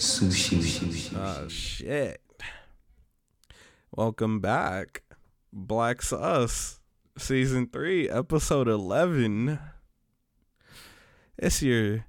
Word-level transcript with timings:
Sushi. 0.00 1.14
Oh 1.14 1.46
shit. 1.48 2.22
Welcome 3.94 4.40
back. 4.40 5.02
Blacks 5.52 6.10
Us, 6.10 6.80
season 7.18 7.66
three, 7.66 8.08
episode 8.08 8.66
eleven. 8.66 9.58
It's 11.36 11.62
your 11.62 12.06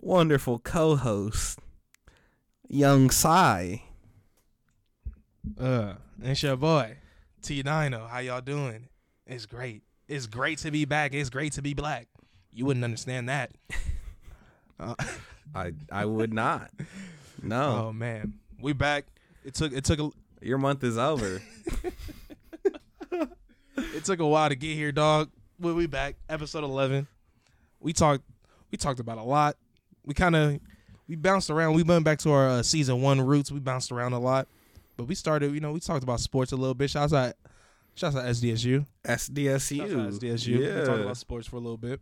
wonderful 0.00 0.58
co-host, 0.58 1.60
Young 2.68 3.08
Sai. 3.08 3.84
Uh, 5.56 5.94
it's 6.20 6.42
your 6.42 6.56
boy, 6.56 6.96
T 7.40 7.62
Dino. 7.62 8.08
How 8.08 8.18
y'all 8.18 8.40
doing? 8.40 8.88
It's 9.28 9.46
great. 9.46 9.82
It's 10.08 10.26
great 10.26 10.58
to 10.58 10.72
be 10.72 10.86
back. 10.86 11.14
It's 11.14 11.30
great 11.30 11.52
to 11.52 11.62
be 11.62 11.72
black. 11.72 12.08
You 12.52 12.66
wouldn't 12.66 12.84
understand 12.84 13.28
that. 13.28 13.52
Uh, 14.80 14.96
I 15.54 15.72
I 15.90 16.04
would 16.04 16.32
not. 16.32 16.70
No, 17.42 17.86
oh 17.88 17.92
man, 17.92 18.34
we 18.60 18.72
back. 18.72 19.06
It 19.44 19.54
took 19.54 19.72
it 19.72 19.84
took 19.84 19.98
a 20.00 20.10
your 20.40 20.58
month 20.58 20.82
is 20.84 20.98
over. 20.98 21.40
it 23.76 24.04
took 24.04 24.20
a 24.20 24.26
while 24.26 24.48
to 24.48 24.54
get 24.54 24.74
here, 24.74 24.92
dog. 24.92 25.30
But 25.58 25.74
we 25.74 25.86
back. 25.86 26.16
Episode 26.28 26.64
eleven. 26.64 27.06
We 27.80 27.92
talked 27.92 28.24
we 28.70 28.78
talked 28.78 29.00
about 29.00 29.18
a 29.18 29.22
lot. 29.22 29.56
We 30.04 30.14
kind 30.14 30.34
of 30.36 30.60
we 31.08 31.16
bounced 31.16 31.50
around. 31.50 31.74
We 31.74 31.82
went 31.82 32.04
back 32.04 32.18
to 32.20 32.30
our 32.32 32.48
uh, 32.48 32.62
season 32.62 33.02
one 33.02 33.20
roots. 33.20 33.50
We 33.52 33.60
bounced 33.60 33.92
around 33.92 34.12
a 34.12 34.18
lot, 34.18 34.48
but 34.96 35.04
we 35.04 35.14
started. 35.14 35.52
You 35.54 35.60
know, 35.60 35.72
we 35.72 35.80
talked 35.80 36.02
about 36.02 36.20
sports 36.20 36.52
a 36.52 36.56
little 36.56 36.74
bit. 36.74 36.90
Shouts 36.90 37.12
out, 37.12 37.34
shouts 37.94 38.16
out 38.16 38.24
SDSU. 38.24 38.86
SDSU. 39.04 39.76
Shouts 39.78 39.92
out 39.92 40.20
SDSU. 40.20 40.58
We 40.58 40.64
talked 40.84 40.88
Yeah. 40.98 41.04
about 41.04 41.16
sports 41.16 41.46
for 41.46 41.56
a 41.56 41.60
little 41.60 41.76
bit. 41.76 42.00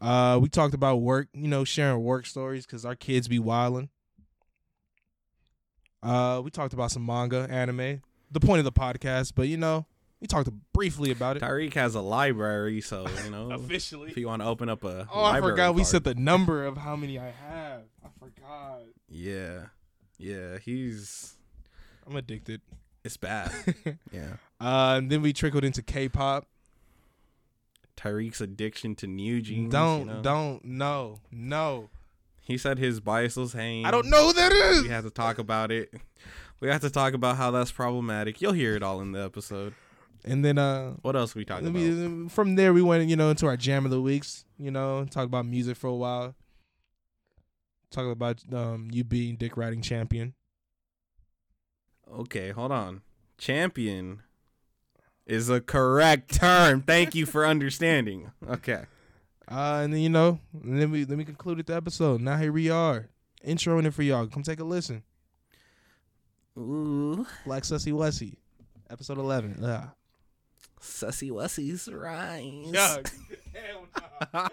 Uh, 0.00 0.38
we 0.42 0.48
talked 0.48 0.74
about 0.74 0.96
work. 0.96 1.28
You 1.32 1.48
know, 1.48 1.64
sharing 1.64 2.02
work 2.02 2.26
stories 2.26 2.66
because 2.66 2.84
our 2.84 2.94
kids 2.96 3.28
be 3.28 3.38
wilding. 3.38 3.88
Uh, 6.02 6.40
we 6.44 6.50
talked 6.50 6.74
about 6.74 6.90
some 6.90 7.04
manga, 7.06 7.46
anime. 7.50 8.02
The 8.30 8.40
point 8.40 8.58
of 8.58 8.64
the 8.64 8.72
podcast, 8.72 9.32
but 9.34 9.48
you 9.48 9.56
know, 9.56 9.86
we 10.20 10.26
talked 10.26 10.50
briefly 10.72 11.10
about 11.10 11.36
it. 11.36 11.40
Ty'Riq 11.42 11.72
has 11.74 11.94
a 11.94 12.00
library, 12.00 12.80
so 12.80 13.06
you 13.24 13.30
know 13.30 13.50
Officially. 13.52 14.10
if 14.10 14.16
you 14.18 14.26
want 14.26 14.42
to 14.42 14.48
open 14.48 14.68
up 14.68 14.84
a 14.84 15.06
Oh, 15.12 15.20
I 15.20 15.32
library 15.32 15.52
forgot 15.52 15.74
we 15.74 15.82
card. 15.82 15.88
said 15.90 16.04
the 16.04 16.14
number 16.14 16.64
of 16.66 16.76
how 16.78 16.96
many 16.96 17.18
I 17.18 17.30
have. 17.30 17.82
I 18.04 18.08
forgot. 18.18 18.80
Yeah, 19.08 19.66
yeah, 20.18 20.58
he's 20.58 21.36
I'm 22.06 22.16
addicted. 22.16 22.60
it's 23.04 23.16
bad. 23.16 23.50
yeah, 24.12 24.36
Uh, 24.60 24.96
and 24.98 25.10
then 25.10 25.22
we 25.22 25.32
trickled 25.32 25.64
into 25.64 25.80
K-pop. 25.82 26.46
Ty'Riq's 27.96 28.40
addiction 28.40 28.94
to 28.96 29.06
NewJeans. 29.06 29.70
don't, 29.70 30.00
you 30.00 30.04
know? 30.06 30.22
don't, 30.22 30.64
no, 30.64 31.20
no. 31.30 31.90
He 32.42 32.58
said 32.58 32.78
his 32.78 33.00
bias 33.00 33.36
was 33.36 33.52
Hanni. 33.54 33.84
I 33.84 33.90
don't 33.90 34.06
know 34.10 34.26
who 34.26 34.32
that 34.34 34.52
is. 34.52 34.82
We 34.82 34.88
have 34.88 35.04
to 35.04 35.10
talk 35.10 35.38
about 35.38 35.70
it. 35.72 35.94
We 36.60 36.68
have 36.68 36.80
to 36.82 36.90
talk 36.90 37.14
about 37.14 37.36
how 37.36 37.50
that's 37.50 37.72
problematic. 37.72 38.40
You'll 38.40 38.52
hear 38.52 38.74
it 38.76 38.82
all 38.82 39.00
in 39.00 39.12
the 39.12 39.22
episode. 39.24 39.74
And 40.24 40.44
then, 40.44 40.56
uh, 40.58 40.92
What 41.02 41.16
else 41.16 41.34
we 41.34 41.44
talking 41.44 41.66
about? 41.68 42.30
from 42.32 42.54
there 42.56 42.72
we 42.72 42.80
went, 42.82 43.08
you 43.08 43.16
know, 43.16 43.30
into 43.30 43.46
our 43.46 43.56
jam 43.56 43.84
of 43.84 43.90
the 43.90 44.00
weeks. 44.00 44.44
You 44.58 44.70
know, 44.70 45.04
talk 45.04 45.24
about 45.26 45.46
music 45.46 45.76
for 45.76 45.88
a 45.88 45.94
while. 45.94 46.34
Talk 47.90 48.10
about 48.10 48.42
um 48.52 48.88
you 48.92 49.04
being 49.04 49.36
dick 49.36 49.56
riding 49.56 49.82
champion. 49.82 50.34
Okay, 52.10 52.50
hold 52.50 52.72
on. 52.72 53.02
Champion 53.38 54.22
is 55.26 55.48
a 55.48 55.60
correct 55.60 56.34
term. 56.34 56.82
Thank 56.82 57.14
you 57.14 57.26
for 57.26 57.46
understanding. 57.46 58.30
Okay. 58.48 58.84
Uh, 59.50 59.80
and 59.84 59.92
then 59.92 60.00
you 60.00 60.08
know, 60.08 60.38
and 60.62 60.80
then 60.80 60.90
we 60.90 61.04
then 61.04 61.18
we 61.18 61.24
concluded 61.24 61.66
the 61.66 61.74
episode. 61.74 62.20
Now 62.20 62.38
here 62.38 62.52
we 62.52 62.70
are, 62.70 63.08
introing 63.46 63.84
it 63.84 63.92
for 63.92 64.02
y'all. 64.02 64.26
Come 64.26 64.42
take 64.42 64.60
a 64.60 64.64
listen. 64.64 65.02
Ooh, 66.58 67.26
Black 67.44 67.64
Sussy 67.64 67.92
Wussy, 67.92 68.36
episode 68.88 69.18
eleven. 69.18 69.58
Yeah. 69.60 69.88
sussy 70.80 71.30
wussies 71.30 71.92
rise. 71.92 72.72
Yuck. 72.72 73.12
Hell 73.52 73.86
no. 74.32 74.48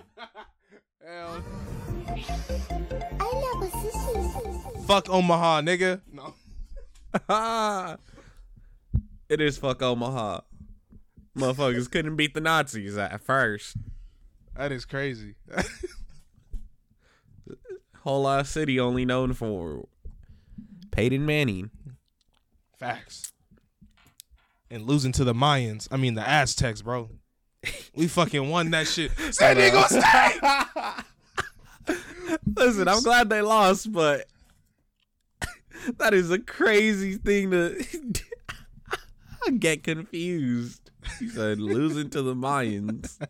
Hell. 1.05 1.43
I 3.19 3.23
love 3.23 3.63
a 3.63 3.67
sushi. 3.77 4.85
Fuck 4.85 5.09
Omaha, 5.09 5.61
nigga. 5.61 6.01
No. 6.11 6.33
it 9.29 9.39
is 9.39 9.57
fuck 9.57 9.81
Omaha. 9.81 10.41
Motherfuckers 11.37 11.89
couldn't 11.89 12.15
beat 12.17 12.33
the 12.33 12.41
Nazis 12.41 12.97
at 12.97 13.21
first. 13.21 13.77
That 14.55 14.71
is 14.71 14.85
crazy. 14.85 15.35
Whole 18.03 18.27
ass 18.27 18.49
city 18.49 18.79
only 18.79 19.05
known 19.05 19.33
for 19.33 19.87
Peyton 20.91 21.25
Manning. 21.25 21.69
Facts. 22.77 23.31
And 24.69 24.83
losing 24.87 25.11
to 25.13 25.23
the 25.23 25.33
Mayans. 25.33 25.87
I 25.91 25.97
mean 25.97 26.15
the 26.15 26.27
Aztecs, 26.27 26.81
bro. 26.81 27.09
We 27.95 28.07
fucking 28.07 28.49
won 28.49 28.71
that 28.71 28.87
shit. 28.87 29.11
San 29.31 29.55
Diego 29.55 29.83
State. 29.83 30.39
Listen, 32.55 32.87
I'm 32.87 33.03
glad 33.03 33.29
they 33.29 33.41
lost, 33.41 33.91
but 33.91 34.25
that 35.97 36.13
is 36.13 36.31
a 36.31 36.39
crazy 36.39 37.17
thing 37.17 37.51
to 37.51 37.83
get 39.59 39.83
confused. 39.83 40.80
He 41.19 41.27
said 41.29 41.59
losing 41.59 42.09
to 42.11 42.21
the 42.21 42.35
Mayans. 42.35 43.17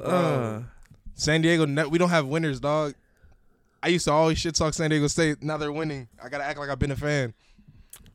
Uh, 0.00 0.62
San 1.14 1.42
Diego. 1.42 1.66
We 1.88 1.98
don't 1.98 2.08
have 2.10 2.26
winners, 2.26 2.60
dog. 2.60 2.94
I 3.82 3.88
used 3.88 4.04
to 4.06 4.12
always 4.12 4.38
shit 4.38 4.54
talk 4.54 4.72
San 4.72 4.90
Diego 4.90 5.06
State. 5.08 5.42
Now 5.42 5.56
they're 5.56 5.72
winning. 5.72 6.08
I 6.22 6.28
gotta 6.28 6.44
act 6.44 6.58
like 6.58 6.70
I've 6.70 6.78
been 6.78 6.90
a 6.90 6.96
fan. 6.96 7.34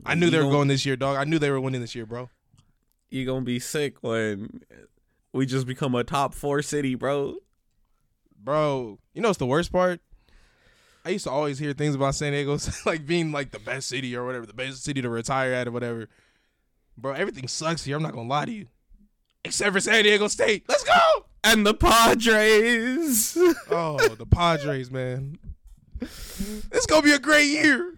I 0.05 0.15
knew 0.15 0.29
they 0.29 0.39
were 0.39 0.49
going 0.49 0.67
this 0.67 0.85
year, 0.85 0.95
dog. 0.95 1.17
I 1.17 1.23
knew 1.23 1.39
they 1.39 1.49
were 1.49 1.59
winning 1.59 1.81
this 1.81 1.95
year, 1.95 2.05
bro. 2.05 2.29
you 3.09 3.25
gonna 3.25 3.41
be 3.45 3.59
sick 3.59 3.97
when 4.01 4.61
we 5.33 5.45
just 5.45 5.67
become 5.67 5.95
a 5.95 6.03
top 6.03 6.33
four 6.33 6.61
city, 6.61 6.95
bro. 6.95 7.35
Bro, 8.41 8.99
you 9.13 9.21
know 9.21 9.29
what's 9.29 9.39
the 9.39 9.45
worst 9.45 9.71
part? 9.71 10.01
I 11.03 11.09
used 11.09 11.25
to 11.25 11.31
always 11.31 11.59
hear 11.59 11.73
things 11.73 11.93
about 11.93 12.15
San 12.15 12.31
Diego 12.31 12.57
like 12.85 13.05
being 13.05 13.31
like 13.31 13.51
the 13.51 13.59
best 13.59 13.89
city 13.89 14.15
or 14.15 14.25
whatever, 14.25 14.45
the 14.45 14.53
best 14.53 14.83
city 14.83 15.01
to 15.01 15.09
retire 15.09 15.53
at 15.53 15.67
or 15.67 15.71
whatever. 15.71 16.09
Bro, 16.97 17.13
everything 17.13 17.47
sucks 17.47 17.83
here. 17.83 17.97
I'm 17.97 18.03
not 18.03 18.13
gonna 18.13 18.27
lie 18.27 18.45
to 18.45 18.51
you. 18.51 18.67
Except 19.43 19.73
for 19.73 19.79
San 19.79 20.03
Diego 20.03 20.27
State. 20.27 20.65
Let's 20.67 20.83
go! 20.83 21.25
And 21.43 21.65
the 21.65 21.73
Padres. 21.73 23.37
Oh, 23.69 23.97
the 23.97 24.25
Padres, 24.25 24.89
man. 24.91 25.37
It's 26.01 26.85
gonna 26.87 27.01
be 27.01 27.11
a 27.11 27.19
great 27.19 27.47
year. 27.47 27.95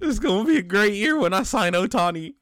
it's 0.00 0.18
gonna 0.18 0.44
be 0.44 0.58
a 0.58 0.62
great 0.62 0.94
year 0.94 1.18
when 1.18 1.32
I 1.32 1.42
sign 1.42 1.72
Otani. 1.72 2.34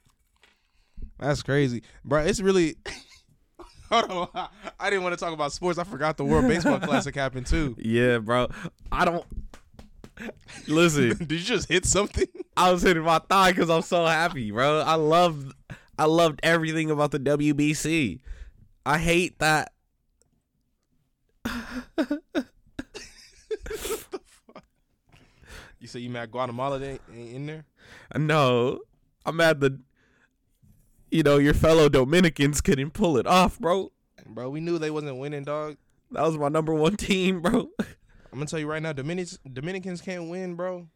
That's 1.19 1.43
crazy. 1.43 1.83
Bro, 2.05 2.25
it's 2.25 2.41
really 2.41 2.77
Hold 3.91 4.31
on. 4.35 4.49
I 4.79 4.91
didn't 4.91 5.03
want 5.03 5.19
to 5.19 5.25
talk 5.25 5.33
about 5.33 5.53
sports. 5.53 5.79
I 5.79 5.85
forgot 5.85 6.17
the 6.17 6.25
World 6.25 6.47
Baseball 6.47 6.79
Classic 6.79 7.15
happened 7.15 7.47
too. 7.47 7.75
Yeah, 7.79 8.19
bro. 8.19 8.49
I 8.93 9.05
don't. 9.05 9.25
Listen, 10.67 11.17
Did 11.19 11.33
you 11.33 11.39
just 11.39 11.69
hit 11.69 11.87
something? 11.87 12.27
I 12.57 12.71
was 12.73 12.83
hitting 12.83 13.03
my 13.05 13.19
thigh 13.19 13.53
because 13.53 13.71
I'm 13.71 13.83
so 13.83 14.05
happy, 14.05 14.51
bro. 14.51 14.81
I 14.81 14.95
love, 14.95 15.53
I 15.99 16.05
loved 16.05 16.41
everything 16.43 16.91
about 16.91 17.11
the 17.11 17.19
WBC. 17.19 18.21
I 18.87 18.99
hate 18.99 19.39
that. 19.41 19.73
You 25.81 25.87
say 25.87 26.01
you 26.01 26.11
mad 26.11 26.31
Guatemala 26.33 26.83
ain't, 26.83 27.01
ain't 27.15 27.35
in 27.35 27.47
there? 27.47 27.65
No, 28.17 28.81
I'm 29.25 29.37
mad 29.37 29.61
that, 29.61 29.79
you 31.11 31.23
know, 31.23 31.39
your 31.39 31.55
fellow 31.55 31.89
Dominicans 31.89 32.61
couldn't 32.61 32.91
pull 32.91 33.17
it 33.17 33.27
off, 33.27 33.59
bro. 33.59 33.93
Bro, 34.27 34.51
we 34.51 34.61
knew 34.61 34.79
they 34.79 34.91
wasn't 34.91 35.19
winning, 35.19 35.45
dog. 35.45 35.77
That 36.11 36.23
was 36.23 36.37
my 36.37 36.49
number 36.49 36.75
one 36.75 36.97
team, 36.97 37.41
bro. 37.41 37.71
I'm 37.79 37.87
gonna 38.33 38.47
tell 38.47 38.59
you 38.59 38.67
right 38.67 38.83
now, 38.83 38.93
Dominicans 38.93 39.39
Dominicans 39.51 40.01
can't 40.03 40.29
win, 40.29 40.57
bro. 40.57 40.89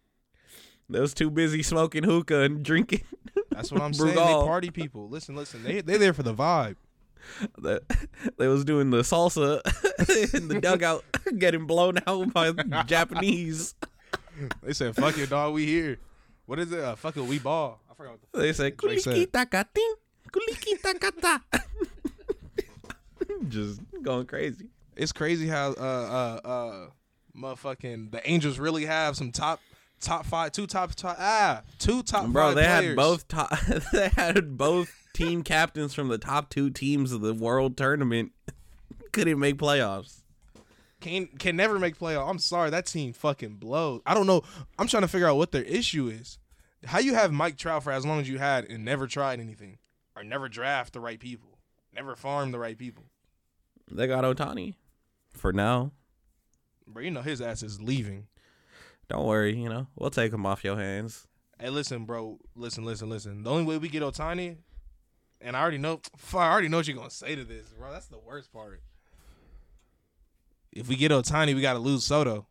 They 0.91 1.01
was 1.01 1.15
too 1.15 1.31
busy 1.31 1.63
smoking 1.63 2.05
hookah 2.05 2.43
and 2.43 2.63
drinking. 2.63 3.05
That's 3.55 3.71
what 3.73 3.81
I'm 3.83 3.93
saying. 3.95 4.15
They 4.15 4.21
Brugal. 4.21 4.47
party 4.47 4.71
people. 4.71 5.09
Listen, 5.09 5.35
listen. 5.37 5.63
They 5.63 5.81
they 5.81 5.97
there 5.99 6.13
for 6.13 6.23
the 6.23 6.35
vibe. 6.35 6.77
They- 7.59 7.79
they 8.39 8.49
was 8.49 8.65
doing 8.65 8.91
the 8.91 8.99
salsa 9.03 9.61
in 10.35 10.49
the 10.49 10.61
dugout, 10.61 11.05
getting 11.39 11.67
blown 11.67 11.99
out 12.07 12.33
by 12.33 12.53
Japanese. 12.87 13.75
They 14.63 14.73
said, 14.73 14.97
"Fuck 14.97 15.19
it, 15.19 15.31
dog. 15.31 15.55
We 15.55 15.67
here." 15.67 15.99
What 16.47 16.59
is 16.59 16.73
it? 16.73 16.81
Uh, 16.81 16.97
fuck 16.97 17.17
it, 17.17 17.25
we 17.25 17.39
ball. 17.39 17.81
I 17.91 17.95
forgot. 17.95 18.13
What 18.13 18.21
the 18.33 18.41
They 18.41 18.53
said, 18.53 18.77
Drake 18.77 18.99
said. 19.01 19.15
"Kulikita 19.15 19.49
katin, 19.51 19.95
kulikita 20.33 20.99
kata." 20.99 21.41
Just 23.49 23.81
going 24.03 24.27
crazy. 24.27 24.69
it's 24.97 25.13
crazy 25.13 25.47
how 25.49 25.71
uh 25.73 26.41
uh 26.45 26.49
uh 26.49 26.87
motherfucking 27.37 28.11
the 28.11 28.21
Angels 28.29 28.59
really 28.59 28.85
have 28.85 29.17
some 29.17 29.31
top 29.33 29.61
top 30.03 30.27
five 30.27 30.53
two 30.53 30.67
top 30.67 30.95
top 30.95 31.17
ah 31.19 31.63
two 31.79 32.03
top 32.03 32.27
Bro, 32.29 32.55
they 32.55 32.65
players. 32.65 32.85
had 32.87 32.97
both 32.97 33.29
top. 33.29 33.51
they 33.93 34.09
had 34.09 34.59
both 34.59 34.93
team 35.15 35.43
captains 35.43 35.95
from 35.95 36.09
the 36.09 36.19
top 36.19 36.51
two 36.51 36.71
teams 36.71 37.13
of 37.13 37.21
the 37.21 37.33
world 37.35 37.77
tournament. 37.77 38.33
Couldn't 39.13 39.39
make 39.39 39.57
playoffs. 39.57 40.21
Can 41.01 41.27
can 41.39 41.57
never 41.57 41.79
make 41.79 41.99
playoff. 41.99 42.29
I'm 42.29 42.39
sorry, 42.39 42.71
that 42.71 42.87
team 42.87 43.13
fucking 43.13 43.55
blows. 43.57 44.03
I 44.07 44.15
don't 44.15 44.27
know. 44.27 44.43
I'm 44.79 44.87
trying 44.87 45.03
to 45.03 45.09
figure 45.09 45.29
out 45.29 45.37
what 45.37 45.53
their 45.53 45.65
issue 45.65 46.09
is. 46.09 46.39
How 46.85 46.99
you 46.99 47.15
have 47.15 47.33
Mike 47.33 47.57
Trout 47.57 47.83
for 47.85 47.93
as 47.93 48.05
long 48.05 48.21
as 48.21 48.29
you 48.29 48.39
had 48.39 48.65
and 48.71 48.85
never 48.85 49.07
tried 49.07 49.41
anything, 49.41 49.79
or 50.17 50.25
never 50.25 50.49
draft 50.49 50.93
the 50.93 51.01
right 51.01 51.19
people, 51.19 51.59
never 51.95 52.17
farm 52.17 52.51
the 52.53 52.59
right 52.59 52.77
people. 52.79 53.05
They 53.91 54.07
got 54.07 54.25
Otani 54.25 54.75
for 55.31 55.53
now. 55.53 55.93
Bro, 56.87 57.03
you 57.05 57.11
know 57.11 57.23
his 57.23 57.41
ass 57.41 57.63
is 57.63 57.81
leaving. 57.81 58.27
Don't 59.13 59.27
worry, 59.27 59.55
you 59.55 59.69
know 59.69 59.89
we'll 59.95 60.09
take 60.09 60.33
him 60.33 60.47
off 60.47 60.65
your 60.65 60.79
hands. 60.79 61.27
Hey, 61.61 61.69
listen, 61.69 62.07
bro. 62.07 62.39
Listen, 62.57 62.87
listen, 62.87 63.11
listen. 63.11 63.43
The 63.43 63.51
only 63.51 63.65
way 63.65 63.77
we 63.77 63.91
get 63.91 64.03
Otani, 64.03 64.57
and 65.39 65.55
I 65.55 65.61
already 65.61 65.77
know. 65.77 66.01
Fuck, 66.17 66.41
I 66.41 66.51
already 66.51 66.69
know 66.69 66.79
what 66.79 66.89
you're 66.89 66.97
gonna 66.97 67.11
say 67.11 67.37
to 67.37 67.45
this, 67.45 67.67
bro. 67.79 67.93
That's 67.93 68.07
the 68.07 68.19
worst 68.19 68.51
part. 68.55 68.81
If 70.73 70.89
we 70.89 70.97
get 70.97 71.11
Otani, 71.11 71.55
we 71.55 71.61
gotta 71.61 71.79
lose 71.79 72.05
Soto. 72.05 72.47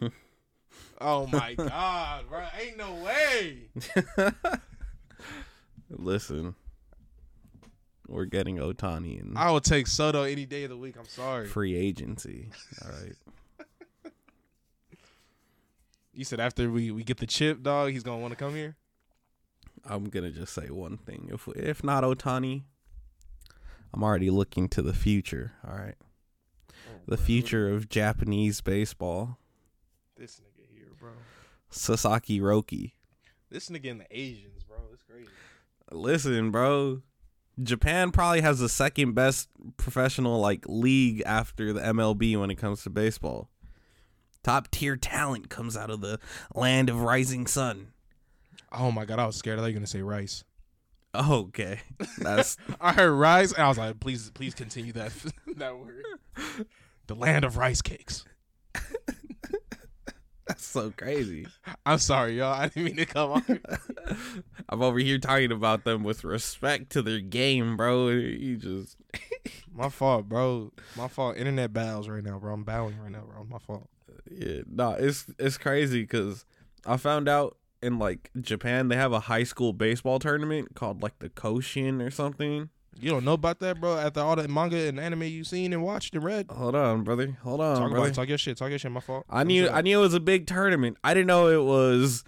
oh 1.00 1.26
my 1.26 1.54
god, 1.54 2.28
bro! 2.28 2.44
Ain't 2.64 2.76
no 2.76 2.94
way. 3.04 3.70
Listen, 5.90 6.54
we're 8.06 8.26
getting 8.26 8.58
Otani 8.58 9.20
and 9.20 9.36
I 9.36 9.50
would 9.50 9.64
take 9.64 9.88
Soto 9.88 10.22
any 10.22 10.46
day 10.46 10.62
of 10.62 10.70
the 10.70 10.76
week. 10.76 10.94
I'm 10.96 11.08
sorry. 11.08 11.48
free 11.48 11.74
agency. 11.74 12.50
All 12.84 12.92
right. 12.92 13.16
You 16.12 16.24
said 16.24 16.40
after 16.40 16.70
we, 16.70 16.90
we 16.90 17.04
get 17.04 17.18
the 17.18 17.26
chip, 17.26 17.62
dog, 17.62 17.90
he's 17.90 18.02
gonna 18.02 18.18
want 18.18 18.32
to 18.32 18.36
come 18.36 18.54
here. 18.54 18.76
I'm 19.84 20.04
gonna 20.04 20.30
just 20.30 20.52
say 20.52 20.68
one 20.70 20.98
thing. 20.98 21.30
If 21.32 21.48
if 21.56 21.84
not 21.84 22.04
Otani, 22.04 22.64
I'm 23.94 24.02
already 24.02 24.30
looking 24.30 24.68
to 24.70 24.82
the 24.82 24.92
future. 24.92 25.52
All 25.66 25.74
right, 25.74 25.96
oh, 26.70 27.00
the 27.06 27.16
future 27.16 27.68
of 27.68 27.88
Japanese 27.88 28.60
baseball. 28.60 29.38
This 30.16 30.40
nigga 30.40 30.66
here, 30.74 30.88
bro. 30.98 31.12
Sasaki 31.70 32.40
Roki. 32.40 32.92
This 33.50 33.68
nigga 33.70 33.86
in 33.86 33.98
the 33.98 34.06
Asians, 34.10 34.62
bro. 34.64 34.76
It's 34.92 35.02
crazy. 35.02 35.28
Listen, 35.90 36.50
bro. 36.50 37.02
Japan 37.62 38.10
probably 38.10 38.40
has 38.40 38.58
the 38.58 38.68
second 38.68 39.14
best 39.14 39.48
professional 39.76 40.40
like 40.40 40.64
league 40.66 41.22
after 41.26 41.72
the 41.72 41.80
MLB 41.80 42.38
when 42.38 42.50
it 42.50 42.56
comes 42.56 42.82
to 42.84 42.90
baseball. 42.90 43.48
Top 44.42 44.70
tier 44.70 44.96
talent 44.96 45.50
comes 45.50 45.76
out 45.76 45.90
of 45.90 46.00
the 46.00 46.18
land 46.54 46.88
of 46.88 47.00
rising 47.02 47.46
sun. 47.46 47.92
Oh 48.72 48.90
my 48.90 49.04
god, 49.04 49.18
I 49.18 49.26
was 49.26 49.36
scared. 49.36 49.58
I 49.58 49.62
thought 49.62 49.68
you 49.68 49.74
were 49.74 49.80
gonna 49.80 49.86
say 49.86 50.02
rice. 50.02 50.44
Okay, 51.14 51.80
that's 52.18 52.56
I 52.80 52.92
heard 52.92 53.12
rice, 53.12 53.52
and 53.52 53.62
I 53.62 53.68
was 53.68 53.78
like, 53.78 54.00
please, 54.00 54.30
please 54.30 54.54
continue 54.54 54.92
that 54.92 55.12
that 55.56 55.76
word. 55.78 56.04
The 57.06 57.14
land 57.14 57.44
of 57.44 57.56
rice 57.56 57.82
cakes. 57.82 58.24
that's 60.46 60.64
so 60.64 60.92
crazy. 60.96 61.46
I'm 61.84 61.98
sorry, 61.98 62.38
y'all. 62.38 62.54
I 62.54 62.68
didn't 62.68 62.84
mean 62.84 62.96
to 62.96 63.06
come 63.06 63.32
on. 63.32 63.60
I'm 64.68 64.82
over 64.82 64.98
here 65.00 65.18
talking 65.18 65.52
about 65.52 65.84
them 65.84 66.04
with 66.04 66.22
respect 66.22 66.90
to 66.90 67.02
their 67.02 67.20
game, 67.20 67.76
bro. 67.76 68.08
You 68.08 68.56
just 68.56 68.96
My 69.72 69.88
fault, 69.88 70.28
bro. 70.28 70.72
My 70.96 71.08
fault. 71.08 71.36
Internet 71.36 71.72
bows 71.72 72.08
right 72.08 72.22
now, 72.22 72.38
bro. 72.38 72.52
I'm 72.52 72.64
bowing 72.64 72.98
right 72.98 73.10
now, 73.10 73.22
bro. 73.22 73.44
My 73.44 73.58
fault. 73.58 73.88
Yeah, 74.30 74.62
no, 74.70 74.92
it's 74.92 75.26
it's 75.38 75.58
crazy 75.58 76.02
because 76.02 76.44
I 76.86 76.96
found 76.96 77.28
out 77.28 77.56
in 77.82 77.98
like 77.98 78.30
Japan 78.40 78.88
they 78.88 78.96
have 78.96 79.12
a 79.12 79.20
high 79.20 79.44
school 79.44 79.72
baseball 79.72 80.18
tournament 80.18 80.74
called 80.74 81.02
like 81.02 81.18
the 81.18 81.28
Koshien 81.28 82.04
or 82.04 82.10
something. 82.10 82.70
You 82.98 83.10
don't 83.10 83.24
know 83.24 83.32
about 83.32 83.60
that, 83.60 83.80
bro? 83.80 83.96
After 83.96 84.20
all 84.20 84.36
the 84.36 84.46
manga 84.46 84.76
and 84.76 85.00
anime 85.00 85.22
you've 85.22 85.46
seen 85.46 85.72
and 85.72 85.82
watched 85.82 86.14
and 86.14 86.22
read. 86.22 86.46
Hold 86.50 86.74
on, 86.74 87.02
brother. 87.02 87.38
Hold 87.42 87.60
on, 87.60 87.76
talk 87.76 87.90
brother. 87.90 88.06
about. 88.06 88.14
Talk 88.14 88.28
your 88.28 88.38
shit. 88.38 88.56
Talk 88.58 88.70
your 88.70 88.78
shit. 88.78 88.92
My 88.92 89.00
fault. 89.00 89.24
I 89.30 89.44
knew 89.44 89.68
I 89.68 89.80
knew 89.80 89.98
it 89.98 90.02
was 90.02 90.14
a 90.14 90.20
big 90.20 90.46
tournament. 90.46 90.98
I 91.02 91.14
didn't 91.14 91.26
know 91.26 91.48
it 91.48 91.64
was 91.64 92.24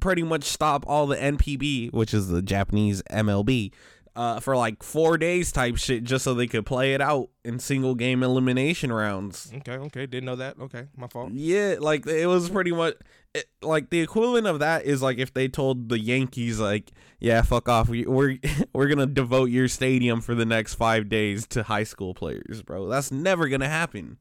pretty 0.00 0.22
much 0.22 0.44
stop 0.44 0.84
all 0.86 1.06
the 1.06 1.16
NPB, 1.16 1.92
which 1.92 2.12
is 2.12 2.28
the 2.28 2.42
Japanese 2.42 3.02
MLB, 3.10 3.72
uh, 4.16 4.40
for 4.40 4.56
like 4.56 4.82
four 4.82 5.18
days 5.18 5.52
type 5.52 5.76
shit, 5.76 6.02
just 6.02 6.24
so 6.24 6.34
they 6.34 6.46
could 6.46 6.64
play 6.66 6.94
it 6.94 7.00
out 7.00 7.28
in 7.44 7.58
single 7.58 7.94
game 7.94 8.22
elimination 8.22 8.92
rounds. 8.92 9.52
Okay, 9.58 9.72
okay. 9.72 10.06
Didn't 10.06 10.24
know 10.24 10.36
that. 10.36 10.58
Okay, 10.58 10.86
my 10.96 11.06
fault. 11.06 11.30
Yeah, 11.32 11.76
like 11.78 12.06
it 12.06 12.26
was 12.26 12.48
pretty 12.50 12.72
much 12.72 12.94
it, 13.34 13.44
like 13.62 13.90
the 13.90 14.00
equivalent 14.00 14.46
of 14.46 14.60
that 14.60 14.84
is 14.86 15.02
like 15.02 15.18
if 15.18 15.34
they 15.34 15.48
told 15.48 15.90
the 15.90 15.98
Yankees 15.98 16.58
like, 16.58 16.92
yeah, 17.20 17.42
fuck 17.42 17.68
off, 17.68 17.88
we, 17.90 18.06
we're 18.06 18.38
we're 18.72 18.88
gonna 18.88 19.06
devote 19.06 19.50
your 19.50 19.68
stadium 19.68 20.20
for 20.22 20.34
the 20.34 20.46
next 20.46 20.74
five 20.74 21.08
days 21.10 21.46
to 21.48 21.62
high 21.62 21.84
school 21.84 22.14
players, 22.14 22.62
bro. 22.62 22.88
That's 22.88 23.12
never 23.12 23.48
gonna 23.48 23.68
happen. 23.68 24.16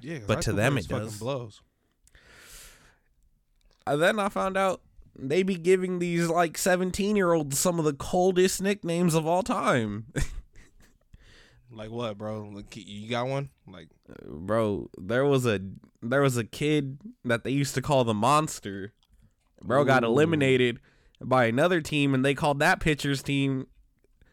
Yeah, 0.00 0.18
But 0.26 0.42
to 0.42 0.52
them 0.52 0.76
it 0.76 0.86
does. 0.86 1.18
blows. 1.18 1.62
And 3.86 4.02
then 4.02 4.18
I 4.18 4.28
found 4.28 4.56
out 4.56 4.82
they 5.16 5.42
be 5.42 5.56
giving 5.56 5.98
these 5.98 6.28
like 6.28 6.58
17 6.58 7.16
year 7.16 7.32
olds 7.32 7.58
some 7.58 7.78
of 7.78 7.84
the 7.84 7.92
coldest 7.92 8.60
nicknames 8.60 9.14
of 9.14 9.26
all 9.26 9.42
time. 9.42 10.06
Like 11.76 11.90
what, 11.90 12.16
bro? 12.16 12.50
Like, 12.52 12.76
you 12.76 13.08
got 13.08 13.26
one? 13.26 13.50
Like, 13.66 13.88
Bro, 14.24 14.90
there 14.96 15.24
was 15.24 15.44
a 15.44 15.60
there 16.02 16.20
was 16.20 16.36
a 16.36 16.44
kid 16.44 16.98
that 17.24 17.42
they 17.44 17.50
used 17.50 17.74
to 17.74 17.82
call 17.82 18.04
the 18.04 18.14
monster. 18.14 18.92
Bro 19.62 19.84
got 19.84 20.04
eliminated 20.04 20.78
by 21.20 21.46
another 21.46 21.80
team 21.80 22.14
and 22.14 22.24
they 22.24 22.34
called 22.34 22.58
that 22.58 22.80
pitcher's 22.80 23.22
team 23.22 23.66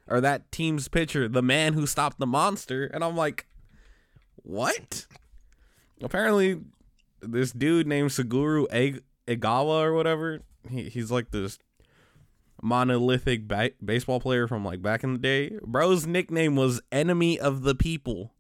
or 0.08 0.20
that 0.20 0.52
team's 0.52 0.88
pitcher 0.90 1.28
the 1.28 1.42
man 1.42 1.74
who 1.74 1.88
stopped 1.88 2.20
the 2.20 2.28
monster 2.28 2.86
and 2.86 3.04
I'm 3.04 3.16
like 3.16 3.48
what? 4.44 5.06
Apparently 6.02 6.60
this 7.22 7.52
dude 7.54 7.88
named 7.88 8.10
Suguru 8.10 8.66
Eg- 8.72 9.04
Egawa 9.28 9.84
or 9.84 9.94
whatever, 9.94 10.42
he, 10.70 10.84
he's 10.90 11.12
like 11.12 11.32
this 11.32 11.58
monolithic 12.62 13.48
ba- 13.48 13.72
baseball 13.84 14.20
player 14.20 14.48
from 14.48 14.64
like 14.64 14.82
back 14.82 15.04
in 15.04 15.14
the 15.14 15.20
day. 15.20 15.58
Bro's 15.66 16.06
nickname 16.06 16.56
was 16.56 16.82
Enemy 16.92 17.40
of 17.40 17.64
the 17.64 17.76
People. 17.76 18.32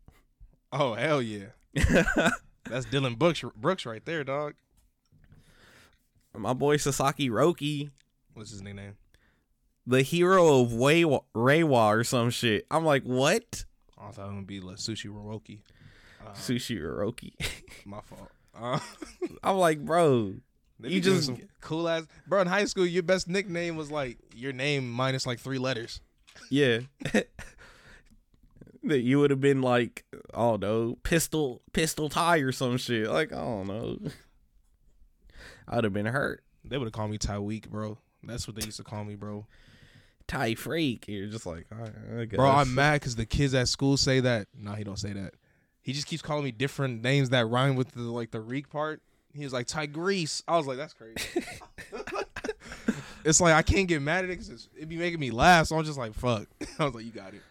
oh 0.71 0.93
hell 0.93 1.21
yeah, 1.21 1.47
that's 2.65 2.85
Dillon 2.85 3.15
Brooks, 3.15 3.43
Brooks 3.55 3.85
right 3.85 4.03
there, 4.05 4.23
dog. 4.23 4.53
My 6.37 6.53
boy 6.53 6.77
Sasaki 6.77 7.29
Roki, 7.29 7.89
What's 8.33 8.51
his 8.51 8.61
nickname? 8.61 8.95
the 9.85 10.01
hero 10.03 10.61
of 10.61 10.69
Reiwa, 10.69 11.23
Reiwa 11.35 11.87
or 11.97 12.03
some 12.03 12.29
shit. 12.29 12.65
I'm 12.71 12.85
like, 12.85 13.03
what? 13.03 13.65
I 13.99 14.11
thought 14.11 14.29
it 14.29 14.35
would 14.35 14.47
be 14.47 14.61
like 14.61 14.77
Sushi 14.77 15.07
Roki. 15.09 15.59
Uh, 16.25 16.31
Sushi 16.33 16.79
Roki. 16.79 17.33
my 17.85 17.99
fault. 18.01 18.29
Uh, 18.57 18.79
I'm 19.43 19.57
like, 19.57 19.83
bro, 19.83 20.35
You 20.89 21.01
just- 21.01 21.25
some 21.27 21.37
cool 21.61 21.87
ass, 21.87 22.05
bro. 22.27 22.41
In 22.41 22.47
high 22.47 22.65
school, 22.65 22.85
your 22.85 23.03
best 23.03 23.27
nickname 23.27 23.75
was 23.75 23.91
like 23.91 24.17
your 24.35 24.53
name 24.53 24.89
minus 24.91 25.25
like 25.27 25.39
three 25.39 25.57
letters. 25.59 26.01
yeah. 26.49 26.79
that 28.83 29.01
you 29.01 29.19
would 29.19 29.29
have 29.29 29.41
been 29.41 29.61
like, 29.61 30.05
oh 30.33 30.55
no, 30.55 30.97
pistol, 31.03 31.61
pistol 31.73 32.09
tie 32.09 32.37
or 32.39 32.51
some 32.51 32.77
shit. 32.77 33.07
Like, 33.09 33.31
I 33.31 33.35
don't 33.37 33.67
know. 33.67 33.97
I'd 35.67 35.83
have 35.83 35.93
been 35.93 36.07
hurt. 36.07 36.43
They 36.65 36.77
would 36.77 36.85
have 36.85 36.93
called 36.93 37.11
me 37.11 37.17
Tyweek, 37.17 37.69
bro. 37.69 37.97
That's 38.23 38.47
what 38.47 38.55
they 38.55 38.65
used 38.65 38.77
to 38.77 38.83
call 38.83 39.03
me, 39.03 39.15
bro. 39.15 39.45
Tie 40.27 40.55
freak. 40.55 41.05
You're 41.07 41.27
just 41.27 41.45
like, 41.45 41.65
all 41.71 41.79
right, 41.79 42.21
I 42.21 42.25
guess. 42.25 42.37
Bro, 42.37 42.49
I'm 42.49 42.73
mad 42.73 43.01
because 43.01 43.15
the 43.15 43.25
kids 43.25 43.53
at 43.53 43.67
school 43.67 43.97
say 43.97 44.19
that. 44.19 44.47
No, 44.57 44.73
he 44.73 44.83
don't 44.83 44.99
say 44.99 45.13
that. 45.13 45.33
He 45.81 45.93
just 45.93 46.07
keeps 46.07 46.21
calling 46.21 46.43
me 46.43 46.51
different 46.51 47.01
names 47.01 47.29
that 47.29 47.47
rhyme 47.47 47.75
with 47.75 47.91
the 47.91 48.01
like 48.01 48.31
the 48.31 48.39
reek 48.39 48.69
part. 48.69 49.01
He 49.33 49.43
was 49.43 49.53
like 49.53 49.67
Tigrease. 49.67 50.43
I 50.47 50.57
was 50.57 50.67
like, 50.67 50.77
that's 50.77 50.93
crazy. 50.93 51.45
it's 53.25 53.41
like 53.41 53.53
I 53.53 53.61
can't 53.61 53.87
get 53.87 54.01
mad 54.01 54.25
at 54.25 54.31
it 54.31 54.39
because 54.39 54.69
it'd 54.75 54.89
be 54.89 54.97
making 54.97 55.19
me 55.19 55.31
laugh. 55.31 55.67
So 55.67 55.77
I'm 55.77 55.83
just 55.83 55.97
like, 55.97 56.13
fuck. 56.13 56.47
I 56.79 56.85
was 56.85 56.93
like, 56.93 57.05
you 57.05 57.11
got 57.11 57.33
it. 57.33 57.41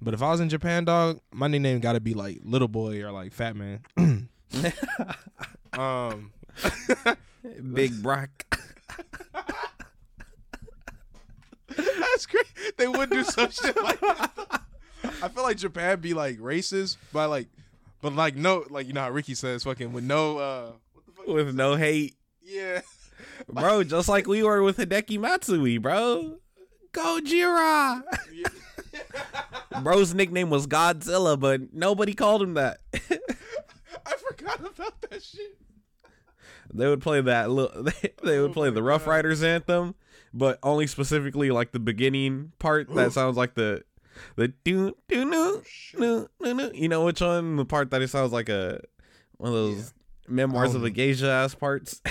But 0.00 0.14
if 0.14 0.22
I 0.22 0.30
was 0.30 0.40
in 0.40 0.48
Japan, 0.48 0.84
dog, 0.84 1.20
my 1.32 1.48
nickname 1.48 1.80
got 1.80 1.94
to 1.94 2.00
be 2.00 2.14
like 2.14 2.40
little 2.44 2.68
boy 2.68 3.02
or 3.02 3.10
like 3.12 3.32
fat 3.32 3.56
man. 3.56 3.80
um, 5.72 6.32
Big 7.72 8.02
Brock. 8.02 8.30
That's 11.68 12.26
great. 12.26 12.46
They 12.76 12.88
would 12.88 13.10
do 13.10 13.24
some 13.24 13.50
shit 13.50 13.76
like 13.82 14.00
that. 14.00 14.62
I 15.22 15.28
feel 15.28 15.42
like 15.42 15.56
Japan 15.56 16.00
be 16.00 16.14
like 16.14 16.38
racist, 16.38 16.96
but 17.12 17.30
like, 17.30 17.48
but 18.00 18.14
like 18.14 18.36
no, 18.36 18.64
like 18.70 18.86
you 18.86 18.92
know 18.92 19.02
how 19.02 19.10
Ricky 19.10 19.34
says, 19.34 19.64
fucking 19.64 19.92
with 19.92 20.04
no, 20.04 20.38
uh, 20.38 20.72
what 20.92 21.06
the 21.06 21.12
fuck? 21.12 21.26
with 21.26 21.54
no 21.54 21.76
hate. 21.76 22.16
Yeah, 22.42 22.80
Bro, 23.48 23.84
just 23.84 24.08
like 24.08 24.26
we 24.26 24.42
were 24.42 24.62
with 24.62 24.78
Hideki 24.78 25.18
Matsui, 25.18 25.78
bro. 25.78 26.38
Gojira. 26.92 28.02
Bro's 29.82 30.14
nickname 30.14 30.50
was 30.50 30.66
Godzilla, 30.66 31.38
but 31.38 31.72
nobody 31.72 32.14
called 32.14 32.42
him 32.42 32.54
that. 32.54 32.78
I 32.94 34.12
forgot 34.28 34.60
about 34.60 35.00
that 35.02 35.22
shit. 35.22 35.58
they 36.72 36.86
would 36.86 37.02
play 37.02 37.20
that 37.20 37.50
little 37.50 37.82
they, 37.82 38.12
they 38.22 38.40
would 38.40 38.50
Oh 38.50 38.54
play 38.54 38.70
the 38.70 38.82
Rough 38.82 39.04
God. 39.04 39.10
Riders 39.12 39.42
anthem, 39.42 39.94
but 40.32 40.58
only 40.62 40.86
specifically 40.86 41.50
like 41.50 41.72
the 41.72 41.80
beginning 41.80 42.52
part 42.58 42.92
that 42.94 43.12
sounds 43.12 43.36
like 43.36 43.54
the 43.54 43.82
The 44.36 44.48
do 44.48 44.96
do 45.08 45.24
no 45.24 45.62
no 45.98 46.28
no 46.40 46.52
no. 46.52 46.70
You 46.72 46.88
know 46.88 47.04
which 47.04 47.20
one? 47.20 47.56
The 47.56 47.64
part 47.64 47.90
that 47.90 48.02
it 48.02 48.08
sounds 48.08 48.32
like 48.32 48.48
a 48.48 48.80
one 49.36 49.48
of 49.48 49.54
those 49.54 49.94
memoirs 50.28 50.74
of 50.74 50.82
a 50.82 50.86
Um, 50.86 50.92
geisha 50.92 51.28
ass 51.30 51.54
parts. 51.54 52.00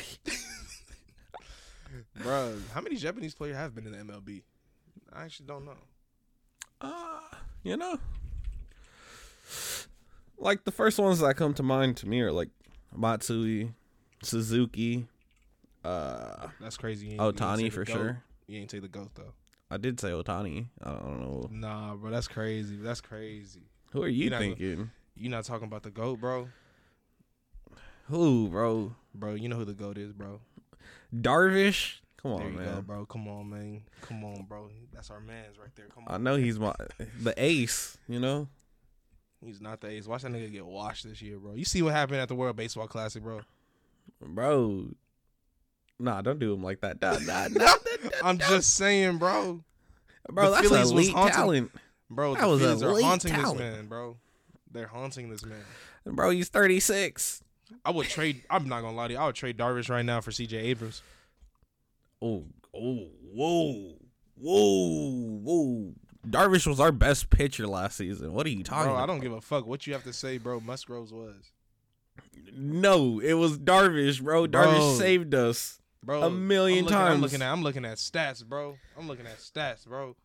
Bro, 2.22 2.58
how 2.74 2.82
many 2.82 2.96
Japanese 2.96 3.34
players 3.36 3.56
have 3.58 3.76
been 3.76 3.86
in 3.88 3.92
the 3.92 3.98
MLB? 4.14 4.42
I 5.14 5.24
actually 5.24 5.48
don't 5.48 5.66
know. 5.66 5.76
uh, 6.82 7.20
you 7.64 7.76
know, 7.78 7.98
like 10.38 10.64
the 10.66 10.72
first 10.72 10.98
ones 11.00 11.20
that 11.20 11.36
come 11.36 11.54
to 11.56 11.64
mind 11.64 11.98
to 11.98 12.08
me 12.08 12.22
are 12.22 12.32
like 12.32 12.50
Matsui, 12.96 13.74
Suzuki. 14.24 15.08
Uh, 15.84 16.48
That's 16.60 16.78
crazy. 16.78 17.08
You 17.08 17.12
ain't- 17.14 17.22
you 17.22 17.28
ain't 17.28 17.38
say 17.40 17.46
Otani 17.46 17.72
for 17.72 17.86
GOAT. 17.86 17.94
sure. 17.94 18.24
You 18.48 18.60
ain't 18.60 18.70
take 18.70 18.82
the 18.82 18.88
goat 18.88 19.12
though. 19.16 19.34
I 19.70 19.78
did 19.78 20.00
say 20.00 20.10
Otani. 20.10 20.68
I 20.84 20.92
don't 20.92 21.20
know. 21.20 21.50
Nah, 21.52 21.96
bro, 21.96 22.12
that's 22.12 22.28
crazy. 22.28 22.76
That's 22.78 23.02
crazy. 23.02 23.64
Who 23.92 24.04
are 24.04 24.08
you 24.08 24.24
You're 24.26 24.32
not 24.32 24.40
thinking? 24.40 24.92
You 25.16 25.30
not 25.30 25.46
talking 25.46 25.68
about 25.68 25.84
the 25.84 25.92
goat, 25.92 26.20
bro? 26.20 26.50
Who, 28.08 28.50
bro? 28.50 28.96
Bro, 29.14 29.36
you 29.36 29.50
know 29.50 29.56
who 29.56 29.66
the 29.66 29.74
goat 29.74 29.98
is, 29.98 30.12
bro. 30.14 30.42
Darvish? 31.14 32.00
Come 32.18 32.38
there 32.38 32.46
on, 32.46 32.54
you 32.54 32.60
man. 32.60 32.76
go, 32.76 32.82
bro. 32.82 33.06
Come 33.06 33.28
on, 33.28 33.50
man. 33.50 33.82
Come 34.02 34.24
on, 34.24 34.46
bro. 34.48 34.70
That's 34.94 35.10
our 35.10 35.20
man's 35.20 35.58
right 35.58 35.74
there. 35.76 35.88
Come 35.94 36.06
on. 36.08 36.14
I 36.14 36.18
know 36.18 36.36
he's 36.36 36.60
my 36.60 36.74
the 37.22 37.34
ace. 37.38 37.98
You 38.08 38.20
know. 38.20 38.48
He's 39.44 39.62
not 39.62 39.82
the 39.82 39.90
ace. 39.90 40.08
Watch 40.08 40.24
that 40.24 40.32
nigga 40.32 40.52
get 40.52 40.66
washed 40.66 41.08
this 41.08 41.22
year, 41.22 41.38
bro. 41.38 41.54
You 41.54 41.66
see 41.66 41.82
what 41.82 41.94
happened 41.94 42.20
at 42.20 42.28
the 42.28 42.36
World 42.36 42.56
Baseball 42.56 42.88
Classic, 42.88 43.22
bro? 43.22 43.42
bro. 44.22 44.88
Nah, 46.00 46.22
don't 46.22 46.40
do 46.40 46.54
him 46.54 46.64
like 46.64 46.82
that. 46.82 47.02
Nah, 47.02 47.18
nah, 47.20 47.48
nah, 47.50 47.74
I'm 48.24 48.38
just 48.38 48.76
saying, 48.76 49.18
bro. 49.18 49.64
bro. 50.30 50.46
the 50.46 50.52
That's 50.56 50.68
Phillies 50.68 50.82
was 50.84 50.92
elite 50.92 51.14
haunting- 51.14 51.34
talent, 51.36 51.72
Bro, 52.10 52.36
That 52.36 52.42
the 52.42 52.48
was 52.48 52.62
Phillies 52.62 52.84
are 53.04 53.08
haunting 53.08 53.32
talent. 53.34 53.58
this 53.58 53.76
man, 53.76 53.88
bro. 53.88 54.18
They're 54.72 54.88
haunting 54.88 55.30
this 55.30 55.46
man. 55.46 55.64
bro. 56.06 56.30
He's 56.32 56.50
thirty 56.50 56.80
six. 56.80 57.42
I 57.84 57.92
would 57.92 58.08
trade. 58.08 58.44
I'm 58.50 58.68
not 58.70 58.82
gonna 58.82 58.96
lie 58.96 59.08
to 59.08 59.14
you. 59.14 59.20
I 59.20 59.26
would 59.26 59.36
trade 59.36 59.58
Darvish 59.58 59.90
right 59.90 60.06
now 60.06 60.22
for 60.22 60.32
C.J. 60.32 60.56
Abrams. 60.58 61.02
Oh, 62.22 62.44
oh, 62.76 63.08
whoa, 63.34 63.96
whoa, 64.36 65.40
whoa. 65.44 65.94
Darvish 66.28 66.68
was 66.68 66.80
our 66.80 66.92
best 66.92 67.30
pitcher 67.30 67.66
last 67.68 67.98
season. 67.98 68.34
What 68.34 68.46
are 68.46 68.50
you 68.50 68.64
talking 68.64 68.86
Bro, 68.86 68.94
about? 68.96 69.04
I 69.04 69.06
don't 69.08 69.20
give 69.22 69.32
a 69.32 69.42
fuck 69.42 69.66
what 69.66 69.88
you 69.88 69.94
have 69.94 70.04
to 70.04 70.14
say, 70.14 70.38
bro. 70.38 70.60
Musgroves 70.60 71.12
was, 71.14 71.52
No, 72.56 73.20
it 73.20 73.34
was 73.34 73.58
Darvish, 73.58 74.22
bro. 74.22 74.48
Bro. 74.48 74.62
Darvish 74.64 74.98
saved 74.98 75.34
us. 75.36 75.80
Bro. 76.06 76.24
A 76.24 76.30
million 76.30 76.80
I'm 76.80 76.84
looking, 76.86 76.98
times. 76.98 77.16
I'm 77.16 77.22
looking 77.22 77.42
at. 77.42 77.52
I'm 77.54 77.64
looking 77.64 77.86
at 77.86 77.98
stats, 77.98 78.46
bro. 78.46 78.78
I'm 78.98 79.08
looking 79.08 79.26
at 79.26 79.40
stats, 79.40 79.86
bro. 79.88 80.16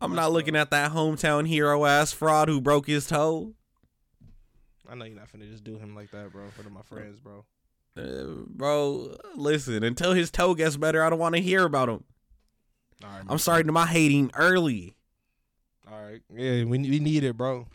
I'm 0.00 0.14
not 0.14 0.32
looking 0.32 0.56
at 0.56 0.70
that 0.70 0.92
hometown 0.92 1.46
hero 1.46 1.84
ass 1.84 2.10
fraud 2.12 2.48
who 2.48 2.60
broke 2.60 2.86
his 2.86 3.06
toe. 3.06 3.52
I 4.88 4.94
know 4.94 5.04
you're 5.04 5.14
not 5.14 5.30
finna 5.30 5.48
just 5.50 5.62
do 5.62 5.76
him 5.78 5.94
like 5.94 6.10
that, 6.12 6.32
bro. 6.32 6.48
For 6.48 6.68
my 6.70 6.82
friends, 6.82 7.20
bro. 7.20 7.44
Uh, 7.96 8.44
bro, 8.46 9.16
listen, 9.34 9.82
until 9.84 10.12
his 10.14 10.30
toe 10.30 10.54
gets 10.54 10.76
better, 10.76 11.02
I 11.02 11.10
don't 11.10 11.18
want 11.18 11.34
to 11.34 11.40
hear 11.40 11.64
about 11.64 11.88
him. 11.88 12.04
All 13.04 13.10
right, 13.10 13.22
I'm 13.28 13.38
sorry 13.38 13.64
to 13.64 13.72
my 13.72 13.86
hating 13.86 14.30
early. 14.34 14.94
All 15.90 16.02
right, 16.02 16.22
yeah, 16.34 16.64
we 16.64 16.78
we 16.78 16.98
need 16.98 17.24
it, 17.24 17.36
bro. 17.36 17.66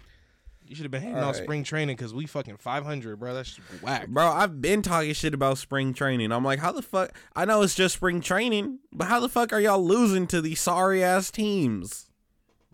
You 0.68 0.76
should 0.76 0.84
have 0.84 0.92
been 0.92 1.02
hating 1.02 1.18
All 1.18 1.26
on 1.26 1.34
right. 1.34 1.44
spring 1.44 1.64
training 1.64 1.96
because 1.96 2.12
we 2.14 2.26
fucking 2.26 2.58
500, 2.58 3.20
bro. 3.20 3.36
That's 3.36 3.56
whack. 3.84 4.08
Bro, 4.08 4.28
I've 4.32 4.62
been 4.62 4.82
talking 4.82 5.14
shit 5.14 5.36
about 5.36 5.60
spring 5.60 5.94
training. 5.94 6.32
I'm 6.32 6.44
like, 6.44 6.58
how 6.60 6.72
the 6.72 6.82
fuck? 6.82 7.12
I 7.36 7.46
know 7.46 7.62
it's 7.62 7.76
just 7.76 7.96
spring 7.96 8.20
training, 8.20 8.80
but 8.92 9.08
how 9.08 9.20
the 9.20 9.30
fuck 9.30 9.54
are 9.54 9.60
y'all 9.60 9.84
losing 9.84 10.26
to 10.28 10.42
these 10.42 10.60
sorry 10.60 11.04
ass 11.04 11.30
teams? 11.30 12.10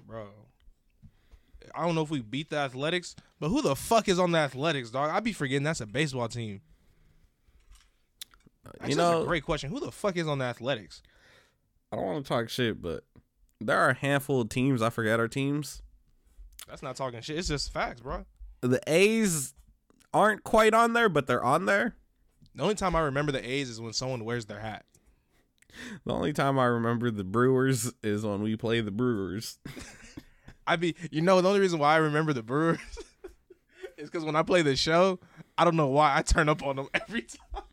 bro. 0.07 0.27
I 1.74 1.86
don't 1.86 1.95
know 1.95 2.01
if 2.01 2.10
we 2.10 2.21
beat 2.21 2.50
the 2.50 2.57
Athletics, 2.57 3.15
but 3.39 3.48
who 3.50 3.62
the 3.62 3.75
fuck 3.77 4.10
is 4.10 4.19
on 4.19 4.31
the 4.31 4.38
Athletics, 4.39 4.89
dog? 4.89 5.10
I'd 5.10 5.24
be 5.24 5.31
forgetting 5.33 5.63
that's 5.63 5.79
a 5.81 5.86
baseball 5.86 6.27
team. 6.27 6.60
Uh, 8.65 8.69
Actually, 8.81 8.89
you 8.89 8.95
that's 8.95 9.12
know, 9.12 9.21
a 9.24 9.25
great 9.25 9.43
question. 9.43 9.69
Who 9.71 9.79
the 9.79 9.91
fuck 9.91 10.17
is 10.17 10.27
on 10.27 10.39
the 10.39 10.45
Athletics? 10.45 11.01
I 11.91 11.95
don't 11.95 12.05
want 12.05 12.25
to 12.25 12.29
talk 12.29 12.50
shit, 12.50 12.81
but 12.81 13.03
there 13.62 13.77
are 13.77 13.89
a 13.91 13.93
handful 13.95 14.41
of 14.41 14.50
teams. 14.50 14.81
I 14.81 14.89
forget 14.89 15.19
our 15.19 15.27
teams. 15.27 15.81
That's 16.68 16.84
not 16.84 16.96
talking 16.96 17.22
shit. 17.22 17.38
It's 17.38 17.48
just 17.48 17.72
facts, 17.72 18.01
bro. 18.01 18.25
The 18.62 18.82
A's 18.88 19.53
aren't 20.13 20.44
quite 20.44 20.74
on 20.74 20.94
there, 20.94 21.10
but 21.10 21.27
they're 21.27 21.44
on 21.44 21.65
there. 21.65 21.96
The 22.56 22.63
only 22.63 22.75
time 22.75 22.96
I 22.96 23.01
remember 23.01 23.32
the 23.32 23.48
A's 23.50 23.70
is 23.70 23.80
when 23.80 23.94
someone 23.94 24.25
wears 24.25 24.46
their 24.46 24.60
hat. 24.60 24.86
The 26.06 26.13
only 26.13 26.34
time 26.34 26.60
I 26.60 26.65
remember 26.65 27.12
the 27.12 27.24
Brewers 27.24 27.94
is 28.03 28.25
when 28.25 28.41
we 28.41 28.56
play 28.58 28.82
the 28.82 28.91
Brewers. 28.91 29.58
I 30.68 30.75
be, 30.75 30.96
you 31.10 31.22
know, 31.22 31.41
the 31.41 31.48
only 31.48 31.60
reason 31.62 31.80
why 31.80 31.94
I 31.94 31.98
remember 31.98 32.34
the 32.34 32.44
Brewers 32.44 32.80
is 33.98 34.10
because 34.10 34.25
when 34.25 34.36
I 34.36 34.44
play 34.44 34.62
the 34.62 34.75
show, 34.75 35.20
I 35.58 35.63
don't 35.63 35.75
know 35.75 35.88
why 35.88 36.15
I 36.15 36.22
turn 36.22 36.50
up 36.50 36.63
on 36.63 36.75
them 36.75 36.88
every 36.94 37.24
time. 37.24 37.63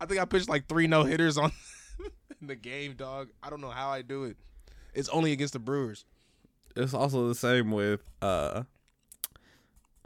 I 0.00 0.06
think 0.06 0.20
I 0.20 0.24
pitched 0.24 0.48
like 0.48 0.68
three 0.68 0.86
no 0.86 1.04
hitters 1.04 1.38
on 1.38 1.52
in 2.40 2.46
the 2.46 2.56
game, 2.56 2.94
dog. 2.94 3.28
I 3.42 3.50
don't 3.50 3.60
know 3.60 3.70
how 3.70 3.90
I 3.90 4.02
do 4.02 4.24
it. 4.24 4.36
It's 4.94 5.08
only 5.10 5.32
against 5.32 5.52
the 5.52 5.58
Brewers. 5.58 6.04
It's 6.76 6.94
also 6.94 7.28
the 7.28 7.34
same 7.34 7.70
with 7.70 8.02
uh, 8.22 8.62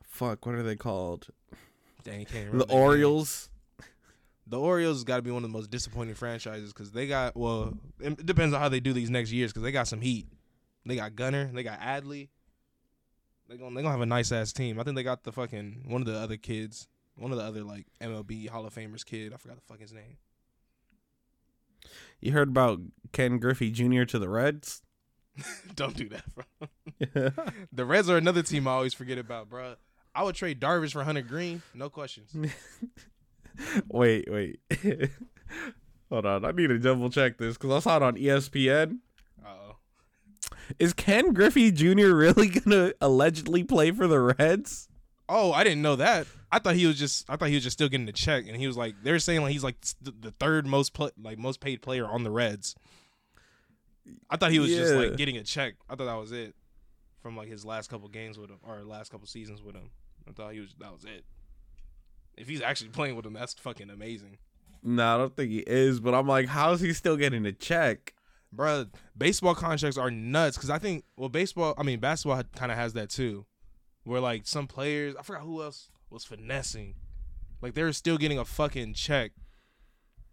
fuck, 0.02 0.46
what 0.46 0.54
are 0.54 0.62
they 0.62 0.76
called? 0.76 1.28
Dang, 2.04 2.24
can't 2.24 2.30
The 2.30 2.38
remember 2.52 2.64
their 2.66 2.76
name. 2.76 2.84
Orioles. 2.84 3.50
The 4.46 4.58
Orioles 4.60 5.04
got 5.04 5.16
to 5.16 5.22
be 5.22 5.30
one 5.30 5.42
of 5.42 5.50
the 5.50 5.56
most 5.56 5.70
disappointing 5.70 6.14
franchises 6.14 6.72
because 6.72 6.92
they 6.92 7.06
got 7.06 7.34
well. 7.36 7.74
It 8.00 8.24
depends 8.26 8.54
on 8.54 8.60
how 8.60 8.68
they 8.68 8.80
do 8.80 8.92
these 8.92 9.08
next 9.10 9.32
years 9.32 9.52
because 9.52 9.62
they 9.62 9.72
got 9.72 9.88
some 9.88 10.00
heat. 10.02 10.26
They 10.84 10.96
got 10.96 11.16
Gunnar. 11.16 11.50
They 11.52 11.62
got 11.62 11.80
Adley. 11.80 12.28
They 13.48 13.56
gonna 13.56 13.74
they 13.74 13.82
gonna 13.82 13.92
have 13.92 14.00
a 14.02 14.06
nice 14.06 14.32
ass 14.32 14.52
team. 14.52 14.78
I 14.78 14.82
think 14.82 14.96
they 14.96 15.02
got 15.02 15.24
the 15.24 15.32
fucking 15.32 15.84
one 15.86 16.02
of 16.02 16.06
the 16.06 16.18
other 16.18 16.36
kids, 16.36 16.88
one 17.16 17.32
of 17.32 17.38
the 17.38 17.44
other 17.44 17.62
like 17.62 17.86
MLB 18.02 18.48
Hall 18.50 18.66
of 18.66 18.74
Famers 18.74 19.04
kid. 19.04 19.32
I 19.32 19.36
forgot 19.38 19.56
the 19.56 19.62
fuck 19.62 19.80
his 19.80 19.92
name. 19.92 20.18
You 22.20 22.32
heard 22.32 22.48
about 22.48 22.80
Ken 23.12 23.38
Griffey 23.38 23.70
Jr. 23.70 24.04
to 24.04 24.18
the 24.18 24.28
Reds? 24.28 24.82
Don't 25.74 25.96
do 25.96 26.08
that, 26.10 26.24
bro. 26.34 27.30
The 27.72 27.84
Reds 27.84 28.08
are 28.08 28.16
another 28.16 28.42
team 28.42 28.68
I 28.68 28.72
always 28.72 28.94
forget 28.94 29.18
about, 29.18 29.48
bro. 29.48 29.74
I 30.14 30.22
would 30.22 30.36
trade 30.36 30.60
Darvish 30.60 30.92
for 30.92 31.02
Hunter 31.02 31.22
Greene, 31.22 31.62
no 31.74 31.90
questions. 31.90 32.34
wait, 33.88 34.30
wait. 34.30 34.60
Hold 36.10 36.26
on, 36.26 36.44
I 36.44 36.52
need 36.52 36.68
to 36.68 36.78
double 36.78 37.10
check 37.10 37.38
this 37.38 37.56
because 37.56 37.72
I 37.72 37.78
saw 37.80 37.96
it 37.96 38.02
on 38.02 38.16
ESPN. 38.16 38.98
Uh 39.44 39.48
oh. 39.48 39.76
Is 40.78 40.92
Ken 40.92 41.32
Griffey 41.32 41.72
Jr. 41.72 42.14
really 42.14 42.48
gonna 42.48 42.92
allegedly 43.00 43.64
play 43.64 43.90
for 43.90 44.06
the 44.06 44.20
Reds? 44.20 44.88
Oh, 45.28 45.52
I 45.52 45.64
didn't 45.64 45.82
know 45.82 45.96
that. 45.96 46.26
I 46.52 46.60
thought 46.60 46.76
he 46.76 46.86
was 46.86 46.98
just. 46.98 47.28
I 47.28 47.36
thought 47.36 47.48
he 47.48 47.54
was 47.54 47.64
just 47.64 47.74
still 47.74 47.88
getting 47.88 48.06
the 48.06 48.12
check, 48.12 48.44
and 48.46 48.56
he 48.56 48.68
was 48.68 48.76
like, 48.76 48.94
they're 49.02 49.18
saying 49.18 49.42
like 49.42 49.52
he's 49.52 49.64
like 49.64 49.80
the 50.00 50.12
the 50.12 50.30
third 50.30 50.66
most 50.66 50.92
pl- 50.92 51.10
like 51.20 51.38
most 51.38 51.60
paid 51.60 51.82
player 51.82 52.06
on 52.06 52.22
the 52.22 52.30
Reds. 52.30 52.76
I 54.30 54.36
thought 54.36 54.50
he 54.50 54.58
was 54.58 54.70
just 54.70 54.94
like 54.94 55.16
getting 55.16 55.36
a 55.36 55.42
check. 55.42 55.74
I 55.88 55.94
thought 55.94 56.06
that 56.06 56.14
was 56.14 56.32
it 56.32 56.54
from 57.22 57.36
like 57.36 57.48
his 57.48 57.64
last 57.64 57.88
couple 57.88 58.08
games 58.08 58.38
with 58.38 58.50
him 58.50 58.58
or 58.62 58.82
last 58.82 59.10
couple 59.10 59.26
seasons 59.26 59.62
with 59.62 59.74
him. 59.74 59.90
I 60.28 60.32
thought 60.32 60.52
he 60.52 60.60
was 60.60 60.74
that 60.78 60.92
was 60.92 61.04
it. 61.04 61.24
If 62.36 62.48
he's 62.48 62.60
actually 62.60 62.90
playing 62.90 63.16
with 63.16 63.24
him, 63.24 63.32
that's 63.32 63.54
fucking 63.54 63.90
amazing, 63.90 64.38
No, 64.82 65.14
I 65.14 65.18
don't 65.18 65.36
think 65.36 65.50
he 65.50 65.58
is. 65.58 66.00
But 66.00 66.14
I'm 66.14 66.26
like, 66.26 66.48
how 66.48 66.72
is 66.72 66.80
he 66.80 66.92
still 66.92 67.16
getting 67.16 67.46
a 67.46 67.52
check? 67.52 68.14
Bruh, 68.54 68.90
Baseball 69.16 69.54
contracts 69.54 69.96
are 69.96 70.10
nuts 70.10 70.56
because 70.56 70.70
I 70.70 70.78
think 70.78 71.04
well, 71.16 71.28
baseball. 71.28 71.74
I 71.78 71.82
mean, 71.82 72.00
basketball 72.00 72.42
kind 72.54 72.70
of 72.70 72.78
has 72.78 72.92
that 72.94 73.10
too, 73.10 73.46
where 74.04 74.20
like 74.20 74.46
some 74.46 74.66
players, 74.66 75.14
I 75.16 75.22
forgot 75.22 75.42
who 75.42 75.62
else 75.62 75.90
was 76.10 76.24
finessing, 76.24 76.94
like 77.62 77.74
they're 77.74 77.92
still 77.92 78.18
getting 78.18 78.38
a 78.38 78.44
fucking 78.44 78.94
check, 78.94 79.32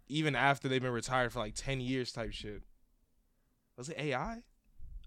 even 0.08 0.36
after 0.36 0.68
they've 0.68 0.82
been 0.82 0.92
retired 0.92 1.32
for 1.32 1.38
like 1.38 1.54
ten 1.54 1.80
years 1.80 2.12
type 2.12 2.32
shit. 2.32 2.62
Was 3.82 3.88
it 3.88 3.98
AI? 3.98 4.34
I 4.34 4.40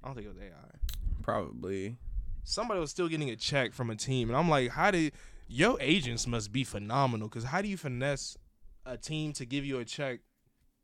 don't 0.03 0.15
think 0.15 0.27
it 0.27 0.35
was 0.35 0.37
AI. 0.37 0.91
Probably. 1.21 1.95
Somebody 2.43 2.81
was 2.81 2.91
still 2.91 3.07
getting 3.07 3.29
a 3.29 3.37
check 3.37 3.71
from 3.71 3.89
a 3.89 3.95
team, 3.95 4.27
and 4.27 4.37
I'm 4.37 4.49
like, 4.49 4.71
how 4.71 4.91
did 4.91 5.13
your 5.47 5.77
agents 5.79 6.27
must 6.27 6.51
be 6.51 6.65
phenomenal? 6.65 7.29
Because 7.29 7.45
how 7.45 7.61
do 7.61 7.69
you 7.69 7.77
finesse 7.77 8.37
a 8.85 8.97
team 8.97 9.31
to 9.31 9.45
give 9.45 9.63
you 9.63 9.79
a 9.79 9.85
check 9.85 10.19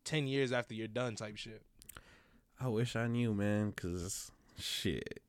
ten 0.06 0.26
years 0.26 0.54
after 0.54 0.74
you're 0.74 0.88
done 0.88 1.18
type 1.18 1.36
shit? 1.36 1.64
I 2.62 2.70
wish 2.70 2.96
I 2.96 3.08
knew, 3.08 3.34
man, 3.34 3.72
because 3.72 4.32
shit. 4.58 5.20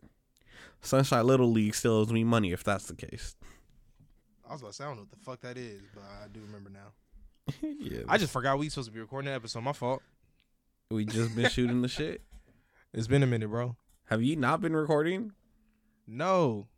Sunshine 0.83 1.27
Little 1.27 1.51
League 1.51 1.75
still 1.75 1.95
owes 1.95 2.13
me 2.13 2.23
money 2.23 2.53
if 2.53 2.63
that's 2.63 2.87
the 2.87 2.95
case. 2.95 3.35
I 4.49 4.53
was 4.53 4.61
about 4.61 4.71
to 4.71 4.75
say 4.77 4.85
I 4.85 4.87
don't 4.87 4.99
know 4.99 5.03
what 5.03 5.11
the 5.11 5.17
fuck 5.17 5.41
that 5.41 5.59
is, 5.59 5.81
but 5.93 6.05
I 6.05 6.29
do 6.29 6.39
remember 6.43 6.71
now. 6.71 7.59
yeah. 7.81 8.03
I 8.09 8.19
just 8.19 8.33
forgot 8.33 8.57
we 8.57 8.69
supposed 8.69 8.87
to 8.87 8.95
be 8.95 9.01
recording 9.01 9.33
that 9.33 9.35
episode. 9.35 9.65
My 9.65 9.73
fault. 9.73 10.01
we 10.93 11.05
just 11.05 11.35
been 11.35 11.51
shooting 11.51 11.83
the 11.83 11.89
shit. 11.89 12.23
It's 12.95 13.07
been 13.07 13.23
a 13.23 13.27
minute, 13.27 13.49
bro. 13.49 13.77
Have 14.07 14.23
you 14.23 14.37
not 14.37 14.61
been 14.61 14.75
recording? 14.77 15.33
No. 16.07 16.69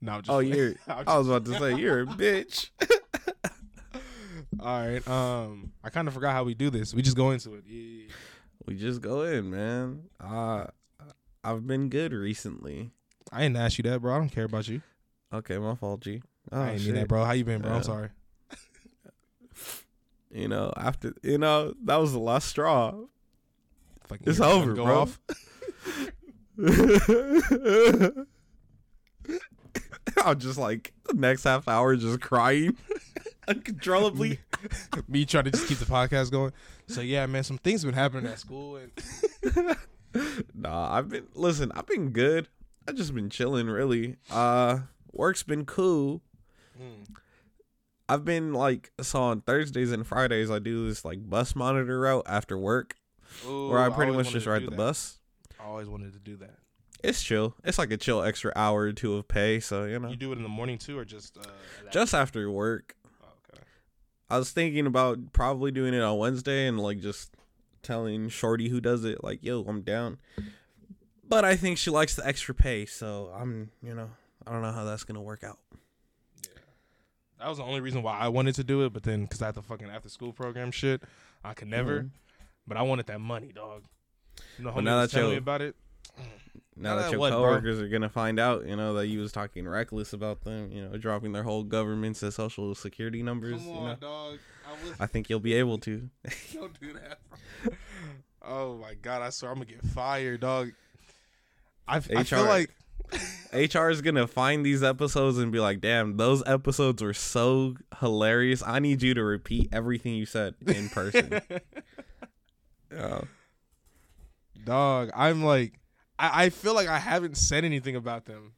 No, 0.00 0.18
just 0.18 0.30
Oh, 0.30 0.34
playing. 0.38 0.54
you're. 0.54 0.74
I 0.88 1.18
was 1.18 1.28
about 1.28 1.44
to 1.46 1.58
say 1.58 1.74
you're 1.76 2.02
a 2.02 2.06
bitch. 2.06 2.70
All 4.60 4.86
right. 4.86 5.06
Um, 5.08 5.72
I 5.82 5.90
kind 5.90 6.08
of 6.08 6.14
forgot 6.14 6.32
how 6.32 6.44
we 6.44 6.54
do 6.54 6.70
this. 6.70 6.94
We 6.94 7.02
just 7.02 7.16
go 7.16 7.30
into 7.32 7.54
it. 7.54 7.64
Yeah, 7.66 8.06
we 8.66 8.76
just 8.76 9.00
go 9.02 9.22
in, 9.22 9.50
man. 9.50 10.04
Uh, 10.20 10.66
I've 11.42 11.66
been 11.66 11.88
good 11.90 12.12
recently. 12.12 12.90
I 13.32 13.42
didn't 13.42 13.56
ask 13.56 13.76
you 13.78 13.82
that, 13.84 14.00
bro. 14.00 14.14
I 14.14 14.18
don't 14.18 14.30
care 14.30 14.44
about 14.44 14.68
you. 14.68 14.80
Okay, 15.32 15.58
my 15.58 15.74
fault, 15.74 16.00
G. 16.00 16.22
Oh, 16.52 16.60
I 16.60 16.70
ain't 16.72 16.84
mean 16.84 16.94
that, 16.94 17.08
bro. 17.08 17.24
How 17.24 17.32
you 17.32 17.44
been, 17.44 17.60
bro? 17.60 17.72
I'm 17.72 17.82
sorry. 17.82 18.08
You 20.30 20.48
know, 20.48 20.72
after 20.76 21.14
you 21.22 21.38
know, 21.38 21.74
that 21.84 21.94
was 21.96 22.12
the 22.12 22.18
last 22.18 22.48
straw. 22.48 22.92
Fucking 24.08 24.28
It's 24.28 24.40
over, 24.40 24.74
go 24.74 24.84
bro. 24.84 24.98
off. 25.00 25.20
I'm 30.24 30.38
just 30.38 30.58
like 30.58 30.92
the 31.06 31.14
next 31.14 31.44
half 31.44 31.66
hour 31.68 31.96
just 31.96 32.20
crying 32.20 32.76
uncontrollably. 33.48 34.38
Me 35.08 35.24
trying 35.24 35.44
to 35.44 35.50
just 35.50 35.66
keep 35.66 35.78
the 35.78 35.84
podcast 35.86 36.30
going. 36.30 36.52
So 36.86 37.00
yeah, 37.00 37.26
man, 37.26 37.42
some 37.44 37.58
things 37.58 37.84
been 37.84 37.94
happening 37.94 38.26
at 38.26 38.38
school, 38.38 38.76
and 38.76 39.76
nah, 40.54 40.92
I've 40.94 41.08
been 41.08 41.26
listen, 41.34 41.72
I've 41.74 41.86
been 41.86 42.10
good. 42.10 42.48
I've 42.86 42.96
just 42.96 43.14
been 43.14 43.30
chilling 43.30 43.66
really. 43.68 44.16
Uh 44.30 44.80
work's 45.12 45.42
been 45.42 45.64
cool. 45.64 46.22
I've 48.08 48.24
been 48.24 48.52
like 48.52 48.92
so 49.00 49.20
on 49.22 49.40
Thursdays 49.40 49.90
and 49.90 50.06
Fridays 50.06 50.50
I 50.50 50.58
do 50.58 50.86
this 50.88 51.04
like 51.04 51.28
bus 51.28 51.56
monitor 51.56 52.00
route 52.00 52.24
after 52.26 52.58
work 52.58 52.96
Ooh, 53.46 53.68
where 53.68 53.80
I 53.80 53.90
pretty 53.90 54.12
always 54.12 54.26
much 54.26 54.32
just 54.34 54.46
ride 54.46 54.62
the 54.62 54.70
that. 54.70 54.76
bus. 54.76 55.18
I 55.60 55.64
always 55.64 55.88
wanted 55.88 56.12
to 56.14 56.18
do 56.18 56.36
that. 56.38 56.56
It's 57.02 57.22
chill. 57.22 57.54
It's 57.64 57.78
like 57.78 57.90
a 57.90 57.96
chill 57.98 58.22
extra 58.22 58.52
hour 58.56 58.82
or 58.82 58.92
two 58.92 59.14
of 59.16 59.28
pay, 59.28 59.60
so 59.60 59.84
you 59.84 59.98
know. 59.98 60.08
You 60.08 60.16
do 60.16 60.32
it 60.32 60.36
in 60.36 60.42
the 60.42 60.48
morning 60.48 60.78
too, 60.78 60.98
or 60.98 61.04
just 61.04 61.36
uh, 61.36 61.42
Just 61.90 62.14
after 62.14 62.50
work. 62.50 62.94
Oh, 63.22 63.28
okay. 63.52 63.62
I 64.30 64.38
was 64.38 64.50
thinking 64.52 64.86
about 64.86 65.32
probably 65.32 65.70
doing 65.70 65.92
it 65.94 66.00
on 66.00 66.16
Wednesday 66.18 66.66
and 66.66 66.80
like 66.80 67.00
just 67.00 67.34
telling 67.82 68.30
Shorty 68.30 68.70
who 68.70 68.80
does 68.80 69.04
it, 69.04 69.22
like, 69.22 69.44
yo, 69.44 69.62
I'm 69.64 69.82
down. 69.82 70.18
But 71.28 71.44
I 71.44 71.56
think 71.56 71.76
she 71.78 71.90
likes 71.90 72.16
the 72.16 72.26
extra 72.26 72.54
pay, 72.54 72.86
so 72.86 73.30
I'm, 73.34 73.70
you 73.82 73.94
know, 73.94 74.10
I 74.46 74.52
don't 74.52 74.62
know 74.62 74.72
how 74.72 74.84
that's 74.84 75.04
gonna 75.04 75.20
work 75.22 75.44
out. 75.44 75.58
Yeah, 76.42 76.50
that 77.40 77.48
was 77.48 77.58
the 77.58 77.64
only 77.64 77.80
reason 77.80 78.02
why 78.02 78.18
I 78.18 78.28
wanted 78.28 78.54
to 78.56 78.64
do 78.64 78.84
it, 78.86 78.92
but 78.94 79.02
then 79.02 79.22
because 79.24 79.42
I 79.42 79.46
had 79.46 79.54
the 79.54 79.62
fucking 79.62 79.88
after 79.90 80.08
school 80.08 80.32
program 80.32 80.70
shit, 80.70 81.02
I 81.44 81.52
could 81.52 81.68
never. 81.68 82.04
Mhm. 82.04 82.10
But 82.66 82.76
I 82.76 82.82
wanted 82.82 83.06
that 83.06 83.20
money, 83.20 83.52
dog. 83.54 83.84
You 84.58 84.64
know, 84.64 84.70
homie 84.70 84.84
now 84.84 85.00
was 85.00 85.10
that 85.10 85.16
telling 85.16 85.32
me 85.32 85.38
about 85.38 85.62
it. 85.62 85.76
Now 86.76 86.90
Now 86.90 86.96
that 86.96 87.02
that 87.02 87.10
your 87.12 87.20
what, 87.20 87.30
bro? 87.30 87.38
coworkers 87.40 87.80
are 87.80 87.88
gonna 87.88 88.08
find 88.08 88.40
out, 88.40 88.66
you 88.66 88.74
know, 88.74 88.94
that 88.94 89.06
you 89.06 89.20
was 89.20 89.30
talking 89.30 89.68
reckless 89.68 90.12
about 90.12 90.42
them, 90.42 90.72
you 90.72 90.84
know, 90.84 90.96
dropping 90.96 91.32
their 91.32 91.44
whole 91.44 91.62
governments 91.62 92.22
and 92.22 92.32
social 92.32 92.74
security 92.74 93.22
numbers, 93.22 93.58
Come 93.62 93.66
you 93.66 93.72
on, 93.74 93.84
know, 93.90 93.96
dog. 93.96 94.38
I 94.66 94.72
was, 94.88 94.96
I 94.98 95.06
think 95.06 95.30
you'll 95.30 95.40
be 95.40 95.54
able 95.54 95.78
to. 95.78 96.08
don't 96.52 96.78
do 96.80 96.94
that. 96.94 97.18
Bro. 97.62 97.72
Oh 98.46 98.76
my 98.76 98.94
god, 98.94 99.22
I 99.22 99.30
swear 99.30 99.52
I'm 99.52 99.58
gonna 99.58 99.66
get 99.66 99.84
fired, 99.86 100.40
dog. 100.40 100.72
I 101.86 102.00
feel 102.00 102.44
like 102.44 102.70
HR 103.52 103.90
is 103.90 104.00
gonna 104.00 104.26
find 104.26 104.64
these 104.66 104.82
episodes 104.82 105.38
and 105.38 105.52
be 105.52 105.60
like, 105.60 105.80
"Damn, 105.80 106.16
those 106.16 106.42
episodes 106.46 107.02
were 107.02 107.14
so 107.14 107.76
hilarious. 108.00 108.62
I 108.66 108.80
need 108.80 109.02
you 109.02 109.14
to 109.14 109.22
repeat 109.22 109.68
everything 109.72 110.14
you 110.14 110.26
said 110.26 110.54
in 110.66 110.88
person." 110.88 111.40
Yeah. 112.94 113.20
dog. 114.64 115.10
I'm 115.14 115.42
like, 115.42 115.78
I, 116.18 116.44
I 116.44 116.50
feel 116.50 116.74
like 116.74 116.88
I 116.88 116.98
haven't 116.98 117.36
said 117.36 117.64
anything 117.64 117.96
about 117.96 118.24
them. 118.26 118.52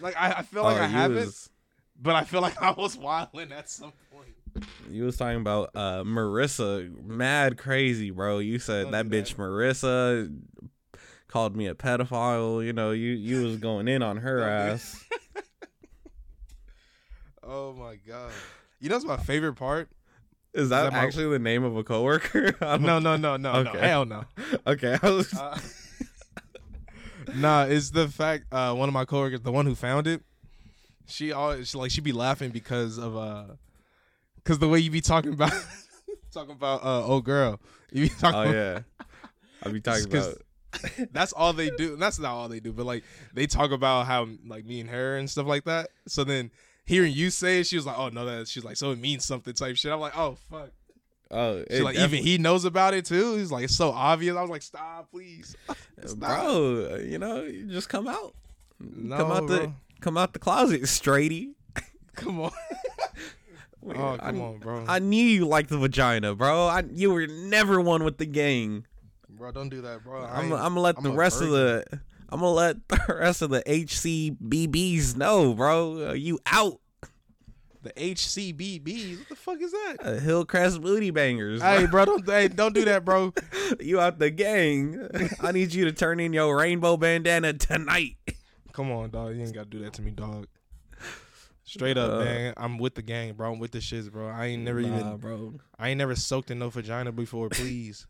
Like 0.00 0.16
I, 0.16 0.32
I 0.32 0.42
feel 0.42 0.62
like 0.62 0.78
Oh, 0.78 0.82
I 0.82 0.86
haven't, 0.86 1.16
Was, 1.26 1.50
but 2.00 2.14
I 2.14 2.24
feel 2.24 2.40
like 2.40 2.60
I 2.62 2.70
was 2.70 2.96
wilding 2.96 3.52
at 3.52 3.68
some 3.68 3.92
point. 4.12 4.64
you 4.90 5.04
was 5.04 5.16
talking 5.16 5.40
about 5.40 5.70
uh, 5.74 6.02
Marissa, 6.04 6.90
mad 7.04 7.58
crazy, 7.58 8.10
bro. 8.10 8.38
You 8.38 8.58
said 8.58 8.90
Don't 8.90 8.92
that 8.92 9.08
bitch 9.08 9.34
Marissa 9.34 10.32
called 11.26 11.56
me 11.56 11.66
a 11.66 11.74
pedophile. 11.74 12.64
You 12.64 12.72
know, 12.72 12.92
you 12.92 13.10
you 13.10 13.42
was 13.44 13.56
going 13.56 13.88
in 13.88 14.02
on 14.02 14.18
her 14.18 14.40
ass. 14.48 15.04
Oh 17.42 17.72
my 17.72 17.96
god. 18.06 18.30
You 18.78 18.88
know 18.90 18.96
what's 18.96 19.06
my 19.06 19.16
favorite 19.16 19.54
part? 19.54 19.88
Is 20.54 20.70
that, 20.70 20.84
that 20.84 20.92
my- 20.92 20.98
actually 20.98 21.28
the 21.30 21.38
name 21.38 21.64
of 21.64 21.76
a 21.76 21.84
coworker? 21.84 22.54
I 22.60 22.78
No, 22.78 22.98
no, 22.98 23.16
no, 23.16 23.36
no, 23.36 23.62
no. 23.62 23.70
Okay. 23.70 23.78
Hell 23.78 24.04
no. 24.04 24.24
Okay, 24.66 24.98
was. 25.02 25.32
Uh, 25.34 25.58
nah, 27.34 27.64
it's 27.64 27.90
the 27.90 28.08
fact 28.08 28.44
uh 28.52 28.74
one 28.74 28.88
of 28.88 28.92
my 28.92 29.04
coworkers, 29.04 29.40
the 29.42 29.52
one 29.52 29.66
who 29.66 29.74
found 29.74 30.06
it, 30.06 30.22
she 31.06 31.32
always 31.32 31.68
she, 31.68 31.78
like 31.78 31.90
she'd 31.90 32.04
be 32.04 32.12
laughing 32.12 32.50
because 32.50 32.98
of 32.98 33.16
uh 33.16 33.44
cuz 34.44 34.58
the 34.58 34.68
way 34.68 34.78
you 34.78 34.90
be 34.90 35.00
talking 35.00 35.32
about 35.32 35.52
talking 36.32 36.52
about 36.52 36.82
uh 36.82 37.04
old 37.04 37.24
girl. 37.24 37.60
You 37.92 38.02
be 38.02 38.08
talking 38.08 38.38
oh 38.38 38.42
about, 38.42 38.54
yeah, 38.54 38.80
I'll 39.62 39.72
be 39.72 39.80
talking 39.80 40.06
about. 40.06 40.38
that's 41.12 41.32
all 41.32 41.52
they 41.52 41.70
do. 41.70 41.96
That's 41.96 42.18
not 42.18 42.32
all 42.32 42.48
they 42.48 42.60
do, 42.60 42.72
but 42.72 42.86
like 42.86 43.04
they 43.34 43.46
talk 43.46 43.70
about 43.70 44.06
how 44.06 44.28
like 44.46 44.64
me 44.64 44.80
and 44.80 44.90
her 44.90 45.16
and 45.16 45.28
stuff 45.28 45.46
like 45.46 45.64
that. 45.64 45.90
So 46.06 46.24
then 46.24 46.50
hearing 46.88 47.12
you 47.12 47.28
say 47.30 47.60
it, 47.60 47.66
she 47.66 47.76
was 47.76 47.86
like, 47.86 47.98
"Oh 47.98 48.08
no, 48.08 48.24
that." 48.24 48.48
She's 48.48 48.64
like, 48.64 48.76
"So 48.76 48.90
it 48.90 48.98
means 48.98 49.24
something." 49.24 49.52
Type 49.52 49.76
shit. 49.76 49.92
I'm 49.92 50.00
like, 50.00 50.16
"Oh 50.16 50.36
fuck." 50.50 50.70
Oh, 51.30 51.62
She's 51.70 51.82
like, 51.82 51.96
even 51.96 52.22
he 52.22 52.38
knows 52.38 52.64
about 52.64 52.94
it 52.94 53.04
too. 53.04 53.36
He's 53.36 53.52
like, 53.52 53.64
"It's 53.64 53.76
so 53.76 53.90
obvious." 53.90 54.34
I 54.34 54.40
was 54.40 54.50
like, 54.50 54.62
"Stop, 54.62 55.10
please." 55.10 55.54
Stop. 56.06 56.18
bro. 56.18 56.96
You 56.96 57.18
know, 57.18 57.42
you 57.42 57.66
just 57.66 57.90
come 57.90 58.08
out, 58.08 58.34
No, 58.80 59.16
come 59.16 59.30
out 59.30 59.46
the 59.46 59.72
come 60.00 60.16
out 60.16 60.32
the 60.32 60.38
closet, 60.38 60.82
straighty. 60.82 61.52
Come 62.16 62.40
on. 62.40 62.50
oh, 63.86 64.14
I, 64.14 64.16
come 64.16 64.40
on, 64.40 64.58
bro. 64.58 64.84
I 64.88 64.98
knew 64.98 65.22
you 65.22 65.46
liked 65.46 65.68
the 65.70 65.78
vagina, 65.78 66.34
bro. 66.34 66.66
I 66.66 66.82
you 66.90 67.12
were 67.12 67.28
never 67.28 67.80
one 67.80 68.02
with 68.02 68.18
the 68.18 68.26
gang. 68.26 68.86
bro, 69.28 69.52
don't 69.52 69.68
do 69.68 69.82
that, 69.82 70.02
bro. 70.02 70.24
I 70.24 70.38
I'm, 70.40 70.52
I'm 70.52 70.58
gonna 70.58 70.80
let 70.80 70.96
I'm 70.96 71.04
the 71.04 71.12
rest 71.12 71.42
of 71.42 71.50
the 71.50 71.84
I'm 72.30 72.40
gonna 72.40 72.52
let 72.52 72.88
the 72.88 73.00
rest 73.18 73.42
of 73.42 73.50
the 73.50 73.62
HCBBs 73.62 75.16
know, 75.16 75.54
bro. 75.54 76.10
Uh, 76.10 76.12
you 76.12 76.38
out. 76.46 76.80
the 77.82 77.90
HCBBs. 77.92 79.18
What 79.18 79.28
the 79.28 79.36
fuck 79.36 79.60
is 79.62 79.72
that? 79.72 79.96
Uh, 80.00 80.12
Hillcrest 80.14 80.80
booty 80.82 81.10
bangers. 81.10 81.62
Hey, 81.62 81.86
bro. 81.86 82.04
bro, 82.04 82.16
don't 82.18 82.26
hey, 82.28 82.48
don't 82.48 82.74
do 82.74 82.84
that, 82.84 83.04
bro. 83.04 83.32
you 83.80 83.98
out 84.00 84.18
the 84.18 84.30
gang. 84.30 85.08
I 85.40 85.52
need 85.52 85.72
you 85.72 85.84
to 85.86 85.92
turn 85.92 86.20
in 86.20 86.32
your 86.32 86.56
rainbow 86.56 86.96
bandana 86.96 87.54
tonight. 87.54 88.16
Come 88.72 88.90
on, 88.92 89.10
dog. 89.10 89.34
You 89.34 89.42
ain't 89.42 89.54
gotta 89.54 89.68
do 89.70 89.78
that 89.80 89.94
to 89.94 90.02
me, 90.02 90.10
dog. 90.10 90.46
Straight 91.64 91.98
up, 91.98 92.12
Uh, 92.12 92.24
man. 92.24 92.54
I'm 92.56 92.78
with 92.78 92.94
the 92.94 93.02
gang, 93.02 93.34
bro. 93.34 93.52
I'm 93.52 93.58
with 93.58 93.72
the 93.72 93.78
shits, 93.78 94.10
bro. 94.10 94.28
I 94.28 94.46
ain't 94.46 94.62
never 94.62 94.80
Nah, 94.80 94.88
even 95.00 95.16
bro. 95.18 95.54
I 95.78 95.90
ain't 95.90 95.98
never 95.98 96.16
soaked 96.16 96.50
in 96.50 96.58
no 96.58 96.70
vagina 96.70 97.12
before, 97.12 97.48
please. 97.50 98.06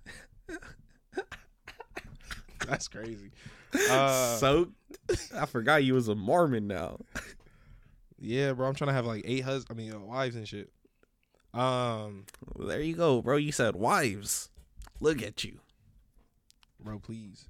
That's 2.67 2.87
crazy. 2.89 3.31
Uh, 3.91 4.37
Soaked. 4.37 4.73
I 5.35 5.47
forgot 5.47 5.85
you 5.85 5.95
was 5.95 6.09
a 6.09 6.15
Mormon 6.15 6.67
now. 6.67 6.99
yeah, 8.19 8.53
bro. 8.53 8.67
I'm 8.69 8.75
trying 8.75 8.89
to 8.89 8.95
have 8.95 9.07
like 9.07 9.23
eight 9.27 9.41
hus 9.45 9.65
I 9.71 9.75
mean, 9.75 9.93
uh, 9.93 9.99
wives 10.01 10.37
and 10.37 10.47
shit. 10.49 10.71
Um, 11.55 12.25
Well, 12.55 12.69
there 12.69 12.81
you 12.81 12.95
go, 12.95 13.21
bro. 13.23 13.37
You 13.37 13.53
said 13.53 13.77
wives. 13.77 14.51
Look 15.01 15.23
at 15.23 15.45
you. 15.45 15.61
bro, 16.81 16.99
please. 16.99 17.47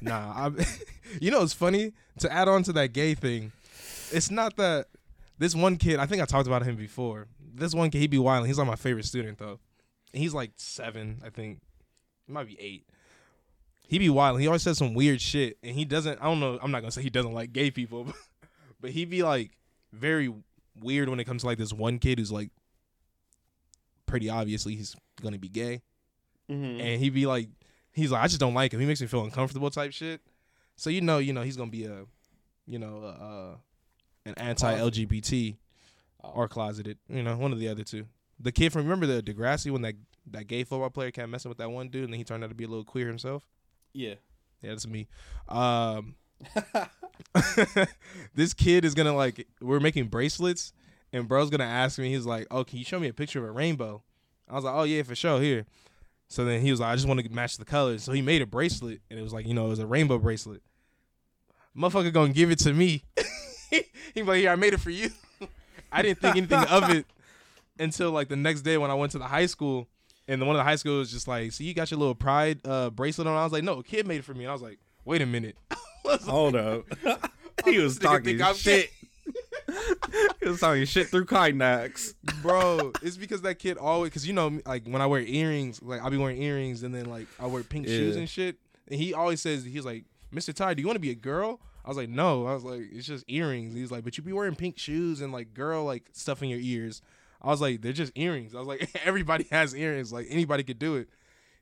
nah, 0.00 0.48
I. 0.48 0.66
you 1.20 1.30
know, 1.30 1.42
it's 1.42 1.52
funny 1.52 1.92
to 2.18 2.32
add 2.32 2.48
on 2.48 2.62
to 2.64 2.72
that 2.74 2.92
gay 2.92 3.14
thing. 3.14 3.52
It's 4.12 4.30
not 4.30 4.56
that 4.56 4.86
this 5.38 5.54
one 5.54 5.76
kid. 5.76 5.98
I 5.98 6.06
think 6.06 6.22
I 6.22 6.24
talked 6.24 6.46
about 6.46 6.64
him 6.64 6.76
before. 6.76 7.28
This 7.54 7.74
one 7.74 7.90
kid, 7.90 7.98
he 7.98 8.06
be 8.06 8.18
wild. 8.18 8.46
He's 8.46 8.58
like 8.58 8.66
my 8.66 8.76
favorite 8.76 9.04
student 9.06 9.38
though. 9.38 9.58
He's 10.12 10.34
like 10.34 10.52
seven, 10.56 11.20
I 11.24 11.30
think. 11.30 11.60
He 12.26 12.32
might 12.32 12.46
be 12.46 12.56
eight. 12.60 12.86
He 13.88 13.98
be 13.98 14.08
wild. 14.08 14.40
He 14.40 14.46
always 14.46 14.62
says 14.62 14.78
some 14.78 14.94
weird 14.94 15.20
shit, 15.20 15.58
and 15.62 15.74
he 15.74 15.84
doesn't. 15.84 16.18
I 16.20 16.24
don't 16.24 16.40
know. 16.40 16.58
I'm 16.62 16.70
not 16.70 16.80
gonna 16.80 16.92
say 16.92 17.02
he 17.02 17.10
doesn't 17.10 17.32
like 17.32 17.52
gay 17.52 17.70
people, 17.70 18.04
but, 18.04 18.14
but 18.80 18.90
he 18.90 19.04
be 19.04 19.22
like 19.22 19.50
very 19.92 20.32
weird 20.80 21.08
when 21.08 21.20
it 21.20 21.24
comes 21.24 21.42
to 21.42 21.46
like 21.46 21.58
this 21.58 21.72
one 21.72 21.98
kid 21.98 22.18
who's 22.18 22.32
like 22.32 22.50
pretty 24.06 24.30
obviously 24.30 24.74
he's 24.74 24.96
gonna 25.20 25.38
be 25.38 25.48
gay 25.48 25.82
and 26.80 27.00
he 27.00 27.10
be 27.10 27.26
like, 27.26 27.48
he's 27.92 28.10
like, 28.10 28.22
I 28.22 28.26
just 28.26 28.40
don't 28.40 28.54
like 28.54 28.72
him. 28.72 28.80
He 28.80 28.86
makes 28.86 29.00
me 29.00 29.06
feel 29.06 29.24
uncomfortable, 29.24 29.70
type 29.70 29.92
shit. 29.92 30.20
So 30.76 30.90
you 30.90 31.00
know, 31.00 31.18
you 31.18 31.32
know, 31.32 31.42
he's 31.42 31.56
gonna 31.56 31.70
be 31.70 31.84
a, 31.84 32.04
you 32.66 32.78
know, 32.78 33.02
uh, 33.02 33.24
uh 33.24 33.56
an 34.24 34.34
anti-LGBT 34.36 35.56
or 36.20 36.48
closeted. 36.48 36.98
You 37.08 37.22
know, 37.22 37.36
one 37.36 37.52
of 37.52 37.58
the 37.58 37.68
other 37.68 37.84
two. 37.84 38.06
The 38.38 38.52
kid 38.52 38.72
from 38.72 38.82
remember 38.82 39.06
the 39.06 39.22
Degrassi 39.22 39.70
when 39.70 39.82
that 39.82 39.94
that 40.30 40.46
gay 40.46 40.64
football 40.64 40.90
player 40.90 41.10
kept 41.10 41.28
messing 41.28 41.48
with 41.48 41.58
that 41.58 41.70
one 41.70 41.88
dude, 41.88 42.04
and 42.04 42.12
then 42.12 42.18
he 42.18 42.24
turned 42.24 42.44
out 42.44 42.50
to 42.50 42.54
be 42.54 42.64
a 42.64 42.68
little 42.68 42.84
queer 42.84 43.06
himself. 43.06 43.46
Yeah. 43.92 44.14
Yeah, 44.62 44.70
that's 44.70 44.86
me. 44.86 45.08
Um, 45.48 46.14
this 48.34 48.54
kid 48.54 48.84
is 48.84 48.94
gonna 48.94 49.14
like, 49.14 49.46
we're 49.60 49.80
making 49.80 50.06
bracelets, 50.08 50.72
and 51.12 51.28
bro's 51.28 51.50
gonna 51.50 51.64
ask 51.64 51.98
me. 51.98 52.12
He's 52.12 52.26
like, 52.26 52.46
"Oh, 52.50 52.64
can 52.64 52.78
you 52.78 52.84
show 52.84 52.98
me 52.98 53.08
a 53.08 53.12
picture 53.12 53.40
of 53.40 53.44
a 53.44 53.52
rainbow?" 53.52 54.02
I 54.48 54.54
was 54.54 54.64
like, 54.64 54.74
"Oh 54.74 54.84
yeah, 54.84 55.02
for 55.02 55.14
sure, 55.14 55.40
here." 55.40 55.66
So 56.28 56.44
then 56.44 56.60
he 56.60 56.70
was 56.70 56.80
like, 56.80 56.92
"I 56.92 56.94
just 56.94 57.06
want 57.08 57.20
to 57.20 57.28
match 57.30 57.56
the 57.56 57.64
colors." 57.64 58.04
So 58.04 58.12
he 58.12 58.22
made 58.22 58.40
a 58.40 58.46
bracelet, 58.46 59.00
and 59.10 59.18
it 59.18 59.22
was 59.22 59.32
like, 59.32 59.46
you 59.46 59.54
know, 59.54 59.66
it 59.66 59.70
was 59.70 59.78
a 59.80 59.86
rainbow 59.86 60.18
bracelet. 60.18 60.62
Motherfucker 61.76 62.12
gonna 62.12 62.32
give 62.32 62.50
it 62.50 62.58
to 62.60 62.72
me. 62.72 63.02
he 64.14 64.22
like, 64.22 64.40
"Here, 64.40 64.50
I 64.50 64.56
made 64.56 64.74
it 64.74 64.80
for 64.80 64.90
you." 64.90 65.10
I 65.92 66.02
didn't 66.02 66.20
think 66.20 66.36
anything 66.36 66.64
of 66.70 66.88
it 66.90 67.06
until 67.78 68.12
like 68.12 68.28
the 68.28 68.36
next 68.36 68.62
day 68.62 68.78
when 68.78 68.90
I 68.90 68.94
went 68.94 69.12
to 69.12 69.18
the 69.18 69.26
high 69.26 69.46
school, 69.46 69.88
and 70.28 70.40
the 70.40 70.46
one 70.46 70.56
of 70.56 70.60
the 70.60 70.64
high 70.64 70.76
school 70.76 70.98
was 70.98 71.10
just 71.10 71.28
like, 71.28 71.52
"So 71.52 71.64
you 71.64 71.74
got 71.74 71.90
your 71.90 71.98
little 71.98 72.14
pride 72.14 72.60
uh, 72.64 72.90
bracelet 72.90 73.26
on?" 73.26 73.36
I 73.36 73.44
was 73.44 73.52
like, 73.52 73.64
"No, 73.64 73.78
a 73.78 73.82
kid 73.82 74.06
made 74.06 74.18
it 74.18 74.24
for 74.24 74.34
me." 74.34 74.44
And 74.44 74.50
I 74.50 74.52
was 74.52 74.62
like, 74.62 74.78
"Wait 75.04 75.22
a 75.22 75.26
minute, 75.26 75.56
Hold 76.24 76.56
up. 76.56 76.84
he 77.64 77.78
was 77.78 77.98
talking 77.98 78.38
shit. 78.54 78.90
he 80.40 80.48
was 80.48 80.60
talking 80.60 80.84
shit 80.84 81.08
through 81.08 81.26
Kynax. 81.26 82.14
bro. 82.42 82.92
It's 83.02 83.16
because 83.16 83.42
that 83.42 83.58
kid 83.58 83.78
always, 83.78 84.10
because 84.10 84.26
you 84.26 84.32
know, 84.32 84.60
like 84.66 84.86
when 84.86 85.02
I 85.02 85.06
wear 85.06 85.20
earrings, 85.20 85.82
like 85.82 86.00
I'll 86.00 86.10
be 86.10 86.16
wearing 86.16 86.42
earrings, 86.42 86.82
and 86.82 86.94
then 86.94 87.06
like 87.06 87.26
I 87.38 87.46
wear 87.46 87.62
pink 87.62 87.86
shoes 87.86 88.16
and 88.16 88.28
shit. 88.28 88.56
And 88.88 88.98
he 88.98 89.14
always 89.14 89.40
says, 89.40 89.64
he's 89.64 89.84
like, 89.84 90.04
Mr. 90.34 90.52
Ty, 90.52 90.74
do 90.74 90.82
you 90.82 90.86
want 90.86 90.96
to 90.96 91.00
be 91.00 91.10
a 91.10 91.14
girl? 91.14 91.60
I 91.84 91.88
was 91.88 91.96
like, 91.96 92.08
no. 92.08 92.46
I 92.46 92.54
was 92.54 92.64
like, 92.64 92.82
it's 92.92 93.06
just 93.06 93.24
earrings. 93.28 93.74
He's 93.74 93.90
like, 93.90 94.04
but 94.04 94.16
you 94.16 94.24
be 94.24 94.32
wearing 94.32 94.54
pink 94.54 94.78
shoes 94.78 95.20
and 95.20 95.32
like 95.32 95.54
girl 95.54 95.84
like 95.84 96.04
stuff 96.12 96.42
in 96.42 96.48
your 96.48 96.60
ears. 96.60 97.00
I 97.42 97.48
was 97.48 97.60
like, 97.60 97.82
they're 97.82 97.92
just 97.92 98.12
earrings. 98.14 98.54
I 98.54 98.58
was 98.58 98.68
like, 98.68 98.88
everybody 99.04 99.46
has 99.50 99.74
earrings. 99.74 100.12
Like 100.12 100.26
anybody 100.30 100.62
could 100.62 100.78
do 100.78 100.96
it. 100.96 101.08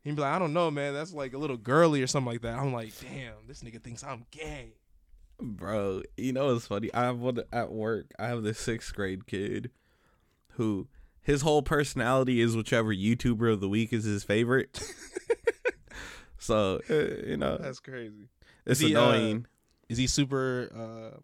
He'd 0.02 0.14
be 0.16 0.22
like, 0.22 0.32
I 0.34 0.38
don't 0.38 0.52
know, 0.52 0.70
man. 0.70 0.94
That's 0.94 1.12
like 1.12 1.32
a 1.34 1.38
little 1.38 1.56
girly 1.56 2.02
or 2.02 2.06
something 2.06 2.32
like 2.32 2.42
that. 2.42 2.58
I'm 2.58 2.72
like, 2.72 2.92
damn, 3.00 3.34
this 3.48 3.62
nigga 3.62 3.82
thinks 3.82 4.02
I'm 4.04 4.24
gay. 4.30 4.74
Bro, 5.40 6.02
you 6.16 6.32
know 6.32 6.52
what's 6.52 6.66
funny? 6.66 6.92
I 6.92 7.04
have 7.04 7.18
one 7.18 7.38
at 7.52 7.72
work. 7.72 8.06
I 8.18 8.26
have 8.28 8.42
this 8.42 8.58
sixth 8.58 8.94
grade 8.94 9.26
kid 9.26 9.70
who 10.54 10.88
his 11.22 11.42
whole 11.42 11.62
personality 11.62 12.40
is 12.40 12.54
whichever 12.56 12.94
YouTuber 12.94 13.50
of 13.52 13.60
the 13.60 13.68
week 13.68 13.92
is 13.92 14.04
his 14.04 14.22
favorite. 14.22 14.82
so, 16.38 16.80
uh, 16.90 16.94
you 17.26 17.36
know, 17.36 17.58
That's 17.58 17.80
crazy. 17.80 18.28
it's 18.66 18.80
Is 18.80 18.88
he, 18.88 18.96
uh, 18.96 19.02
annoying. 19.10 19.46
Is 19.88 19.98
he 19.98 20.06
super 20.06 20.70
uh 20.74 21.18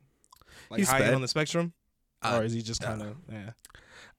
like 0.71 0.79
He's 0.79 0.88
high 0.88 0.99
sped. 1.01 1.14
on 1.14 1.23
the 1.23 1.29
spectrum? 1.29 1.73
Uh, 2.23 2.38
or 2.40 2.45
is 2.45 2.53
he 2.53 2.62
just 2.62 2.81
kind 2.83 3.03
of 3.03 3.16
yeah? 3.31 3.51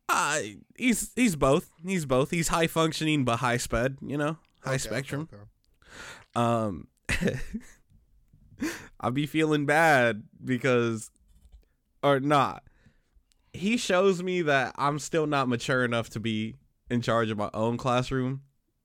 Uh, 0.09 0.39
he's 0.77 1.11
he's 1.15 1.35
both. 1.35 1.69
He's 1.85 2.05
both. 2.05 2.31
He's 2.31 2.47
high 2.47 2.67
functioning 2.67 3.25
but 3.25 3.37
high 3.37 3.57
sped, 3.57 3.97
you 4.01 4.17
know? 4.17 4.37
High 4.61 4.71
Okay, 4.71 4.77
spectrum. 4.77 5.29
okay, 5.31 5.41
okay. 5.41 5.43
Um 6.35 6.87
I'll 8.99 9.11
be 9.11 9.25
feeling 9.25 9.65
bad 9.65 10.23
because 10.43 11.11
or 12.03 12.19
not. 12.19 12.63
He 13.53 13.77
shows 13.77 14.21
me 14.23 14.41
that 14.43 14.73
I'm 14.77 14.99
still 14.99 15.27
not 15.27 15.47
mature 15.49 15.83
enough 15.83 16.09
to 16.11 16.19
be 16.19 16.55
in 16.89 17.01
charge 17.01 17.29
of 17.29 17.37
my 17.37 17.49
own 17.53 17.77
classroom 17.77 18.41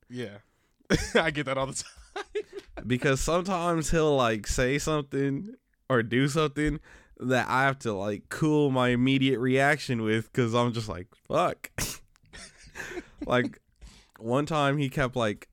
Yeah. 0.09 0.39
I 1.15 1.31
get 1.31 1.47
that 1.47 1.57
all 1.59 1.67
the 1.67 1.75
time. 1.85 2.43
because 2.87 3.21
sometimes 3.21 3.91
he'll 3.91 4.17
like 4.17 4.47
say 4.47 4.79
something 4.79 5.55
or 5.89 6.03
do 6.03 6.29
something 6.29 6.81
that 7.21 7.49
I 7.49 7.65
have 7.65 7.79
to 7.81 7.93
like 7.93 8.29
cool 8.29 8.71
my 8.71 8.89
immediate 8.89 9.39
reaction 9.39 10.03
with 10.03 10.33
cuz 10.33 10.55
I'm 10.55 10.73
just 10.73 10.89
like 10.89 11.09
fuck. 11.29 11.71
like 13.27 13.61
one 14.19 14.47
time 14.47 14.79
he 14.79 14.89
kept 14.89 15.17
like 15.17 15.49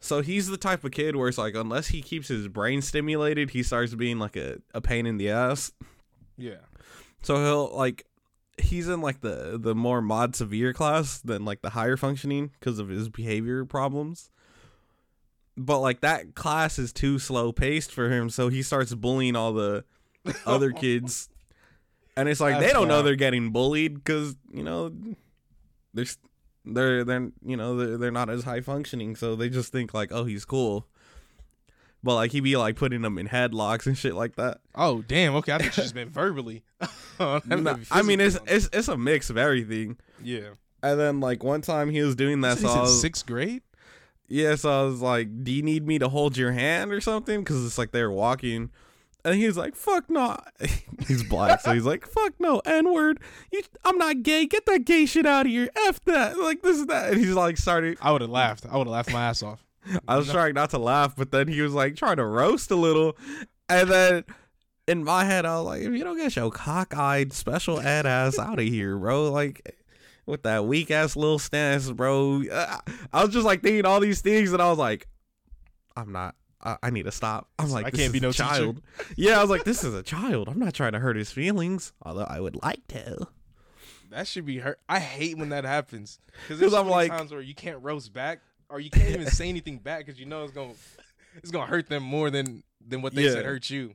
so 0.00 0.22
he's 0.22 0.48
the 0.48 0.56
type 0.56 0.82
of 0.82 0.92
kid 0.92 1.14
where 1.14 1.28
it's 1.28 1.38
like 1.38 1.54
unless 1.54 1.88
he 1.88 2.00
keeps 2.00 2.28
his 2.28 2.48
brain 2.48 2.80
stimulated, 2.80 3.50
he 3.50 3.62
starts 3.62 3.94
being 3.94 4.18
like 4.18 4.34
a, 4.34 4.58
a 4.72 4.80
pain 4.80 5.06
in 5.06 5.18
the 5.18 5.28
ass. 5.28 5.72
Yeah. 6.38 6.60
So 7.22 7.36
he'll 7.36 7.76
like 7.76 8.06
he's 8.58 8.88
in 8.88 9.00
like 9.00 9.20
the 9.20 9.58
the 9.60 9.74
more 9.74 10.00
mod 10.00 10.34
severe 10.34 10.72
class 10.72 11.20
than 11.20 11.44
like 11.44 11.60
the 11.60 11.70
higher 11.70 11.96
functioning 11.96 12.50
because 12.58 12.78
of 12.78 12.88
his 12.88 13.08
behavior 13.08 13.64
problems. 13.64 14.30
But 15.56 15.80
like 15.80 16.00
that 16.00 16.34
class 16.34 16.78
is 16.78 16.92
too 16.92 17.18
slow 17.18 17.52
paced 17.52 17.92
for 17.92 18.10
him, 18.10 18.30
so 18.30 18.48
he 18.48 18.62
starts 18.62 18.94
bullying 18.94 19.36
all 19.36 19.52
the 19.52 19.84
other 20.46 20.72
kids. 20.84 21.28
And 22.16 22.28
it's 22.28 22.40
like 22.40 22.58
they 22.60 22.72
don't 22.72 22.88
know 22.88 22.94
wild. 22.94 23.06
they're 23.06 23.16
getting 23.16 23.50
bullied 23.50 23.94
because 23.94 24.36
you 24.52 24.62
know 24.62 24.92
they're 25.94 26.06
they're 26.64 27.04
they're 27.04 27.28
you 27.44 27.56
know 27.56 27.76
they're, 27.76 27.96
they're 27.96 28.10
not 28.10 28.28
as 28.30 28.44
high 28.44 28.60
functioning, 28.60 29.16
so 29.16 29.36
they 29.36 29.48
just 29.48 29.72
think 29.72 29.94
like 29.94 30.10
oh 30.12 30.24
he's 30.24 30.44
cool. 30.44 30.86
But 32.02 32.14
like 32.14 32.32
he 32.32 32.40
be 32.40 32.56
like 32.56 32.76
putting 32.76 33.02
them 33.02 33.18
in 33.18 33.28
headlocks 33.28 33.86
and 33.86 33.96
shit 33.96 34.14
like 34.14 34.36
that. 34.36 34.58
Oh 34.74 35.02
damn. 35.02 35.34
Okay, 35.36 35.52
I 35.52 35.58
think 35.58 35.72
she's 35.74 35.92
been 35.92 36.10
verbally. 36.10 36.62
No, 37.20 37.38
I 37.90 38.00
mean 38.00 38.18
it's 38.18 38.38
it's 38.46 38.70
it's 38.72 38.88
a 38.88 38.96
mix 38.96 39.28
of 39.28 39.36
everything. 39.36 39.98
yeah. 40.22 40.50
And 40.82 40.98
then 40.98 41.20
like 41.20 41.44
one 41.44 41.60
time 41.60 41.90
he 41.90 42.00
was 42.00 42.14
doing 42.16 42.40
that, 42.40 42.56
He's 42.56 42.66
so 42.66 42.72
in 42.72 42.80
was, 42.80 42.98
sixth 43.02 43.26
grade. 43.26 43.60
yeah, 44.28 44.54
so 44.54 44.70
I 44.70 44.84
was 44.86 45.02
like, 45.02 45.44
"Do 45.44 45.52
you 45.52 45.62
need 45.62 45.86
me 45.86 45.98
to 45.98 46.08
hold 46.08 46.38
your 46.38 46.52
hand 46.52 46.90
or 46.90 47.02
something?" 47.02 47.40
Because 47.40 47.66
it's 47.66 47.76
like 47.76 47.90
they're 47.92 48.10
walking, 48.10 48.70
and 49.24 49.34
he's 49.34 49.56
like, 49.56 49.74
"Fuck 49.74 50.08
no." 50.10 50.36
he's 51.06 51.22
black, 51.22 51.60
so 51.60 51.72
he's 51.72 51.84
like, 51.84 52.06
"Fuck 52.06 52.34
no, 52.38 52.60
n 52.64 52.92
word. 52.92 53.20
You, 53.52 53.62
I'm 53.84 53.98
not 53.98 54.22
gay. 54.22 54.46
Get 54.46 54.66
that 54.66 54.84
gay 54.84 55.06
shit 55.06 55.26
out 55.26 55.46
of 55.46 55.52
here. 55.52 55.68
F 55.88 56.02
that. 56.04 56.38
Like 56.38 56.62
this 56.62 56.78
is 56.78 56.86
that." 56.86 57.12
And 57.12 57.20
he's 57.20 57.34
like, 57.34 57.56
started. 57.56 57.98
I 58.00 58.12
would 58.12 58.20
have 58.20 58.30
laughed. 58.30 58.66
I 58.66 58.76
would 58.76 58.86
have 58.86 58.92
laughed 58.92 59.12
my 59.12 59.22
ass 59.22 59.42
off. 59.42 59.64
I 60.08 60.16
was 60.16 60.30
trying 60.30 60.54
not 60.54 60.70
to 60.70 60.78
laugh, 60.78 61.14
but 61.16 61.30
then 61.30 61.48
he 61.48 61.60
was 61.60 61.72
like 61.72 61.96
trying 61.96 62.16
to 62.16 62.24
roast 62.24 62.70
a 62.70 62.76
little, 62.76 63.16
and 63.68 63.90
then. 63.90 64.24
In 64.88 65.04
my 65.04 65.24
head, 65.24 65.46
I 65.46 65.56
was 65.58 65.66
like, 65.66 65.82
if 65.82 65.92
you 65.92 66.02
don't 66.02 66.16
get 66.16 66.34
your 66.34 66.50
cockeyed 66.50 67.32
special 67.32 67.78
ed 67.78 68.06
ass 68.06 68.40
out 68.40 68.58
of 68.58 68.64
here, 68.64 68.96
bro, 68.98 69.30
like 69.30 69.76
with 70.26 70.42
that 70.44 70.64
weak 70.64 70.90
ass 70.90 71.16
little 71.16 71.38
stance, 71.38 71.90
bro. 71.90 72.42
Uh, 72.50 72.78
I 73.12 73.22
was 73.24 73.32
just 73.32 73.44
like 73.44 73.62
thinking 73.62 73.84
all 73.84 74.00
these 74.00 74.20
things, 74.20 74.52
and 74.52 74.60
I 74.60 74.68
was 74.68 74.78
like, 74.78 75.06
I'm 75.96 76.12
not. 76.12 76.34
I, 76.62 76.76
I 76.82 76.90
need 76.90 77.04
to 77.04 77.12
stop. 77.12 77.48
I'm 77.58 77.70
like, 77.70 77.86
I 77.86 77.90
this 77.90 77.98
can't 78.00 78.06
is 78.08 78.12
be 78.12 78.18
a 78.18 78.22
no 78.22 78.32
teacher. 78.32 78.44
child. 78.44 78.82
yeah, 79.16 79.38
I 79.38 79.40
was 79.42 79.50
like, 79.50 79.64
this 79.64 79.82
is 79.84 79.94
a 79.94 80.02
child. 80.02 80.48
I'm 80.48 80.58
not 80.58 80.74
trying 80.74 80.92
to 80.92 80.98
hurt 80.98 81.16
his 81.16 81.30
feelings, 81.32 81.92
although 82.02 82.24
I 82.28 82.40
would 82.40 82.62
like 82.62 82.86
to. 82.88 83.26
That 84.10 84.26
should 84.26 84.44
be 84.44 84.58
hurt. 84.58 84.78
I 84.88 84.98
hate 84.98 85.38
when 85.38 85.50
that 85.50 85.64
happens 85.64 86.18
because 86.42 86.58
there's 86.60 86.72
so 86.72 86.80
I'm 86.80 86.88
like- 86.88 87.10
times 87.12 87.32
where 87.32 87.40
you 87.40 87.54
can't 87.54 87.82
roast 87.82 88.12
back 88.12 88.40
or 88.68 88.80
you 88.80 88.90
can't 88.90 89.08
even 89.10 89.26
say 89.28 89.48
anything 89.48 89.78
back 89.78 90.04
because 90.04 90.18
you 90.20 90.26
know 90.26 90.42
it's 90.44 90.52
gonna 90.52 90.74
it's 91.36 91.50
gonna 91.50 91.66
hurt 91.66 91.88
them 91.88 92.02
more 92.02 92.28
than 92.30 92.62
than 92.86 93.02
what 93.02 93.14
they 93.14 93.24
Yeah. 93.24 93.32
said 93.32 93.44
hurt 93.44 93.70
you. 93.70 93.94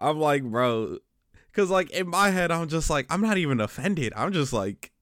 I'm 0.00 0.18
like, 0.20 0.44
bro, 0.44 0.98
because 1.48 1.70
like 1.70 1.90
in 1.90 2.08
my 2.08 2.30
head, 2.30 2.50
I'm 2.52 2.68
just 2.68 2.88
like, 2.88 3.06
I'm 3.10 3.20
not 3.20 3.36
even 3.36 3.60
offended. 3.60 4.12
I'm 4.16 4.32
just 4.32 4.52
like, 4.52 4.92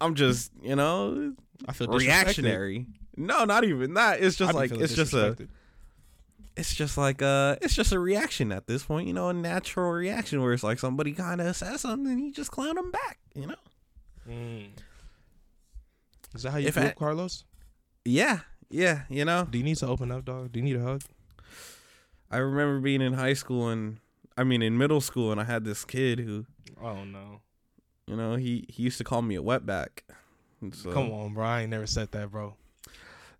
I'm 0.00 0.14
just, 0.14 0.50
you 0.62 0.74
know, 0.74 1.34
I 1.68 1.72
feel 1.72 1.86
reactionary. 1.88 2.86
No, 3.16 3.44
not 3.44 3.64
even 3.64 3.94
that. 3.94 4.22
It's 4.22 4.36
just 4.36 4.54
like 4.54 4.70
it's 4.72 4.94
just 4.94 5.12
a 5.14 5.36
it's 6.56 6.74
just 6.74 6.98
like 6.98 7.22
uh 7.22 7.56
it's 7.62 7.74
just 7.74 7.92
a 7.92 7.98
reaction 7.98 8.52
at 8.52 8.66
this 8.66 8.82
point, 8.84 9.06
you 9.06 9.12
know, 9.14 9.28
a 9.28 9.32
natural 9.32 9.90
reaction 9.90 10.42
where 10.42 10.52
it's 10.52 10.62
like 10.62 10.78
somebody 10.78 11.12
kind 11.12 11.40
of 11.40 11.54
says 11.56 11.82
something 11.82 12.10
and 12.12 12.20
you 12.20 12.32
just 12.32 12.50
clown 12.50 12.74
them 12.76 12.90
back, 12.90 13.18
you 13.34 13.46
know. 13.46 13.54
Mm. 14.28 14.68
Is 16.34 16.42
that 16.44 16.50
how 16.52 16.58
you 16.58 16.68
If 16.68 16.74
feel, 16.74 16.84
I- 16.84 16.92
Carlos? 16.92 17.44
Yeah, 18.04 18.40
yeah, 18.70 19.02
you 19.08 19.24
know. 19.24 19.46
Do 19.48 19.58
you 19.58 19.64
need 19.64 19.76
to 19.76 19.86
open 19.86 20.10
up, 20.10 20.24
dog? 20.24 20.52
Do 20.52 20.58
you 20.58 20.64
need 20.64 20.76
a 20.76 20.82
hug? 20.82 21.02
I 22.30 22.38
remember 22.38 22.80
being 22.80 23.02
in 23.02 23.12
high 23.12 23.34
school 23.34 23.68
and 23.68 23.98
I 24.36 24.44
mean 24.44 24.62
in 24.62 24.78
middle 24.78 25.00
school 25.02 25.30
and 25.32 25.40
I 25.40 25.44
had 25.44 25.64
this 25.64 25.84
kid 25.84 26.18
who, 26.20 26.46
Oh 26.82 27.04
no! 27.04 27.40
you 28.06 28.16
know, 28.16 28.36
he 28.36 28.64
he 28.68 28.82
used 28.82 28.98
to 28.98 29.04
call 29.04 29.20
me 29.22 29.36
a 29.36 29.42
wetback. 29.42 30.00
So 30.72 30.92
Come 30.92 31.10
on, 31.12 31.34
bro. 31.34 31.44
I 31.44 31.60
ain't 31.62 31.70
never 31.70 31.86
said 31.86 32.12
that, 32.12 32.30
bro. 32.30 32.54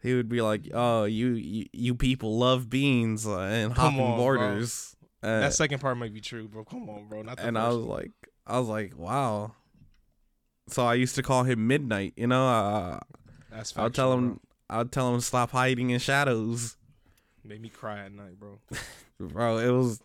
He 0.02 0.14
would 0.14 0.28
be 0.28 0.40
like, 0.42 0.68
"Oh, 0.74 1.04
you 1.04 1.28
you, 1.30 1.66
you 1.72 1.94
people 1.94 2.36
love 2.38 2.68
beans 2.68 3.24
and 3.24 3.74
Come 3.74 3.94
hopping 3.94 4.00
on, 4.06 4.18
borders." 4.18 4.96
Uh, 5.22 5.40
that 5.40 5.54
second 5.54 5.78
part 5.80 5.96
might 5.96 6.12
be 6.12 6.20
true, 6.20 6.48
bro. 6.48 6.64
Come 6.64 6.90
on, 6.90 7.06
bro. 7.06 7.22
Not 7.22 7.36
the 7.36 7.46
and. 7.46 7.56
I 7.56 7.68
was 7.68 7.76
like, 7.76 8.10
I 8.46 8.58
was 8.58 8.68
like, 8.68 8.98
"Wow." 8.98 9.54
So 10.68 10.84
I 10.84 10.94
used 10.94 11.14
to 11.14 11.22
call 11.22 11.44
him 11.44 11.66
Midnight. 11.68 12.14
You 12.16 12.26
know, 12.26 12.48
uh, 12.48 12.98
That's 13.50 13.76
I'll 13.76 13.90
tell 13.90 14.12
him, 14.14 14.28
bro. 14.28 14.40
I'll 14.70 14.84
tell 14.86 15.14
him 15.14 15.20
stop 15.20 15.50
hiding 15.52 15.90
in 15.90 16.00
shadows, 16.00 16.76
Made 17.44 17.60
me 17.60 17.68
cry 17.68 18.00
at 18.00 18.12
night, 18.12 18.38
bro. 18.40 18.58
bro. 19.20 19.58
It 19.58 19.70
was, 19.70 20.00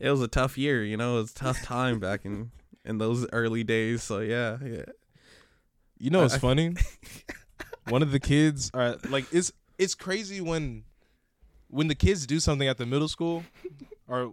it 0.00 0.10
was 0.10 0.22
a 0.22 0.28
tough 0.28 0.56
year. 0.58 0.84
You 0.84 0.96
know, 0.96 1.18
it 1.18 1.22
was 1.22 1.30
a 1.32 1.34
tough 1.34 1.62
time 1.62 2.00
back 2.00 2.24
in 2.24 2.50
in 2.84 2.98
those 2.98 3.26
early 3.32 3.62
days. 3.62 4.02
So 4.02 4.18
yeah, 4.20 4.58
yeah. 4.64 4.84
You 5.98 6.10
know 6.10 6.22
what's 6.22 6.34
I- 6.34 6.38
funny? 6.38 6.74
One 7.88 8.02
of 8.02 8.12
the 8.12 8.20
kids 8.20 8.70
are 8.74 8.96
like 9.08 9.26
it's 9.32 9.52
it's 9.78 9.94
crazy 9.94 10.40
when 10.40 10.84
when 11.68 11.88
the 11.88 11.94
kids 11.94 12.26
do 12.26 12.40
something 12.40 12.68
at 12.68 12.78
the 12.78 12.86
middle 12.86 13.08
school 13.08 13.44
or 14.08 14.32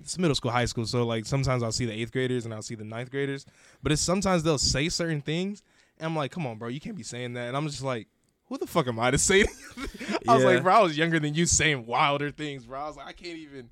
it's 0.00 0.18
middle 0.18 0.34
school, 0.34 0.50
high 0.50 0.64
school. 0.66 0.84
So 0.86 1.04
like 1.04 1.24
sometimes 1.26 1.62
I'll 1.62 1.72
see 1.72 1.86
the 1.86 1.92
eighth 1.92 2.12
graders 2.12 2.44
and 2.44 2.52
I'll 2.52 2.62
see 2.62 2.74
the 2.74 2.84
ninth 2.84 3.10
graders, 3.10 3.46
but 3.82 3.92
it's 3.92 4.02
sometimes 4.02 4.42
they'll 4.42 4.58
say 4.58 4.88
certain 4.88 5.20
things 5.20 5.62
and 5.98 6.06
I'm 6.06 6.16
like, 6.16 6.30
come 6.32 6.46
on, 6.46 6.58
bro, 6.58 6.68
you 6.68 6.80
can't 6.80 6.96
be 6.96 7.02
saying 7.02 7.34
that. 7.34 7.48
And 7.48 7.56
I'm 7.56 7.66
just 7.68 7.82
like, 7.82 8.08
who 8.46 8.58
the 8.58 8.66
fuck 8.66 8.86
am 8.88 8.98
I 9.00 9.10
to 9.10 9.18
say? 9.18 9.44
I 10.28 10.34
was 10.34 10.44
like, 10.44 10.62
bro, 10.62 10.74
I 10.74 10.80
was 10.82 10.96
younger 10.98 11.18
than 11.18 11.34
you 11.34 11.46
saying 11.46 11.86
wilder 11.86 12.30
things, 12.30 12.66
bro. 12.66 12.80
I 12.80 12.86
was 12.88 12.96
like, 12.96 13.06
I 13.06 13.12
can't 13.12 13.38
even. 13.38 13.70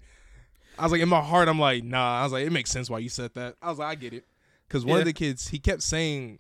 I 0.79 0.85
was 0.85 0.93
like, 0.93 1.03
in 1.03 1.09
my 1.09 1.21
heart, 1.21 1.49
I'm 1.49 1.59
like, 1.59 1.85
nah. 1.85 2.21
I 2.21 2.23
was 2.23 2.33
like, 2.33 2.47
it 2.47 2.51
makes 2.53 2.71
sense 2.71 2.89
why 2.89 2.99
you 3.01 3.11
said 3.11 3.35
that. 3.35 3.57
I 3.61 3.69
was 3.69 3.79
like, 3.79 3.89
I 3.89 3.95
get 3.97 4.15
it, 4.15 4.25
because 4.67 4.85
one 4.87 4.97
Yeah. 4.97 5.01
of 5.01 5.07
the 5.07 5.13
kids, 5.13 5.49
he 5.49 5.59
kept 5.59 5.83
saying, 5.83 6.39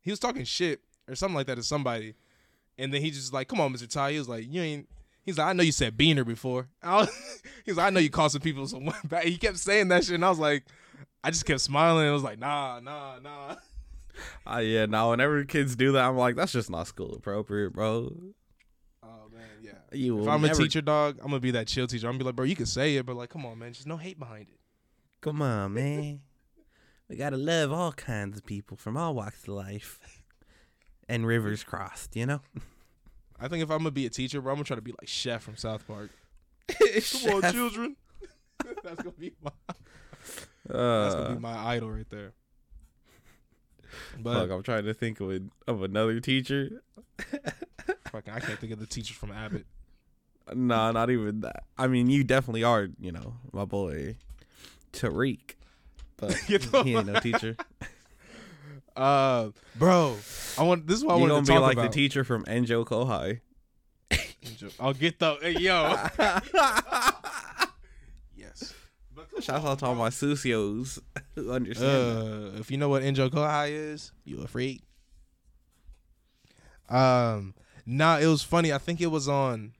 he 0.00 0.10
was 0.10 0.18
talking 0.18 0.44
shit 0.44 0.80
or 1.08 1.14
something 1.14 1.34
like 1.34 1.46
that 1.48 1.56
to 1.56 1.62
somebody, 1.62 2.14
and 2.78 2.92
then 2.92 3.00
he 3.02 3.10
just 3.10 3.32
like, 3.32 3.48
come 3.48 3.60
on, 3.60 3.72
Mr. 3.72 3.88
Ty. 3.88 4.12
He 4.12 4.18
was 4.18 4.28
like, 4.28 4.46
you 4.48 4.60
ain't. 4.62 4.88
He's 5.24 5.38
like, 5.38 5.46
I 5.48 5.52
know 5.54 5.62
you 5.62 5.72
said 5.72 5.96
beaner 5.96 6.26
before. 6.26 6.68
I 6.82 6.96
was, 6.98 7.42
he's 7.64 7.76
like, 7.76 7.86
I 7.86 7.90
know 7.90 8.00
you 8.00 8.10
called 8.10 8.32
some 8.32 8.40
people 8.42 8.66
some 8.66 8.92
bad. 9.04 9.24
He 9.24 9.36
kept 9.38 9.58
saying 9.58 9.88
that 9.88 10.04
shit, 10.04 10.14
and 10.16 10.24
I 10.24 10.28
was 10.28 10.38
like, 10.38 10.64
I 11.22 11.30
just 11.30 11.46
kept 11.46 11.60
smiling. 11.60 12.04
and 12.04 12.12
was 12.12 12.22
like, 12.22 12.38
nah, 12.38 12.80
nah, 12.80 13.18
nah. 13.20 13.56
Uh, 14.46 14.58
yeah. 14.58 14.86
Now, 14.86 15.10
whenever 15.10 15.42
kids 15.44 15.74
do 15.74 15.90
that, 15.92 16.04
I'm 16.04 16.16
like, 16.16 16.36
that's 16.36 16.52
just 16.52 16.70
not 16.70 16.86
school 16.86 17.14
appropriate, 17.16 17.72
bro. 17.72 18.14
Oh 19.02 19.08
man, 19.32 19.42
yeah. 19.60 19.72
You 19.92 20.22
If 20.22 20.28
I'm 20.28 20.40
never- 20.40 20.54
a 20.54 20.56
teacher, 20.56 20.80
dog, 20.80 21.16
I'm 21.20 21.26
gonna 21.30 21.40
be 21.40 21.50
that 21.50 21.66
chill 21.66 21.88
teacher. 21.88 22.06
I'm 22.06 22.12
gonna 22.12 22.18
be 22.20 22.24
like, 22.26 22.36
bro, 22.36 22.44
you 22.44 22.54
can 22.54 22.66
say 22.66 22.94
it, 22.94 23.06
but 23.06 23.16
like, 23.16 23.30
come 23.30 23.44
on, 23.44 23.58
man, 23.58 23.72
just 23.72 23.88
no 23.88 23.96
hate 23.96 24.16
behind 24.20 24.42
it. 24.52 24.60
Come 25.20 25.42
on, 25.42 25.74
man. 25.74 26.20
we 27.08 27.16
gotta 27.16 27.36
love 27.36 27.72
all 27.72 27.90
kinds 27.90 28.38
of 28.38 28.46
people 28.46 28.76
from 28.76 28.96
all 28.96 29.16
walks 29.16 29.42
of 29.42 29.48
life, 29.48 29.98
and 31.08 31.26
rivers 31.26 31.64
crossed. 31.64 32.16
You 32.16 32.26
know. 32.26 32.40
I 33.40 33.48
think 33.48 33.62
if 33.62 33.70
I'm 33.70 33.78
gonna 33.78 33.90
be 33.90 34.06
a 34.06 34.10
teacher, 34.10 34.40
bro, 34.40 34.52
I'm 34.52 34.56
gonna 34.56 34.64
try 34.64 34.76
to 34.76 34.82
be 34.82 34.92
like 34.92 35.08
Chef 35.08 35.42
from 35.42 35.56
South 35.56 35.86
Park. 35.86 36.10
Come 36.68 37.44
on, 37.44 37.52
children. 37.52 37.96
that's 38.82 39.02
gonna 39.02 39.10
be 39.18 39.32
my 39.42 39.50
Uh, 40.70 41.02
that's 41.02 41.14
gonna 41.14 41.34
be 41.34 41.40
my 41.40 41.56
idol 41.74 41.90
right 41.90 42.08
there. 42.10 42.32
But 44.18 44.34
fuck, 44.34 44.50
I'm 44.50 44.62
trying 44.62 44.84
to 44.84 44.94
think 44.94 45.20
of 45.20 45.30
a, 45.30 45.40
of 45.66 45.82
another 45.82 46.18
teacher. 46.20 46.82
fucking, 48.10 48.32
I 48.32 48.40
can't 48.40 48.58
think 48.58 48.72
of 48.72 48.80
the 48.80 48.86
teachers 48.86 49.16
from 49.16 49.30
Abbott. 49.30 49.66
Nah, 50.52 50.92
not 50.92 51.10
even 51.10 51.40
that. 51.42 51.64
I 51.78 51.86
mean, 51.86 52.10
you 52.10 52.24
definitely 52.24 52.64
are. 52.64 52.88
You 52.98 53.12
know, 53.12 53.34
my 53.52 53.64
boy 53.64 54.16
Tariq, 54.92 55.54
but 56.16 56.34
he 56.34 56.56
ain't 56.94 57.06
no 57.06 57.20
teacher. 57.20 57.56
Uh, 58.96 59.50
bro, 59.76 60.16
I 60.58 60.62
want 60.62 60.86
this 60.86 60.98
is 60.98 61.04
what 61.04 61.16
I 61.16 61.18
You 61.18 61.28
gonna 61.28 61.42
be 61.42 61.46
talk 61.48 61.62
like 61.62 61.72
about. 61.74 61.90
the 61.90 61.94
teacher 61.94 62.24
from 62.24 62.44
Enjo 62.44 62.84
Kohai. 62.86 63.40
I'll 64.80 64.94
get 64.94 65.18
the 65.18 65.36
hey, 65.40 65.58
yo. 65.58 65.96
yes. 68.36 68.74
Shout 69.40 69.64
out 69.64 69.78
to 69.80 69.86
all 69.86 69.94
my 69.94 70.10
susios 70.10 70.98
who 71.34 71.52
understand. 71.52 72.56
Uh, 72.56 72.60
if 72.60 72.70
you 72.70 72.78
know 72.78 72.88
what 72.88 73.02
Enjo 73.02 73.30
Kohai 73.30 73.70
is, 73.70 74.12
you 74.24 74.40
a 74.42 74.46
freak. 74.46 74.82
Um, 76.88 77.54
nah, 77.86 78.18
it 78.18 78.26
was 78.26 78.42
funny. 78.42 78.72
I 78.72 78.78
think 78.78 79.00
it 79.00 79.06
was 79.08 79.28
on. 79.28 79.72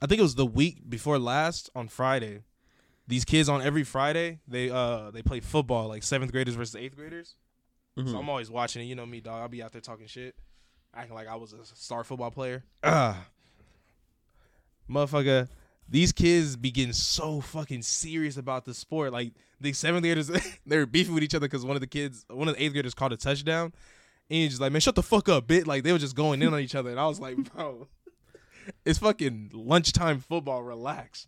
I 0.00 0.06
think 0.06 0.20
it 0.20 0.22
was 0.22 0.36
the 0.36 0.46
week 0.46 0.88
before 0.88 1.18
last 1.18 1.70
on 1.74 1.88
Friday. 1.88 2.42
These 3.08 3.24
kids 3.24 3.48
on 3.48 3.62
every 3.62 3.84
Friday 3.84 4.40
they 4.46 4.70
uh 4.70 5.10
they 5.10 5.22
play 5.22 5.40
football 5.40 5.88
like 5.88 6.02
seventh 6.02 6.30
graders 6.30 6.54
versus 6.54 6.76
eighth 6.76 6.94
graders. 6.94 7.34
Mhm. 7.98 8.10
So 8.12 8.18
I'm 8.18 8.28
always 8.28 8.50
watching 8.50 8.82
it. 8.82 8.86
You 8.86 8.94
know 8.94 9.06
me, 9.06 9.20
dog. 9.20 9.42
I'll 9.42 9.48
be 9.48 9.62
out 9.62 9.72
there 9.72 9.80
talking 9.80 10.06
shit, 10.06 10.34
acting 10.94 11.14
like 11.14 11.26
I 11.28 11.34
was 11.36 11.52
a 11.52 11.64
star 11.64 12.04
football 12.04 12.30
player. 12.30 12.62
Ah, 12.84 13.26
motherfucker. 14.88 15.48
These 15.90 16.12
kids 16.12 16.54
be 16.56 16.70
getting 16.70 16.92
so 16.92 17.40
fucking 17.40 17.80
serious 17.82 18.36
about 18.36 18.66
the 18.66 18.74
sport. 18.74 19.12
Like 19.12 19.32
the 19.60 19.72
seventh 19.72 20.02
graders, 20.02 20.28
they 20.66 20.76
were 20.76 20.86
beefing 20.86 21.14
with 21.14 21.22
each 21.22 21.34
other 21.34 21.46
because 21.46 21.64
one 21.64 21.76
of 21.76 21.80
the 21.80 21.86
kids, 21.86 22.24
one 22.28 22.46
of 22.48 22.54
the 22.56 22.62
eighth 22.62 22.72
graders, 22.72 22.94
called 22.94 23.12
a 23.12 23.16
touchdown, 23.16 23.72
and 24.30 24.36
he's 24.38 24.50
just 24.50 24.60
like, 24.60 24.70
"Man, 24.70 24.80
shut 24.80 24.94
the 24.94 25.02
fuck 25.02 25.28
up, 25.28 25.46
bit." 25.46 25.66
Like 25.66 25.82
they 25.84 25.92
were 25.92 25.98
just 25.98 26.14
going 26.14 26.42
in 26.42 26.52
on 26.52 26.60
each 26.60 26.74
other, 26.74 26.90
and 26.90 27.00
I 27.00 27.06
was 27.06 27.20
like, 27.20 27.36
"Bro, 27.54 27.88
it's 28.84 28.98
fucking 28.98 29.50
lunchtime 29.54 30.20
football. 30.20 30.62
Relax." 30.62 31.26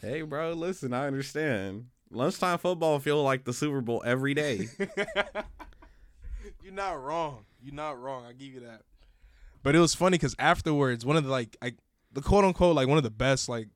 Hey, 0.00 0.22
bro, 0.22 0.52
listen, 0.52 0.92
I 0.92 1.06
understand. 1.06 1.86
Lunchtime 2.10 2.58
football 2.58 2.98
feel 2.98 3.22
like 3.22 3.44
the 3.44 3.52
Super 3.54 3.80
Bowl 3.80 4.02
every 4.04 4.34
day. 4.34 4.68
You're 6.62 6.72
not 6.72 7.02
wrong. 7.02 7.44
You're 7.62 7.74
not 7.74 8.00
wrong. 8.00 8.24
I 8.26 8.32
give 8.32 8.52
you 8.54 8.60
that. 8.60 8.82
But 9.62 9.74
it 9.76 9.78
was 9.78 9.94
funny 9.94 10.16
because 10.16 10.34
afterwards, 10.38 11.04
one 11.06 11.16
of 11.16 11.24
the 11.24 11.30
like, 11.30 11.56
I, 11.62 11.72
the 12.12 12.20
quote 12.20 12.44
unquote 12.44 12.74
like 12.76 12.88
one 12.88 12.98
of 12.98 13.04
the 13.04 13.10
best 13.10 13.48
like, 13.48 13.68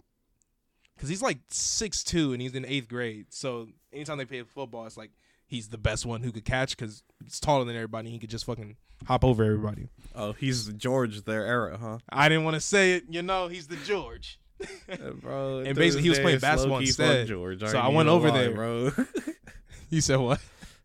because 0.94 1.08
he's 1.08 1.22
like 1.22 1.38
six 1.50 2.02
two 2.02 2.32
and 2.32 2.40
he's 2.42 2.54
in 2.54 2.64
eighth 2.64 2.88
grade. 2.88 3.26
So 3.30 3.68
anytime 3.92 4.18
they 4.18 4.24
play 4.24 4.42
football, 4.42 4.86
it's 4.86 4.96
like 4.96 5.10
he's 5.46 5.68
the 5.68 5.78
best 5.78 6.06
one 6.06 6.22
who 6.22 6.32
could 6.32 6.44
catch 6.44 6.76
because 6.76 7.02
he's 7.22 7.38
taller 7.40 7.64
than 7.64 7.76
everybody. 7.76 8.08
and 8.08 8.12
He 8.14 8.18
could 8.18 8.30
just 8.30 8.44
fucking 8.46 8.76
hop 9.06 9.24
over 9.24 9.44
everybody. 9.44 9.88
oh, 10.14 10.32
he's 10.32 10.66
George 10.68 11.22
their 11.24 11.44
era, 11.46 11.78
huh? 11.80 11.98
I 12.08 12.28
didn't 12.28 12.44
want 12.44 12.54
to 12.54 12.60
say 12.60 12.92
it. 12.94 13.04
You 13.10 13.22
know, 13.22 13.48
he's 13.48 13.66
the 13.68 13.76
George. 13.76 14.38
Uh, 14.90 15.10
bro, 15.20 15.58
And 15.58 15.76
basically 15.76 16.04
he 16.04 16.08
was 16.08 16.18
playing 16.18 16.38
basketball 16.38 16.78
instead. 16.78 17.26
George. 17.26 17.60
So 17.60 17.76
I 17.78 17.88
went 17.88 18.08
over 18.08 18.30
there. 18.30 18.52
bro. 18.52 18.90
You 19.90 20.00
said 20.00 20.16
what? 20.16 20.40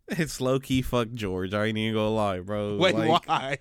It's 0.08 0.42
low 0.42 0.60
key 0.60 0.82
fuck 0.82 1.12
George. 1.14 1.54
I 1.54 1.66
ain't 1.66 1.78
even 1.78 1.96
gonna 1.96 2.10
lie, 2.10 2.40
bro. 2.40 2.78
Wait, 2.78 2.96
like, 2.96 3.28
why? 3.28 3.58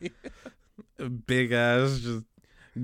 Big 1.26 1.52
ass, 1.52 2.00
just 2.00 2.24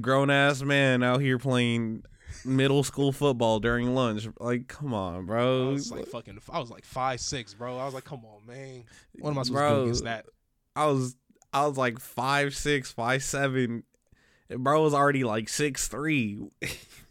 grown 0.00 0.30
ass 0.30 0.62
man 0.62 1.02
out 1.02 1.20
here 1.20 1.38
playing 1.38 2.02
middle 2.44 2.82
school 2.82 3.12
football 3.12 3.60
during 3.60 3.94
lunch. 3.94 4.28
Like, 4.38 4.68
come 4.68 4.94
on, 4.94 5.16
I 5.16 5.20
bro. 5.22 5.70
was 5.70 5.90
like 5.90 6.06
fucking. 6.06 6.38
I 6.50 6.58
was 6.58 6.70
like 6.70 6.84
five 6.84 7.20
six, 7.20 7.54
bro. 7.54 7.78
I 7.78 7.84
was 7.84 7.94
like, 7.94 8.04
come 8.04 8.24
on, 8.24 8.46
man. 8.46 8.84
What 9.18 9.30
am 9.30 9.38
I 9.38 9.42
supposed 9.42 9.68
to 9.68 9.74
do 9.76 9.82
against 9.82 10.04
that? 10.04 10.26
I 10.74 10.86
was 10.86 11.16
I 11.52 11.66
was 11.66 11.76
like 11.76 11.98
five 11.98 12.54
six, 12.54 12.92
five 12.92 13.22
seven. 13.22 13.84
And 14.48 14.62
bro 14.62 14.82
was 14.82 14.94
already 14.94 15.24
like 15.24 15.48
six 15.48 15.88
three. 15.88 16.38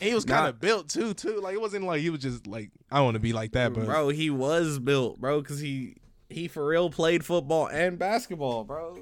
And 0.00 0.08
he 0.08 0.14
was 0.14 0.24
kind 0.24 0.48
of 0.48 0.60
built 0.60 0.88
too, 0.88 1.14
too. 1.14 1.40
Like 1.40 1.54
it 1.54 1.60
wasn't 1.60 1.84
like 1.84 2.00
he 2.00 2.10
was 2.10 2.20
just 2.20 2.46
like 2.46 2.70
I 2.90 3.00
want 3.00 3.14
to 3.14 3.20
be 3.20 3.32
like 3.32 3.52
that, 3.52 3.72
but 3.72 3.84
bro, 3.84 4.08
he 4.08 4.30
was 4.30 4.78
built, 4.78 5.20
bro, 5.20 5.40
because 5.40 5.60
he 5.60 5.96
he 6.28 6.48
for 6.48 6.66
real 6.66 6.90
played 6.90 7.24
football 7.24 7.66
and 7.66 7.98
basketball, 7.98 8.64
bro. 8.64 8.98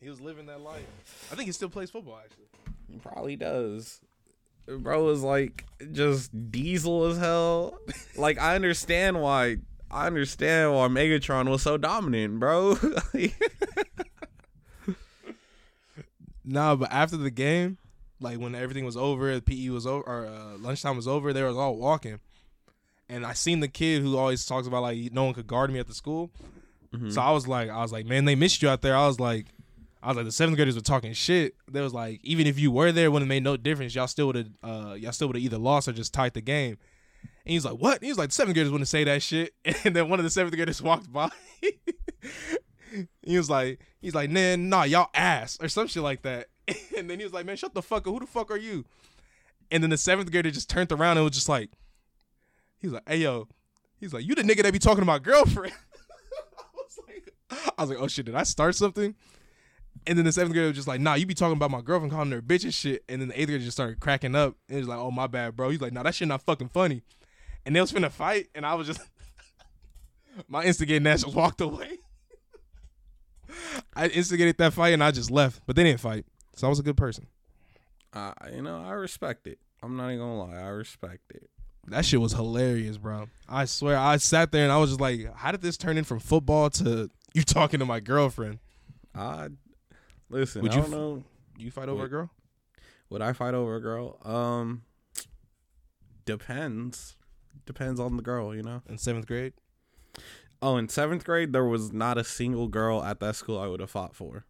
he 0.00 0.08
was 0.08 0.20
living 0.20 0.46
that 0.46 0.60
life. 0.60 1.28
I 1.32 1.34
think 1.34 1.46
he 1.46 1.52
still 1.52 1.70
plays 1.70 1.90
football 1.90 2.20
actually. 2.22 2.44
He 2.90 2.98
probably 2.98 3.36
does. 3.36 4.00
Bro 4.66 5.10
is 5.10 5.22
like 5.22 5.64
just 5.92 6.50
diesel 6.50 7.04
as 7.04 7.18
hell. 7.18 7.78
like 8.16 8.38
I 8.38 8.54
understand 8.54 9.20
why 9.20 9.58
I 9.90 10.06
understand 10.06 10.74
why 10.74 10.88
Megatron 10.88 11.48
was 11.48 11.62
so 11.62 11.76
dominant, 11.76 12.40
bro. 12.40 12.76
Nah, 16.48 16.76
but 16.76 16.92
after 16.92 17.16
the 17.16 17.30
game, 17.30 17.76
like 18.20 18.38
when 18.38 18.54
everything 18.54 18.84
was 18.84 18.96
over, 18.96 19.34
the 19.34 19.42
PE 19.42 19.68
was 19.68 19.86
over, 19.86 20.02
or 20.04 20.26
uh, 20.26 20.58
lunchtime 20.58 20.96
was 20.96 21.08
over, 21.08 21.32
they 21.32 21.42
was 21.42 21.56
all 21.56 21.76
walking, 21.76 22.20
and 23.08 23.24
I 23.26 23.32
seen 23.34 23.60
the 23.60 23.68
kid 23.68 24.02
who 24.02 24.16
always 24.16 24.44
talks 24.46 24.66
about 24.66 24.82
like 24.82 25.12
no 25.12 25.24
one 25.24 25.34
could 25.34 25.46
guard 25.46 25.72
me 25.72 25.78
at 25.78 25.86
the 25.86 25.94
school. 25.94 26.30
So 27.10 27.20
I 27.20 27.30
was 27.30 27.46
like, 27.46 27.68
I 27.68 27.82
was 27.82 27.92
like, 27.92 28.06
man, 28.06 28.24
they 28.24 28.34
missed 28.34 28.62
you 28.62 28.70
out 28.70 28.80
there. 28.80 28.96
I 28.96 29.06
was 29.06 29.20
like, 29.20 29.46
I 30.02 30.08
was 30.08 30.16
like, 30.16 30.24
the 30.24 30.32
seventh 30.32 30.56
graders 30.56 30.76
were 30.76 30.80
talking 30.80 31.12
shit. 31.12 31.54
They 31.70 31.80
was 31.80 31.92
like, 31.92 32.20
even 32.22 32.46
if 32.46 32.58
you 32.58 32.70
were 32.70 32.92
there, 32.92 33.06
it 33.06 33.08
wouldn't 33.08 33.26
have 33.26 33.34
made 33.34 33.42
no 33.42 33.56
difference. 33.56 33.94
Y'all 33.94 34.06
still 34.06 34.28
would 34.28 34.36
have, 34.36 34.48
uh, 34.62 34.94
y'all 34.94 35.12
still 35.12 35.26
would 35.28 35.36
have 35.36 35.44
either 35.44 35.58
lost 35.58 35.88
or 35.88 35.92
just 35.92 36.14
tied 36.14 36.32
the 36.34 36.40
game. 36.40 36.78
And 37.44 37.52
he's 37.52 37.64
like, 37.64 37.74
what? 37.74 38.02
He 38.02 38.08
was 38.08 38.16
like, 38.16 38.30
the 38.30 38.34
seventh 38.34 38.54
graders 38.54 38.72
wouldn't 38.72 38.88
say 38.88 39.04
that 39.04 39.22
shit. 39.22 39.52
And 39.84 39.94
then 39.94 40.08
one 40.08 40.18
of 40.20 40.24
the 40.24 40.30
seventh 40.30 40.54
graders 40.54 40.80
walked 40.82 41.12
by. 41.12 41.28
he 43.22 43.36
was 43.36 43.50
like, 43.50 43.80
he's 44.00 44.14
like, 44.14 44.30
nah, 44.30 44.56
nah, 44.56 44.84
y'all 44.84 45.10
ass 45.12 45.58
or 45.60 45.68
some 45.68 45.88
shit 45.88 46.02
like 46.02 46.22
that. 46.22 46.46
And 46.96 47.10
then 47.10 47.18
he 47.18 47.24
was 47.24 47.32
like, 47.32 47.44
man, 47.44 47.56
shut 47.56 47.74
the 47.74 47.82
fuck 47.82 48.06
up. 48.06 48.12
Who 48.12 48.20
the 48.20 48.26
fuck 48.26 48.50
are 48.50 48.56
you? 48.56 48.84
And 49.70 49.82
then 49.82 49.90
the 49.90 49.98
seventh 49.98 50.30
grader 50.30 50.50
just 50.50 50.70
turned 50.70 50.90
around 50.92 51.18
and 51.18 51.24
was 51.24 51.34
just 51.34 51.48
like, 51.48 51.70
"He's 52.78 52.92
like, 52.92 53.06
hey 53.06 53.18
yo, 53.18 53.48
he's 53.98 54.14
like, 54.14 54.24
you 54.24 54.34
the 54.34 54.42
nigga 54.42 54.62
that 54.62 54.72
be 54.72 54.78
talking 54.78 55.02
to 55.02 55.04
my 55.04 55.18
girlfriend. 55.18 55.74
I 56.60 56.64
was 56.74 56.98
like, 57.06 57.34
I 57.78 57.82
was 57.82 57.90
like, 57.90 57.98
oh 58.00 58.08
shit, 58.08 58.26
did 58.26 58.34
I 58.34 58.44
start 58.44 58.74
something? 58.74 59.14
And 60.06 60.16
then 60.16 60.24
the 60.24 60.32
seventh 60.32 60.54
grader 60.54 60.68
was 60.68 60.76
just 60.76 60.88
like, 60.88 61.00
nah, 61.00 61.14
you 61.14 61.26
be 61.26 61.34
talking 61.34 61.56
about 61.56 61.70
my 61.70 61.80
girlfriend 61.80 62.12
calling 62.12 62.30
her 62.30 62.40
bitch 62.42 62.64
and 62.64 62.72
shit. 62.72 63.04
And 63.08 63.20
then 63.20 63.28
the 63.28 63.40
eighth 63.40 63.48
grader 63.48 63.64
just 63.64 63.76
started 63.76 64.00
cracking 64.00 64.34
up. 64.34 64.56
And 64.68 64.78
was 64.78 64.88
like, 64.88 64.98
oh 64.98 65.10
my 65.10 65.26
bad, 65.26 65.56
bro. 65.56 65.70
He's 65.70 65.80
like, 65.80 65.92
nah, 65.92 66.02
that 66.04 66.14
shit 66.14 66.28
not 66.28 66.42
fucking 66.42 66.68
funny. 66.68 67.02
And 67.64 67.74
they 67.74 67.80
was 67.80 67.92
finna 67.92 68.10
fight, 68.10 68.46
and 68.54 68.64
I 68.64 68.74
was 68.74 68.86
just 68.86 69.00
my 70.48 70.62
instigating 70.62 71.06
ass 71.06 71.24
just 71.24 71.34
walked 71.34 71.60
away. 71.60 71.98
I 73.94 74.08
instigated 74.08 74.58
that 74.58 74.72
fight 74.72 74.92
and 74.92 75.02
I 75.02 75.10
just 75.10 75.30
left, 75.30 75.62
but 75.66 75.76
they 75.76 75.84
didn't 75.84 76.00
fight, 76.00 76.26
so 76.56 76.66
I 76.66 76.70
was 76.70 76.78
a 76.80 76.82
good 76.82 76.96
person. 76.96 77.28
uh, 78.12 78.32
you 78.52 78.62
know, 78.62 78.82
I 78.84 78.92
respect 78.92 79.46
it. 79.46 79.58
I'm 79.82 79.96
not 79.96 80.08
even 80.08 80.18
gonna 80.18 80.38
lie, 80.38 80.56
I 80.56 80.68
respect 80.68 81.30
it. 81.32 81.48
That 81.88 82.04
shit 82.04 82.20
was 82.20 82.32
hilarious, 82.32 82.98
bro. 82.98 83.28
I 83.48 83.64
swear, 83.66 83.96
I 83.96 84.16
sat 84.16 84.50
there 84.50 84.64
and 84.64 84.72
I 84.72 84.78
was 84.78 84.90
just 84.90 85.00
like, 85.00 85.32
how 85.36 85.52
did 85.52 85.62
this 85.62 85.76
turn 85.76 85.96
in 85.96 86.02
from 86.04 86.18
football 86.18 86.68
to 86.70 87.08
you 87.34 87.42
talking 87.44 87.78
to 87.78 87.86
my 87.86 88.00
girlfriend? 88.00 88.58
I 89.14 89.48
listen. 90.28 90.62
Would 90.62 90.72
I 90.72 90.76
you 90.76 90.82
don't 90.82 90.90
know. 90.90 91.24
You 91.58 91.70
fight 91.70 91.88
over 91.88 92.04
a 92.04 92.08
girl? 92.08 92.30
Would 93.10 93.22
I 93.22 93.32
fight 93.32 93.54
over 93.54 93.76
a 93.76 93.80
girl? 93.80 94.18
Um, 94.24 94.82
depends. 96.24 97.16
Depends 97.66 98.00
on 98.00 98.16
the 98.16 98.22
girl, 98.22 98.54
you 98.54 98.62
know. 98.62 98.82
In 98.88 98.98
seventh 98.98 99.26
grade? 99.26 99.52
Oh, 100.62 100.76
in 100.76 100.88
seventh 100.88 101.24
grade, 101.24 101.52
there 101.52 101.64
was 101.64 101.92
not 101.92 102.18
a 102.18 102.24
single 102.24 102.68
girl 102.68 103.02
at 103.04 103.20
that 103.20 103.36
school 103.36 103.58
I 103.58 103.66
would 103.68 103.80
have 103.80 103.90
fought 103.90 104.14
for. 104.16 104.44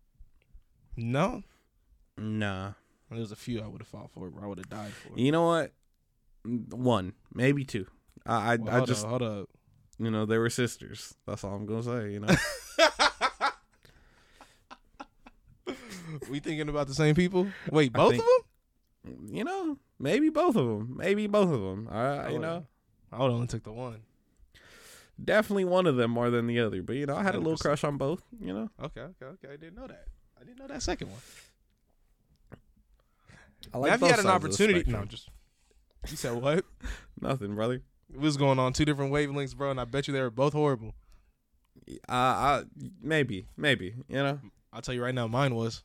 No. 0.97 1.43
Nah. 2.19 2.73
There 3.11 3.19
was 3.21 3.31
a 3.33 3.37
few 3.37 3.61
I 3.63 3.67
would 3.67 3.81
have 3.81 3.89
fought 3.89 4.11
for, 4.11 4.31
bro. 4.31 4.43
I 4.43 4.47
would 4.47 4.59
have 4.59 4.69
died 4.69 4.93
for. 4.93 5.19
You 5.19 5.31
know 5.33 5.47
what? 5.47 5.73
One, 6.45 7.13
maybe 7.35 7.65
two. 7.65 7.87
I 8.25 8.53
I, 8.53 8.57
Well, 8.57 8.83
I 8.83 8.85
just 8.85 9.05
up, 9.05 9.11
hold 9.11 9.23
up. 9.23 9.49
you 9.99 10.11
know 10.11 10.27
they 10.27 10.39
were 10.39 10.51
sisters. 10.51 11.15
That's 11.27 11.45
all 11.45 11.55
I'm 11.55 11.67
gonna 11.67 11.83
say. 11.83 12.13
You 12.13 12.21
know. 12.21 12.35
we 16.31 16.41
thinking 16.41 16.69
about 16.69 16.87
the 16.89 16.95
same 16.95 17.15
people? 17.15 17.47
Wait, 17.71 17.93
both 17.93 18.13
think- 18.13 18.23
of 18.23 18.29
them? 18.29 19.29
you 19.29 19.45
know, 19.45 19.79
maybe 20.01 20.31
both 20.31 20.57
of 20.57 20.67
them. 20.67 20.95
Maybe 20.97 21.27
both 21.29 21.49
of 21.53 21.61
them. 21.61 21.89
I, 21.91 22.31
you 22.31 22.37
Oh. 22.37 22.41
know, 22.41 22.67
I 23.13 23.23
would 23.23 23.31
only 23.31 23.47
took 23.47 23.63
the 23.63 23.73
one. 23.73 24.03
definitely 25.23 25.65
one 25.65 25.87
of 25.87 25.95
them 25.97 26.11
more 26.11 26.29
than 26.31 26.47
the 26.49 26.59
other. 26.61 26.83
But 26.83 26.97
you 26.97 27.07
know, 27.07 27.15
I 27.17 27.23
had 27.23 27.35
a 27.37 27.39
little 27.39 27.57
crush 27.57 27.85
on 27.85 27.97
both. 27.99 28.23
You 28.41 28.53
know. 28.53 28.71
Okay, 28.83 29.01
okay, 29.03 29.27
okay. 29.27 29.49
I 29.53 29.57
didn't 29.57 29.77
know 29.77 29.87
that. 29.87 30.07
I 30.41 30.45
didn't 30.45 30.59
know 30.59 30.67
that 30.67 30.83
second 30.83 31.11
one. 31.11 31.21
I 33.75 33.79
now, 33.79 33.95
if 33.95 34.01
you 34.01 34.07
had 34.07 34.19
an 34.19 34.25
sides 34.25 34.35
of 34.37 34.41
the 34.43 34.47
opportunity, 34.49 34.91
no, 34.91 35.05
just 35.05 35.29
you 36.11 36.17
said 36.17 36.35
what? 36.41 36.65
nothing, 37.21 37.55
brother. 37.55 37.83
It 38.13 38.21
was 38.21 38.37
going 38.37 38.59
on 38.59 38.73
two 38.73 38.85
different 38.85 39.13
wavelengths, 39.13 39.57
bro, 39.57 39.71
and 39.73 39.81
I 39.81 39.85
bet 39.85 40.07
you 40.07 40.15
they 40.15 40.21
were 40.21 40.31
both 40.31 40.53
horrible. 40.53 40.95
Uh, 42.09 42.13
I 42.13 42.63
maybe, 43.03 43.47
maybe. 43.57 43.95
You 44.09 44.17
know, 44.17 44.41
I'll 44.73 44.81
tell 44.83 44.95
you 44.95 45.03
right 45.03 45.15
now, 45.15 45.27
mine 45.27 45.55
was. 45.55 45.83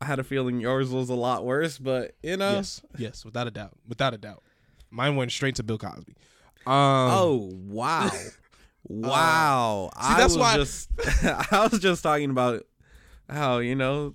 I 0.00 0.06
had 0.06 0.18
a 0.18 0.24
feeling 0.24 0.60
yours 0.60 0.90
was 0.90 1.08
a 1.08 1.14
lot 1.14 1.44
worse, 1.44 1.78
but 1.78 2.12
you 2.22 2.36
know. 2.36 2.52
Yes, 2.52 2.82
yes, 2.98 3.24
without 3.24 3.46
a 3.46 3.50
doubt, 3.50 3.72
without 3.88 4.14
a 4.14 4.18
doubt. 4.18 4.42
Mine 4.90 5.16
went 5.16 5.32
straight 5.32 5.56
to 5.56 5.62
Bill 5.62 5.78
Cosby. 5.78 6.14
Um, 6.66 6.72
Oh 6.72 7.50
wow, 7.66 8.10
wow! 8.88 9.90
see, 9.94 10.00
I 10.00 10.16
that's 10.18 10.34
was 10.34 10.38
why- 10.38 10.56
just 10.56 10.90
I 11.52 11.68
was 11.70 11.80
just 11.80 12.02
talking 12.02 12.30
about 12.30 12.62
how 13.28 13.58
you 13.58 13.74
know 13.74 14.14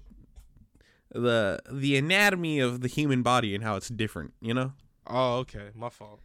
the 1.12 1.60
the 1.72 1.98
anatomy 1.98 2.60
of 2.60 2.82
the 2.82 2.88
human 2.88 3.24
body 3.24 3.56
and 3.56 3.64
how 3.64 3.76
it's 3.76 3.90
different. 3.90 4.34
You 4.42 4.54
know, 4.54 4.74
oh, 5.08 5.38
okay, 5.40 5.70
my 5.76 5.90
fault. 5.90 6.20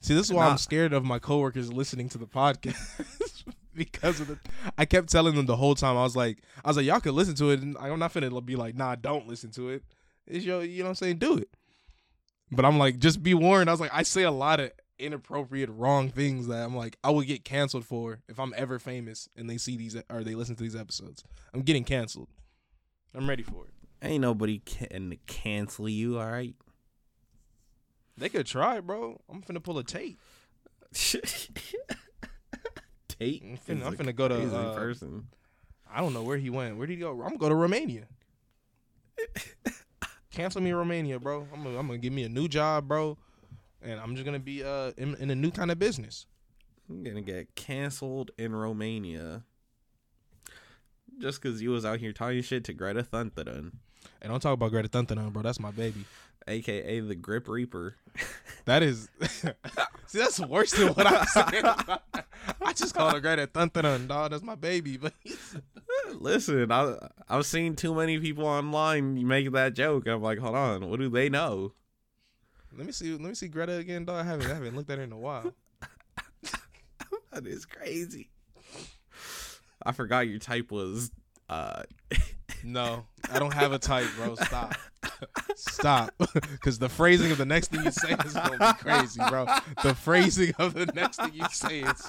See, 0.00 0.14
this 0.14 0.26
is 0.26 0.32
why 0.32 0.46
Nah. 0.46 0.52
I'm 0.52 0.58
scared 0.58 0.92
of 0.92 1.04
my 1.04 1.18
coworkers 1.18 1.72
listening 1.72 2.08
to 2.10 2.18
the 2.18 2.26
podcast 2.26 3.44
because 3.74 4.20
of 4.20 4.28
the. 4.28 4.38
I 4.76 4.84
kept 4.84 5.10
telling 5.10 5.36
them 5.36 5.46
the 5.46 5.56
whole 5.56 5.74
time. 5.74 5.96
I 5.96 6.02
was 6.02 6.16
like, 6.16 6.38
I 6.64 6.68
was 6.68 6.76
like, 6.76 6.86
y'all 6.86 7.00
could 7.00 7.14
listen 7.14 7.36
to 7.36 7.50
it, 7.50 7.60
and 7.60 7.76
I'm 7.78 7.98
not 7.98 8.12
finna 8.12 8.44
be 8.44 8.56
like, 8.56 8.74
nah, 8.74 8.96
don't 8.96 9.28
listen 9.28 9.50
to 9.52 9.68
it. 9.70 9.84
It's 10.26 10.44
your, 10.44 10.62
you 10.64 10.78
know 10.78 10.84
what 10.84 10.90
I'm 10.90 10.94
saying? 10.96 11.18
Do 11.18 11.36
it. 11.36 11.48
But 12.50 12.64
I'm 12.64 12.78
like, 12.78 12.98
just 12.98 13.22
be 13.22 13.34
warned. 13.34 13.70
I 13.70 13.72
was 13.72 13.80
like, 13.80 13.94
I 13.94 14.02
say 14.02 14.22
a 14.22 14.30
lot 14.30 14.60
of 14.60 14.72
inappropriate, 14.98 15.70
wrong 15.70 16.10
things 16.10 16.46
that 16.48 16.64
I'm 16.64 16.76
like, 16.76 16.96
I 17.02 17.10
would 17.10 17.26
get 17.26 17.44
canceled 17.44 17.84
for 17.84 18.20
if 18.28 18.38
I'm 18.38 18.54
ever 18.56 18.78
famous 18.78 19.28
and 19.36 19.48
they 19.48 19.56
see 19.56 19.76
these 19.76 19.96
or 20.10 20.22
they 20.22 20.34
listen 20.34 20.54
to 20.56 20.62
these 20.62 20.76
episodes. 20.76 21.24
I'm 21.54 21.62
getting 21.62 21.84
canceled. 21.84 22.28
I'm 23.14 23.28
ready 23.28 23.42
for 23.42 23.64
it. 23.64 23.71
Ain't 24.02 24.20
nobody 24.22 24.58
can 24.58 25.16
cancel 25.26 25.88
you. 25.88 26.18
All 26.18 26.26
right. 26.30 26.54
They 28.16 28.28
could 28.28 28.46
try, 28.46 28.80
bro. 28.80 29.20
I'm 29.30 29.42
finna 29.42 29.62
pull 29.62 29.78
a 29.78 29.84
Tate. 29.84 30.18
Tate, 33.08 33.42
I'm 33.42 33.56
finna- 33.56 33.86
I'm 33.86 33.96
finna 33.96 34.14
go 34.14 34.28
to, 34.28 34.56
uh, 34.56 34.74
person. 34.74 35.28
I 35.90 36.00
don't 36.00 36.12
know 36.14 36.22
where 36.22 36.38
he 36.38 36.50
went. 36.50 36.76
Where 36.78 36.86
did 36.86 36.94
he 36.94 37.00
go? 37.00 37.12
I'm 37.12 37.28
gonna 37.28 37.38
go 37.38 37.48
to 37.48 37.54
Romania. 37.54 38.06
Cancel 40.30 40.62
me 40.62 40.72
Romania, 40.72 41.18
bro. 41.20 41.46
I'm 41.52 41.62
gonna, 41.62 41.78
I'm 41.78 41.86
gonna 41.86 41.98
give 41.98 42.12
me 42.12 42.24
a 42.24 42.28
new 42.28 42.48
job, 42.48 42.88
bro, 42.88 43.18
and 43.82 44.00
I'm 44.00 44.14
just 44.14 44.24
gonna 44.24 44.38
be 44.38 44.64
uh 44.64 44.92
in, 44.96 45.14
in 45.16 45.30
a 45.30 45.34
new 45.34 45.50
kind 45.50 45.70
of 45.70 45.78
business. 45.78 46.26
I'm 46.88 47.02
gonna 47.04 47.20
get 47.20 47.54
canceled 47.54 48.30
in 48.38 48.54
Romania 48.54 49.42
just 51.18 51.40
because 51.42 51.60
you 51.60 51.70
was 51.70 51.84
out 51.84 51.98
here 52.00 52.12
talking 52.12 52.40
shit 52.42 52.64
to 52.64 52.72
Greta 52.72 53.02
Thunberg, 53.02 53.72
And 54.20 54.30
don't 54.30 54.40
talk 54.40 54.54
about 54.54 54.70
Greta 54.70 54.88
Thunberg, 54.88 55.32
bro. 55.32 55.42
That's 55.42 55.60
my 55.60 55.70
baby. 55.70 56.04
aka 56.46 57.00
the 57.00 57.14
Grip 57.14 57.48
Reaper. 57.48 57.96
That 58.64 58.82
is, 58.82 59.08
see, 60.06 60.18
that's 60.18 60.38
worse 60.38 60.70
than 60.72 60.88
what 60.94 61.06
I 61.06 61.24
said. 61.24 61.64
I 62.60 62.72
just 62.72 62.94
called 62.94 63.14
her 63.14 63.20
Greta 63.20 63.48
Thunberg, 63.48 64.06
dog. 64.06 64.30
That's 64.30 64.42
my 64.44 64.54
baby, 64.54 64.96
but 64.98 65.14
Listen, 66.14 66.70
I 66.70 66.96
I've 67.28 67.46
seen 67.46 67.74
too 67.74 67.94
many 67.94 68.18
people 68.18 68.46
online 68.46 69.26
make 69.26 69.50
that 69.52 69.74
joke. 69.74 70.06
I'm 70.06 70.22
like, 70.22 70.38
hold 70.38 70.54
on, 70.54 70.88
what 70.88 71.00
do 71.00 71.08
they 71.08 71.28
know? 71.28 71.72
let 72.76 72.86
me 72.86 72.92
see. 72.92 73.10
Let 73.12 73.20
me 73.20 73.34
see 73.34 73.48
Greta 73.48 73.74
again, 73.74 74.04
dog. 74.04 74.20
I 74.20 74.24
haven't, 74.24 74.50
I 74.50 74.54
haven't 74.54 74.76
looked 74.76 74.90
at 74.90 74.98
her 74.98 75.04
in 75.04 75.12
a 75.12 75.18
while. 75.18 75.52
That 77.32 77.46
is 77.46 77.64
crazy. 77.64 78.28
I 79.82 79.92
forgot 79.92 80.28
your 80.28 80.38
type 80.38 80.70
was 80.70 81.10
uh 81.48 81.84
No, 82.64 83.04
I 83.30 83.38
don't 83.38 83.52
have 83.54 83.72
a 83.72 83.78
type, 83.78 84.06
bro. 84.16 84.34
Stop. 84.36 84.74
Stop. 85.56 86.14
Because 86.52 86.78
the 86.78 86.88
phrasing 86.88 87.32
of 87.32 87.38
the 87.38 87.44
next 87.44 87.70
thing 87.72 87.84
you 87.84 87.90
say 87.90 88.12
is 88.24 88.34
going 88.34 88.58
to 88.58 88.76
be 88.78 88.82
crazy, 88.84 89.20
bro. 89.28 89.46
The 89.82 89.94
phrasing 89.94 90.54
of 90.58 90.74
the 90.74 90.86
next 90.86 91.16
thing 91.16 91.32
you 91.34 91.44
say 91.50 91.80
is, 91.80 92.08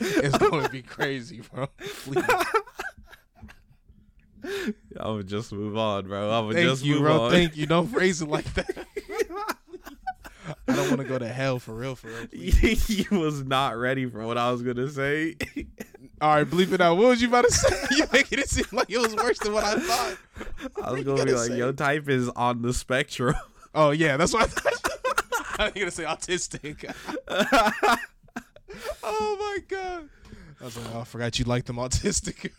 is 0.00 0.32
going 0.36 0.64
to 0.64 0.70
be 0.70 0.82
crazy, 0.82 1.42
bro. 1.52 1.68
Please. 1.78 2.24
I 5.00 5.08
would 5.08 5.28
just 5.28 5.52
move 5.52 5.76
on, 5.76 6.08
bro. 6.08 6.30
I 6.30 6.40
would 6.40 6.56
Thank 6.56 6.68
just 6.68 6.84
you, 6.84 6.94
move 6.94 7.02
bro. 7.02 7.20
on. 7.22 7.30
Thank 7.30 7.56
you. 7.56 7.66
Don't 7.66 7.86
phrase 7.88 8.22
it 8.22 8.28
like 8.28 8.52
that. 8.54 8.86
I 10.66 10.74
don't 10.74 10.88
want 10.88 11.00
to 11.00 11.04
go 11.06 11.18
to 11.18 11.28
hell 11.28 11.58
for 11.58 11.74
real, 11.74 11.94
for 11.94 12.08
real. 12.08 12.26
he 12.32 13.06
was 13.14 13.44
not 13.44 13.76
ready 13.76 14.06
for 14.06 14.26
what 14.26 14.38
I 14.38 14.50
was 14.50 14.62
gonna 14.62 14.88
say. 14.88 15.36
All 16.20 16.34
right, 16.34 16.46
bleep 16.46 16.72
it 16.72 16.80
out. 16.80 16.96
What 16.96 17.08
was 17.08 17.22
you 17.22 17.28
about 17.28 17.44
to 17.44 17.52
say? 17.52 17.76
You 17.96 18.04
making 18.12 18.38
it 18.38 18.48
seem 18.48 18.64
like 18.72 18.90
it 18.90 18.98
was 18.98 19.14
worse 19.14 19.38
than 19.38 19.52
what 19.52 19.64
I 19.64 19.78
thought. 19.78 20.16
I 20.82 20.92
was 20.92 21.04
gonna 21.04 21.24
be 21.24 21.32
like, 21.32 21.48
say? 21.48 21.56
your 21.56 21.72
type 21.72 22.08
is 22.08 22.28
on 22.30 22.62
the 22.62 22.72
spectrum. 22.72 23.34
Oh 23.74 23.90
yeah, 23.90 24.16
that's 24.16 24.32
what 24.32 24.44
I 24.44 24.46
thought. 24.46 25.58
I 25.58 25.64
was 25.66 25.72
gonna 25.74 25.90
say 25.90 26.04
autistic. 26.04 26.90
oh 29.02 29.36
my 29.38 29.58
god. 29.68 30.08
I 30.60 30.64
was 30.64 30.76
like, 30.76 30.86
oh, 30.94 31.00
I 31.00 31.04
forgot 31.04 31.38
you 31.38 31.44
liked 31.44 31.66
them 31.66 31.76
autistic. 31.76 32.50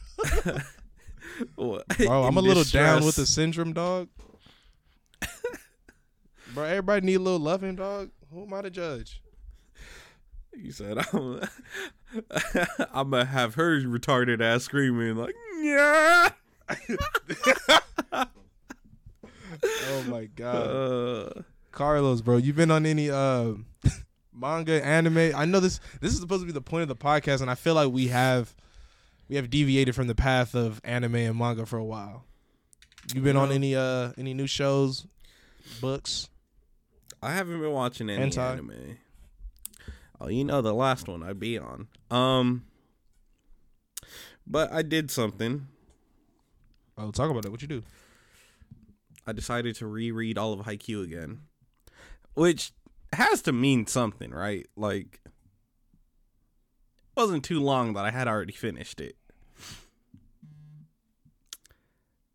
Bro, 1.55 1.83
I'm 1.97 2.37
a 2.37 2.41
little 2.41 2.63
down 2.63 3.03
with 3.03 3.15
the 3.15 3.25
syndrome, 3.25 3.73
dog. 3.73 4.07
Bro, 6.53 6.65
everybody 6.65 7.05
need 7.05 7.15
a 7.15 7.19
little 7.19 7.39
loving, 7.39 7.75
dog. 7.75 8.11
Who 8.31 8.43
am 8.43 8.53
I 8.53 8.61
to 8.61 8.69
judge? 8.69 9.21
You 10.61 10.71
said 10.71 10.97
I'm, 11.13 11.41
I'm 12.93 13.09
gonna 13.11 13.25
have 13.25 13.55
her 13.55 13.79
retarded 13.81 14.41
ass 14.41 14.63
screaming 14.63 15.15
like, 15.15 15.35
yeah. 15.61 16.29
Oh 19.81 20.03
my 20.07 20.25
god. 20.25 20.55
Uh, 20.55 21.41
Carlos, 21.71 22.21
bro, 22.21 22.37
you 22.37 22.53
been 22.53 22.71
on 22.71 22.85
any 22.85 23.09
uh 23.09 23.53
manga, 24.33 24.83
anime? 24.85 25.33
I 25.35 25.45
know 25.45 25.59
this 25.59 25.79
this 26.01 26.13
is 26.13 26.19
supposed 26.19 26.41
to 26.41 26.45
be 26.45 26.51
the 26.51 26.61
point 26.61 26.83
of 26.83 26.87
the 26.89 26.95
podcast, 26.95 27.41
and 27.41 27.49
I 27.49 27.55
feel 27.55 27.73
like 27.73 27.91
we 27.91 28.07
have 28.07 28.55
we 29.27 29.35
have 29.35 29.49
deviated 29.49 29.95
from 29.95 30.07
the 30.07 30.15
path 30.15 30.55
of 30.55 30.81
anime 30.83 31.15
and 31.15 31.37
manga 31.37 31.65
for 31.65 31.77
a 31.77 31.83
while. 31.83 32.25
You 33.13 33.21
been 33.21 33.37
on 33.37 33.51
any 33.51 33.75
uh 33.75 34.11
any 34.17 34.33
new 34.33 34.47
shows, 34.47 35.07
books? 35.81 36.29
I 37.21 37.33
haven't 37.33 37.59
been 37.59 37.71
watching 37.71 38.09
any 38.09 38.31
Hentai. 38.31 38.53
anime. 38.53 38.97
Oh, 40.21 40.27
you 40.27 40.43
know 40.43 40.61
the 40.61 40.73
last 40.73 41.07
one 41.07 41.23
I'd 41.23 41.39
be 41.39 41.57
on. 41.57 41.87
Um, 42.11 42.65
but 44.45 44.71
I 44.71 44.81
did 44.81 45.09
something. 45.11 45.67
Oh, 46.97 47.11
talk 47.11 47.29
about 47.31 47.45
it. 47.45 47.51
What 47.51 47.61
you 47.61 47.67
do? 47.67 47.83
I 49.25 49.31
decided 49.31 49.75
to 49.75 49.87
reread 49.87 50.37
all 50.37 50.53
of 50.53 50.65
Haikyuu 50.65 51.03
again, 51.03 51.41
which 52.33 52.71
has 53.13 53.41
to 53.43 53.53
mean 53.53 53.85
something, 53.87 54.31
right? 54.31 54.67
Like, 54.75 55.21
it 55.25 55.31
wasn't 57.15 57.45
too 57.45 57.61
long 57.61 57.93
that 57.93 58.05
I 58.05 58.11
had 58.11 58.27
already 58.27 58.53
finished 58.53 58.99
it. 58.99 59.15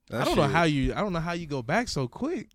That 0.08 0.22
I 0.22 0.24
don't 0.24 0.36
know 0.36 0.42
how 0.44 0.64
you 0.64 0.94
I 0.94 1.00
don't 1.00 1.12
know 1.12 1.20
how 1.20 1.32
you 1.32 1.46
go 1.46 1.62
back 1.62 1.88
so 1.88 2.06
quick. 2.06 2.48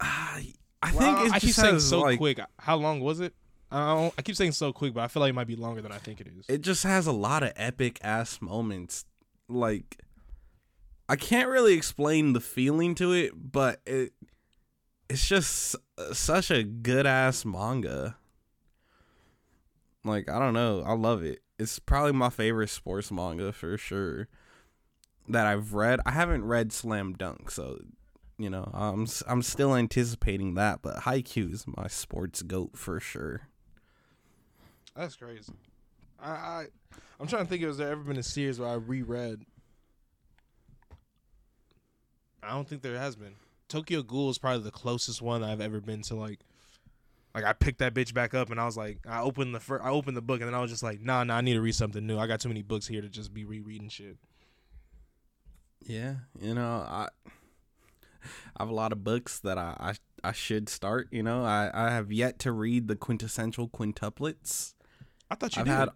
I, 0.00 0.54
I 0.82 0.92
Well, 0.94 1.14
think 1.14 1.26
it's 1.26 1.34
I 1.34 1.38
keep 1.38 1.54
saying 1.54 1.80
so 1.80 2.00
like, 2.00 2.18
quick. 2.18 2.40
How 2.58 2.76
long 2.76 3.00
was 3.00 3.20
it? 3.20 3.34
I, 3.70 4.12
I 4.18 4.22
keep 4.22 4.36
saying 4.36 4.52
so 4.52 4.72
quick, 4.72 4.94
but 4.94 5.02
I 5.02 5.08
feel 5.08 5.20
like 5.20 5.30
it 5.30 5.34
might 5.34 5.46
be 5.46 5.56
longer 5.56 5.80
than 5.80 5.92
I 5.92 5.98
think 5.98 6.20
it 6.20 6.26
is. 6.26 6.44
it 6.48 6.60
just 6.62 6.82
has 6.82 7.06
a 7.06 7.12
lot 7.12 7.42
of 7.42 7.52
epic 7.56 7.98
ass 8.02 8.40
moments. 8.40 9.04
Like 9.48 9.98
I 11.08 11.16
can't 11.16 11.48
really 11.48 11.74
explain 11.74 12.32
the 12.32 12.40
feeling 12.40 12.94
to 12.96 13.12
it, 13.12 13.32
but 13.34 13.80
it 13.86 14.12
it's 15.08 15.28
just 15.28 15.76
such 16.12 16.50
a 16.50 16.62
good 16.62 17.06
ass 17.06 17.44
manga. 17.44 18.16
Like 20.04 20.30
I 20.30 20.38
don't 20.38 20.54
know, 20.54 20.82
I 20.86 20.94
love 20.94 21.22
it. 21.22 21.40
It's 21.58 21.78
probably 21.78 22.12
my 22.12 22.30
favorite 22.30 22.70
sports 22.70 23.10
manga 23.10 23.52
for 23.52 23.76
sure 23.76 24.28
that 25.28 25.46
I've 25.46 25.74
read. 25.74 26.00
I 26.06 26.12
haven't 26.12 26.44
read 26.44 26.72
Slam 26.72 27.12
Dunk, 27.12 27.50
so 27.50 27.78
you 28.38 28.48
know, 28.48 28.70
I'm 28.72 29.06
I'm 29.26 29.42
still 29.42 29.74
anticipating 29.74 30.54
that, 30.54 30.80
but 30.80 31.00
Haikyuu 31.00 31.52
is 31.52 31.66
my 31.66 31.88
sports 31.88 32.42
goat 32.42 32.70
for 32.76 32.98
sure. 32.98 33.49
That's 34.96 35.16
crazy. 35.16 35.52
I, 36.22 36.30
I 36.30 36.66
I'm 37.18 37.26
trying 37.26 37.44
to 37.44 37.48
think. 37.48 37.62
Has 37.62 37.78
there 37.78 37.90
ever 37.90 38.02
been 38.02 38.16
a 38.16 38.22
series 38.22 38.58
where 38.58 38.68
I 38.68 38.74
reread? 38.74 39.44
I 42.42 42.50
don't 42.50 42.68
think 42.68 42.82
there 42.82 42.98
has 42.98 43.16
been. 43.16 43.34
Tokyo 43.68 44.02
Ghoul 44.02 44.30
is 44.30 44.38
probably 44.38 44.64
the 44.64 44.70
closest 44.70 45.22
one 45.22 45.44
I've 45.44 45.60
ever 45.60 45.80
been 45.80 46.02
to. 46.02 46.14
Like, 46.16 46.40
like 47.34 47.44
I 47.44 47.52
picked 47.52 47.78
that 47.78 47.94
bitch 47.94 48.12
back 48.12 48.34
up 48.34 48.50
and 48.50 48.60
I 48.60 48.64
was 48.64 48.76
like, 48.76 48.98
I 49.08 49.20
opened 49.20 49.54
the 49.54 49.60
fir- 49.60 49.82
I 49.82 49.90
opened 49.90 50.16
the 50.16 50.22
book 50.22 50.40
and 50.40 50.48
then 50.48 50.54
I 50.54 50.60
was 50.60 50.70
just 50.70 50.82
like, 50.82 51.00
nah, 51.00 51.22
nah, 51.24 51.36
I 51.36 51.40
need 51.40 51.54
to 51.54 51.60
read 51.60 51.74
something 51.74 52.06
new. 52.06 52.18
I 52.18 52.26
got 52.26 52.40
too 52.40 52.48
many 52.48 52.62
books 52.62 52.86
here 52.86 53.00
to 53.00 53.08
just 53.08 53.32
be 53.32 53.44
rereading 53.44 53.88
shit. 53.88 54.16
Yeah, 55.86 56.16
you 56.40 56.54
know, 56.54 56.84
I 56.88 57.08
I 58.56 58.62
have 58.62 58.68
a 58.68 58.74
lot 58.74 58.92
of 58.92 59.04
books 59.04 59.38
that 59.40 59.56
I 59.58 59.76
I, 59.78 60.28
I 60.28 60.32
should 60.32 60.68
start. 60.68 61.08
You 61.10 61.22
know, 61.22 61.44
I 61.44 61.70
I 61.72 61.90
have 61.90 62.10
yet 62.10 62.38
to 62.40 62.52
read 62.52 62.88
the 62.88 62.96
quintessential 62.96 63.68
quintuplets. 63.68 64.74
I 65.30 65.34
thought 65.36 65.56
you 65.56 65.60
I've 65.60 65.66
did. 65.66 65.72
had 65.72 65.88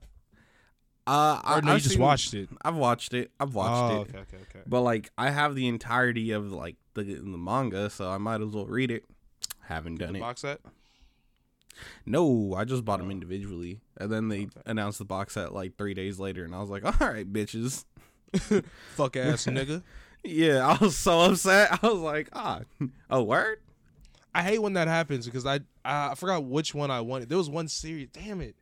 Uh, 1.07 1.41
I, 1.45 1.59
Or 1.59 1.62
no, 1.62 1.68
you 1.68 1.74
I've 1.76 1.82
just 1.82 1.95
seen- 1.97 2.03
watched 2.03 2.35
it. 2.35 2.49
I've 2.64 2.76
watched 2.76 3.12
it. 3.14 3.30
I've 3.39 3.55
watched 3.55 3.93
oh, 3.93 4.01
it. 4.03 4.09
okay, 4.09 4.18
okay, 4.18 4.37
okay. 4.51 4.61
But 4.66 4.80
like, 4.82 5.11
I 5.18 5.30
have 5.30 5.55
the 5.55 5.66
entirety 5.68 6.30
of 6.30 6.53
like 6.53 6.76
the 6.95 7.03
the 7.05 7.22
manga, 7.39 7.91
so 7.91 8.09
I 8.11 8.18
might 8.18 8.41
as 8.41 8.49
well 8.49 8.66
read 8.66 8.91
it. 8.91 9.05
Haven't 9.62 9.97
done 9.97 10.12
The 10.12 10.18
it. 10.18 10.22
box 10.22 10.41
set. 10.43 10.61
No, 12.07 12.55
I 12.55 12.64
just 12.64 12.85
bought 12.85 12.99
them 13.01 13.09
Oh. 13.09 13.12
individually, 13.12 13.80
and 13.97 14.11
then 14.11 14.28
they 14.28 14.43
Okay. 14.43 14.61
announced 14.66 14.99
the 14.99 15.05
box 15.05 15.35
set 15.35 15.53
like 15.53 15.76
three 15.76 15.95
days 15.95 16.18
later, 16.20 16.45
and 16.45 16.55
I 16.55 16.61
was 16.61 16.70
like, 16.70 16.85
"All 17.01 17.09
right, 17.09 17.30
bitches." 17.30 17.85
Fuck 18.95 19.16
ass 19.16 19.47
nigga. 19.47 19.82
Yeah, 20.22 20.66
I 20.66 20.82
was 20.82 20.97
so 20.97 21.20
upset. 21.22 21.78
I 21.82 21.87
was 21.89 21.99
like, 22.01 22.28
"Ah, 22.32 22.61
a 23.11 23.22
word." 23.22 23.59
I 24.37 24.43
hate 24.43 24.61
when 24.61 24.72
that 24.74 24.89
happens 24.89 25.26
because 25.26 25.47
I 25.47 25.61
I 25.85 26.14
forgot 26.14 26.45
which 26.45 26.74
one 26.74 26.91
I 26.91 27.01
wanted. 27.01 27.28
There 27.28 27.39
was 27.39 27.51
one 27.51 27.68
series. 27.68 28.09
Damn 28.12 28.41
it. 28.41 28.57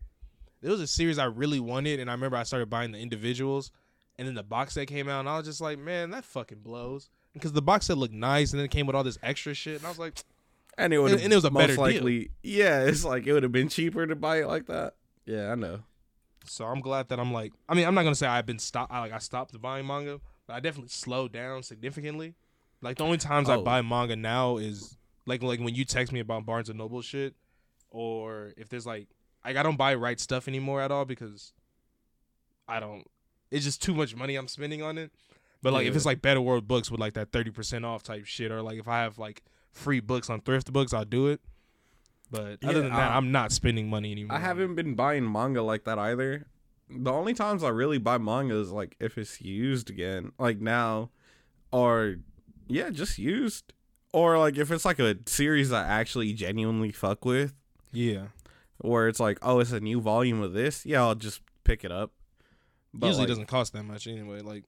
There 0.63 0.71
was 0.71 0.81
a 0.81 0.87
series 0.87 1.19
I 1.19 1.25
really 1.27 1.61
wanted, 1.61 2.01
and 2.01 2.09
I 2.09 2.15
remember 2.15 2.37
I 2.39 2.45
started 2.45 2.71
buying 2.71 2.93
the 2.93 2.99
individuals, 2.99 3.71
and 4.19 4.27
then 4.27 4.35
the 4.35 4.43
box 4.43 4.75
set 4.75 4.87
came 4.87 5.09
out, 5.09 5.21
and 5.21 5.29
I 5.29 5.37
was 5.37 5.47
just 5.47 5.61
like, 5.61 5.79
man, 5.79 6.11
that 6.11 6.25
fucking 6.25 6.61
blows. 6.61 7.11
Because 7.35 7.53
the 7.53 7.61
box 7.63 7.87
set 7.87 7.99
looked 7.99 8.15
nice, 8.15 8.53
and 8.53 8.61
then 8.61 8.65
it 8.67 8.71
came 8.71 8.87
with 8.87 8.97
all 8.97 9.05
this 9.05 9.19
extra 9.23 9.53
shit, 9.55 9.77
and 9.77 9.85
I 9.87 9.89
was 9.91 9.99
like, 9.99 10.23
And 10.79 10.95
it 10.95 10.99
would, 11.01 11.13
And- 11.13 11.21
and 11.21 11.33
it 11.33 11.37
was 11.37 11.45
a 11.45 11.51
most 11.51 11.61
better 11.63 11.75
deal. 11.75 11.83
likely, 11.83 12.31
yeah. 12.43 12.85
It's 12.85 13.05
like 13.05 13.27
it 13.27 13.33
would 13.35 13.43
have 13.43 13.53
been 13.53 13.69
cheaper 13.69 14.07
to 14.07 14.17
buy 14.17 14.41
it 14.41 14.47
like 14.47 14.67
that. 14.69 14.95
Yeah, 15.27 15.53
I 15.53 15.55
know. 15.55 15.81
so 16.47 16.65
I'm 16.65 16.81
glad 16.81 17.09
that 17.11 17.21
I'm 17.21 17.31
like, 17.33 17.53
I 17.69 17.75
mean, 17.75 17.87
I'm 17.87 17.95
not 17.95 18.03
gonna 18.05 18.15
say 18.15 18.27
I've 18.27 18.47
been 18.47 18.59
stop, 18.59 18.89
I 18.91 19.01
like 19.01 19.13
I 19.13 19.19
stopped 19.19 19.61
buying 19.61 19.87
manga, 19.87 20.19
but 20.47 20.55
I 20.55 20.61
definitely 20.61 20.89
slowed 20.89 21.31
down 21.33 21.63
significantly. 21.63 22.35
Like 22.81 22.97
the 22.97 23.05
only 23.05 23.19
times 23.19 23.49
I 23.51 23.57
Oh. 23.57 23.63
buy 23.63 23.81
manga 23.83 24.17
now 24.17 24.57
is 24.57 24.97
like 25.27 25.43
like 25.43 25.61
when 25.61 25.75
you 25.75 25.85
text 25.85 26.11
me 26.13 26.21
about 26.21 26.47
Barnes 26.47 26.69
and 26.71 26.79
Noble 26.79 27.01
shit, 27.03 27.35
or 27.91 28.55
if 28.57 28.69
there's 28.69 28.87
like 28.87 29.09
like 29.45 29.57
I 29.57 29.63
don't 29.63 29.77
buy 29.77 29.95
right 29.95 30.19
stuff 30.21 30.49
anymore 30.49 30.81
at 30.81 30.91
all 30.91 31.05
because 31.05 31.53
I 32.69 32.81
don't. 32.81 33.05
It's 33.51 33.65
just 33.65 33.83
too 33.83 33.95
much 33.95 34.17
money 34.17 34.37
I'm 34.37 34.49
spending 34.49 34.83
on 34.83 34.99
it. 34.99 35.11
But 35.63 35.73
like 35.73 35.87
if 35.87 35.95
it's 35.95 36.07
like 36.07 36.21
Better 36.23 36.41
World 36.41 36.67
books 36.67 36.91
with 36.91 37.01
like 37.01 37.13
that 37.15 37.31
thirty 37.33 37.51
percent 37.51 37.85
off 37.85 38.03
type 38.03 38.25
shit, 38.27 38.51
or 38.51 38.63
like 38.63 38.79
if 38.79 38.89
I 38.89 39.03
have 39.03 39.19
like 39.19 39.43
free 39.73 40.01
books 40.01 40.29
on 40.31 40.41
thrift 40.41 40.73
books, 40.73 40.93
I'll 40.93 41.05
do 41.05 41.29
it. 41.29 41.41
But 42.31 42.41
other 42.41 42.59
Yeah, 42.63 42.73
than 42.73 42.93
that, 42.93 43.11
I- 43.13 43.17
I'm 43.17 43.31
not 43.31 43.53
spending 43.53 43.89
money 43.91 44.11
anymore. 44.11 44.37
I 44.37 44.41
haven't 44.41 44.75
been 44.75 44.95
buying 44.95 45.31
manga 45.31 45.63
like 45.63 45.85
that 45.85 45.99
either. 45.99 46.47
The 46.91 47.13
only 47.13 47.33
times 47.35 47.63
I 47.63 47.69
really 47.69 47.99
buy 47.99 48.19
manga 48.19 48.57
is 48.57 48.71
like 48.71 48.97
if 48.99 49.17
it's 49.19 49.41
used 49.41 49.89
again, 49.91 50.33
like 50.39 50.61
now, 50.61 51.11
or 51.71 52.17
yeah, 52.69 52.91
just 52.91 53.19
used, 53.19 53.73
or 54.13 54.39
like 54.39 54.57
if 54.57 54.71
it's 54.71 54.85
like 54.85 54.99
a 54.99 55.17
series 55.27 55.73
I 55.73 55.85
actually 55.87 56.33
genuinely 56.33 56.91
fuck 56.91 57.25
with, 57.25 57.55
Yeah. 57.93 58.29
Where 58.83 59.09
it's 59.09 59.21
like, 59.21 59.39
oh, 59.43 59.61
it's 59.61 59.73
a 59.73 59.81
new 59.81 60.01
volume 60.01 60.43
of 60.43 60.53
this, 60.53 60.85
yeah, 60.85 61.01
I'll 61.01 61.15
just 61.15 61.41
pick 61.65 61.85
it 61.85 61.93
up. 61.93 62.13
But 62.95 63.07
Usually 63.07 63.23
like, 63.23 63.29
doesn't 63.29 63.47
cost 63.47 63.73
that 63.73 63.85
much 63.85 64.07
anyway. 64.07 64.41
Like 64.41 64.65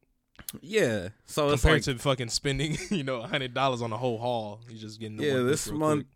yeah. 0.60 1.08
So 1.26 1.50
it's 1.50 1.62
compared 1.62 1.86
like 1.86 1.96
to 1.96 2.02
fucking 2.02 2.28
spending, 2.28 2.78
you 2.90 3.04
know, 3.04 3.22
hundred 3.22 3.54
dollars 3.54 3.82
on 3.82 3.92
a 3.92 3.96
whole 3.96 4.18
haul, 4.18 4.60
you 4.68 4.78
just 4.78 4.98
getting 4.98 5.16
the 5.16 5.24
yeah, 5.24 5.38
this 5.38 5.70
month 5.70 6.06
quick. 6.06 6.08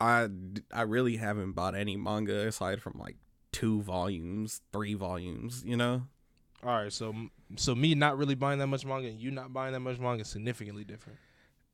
I 0.00 0.28
I 0.72 0.82
really 0.82 1.16
haven't 1.16 1.52
bought 1.52 1.74
any 1.74 1.96
manga 1.96 2.46
aside 2.46 2.82
from 2.82 2.98
like 2.98 3.16
two 3.52 3.80
volumes, 3.82 4.60
three 4.72 4.94
volumes, 4.94 5.62
you 5.64 5.76
know. 5.76 6.02
All 6.62 6.82
right, 6.82 6.92
so 6.92 7.14
so 7.56 7.74
me 7.74 7.94
not 7.94 8.18
really 8.18 8.34
buying 8.34 8.58
that 8.58 8.66
much 8.66 8.84
manga 8.84 9.08
and 9.08 9.20
you 9.20 9.30
not 9.30 9.52
buying 9.52 9.72
that 9.72 9.80
much 9.80 9.98
manga 9.98 10.22
is 10.22 10.28
significantly 10.28 10.84
different. 10.84 11.18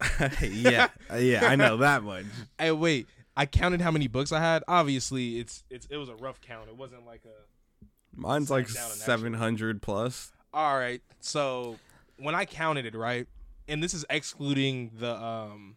yeah, 0.43 0.89
yeah, 1.17 1.47
I 1.47 1.57
know 1.57 1.79
that 1.79 2.03
much. 2.03 2.25
Hey, 2.59 2.73
wait, 2.73 3.07
I 3.37 3.47
counted 3.47 3.81
how 3.81 3.91
many 3.91 4.09
books 4.09 4.31
I 4.33 4.41
had. 4.41 4.63
Obviously, 4.69 5.39
it's 5.39 5.65
it's 5.71 5.87
it 5.91 5.97
was 5.97 6.09
a 6.09 6.15
rough 6.17 6.41
count. 6.41 6.69
It 6.69 6.77
wasn't 6.77 7.07
like 7.07 7.23
a. 7.25 7.87
Mine's 8.15 8.51
like 8.51 8.67
down 8.67 8.77
and 8.85 8.85
actually- 8.93 9.05
seven 9.05 9.35
hundred 9.35 9.81
plus. 9.83 10.33
All 10.55 10.77
right, 10.77 11.01
so 11.21 11.79
when 12.19 12.35
I 12.35 12.45
counted 12.45 12.85
it 12.85 12.95
right, 12.95 13.27
and 13.69 13.83
this 13.83 13.95
is 13.95 14.05
excluding 14.11 14.91
the 14.99 15.15
um, 15.17 15.77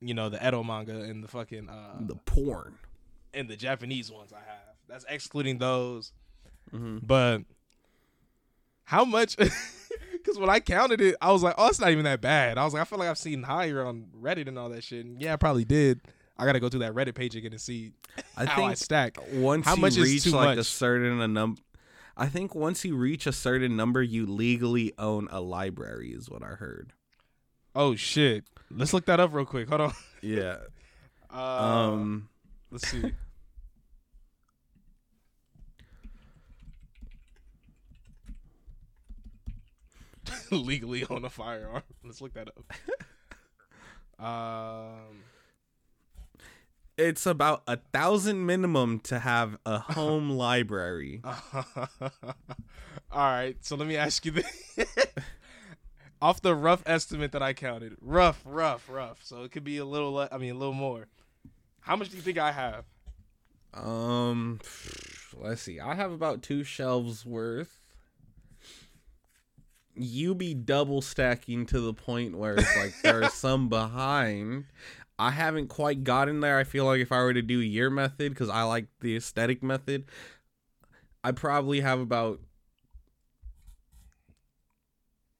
you 0.00 0.12
know, 0.12 0.28
the 0.28 0.44
Edo 0.44 0.64
manga 0.64 1.02
and 1.02 1.22
the 1.22 1.28
fucking 1.28 1.68
uh, 1.68 1.98
The 2.00 2.16
porn. 2.16 2.78
and 3.32 3.48
the 3.48 3.54
Japanese 3.56 4.10
ones 4.10 4.32
I 4.32 4.38
have. 4.40 4.74
That's 4.88 5.04
excluding 5.08 5.58
those. 5.58 6.12
hmm 6.72 6.98
But 7.02 7.42
how 8.84 9.04
much? 9.04 9.36
Because 10.12 10.40
when 10.40 10.50
I 10.50 10.58
counted 10.58 11.00
it, 11.00 11.14
I 11.20 11.30
was 11.30 11.44
like, 11.44 11.54
"Oh, 11.56 11.68
it's 11.68 11.78
not 11.78 11.92
even 11.92 12.02
that 12.02 12.20
bad." 12.20 12.58
I 12.58 12.64
was 12.64 12.74
like, 12.74 12.80
"I 12.80 12.84
feel 12.84 12.98
like 12.98 13.08
I've 13.08 13.16
seen 13.16 13.44
higher 13.44 13.86
on 13.86 14.06
Reddit 14.20 14.48
and 14.48 14.58
all 14.58 14.68
that 14.70 14.82
shit." 14.82 15.04
And 15.06 15.22
yeah, 15.22 15.32
I 15.34 15.36
probably 15.36 15.64
did. 15.64 16.00
I 16.38 16.44
gotta 16.44 16.60
go 16.60 16.68
through 16.68 16.80
that 16.80 16.94
Reddit 16.94 17.14
page 17.14 17.34
again 17.34 17.52
and 17.52 17.60
see 17.60 17.92
I 18.36 18.44
how 18.44 18.64
I 18.64 18.66
think 18.68 18.78
stack. 18.78 19.18
once 19.32 19.64
how 19.64 19.74
you 19.74 19.80
much 19.80 19.96
is 19.96 20.04
reach 20.04 20.24
too 20.24 20.30
like 20.30 20.58
a 20.58 20.64
certain 20.64 21.20
a 21.20 21.28
num, 21.28 21.56
I 22.16 22.26
think 22.26 22.54
once 22.54 22.84
you 22.84 22.96
reach 22.96 23.26
a 23.26 23.32
certain 23.32 23.76
number, 23.76 24.02
you 24.02 24.26
legally 24.26 24.92
own 24.98 25.28
a 25.30 25.40
library. 25.40 26.10
Is 26.10 26.28
what 26.30 26.42
I 26.42 26.48
heard. 26.48 26.92
Oh 27.74 27.94
shit! 27.94 28.44
Let's 28.70 28.92
look 28.92 29.06
that 29.06 29.20
up 29.20 29.32
real 29.32 29.44
quick. 29.44 29.68
Hold 29.68 29.80
on. 29.80 29.92
Yeah. 30.22 30.56
Uh, 31.28 31.90
um. 31.90 32.28
let's 32.70 32.88
see. 32.88 33.12
Legally 40.50 41.04
own 41.10 41.24
a 41.24 41.30
firearm. 41.30 41.82
Let's 42.04 42.20
look 42.20 42.32
that 42.34 42.48
up. 42.48 42.72
Um. 44.18 45.24
It's 46.98 47.26
about 47.26 47.62
a 47.66 47.76
thousand 47.92 48.46
minimum 48.46 49.00
to 49.00 49.18
have 49.18 49.58
a 49.66 49.78
home 49.78 50.30
library. 50.36 51.20
All 51.24 52.10
right, 53.12 53.56
so 53.60 53.76
let 53.76 53.86
me 53.86 53.96
ask 53.96 54.24
you 54.24 54.32
this. 54.32 54.68
Off 56.22 56.40
the 56.40 56.54
rough 56.54 56.82
estimate 56.86 57.32
that 57.32 57.42
I 57.42 57.52
counted, 57.52 57.96
rough, 58.00 58.42
rough, 58.46 58.88
rough. 58.88 59.22
So 59.22 59.42
it 59.44 59.52
could 59.52 59.64
be 59.64 59.76
a 59.76 59.84
little. 59.84 60.12
Le- 60.12 60.28
I 60.32 60.38
mean, 60.38 60.52
a 60.52 60.58
little 60.58 60.72
more. 60.74 61.08
How 61.80 61.96
much 61.96 62.08
do 62.08 62.16
you 62.16 62.22
think 62.22 62.38
I 62.38 62.52
have? 62.52 62.84
Um, 63.74 64.60
let's 65.34 65.60
see. 65.60 65.78
I 65.78 65.94
have 65.94 66.12
about 66.12 66.42
two 66.42 66.64
shelves 66.64 67.26
worth. 67.26 67.78
You 69.94 70.34
be 70.34 70.54
double 70.54 71.02
stacking 71.02 71.66
to 71.66 71.80
the 71.80 71.92
point 71.94 72.36
where 72.36 72.54
it's 72.54 72.76
like 72.76 72.94
there's 73.02 73.34
some 73.34 73.68
behind. 73.68 74.64
I 75.18 75.30
haven't 75.30 75.68
quite 75.68 76.04
gotten 76.04 76.40
there. 76.40 76.58
I 76.58 76.64
feel 76.64 76.84
like 76.84 77.00
if 77.00 77.10
I 77.10 77.18
were 77.22 77.32
to 77.34 77.42
do 77.42 77.58
your 77.60 77.88
method, 77.90 78.32
because 78.32 78.48
I 78.50 78.62
like 78.64 78.86
the 79.00 79.16
aesthetic 79.16 79.62
method, 79.62 80.04
I 81.24 81.32
probably 81.32 81.80
have 81.80 82.00
about 82.00 82.40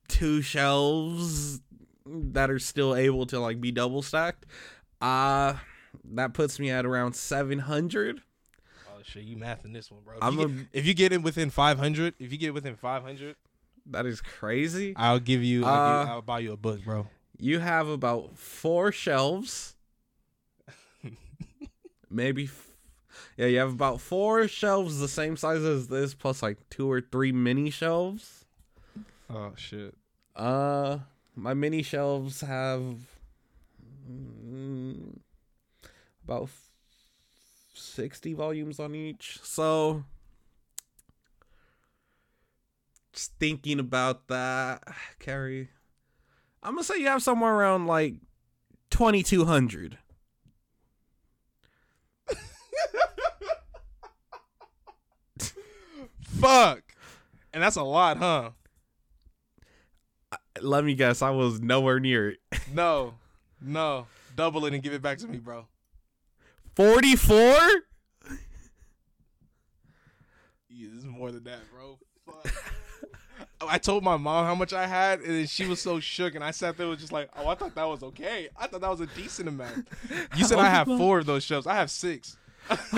two 0.09 0.41
shelves 0.43 1.61
that 2.07 2.51
are 2.51 2.59
still 2.59 2.95
able 2.95 3.27
to 3.27 3.39
like 3.41 3.61
be 3.61 3.72
double 3.72 4.03
stacked. 4.03 4.47
Uh 5.01 5.55
that 6.12 6.35
puts 6.35 6.59
me 6.61 6.70
at 6.70 6.87
around 6.87 7.14
700 7.14 8.20
Oh 8.89 9.01
shit, 9.03 9.24
you 9.24 9.37
mathing 9.37 9.72
this 9.72 9.91
one, 9.91 10.03
bro. 10.05 10.16
If, 10.18 10.22
I'm 10.22 10.39
you, 10.39 10.45
a- 10.45 10.49
get, 10.49 10.66
if 10.72 10.87
you 10.87 10.95
get 10.95 11.12
it 11.12 11.22
within 11.22 11.51
five 11.51 11.79
hundred, 11.79 12.14
if 12.18 12.33
you 12.33 12.39
get 12.39 12.55
within 12.55 12.77
five 12.77 13.03
hundred, 13.03 13.37
that 13.87 14.07
is 14.07 14.20
crazy 14.20 14.95
I'll 14.97 15.18
give 15.18 15.43
you. 15.43 15.64
I'll, 15.64 15.74
Uh, 15.74 16.01
give, 16.01 16.09
I'll 16.09 16.22
buy 16.22 16.39
you 16.41 16.53
a 16.53 16.57
book, 16.57 16.83
bro. 16.85 17.07
You 17.39 17.59
have 17.61 17.89
about 17.89 18.37
four 18.39 18.93
shelves. 18.93 19.76
Maybe 22.11 22.45
f- 22.45 22.68
yeah 23.37 23.47
you 23.47 23.59
have 23.59 23.72
about 23.72 24.01
four 24.01 24.47
shelves 24.49 24.99
the 24.99 25.09
same 25.09 25.37
size 25.37 25.62
as 25.62 25.89
this 25.89 26.14
plus 26.14 26.43
like 26.43 26.59
two 26.70 26.91
or 26.91 27.01
three 27.01 27.32
mini 27.32 27.70
shelves. 27.70 28.45
Oh 29.28 29.53
shit. 29.57 29.95
uh 30.34 30.99
my 31.34 31.53
mini 31.53 31.82
shelves 31.82 32.41
have 32.41 32.97
mm, 34.11 35.18
about 36.24 36.45
f- 36.45 36.70
60 37.74 38.32
volumes 38.34 38.80
on 38.80 38.95
each. 38.95 39.39
So 39.43 40.05
just 43.12 43.32
thinking 43.39 43.78
about 43.80 44.28
that 44.28 44.82
carrie 45.18 45.68
i'm 46.67 46.75
gonna 46.75 46.85
say 46.85 46.99
you 46.99 47.07
have 47.07 47.23
somewhere 47.23 47.53
around 47.55 47.87
like 47.87 48.17
2200 48.91 49.97
Fuck. 56.41 56.83
And 57.53 57.62
that's 57.62 57.77
a 57.77 57.83
lot, 57.83 58.19
huh? 58.19 58.51
let 60.62 60.85
me 60.85 60.95
guess 60.95 61.21
i 61.21 61.29
was 61.29 61.61
nowhere 61.61 62.01
near 62.01 62.31
it 62.31 62.39
No, 62.73 63.14
no. 63.61 64.07
Double 64.35 64.64
it 64.64 64.73
and 64.73 64.83
give 64.83 64.95
it 64.95 65.03
back 65.03 65.19
to 65.19 65.27
me, 65.29 65.37
bro. 65.39 65.67
44 66.75 67.37
Yeah, 70.69 70.89
this 70.93 70.99
is 70.99 71.05
more 71.05 71.31
than 71.31 71.45
that, 71.45 71.61
bro. 71.71 71.99
Fuck. 72.27 72.73
I 73.61 73.78
told 73.78 74.04
my 74.04 74.16
mom 74.16 74.44
how 74.46 74.54
much 74.54 74.72
I 74.72 74.86
had, 74.86 75.20
and 75.20 75.30
then 75.34 75.46
she 75.46 75.66
was 75.66 75.80
so 75.80 75.98
shook, 76.00 76.34
and 76.34 76.44
I 76.44 76.50
sat 76.50 76.76
there 76.76 76.86
was 76.88 76.98
just 77.00 77.12
like, 77.12 77.30
"Oh, 77.36 77.48
I 77.48 77.54
thought 77.54 77.74
that 77.74 77.84
was 77.88 78.02
okay. 78.02 78.48
I 78.57 78.66
thought 78.66 78.80
that 78.82 78.90
was 78.90 79.00
a 79.00 79.07
decent 79.07 79.48
amount." 79.48 79.88
You 80.36 80.44
said 80.44 80.59
I 80.59 80.68
have 80.68 80.86
four 80.86 81.18
of 81.18 81.26
those 81.26 81.42
shelves. 81.44 81.66
I 81.66 81.74
have 81.74 81.90
six. 81.90 82.36
um, 82.70 82.88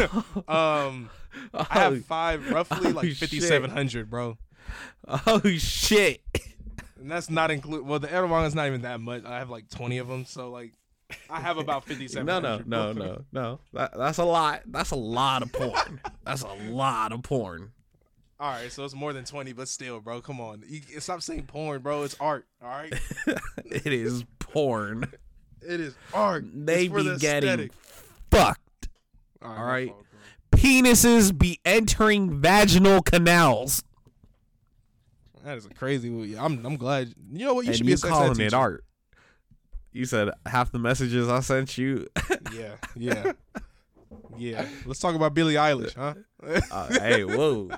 I 0.49 1.09
Oh, 1.55 1.65
have 1.71 2.05
five, 2.07 2.51
roughly 2.51 2.89
oh, 2.91 2.95
like 2.95 3.13
fifty 3.13 3.41
seven 3.41 3.71
hundred, 3.71 4.11
bro. 4.11 4.39
oh 5.27 5.41
shit. 5.59 6.23
And 7.01 7.11
that's 7.11 7.31
not 7.31 7.51
include. 7.51 7.87
Well, 7.87 8.01
the 8.01 8.09
Erdogan 8.09 8.47
is 8.47 8.55
not 8.55 8.67
even 8.67 8.83
that 8.83 9.01
much. 9.01 9.25
I 9.25 9.39
have 9.39 9.51
like 9.51 9.69
twenty 9.71 9.99
of 9.99 10.09
them, 10.09 10.25
so 10.25 10.51
like, 10.51 10.73
I 11.31 11.41
have 11.41 11.59
about 11.59 11.85
fifty 11.87 12.09
seven. 12.09 12.27
No, 12.27 12.41
no, 12.41 12.63
no, 12.67 12.93
no, 12.93 13.25
no. 13.31 13.61
That, 13.75 13.97
that's 13.97 14.19
a 14.19 14.25
lot. 14.25 14.63
That's 14.67 14.91
a 14.91 14.97
lot 14.97 15.43
of 15.43 15.53
porn. 15.53 16.01
that's 16.25 16.43
a 16.43 16.53
lot 16.71 17.13
of 17.13 17.23
porn. 17.23 17.71
All 18.41 18.53
right, 18.53 18.71
so 18.71 18.85
it's 18.85 18.95
more 18.95 19.13
than 19.13 19.25
twenty, 19.25 19.53
but 19.53 19.67
still, 19.69 20.01
bro, 20.01 20.21
come 20.21 20.41
on. 20.41 20.63
You, 20.69 20.81
stop 21.01 21.23
saying 21.23 21.45
porn, 21.47 21.81
bro. 21.83 22.03
It's 22.05 22.17
art. 22.21 22.47
All 22.63 22.69
right, 22.69 22.93
it 23.65 23.87
is 23.93 24.25
porn. 24.39 25.05
it 25.61 25.81
is 25.81 25.95
art. 26.15 26.45
They 26.55 26.85
It's 26.87 26.95
be 26.95 27.03
the 27.03 27.17
getting 27.19 27.49
aesthetic. 27.49 27.73
fucked. 28.31 28.89
All 29.43 29.51
all 29.51 29.57
my 29.57 29.63
right. 29.65 29.89
fault. 29.89 30.05
Penises 30.53 31.37
be 31.37 31.61
entering 31.65 32.41
vaginal 32.41 33.03
canals, 33.03 33.83
That 35.45 35.59
is 35.59 35.67
a 35.67 35.71
crazy 35.71 36.09
movie. 36.09 36.37
I'm 36.39 36.65
I'm 36.65 36.77
glad. 36.77 37.13
You 37.33 37.45
know 37.47 37.55
what? 37.55 37.65
You 37.65 37.71
and 37.71 37.77
should 37.77 37.87
be 37.87 37.93
you 37.93 37.99
a 38.03 38.09
calling 38.09 38.41
it 38.41 38.55
art. 38.55 38.85
You 39.93 40.05
said 40.05 40.31
half 40.47 40.71
the 40.73 40.79
messages 40.79 41.29
I 41.29 41.41
sent 41.41 41.77
you. 41.77 42.07
Yeah, 42.53 42.75
yeah, 42.97 43.33
yeah. 44.37 44.67
Let's 44.87 45.01
talk 45.01 45.15
about 45.15 45.35
Billie 45.35 45.55
Eilish, 45.55 45.95
huh? 45.95 46.15
uh, 46.71 46.89
hey, 47.01 47.25
whoa, 47.25 47.71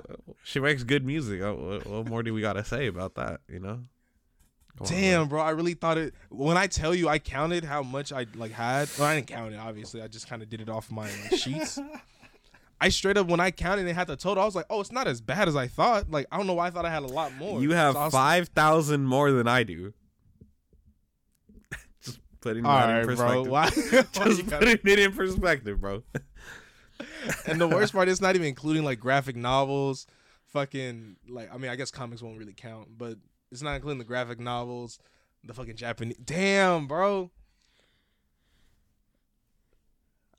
she 0.43 0.61
makes 0.61 0.83
good 0.83 1.05
music. 1.05 1.41
Uh, 1.43 1.55
What, 1.55 1.87
what 1.87 2.07
more 2.09 2.23
do 2.23 2.33
we 2.35 2.41
gotta 2.41 2.65
say 2.65 2.87
about 2.87 3.15
that? 3.17 3.41
You 3.49 3.61
know? 3.61 3.81
Come 4.79 4.87
Damn, 4.87 5.21
man. 5.23 5.29
bro, 5.29 5.41
I 5.43 5.51
really 5.51 5.75
thought 5.75 5.99
it. 5.99 6.15
When 6.31 6.57
I 6.57 6.67
tell 6.67 6.95
you, 6.95 7.09
I 7.09 7.19
counted 7.19 7.65
how 7.65 7.83
much 7.83 8.13
I 8.13 8.27
like 8.35 8.53
had. 8.53 8.89
Well, 8.99 9.09
I 9.09 9.17
didn't 9.17 9.27
count 9.29 9.53
it. 9.53 9.59
Obviously, 9.59 10.01
I 10.03 10.09
just 10.09 10.29
kind 10.29 10.43
of 10.43 10.49
did 10.49 10.61
it 10.61 10.69
off 10.69 10.91
my 10.91 11.09
like, 11.31 11.35
sheets. 11.39 11.79
I 12.81 12.89
straight 12.89 13.19
up 13.19 13.27
when 13.27 13.41
I 13.41 13.51
counted 13.51 13.87
and 13.87 13.95
had 13.95 14.07
the 14.07 14.17
total, 14.17 14.43
I 14.43 14.47
was 14.47 14.55
like, 14.55 14.65
"Oh, 14.71 14.81
it's 14.81 14.93
not 14.93 15.07
as 15.07 15.21
bad 15.21 15.49
as 15.49 15.57
I 15.57 15.67
thought." 15.67 16.11
Like, 16.11 16.27
I 16.33 16.39
don't 16.39 16.47
know 16.47 16.55
why 16.55 16.69
I 16.69 16.71
thought 16.71 16.87
I 16.87 16.91
had 16.91 17.03
a 17.03 17.07
lot 17.09 17.35
more. 17.35 17.61
You 17.61 17.73
have 17.73 17.93
So 17.95 18.01
was- 18.05 18.13
five 18.13 18.49
thousand 18.49 19.05
more 19.05 19.33
than 19.33 19.47
I 19.49 19.65
do. 19.65 19.93
Putting 22.41 22.65
All 22.65 22.77
that 22.79 22.87
right, 22.87 23.01
in 23.01 23.17
bro. 23.17 23.45
perspective. 23.45 23.51
Why? 23.51 23.71
why 24.25 24.25
Just 24.25 24.47
gotta- 24.47 24.71
it 24.71 24.99
in 24.99 25.13
perspective, 25.13 25.81
bro. 25.81 26.03
and 27.47 27.61
the 27.61 27.69
worst 27.69 27.93
part 27.93 28.09
is 28.09 28.21
not 28.21 28.35
even 28.35 28.49
including 28.49 28.85
like 28.85 28.99
graphic 28.99 29.37
novels, 29.37 30.07
fucking 30.47 31.17
like 31.29 31.53
I 31.53 31.59
mean 31.59 31.71
I 31.71 31.77
guess 31.77 31.91
comics 31.91 32.23
won't 32.23 32.39
really 32.39 32.55
count, 32.55 32.97
but 32.97 33.19
it's 33.53 33.63
not 33.63 33.75
including 33.75 33.99
the 33.99 34.05
graphic 34.05 34.41
novels, 34.41 34.99
the 35.45 35.53
fucking 35.55 35.77
Japanese. 35.77 36.17
Damn, 36.25 36.87
bro. 36.87 37.31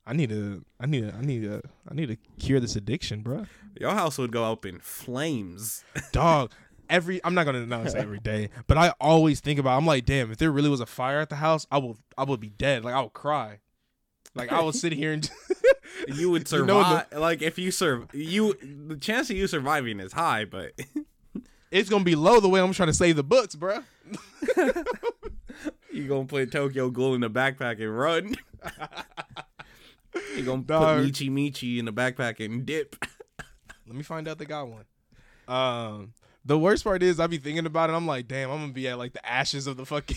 I 0.04 0.14
need 0.14 0.30
to, 0.30 0.64
I 0.80 0.86
need 0.86 1.08
to, 1.08 1.14
I 1.16 1.20
need 1.20 1.42
to, 1.44 1.62
I 1.88 1.94
need 1.94 2.06
to 2.06 2.16
cure 2.40 2.58
this 2.58 2.74
addiction, 2.74 3.22
bro. 3.22 3.46
Your 3.78 3.92
house 3.92 4.18
would 4.18 4.32
go 4.32 4.50
up 4.50 4.66
in 4.66 4.80
flames. 4.80 5.84
Dog, 6.10 6.50
every 6.90 7.20
I'm 7.24 7.34
not 7.34 7.44
gonna 7.44 7.60
announce 7.62 7.94
every 7.94 8.18
day, 8.20 8.50
but 8.66 8.76
I 8.78 8.92
always 9.00 9.40
think 9.40 9.58
about. 9.58 9.76
I'm 9.78 9.86
like, 9.86 10.04
damn, 10.04 10.30
if 10.30 10.38
there 10.38 10.50
really 10.50 10.68
was 10.70 10.80
a 10.80 10.86
fire 10.86 11.20
at 11.20 11.28
the 11.30 11.36
house, 11.36 11.66
I 11.70 11.78
will, 11.78 11.98
I 12.16 12.24
would 12.24 12.40
be 12.40 12.50
dead. 12.50 12.84
Like 12.84 12.94
I 12.94 13.00
would 13.02 13.12
cry. 13.12 13.58
Like 14.34 14.50
I 14.52 14.60
would 14.62 14.74
sit 14.74 14.92
here 14.92 15.12
and 15.12 15.28
You 16.08 16.30
would 16.30 16.50
You 16.50 16.64
know 16.64 16.82
survive. 16.82 17.06
like 17.12 17.42
if 17.42 17.58
you 17.58 17.70
serve, 17.70 18.06
you 18.14 18.54
the 18.62 18.96
chance 18.96 19.28
of 19.30 19.36
you 19.36 19.46
surviving 19.46 20.00
is 20.00 20.12
high, 20.14 20.44
but 20.46 20.72
it's 21.70 21.90
gonna 21.90 22.02
be 22.04 22.14
low 22.14 22.40
the 22.40 22.48
way 22.48 22.60
I'm 22.60 22.72
trying 22.72 22.86
to 22.88 22.94
save 22.94 23.16
the 23.16 23.22
books, 23.22 23.54
bro. 23.54 23.80
you 25.92 26.08
gonna 26.08 26.24
put 26.24 26.50
Tokyo 26.50 26.88
Ghoul 26.90 27.14
in 27.14 27.20
the 27.20 27.30
backpack 27.30 27.80
and 27.80 27.96
run. 27.96 28.34
you 30.36 30.44
gonna 30.44 30.62
Dog. 30.62 31.02
put 31.04 31.12
Michi 31.12 31.30
Michi 31.30 31.78
in 31.78 31.84
the 31.84 31.92
backpack 31.92 32.42
and 32.44 32.64
dip. 32.64 32.96
Let 33.86 33.94
me 33.96 34.02
find 34.02 34.26
out 34.28 34.38
they 34.38 34.44
got 34.46 34.68
one. 34.68 34.84
Um, 35.48 36.14
the 36.44 36.58
worst 36.58 36.84
part 36.84 37.02
is 37.02 37.20
I 37.20 37.26
be 37.26 37.38
thinking 37.38 37.66
about 37.66 37.90
it. 37.90 37.94
I'm 37.94 38.06
like, 38.06 38.28
damn, 38.28 38.50
I'm 38.50 38.60
gonna 38.60 38.72
be 38.72 38.88
at 38.88 38.98
like 38.98 39.12
the 39.12 39.24
ashes 39.28 39.66
of 39.66 39.76
the 39.76 39.86
fucking 39.86 40.16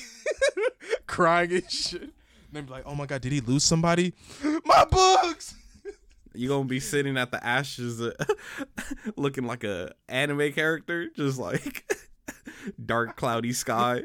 crying 1.07 1.51
and 1.53 1.71
shit. 1.71 2.01
And 2.01 2.11
they 2.53 2.61
be 2.61 2.69
like, 2.71 2.83
oh 2.85 2.95
my 2.95 3.05
god, 3.05 3.21
did 3.21 3.31
he 3.31 3.41
lose 3.41 3.63
somebody? 3.63 4.13
My 4.65 4.85
books. 4.85 5.55
You 6.37 6.49
gonna 6.49 6.65
be 6.65 6.81
sitting 6.81 7.15
at 7.17 7.31
the 7.31 7.41
ashes, 7.41 8.01
uh, 8.01 8.11
looking 9.15 9.45
like 9.45 9.63
a 9.63 9.93
anime 10.09 10.51
character, 10.51 11.07
just 11.15 11.39
like 11.39 11.89
dark 12.85 13.15
cloudy 13.15 13.53
sky, 13.53 14.03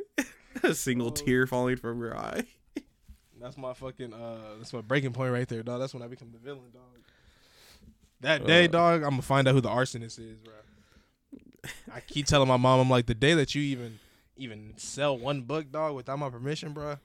a 0.62 0.72
single 0.72 1.08
Oh. 1.08 1.10
tear 1.10 1.48
falling 1.48 1.74
from 1.76 1.98
your 1.98 2.16
eye. 2.16 2.44
That's 3.40 3.56
my 3.58 3.74
fucking 3.74 4.14
uh, 4.14 4.36
that's 4.58 4.72
my 4.72 4.80
breaking 4.80 5.12
point 5.12 5.32
right 5.32 5.48
there, 5.48 5.64
dog. 5.64 5.80
That's 5.80 5.92
when 5.92 6.04
I 6.04 6.06
become 6.06 6.30
the 6.30 6.38
villain, 6.38 6.70
dog. 6.72 7.00
That 8.20 8.46
day, 8.46 8.66
Uh. 8.66 8.68
dog, 8.68 9.02
I'm 9.02 9.10
gonna 9.10 9.22
find 9.22 9.48
out 9.48 9.54
who 9.56 9.60
the 9.60 9.68
arsonist 9.68 10.20
is, 10.20 10.38
bro. 10.38 10.54
I 11.94 12.00
keep 12.00 12.26
telling 12.26 12.48
my 12.48 12.56
mom, 12.56 12.80
I'm 12.80 12.90
like, 12.90 13.06
the 13.06 13.14
day 13.14 13.34
that 13.34 13.54
you 13.54 13.62
even 13.62 13.98
even 14.36 14.74
sell 14.76 15.16
one 15.18 15.42
book, 15.42 15.70
dog, 15.70 15.94
without 15.94 16.18
my 16.18 16.30
permission, 16.30 16.72
bro, 16.72 16.96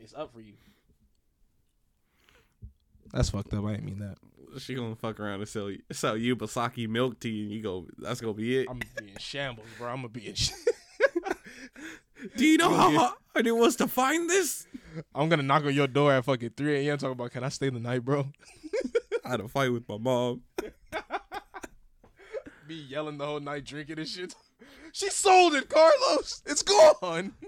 it's 0.00 0.14
up 0.14 0.32
for 0.32 0.40
you. 0.40 0.54
That's 3.12 3.30
fucked 3.30 3.52
up. 3.54 3.64
I 3.64 3.72
didn't 3.72 3.86
mean 3.86 3.98
that. 4.00 4.16
She 4.60 4.74
gonna 4.74 4.96
fuck 4.96 5.20
around 5.20 5.40
and 5.40 5.48
sell 5.48 5.70
you, 5.70 5.80
sell 5.92 6.16
you 6.16 6.36
Basaki 6.36 6.88
milk 6.88 7.20
tea, 7.20 7.42
and 7.42 7.52
you 7.52 7.62
go. 7.62 7.86
That's 7.98 8.20
gonna 8.20 8.34
be 8.34 8.58
it. 8.58 8.66
I'm 8.70 8.80
being 8.98 9.16
shambles, 9.18 9.66
bro. 9.78 9.88
I'm 9.88 9.96
gonna 9.96 10.08
be 10.08 10.28
in. 10.28 10.34
Sh- 10.34 10.52
Do 12.36 12.44
you 12.44 12.56
know 12.58 12.74
how 12.74 13.14
hard 13.34 13.46
it 13.46 13.52
was 13.54 13.76
to 13.76 13.86
find 13.86 14.28
this? 14.28 14.66
I'm 15.14 15.28
gonna 15.28 15.42
knock 15.42 15.64
on 15.64 15.74
your 15.74 15.86
door 15.86 16.12
at 16.12 16.24
fucking 16.24 16.50
3 16.56 16.88
a.m. 16.88 16.98
talking 16.98 17.12
about, 17.12 17.30
can 17.30 17.44
I 17.44 17.48
stay 17.50 17.70
the 17.70 17.78
night, 17.78 18.04
bro? 18.04 18.26
I 19.24 19.30
had 19.30 19.40
a 19.40 19.48
fight 19.48 19.72
with 19.72 19.88
my 19.88 19.98
mom. 19.98 20.42
Be 22.68 22.74
yelling 22.74 23.16
the 23.18 23.24
whole 23.26 23.40
night, 23.40 23.64
drinking 23.64 23.98
and 23.98 24.08
shit. 24.08 24.34
She 24.92 25.10
sold 25.10 25.54
it, 25.54 25.68
Carlos. 25.68 26.42
It's 26.46 26.62
gone. 26.62 27.32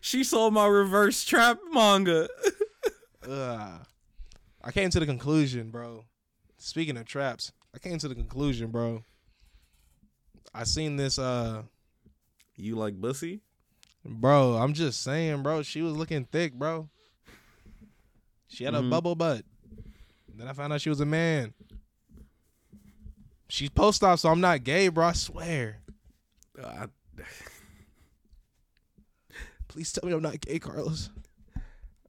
She 0.00 0.22
sold 0.22 0.54
my 0.54 0.66
reverse 0.66 1.24
trap 1.24 1.58
manga. 1.72 2.28
Ugh. 3.28 3.86
I 4.62 4.70
came 4.72 4.90
to 4.90 5.00
the 5.00 5.06
conclusion, 5.06 5.70
bro. 5.70 6.04
Speaking 6.56 6.96
of 6.96 7.04
traps, 7.06 7.52
I 7.74 7.78
came 7.78 7.98
to 7.98 8.08
the 8.08 8.14
conclusion, 8.14 8.70
bro. 8.70 9.02
I 10.54 10.64
seen 10.64 10.96
this, 10.96 11.18
uh, 11.18 11.62
You 12.56 12.76
like 12.76 13.00
bussy? 13.00 13.40
bro. 14.04 14.54
I'm 14.56 14.72
just 14.72 15.02
saying, 15.02 15.42
bro. 15.42 15.62
She 15.62 15.82
was 15.82 15.94
looking 15.94 16.24
thick, 16.26 16.54
bro. 16.54 16.88
She 18.48 18.64
had 18.64 18.74
a 18.74 18.80
Mhm. 18.80 18.90
bubble 18.90 19.16
butt. 19.16 19.44
Then 20.32 20.46
I 20.48 20.52
found 20.52 20.72
out 20.72 20.80
she 20.80 20.90
was 20.90 21.00
a 21.00 21.06
man. 21.06 21.52
She's 23.54 23.70
post 23.70 24.02
op, 24.02 24.18
so 24.18 24.30
I'm 24.30 24.40
not 24.40 24.64
gay, 24.64 24.88
bro. 24.88 25.06
I 25.06 25.12
swear. 25.12 25.78
Uh, 26.60 26.88
Please 29.68 29.92
tell 29.92 30.08
me 30.08 30.12
I'm 30.12 30.22
not 30.22 30.40
gay, 30.40 30.58
Carlos. 30.58 31.10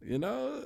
you 0.02 0.18
know, 0.18 0.66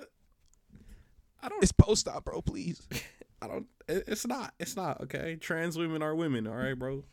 I 1.44 1.50
don't. 1.50 1.62
It's 1.62 1.74
post 1.74 2.08
op, 2.08 2.24
bro. 2.24 2.42
Please. 2.42 2.82
I 3.42 3.50
don't. 3.50 3.68
It's 3.90 4.26
not. 4.26 4.54
It's 4.58 4.78
not. 4.78 5.02
Okay. 5.02 5.36
Trans 5.36 5.78
women 5.78 6.02
are 6.02 6.16
women. 6.16 6.48
All 6.48 6.56
right, 6.56 6.80
bro. 6.80 7.04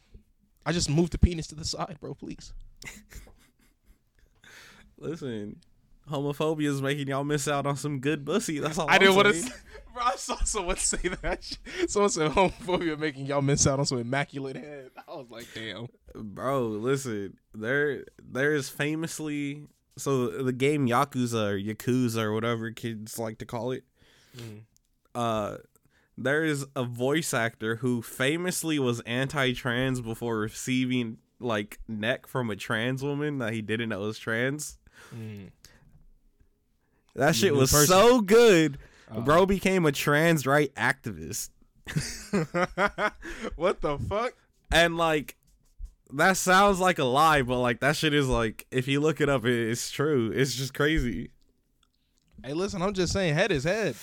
I 0.65 0.71
just 0.71 0.89
moved 0.89 1.13
the 1.13 1.19
penis 1.19 1.49
to 1.49 1.57
the 1.57 1.65
side, 1.65 1.97
bro. 2.01 2.15
Please. 2.15 2.53
Listen, 4.97 5.57
homophobia 6.11 6.69
is 6.69 6.83
making 6.83 7.09
y'all 7.09 7.25
miss 7.25 7.49
out 7.49 7.67
on 7.67 7.77
some 7.77 8.01
good 8.01 8.25
pussy. 8.25 8.59
That's 8.59 8.79
all. 8.79 8.89
I 8.89 8.99
didn't 8.99 9.17
want 9.17 9.35
to. 9.35 9.43
Bro, 9.95 10.05
I 10.05 10.17
saw 10.17 10.37
someone 10.45 10.77
say 10.77 11.09
that. 11.23 11.59
Someone 11.89 12.11
said 12.11 12.31
homophobia 12.31 12.99
making 12.99 13.27
y'all 13.27 13.41
miss 13.41 13.67
out 13.67 13.79
on 13.79 13.87
some 13.87 13.99
immaculate 13.99 14.57
head. 14.57 14.91
I 15.09 15.15
was 15.15 15.31
like, 15.31 15.47
damn. 15.55 15.89
bro. 16.15 16.67
Listen, 16.67 17.39
there, 17.55 18.05
there 18.23 18.55
is 18.55 18.69
famously 18.69 19.63
so 19.99 20.29
the 20.29 20.53
game 20.53 20.87
Yakuza 20.87 21.53
or 21.53 21.59
Yakuza 21.59 22.19
or 22.19 22.33
whatever 22.33 22.71
kids 22.71 23.19
like 23.19 23.39
to 23.39 23.47
call 23.47 23.73
it. 23.73 23.85
Uh, 25.15 25.57
there 26.19 26.45
is 26.45 26.67
a 26.75 26.85
voice 26.85 27.33
actor 27.33 27.77
who 27.77 28.03
famously 28.03 28.79
was 28.79 29.01
anti-trans 29.01 30.01
before 30.01 30.39
receiving 30.39 31.19
like 31.41 31.79
neck 31.89 32.27
from 32.27 32.51
a 32.51 32.57
trans 32.57 33.03
woman 33.03 33.39
that 33.39 33.53
he 33.53 33.63
didn't 33.63 33.89
know 33.89 34.01
was 34.01 34.19
trans. 34.19 34.79
That 37.17 37.35
shit 37.35 37.55
was 37.55 37.73
person. 37.73 37.89
so 37.89 38.21
good. 38.21 38.79
Uh. 39.11 39.21
Bro 39.21 39.47
became 39.47 39.85
a 39.87 39.93
trans 39.93 40.47
right 40.47 40.73
activist. 40.75 41.51
what 43.57 43.81
the 43.81 43.99
fuck? 44.09 44.35
And 44.71 44.97
like 44.97 45.37
that 46.13 46.37
sounds 46.37 46.79
like 46.81 46.99
a 46.99 47.05
lie, 47.05 47.43
but 47.43 47.61
like 47.61 47.81
that 47.81 47.97
shit 47.97 48.15
is 48.15 48.29
like 48.29 48.67
if 48.71 48.89
you 48.89 49.01
look 49.01 49.21
it 49.21 49.29
up, 49.29 49.45
it's 49.45 49.91
true. 49.91 50.31
It's 50.35 50.55
just 50.55 50.75
crazy. 50.75 51.31
Hey, 52.45 52.53
listen, 52.53 52.83
I'm 52.83 52.93
just 52.93 53.13
saying, 53.13 53.35
head 53.35 53.51
is 53.51 53.65
head. 53.65 53.97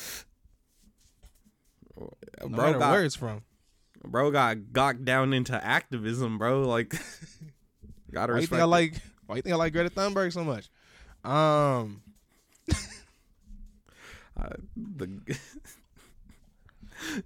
No 1.97 2.49
bro 2.49 2.49
matter 2.49 2.80
got 2.80 2.91
where 2.91 3.05
it's 3.05 3.16
from. 3.16 3.43
bro 4.03 4.32
got 4.32 4.74
gawked 4.74 5.05
down 5.05 5.34
into 5.34 5.53
activism, 5.64 6.38
bro. 6.38 6.61
Like 6.64 6.93
gotta 8.11 8.34
Why 8.34 8.39
you 8.39 8.41
respect. 8.41 8.49
think 8.49 8.61
I 8.61 8.66
like? 8.66 8.93
Why 9.28 9.36
you 9.38 9.41
think 9.41 9.53
I 9.53 9.57
like 9.57 9.74
Greta 9.74 9.89
Thunberg 9.89 10.34
so 10.34 10.43
much? 10.43 10.70
Um, 11.24 12.01
Uh, 14.40 14.50
the 14.76 15.10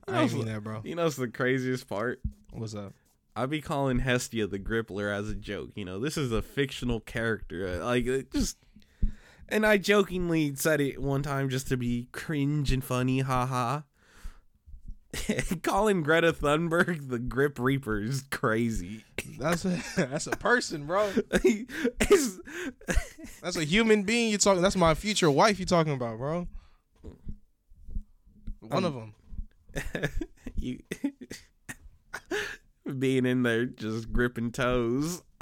I 0.08 0.24
ain't 0.24 0.34
mean 0.34 0.46
that, 0.46 0.64
bro. 0.64 0.82
You 0.84 0.96
know, 0.96 1.04
what's 1.06 1.16
the 1.18 1.28
craziest 1.28 1.88
part. 1.88 2.20
What's 2.52 2.76
up? 2.76 2.94
I 3.36 3.46
be 3.46 3.62
calling 3.62 4.00
Hestia 4.00 4.48
the 4.48 4.58
Grippler 4.60 5.14
as 5.16 5.30
a 5.30 5.36
joke. 5.36 5.70
You 5.76 5.86
know, 5.86 6.00
this 6.00 6.18
is 6.18 6.32
a 6.32 6.42
fictional 6.42 7.00
character. 7.00 7.68
uh, 7.82 7.86
Like, 7.86 8.06
it 8.06 8.32
just. 8.32 8.58
And 9.50 9.66
I 9.66 9.78
jokingly 9.78 10.56
said 10.56 10.82
it 10.82 11.02
one 11.02 11.22
time 11.24 11.50
just 11.50 11.68
to 11.70 11.78
be 11.78 12.08
cringe 12.12 12.72
and 12.74 12.84
funny, 12.84 13.20
haha. 13.20 13.82
calling 15.64 16.04
Greta 16.04 16.34
Thunberg 16.34 17.10
the 17.10 17.18
Grip 17.20 17.58
Reaper 17.58 18.00
is 18.02 18.24
crazy. 18.30 19.06
That's 19.40 19.64
a 19.64 19.82
that's 19.98 20.28
a 20.28 20.32
person, 20.32 20.86
bro. 20.86 21.10
It's- 21.44 22.40
That's 23.42 23.56
a 23.56 23.64
human 23.64 24.04
being. 24.04 24.32
You 24.32 24.38
talking? 24.38 24.62
That's 24.62 24.76
my 24.76 24.94
future 24.96 25.32
wife. 25.32 25.60
You 25.60 25.66
talking 25.66 25.94
about, 25.94 26.18
bro? 26.18 26.48
One 28.70 28.86
Um, 28.86 28.86
of 28.86 28.94
them. 28.94 29.14
you 30.56 30.80
being 33.00 33.26
in 33.26 33.44
there 33.44 33.66
just 33.66 34.12
gripping 34.12 34.52
toes. 34.52 35.22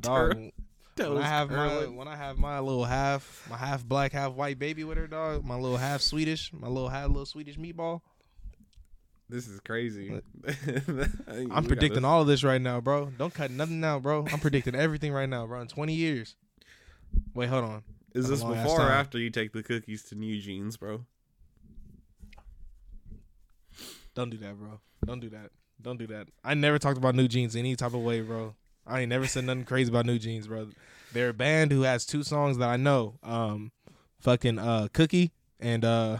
Dog. 0.00 0.50
Toes 0.96 1.14
When 1.14 1.22
I 1.22 1.26
have 1.26 1.50
my 1.50 1.86
when 1.86 2.08
I 2.08 2.16
have 2.16 2.38
my 2.38 2.58
little 2.58 2.84
half 2.84 3.46
my 3.50 3.56
half 3.56 3.84
black 3.84 4.12
half 4.12 4.32
white 4.32 4.58
baby 4.58 4.84
with 4.84 4.98
her 4.98 5.06
dog, 5.06 5.44
my 5.44 5.54
little 5.56 5.76
half 5.76 6.00
Swedish, 6.00 6.52
my 6.52 6.68
little 6.68 6.88
half 6.88 7.08
little 7.08 7.26
Swedish 7.26 7.56
meatball. 7.56 8.00
This 9.28 9.46
is 9.46 9.60
crazy. 9.60 10.20
I'm 11.28 11.64
predicting 11.64 12.04
all 12.04 12.22
of 12.22 12.26
this 12.26 12.42
right 12.42 12.60
now, 12.60 12.80
bro. 12.80 13.12
Don't 13.16 13.32
cut 13.32 13.50
nothing 13.52 13.84
out, 13.84 14.02
bro. 14.02 14.26
I'm 14.32 14.40
predicting 14.40 14.74
everything 14.74 15.12
right 15.12 15.28
now, 15.28 15.46
bro. 15.46 15.60
In 15.60 15.68
20 15.68 15.94
years. 15.94 16.34
Wait, 17.32 17.48
hold 17.48 17.64
on. 17.64 17.82
Is 18.14 18.28
this 18.28 18.42
before 18.42 18.80
or 18.80 18.90
after 18.90 19.18
you 19.18 19.30
take 19.30 19.52
the 19.52 19.62
cookies 19.62 20.02
to 20.04 20.16
NewJeans, 20.16 20.78
bro? 20.78 21.04
Don't 24.14 24.30
do 24.30 24.36
that, 24.38 24.58
bro. 24.58 24.80
Don't 25.04 25.20
do 25.20 25.30
that. 25.30 25.50
Don't 25.80 25.96
do 25.96 26.06
that. 26.08 26.28
I 26.44 26.54
never 26.54 26.78
talked 26.78 26.98
about 26.98 27.14
NewJeans 27.14 27.56
any 27.56 27.76
type 27.76 27.94
of 27.94 28.02
way, 28.02 28.20
bro. 28.20 28.54
I 28.86 29.00
ain't 29.00 29.08
never 29.08 29.26
said 29.26 29.44
nothing 29.44 29.64
crazy 29.64 29.90
about 29.90 30.06
NewJeans, 30.06 30.48
bro. 30.48 30.68
They're 31.12 31.30
a 31.30 31.34
band 31.34 31.72
who 31.72 31.82
has 31.82 32.04
two 32.04 32.22
songs 32.22 32.58
that 32.58 32.68
I 32.68 32.76
know. 32.76 33.18
Um 33.22 33.72
fucking 34.20 34.58
uh 34.58 34.88
Cookie 34.92 35.32
and 35.58 35.84
uh 35.84 36.18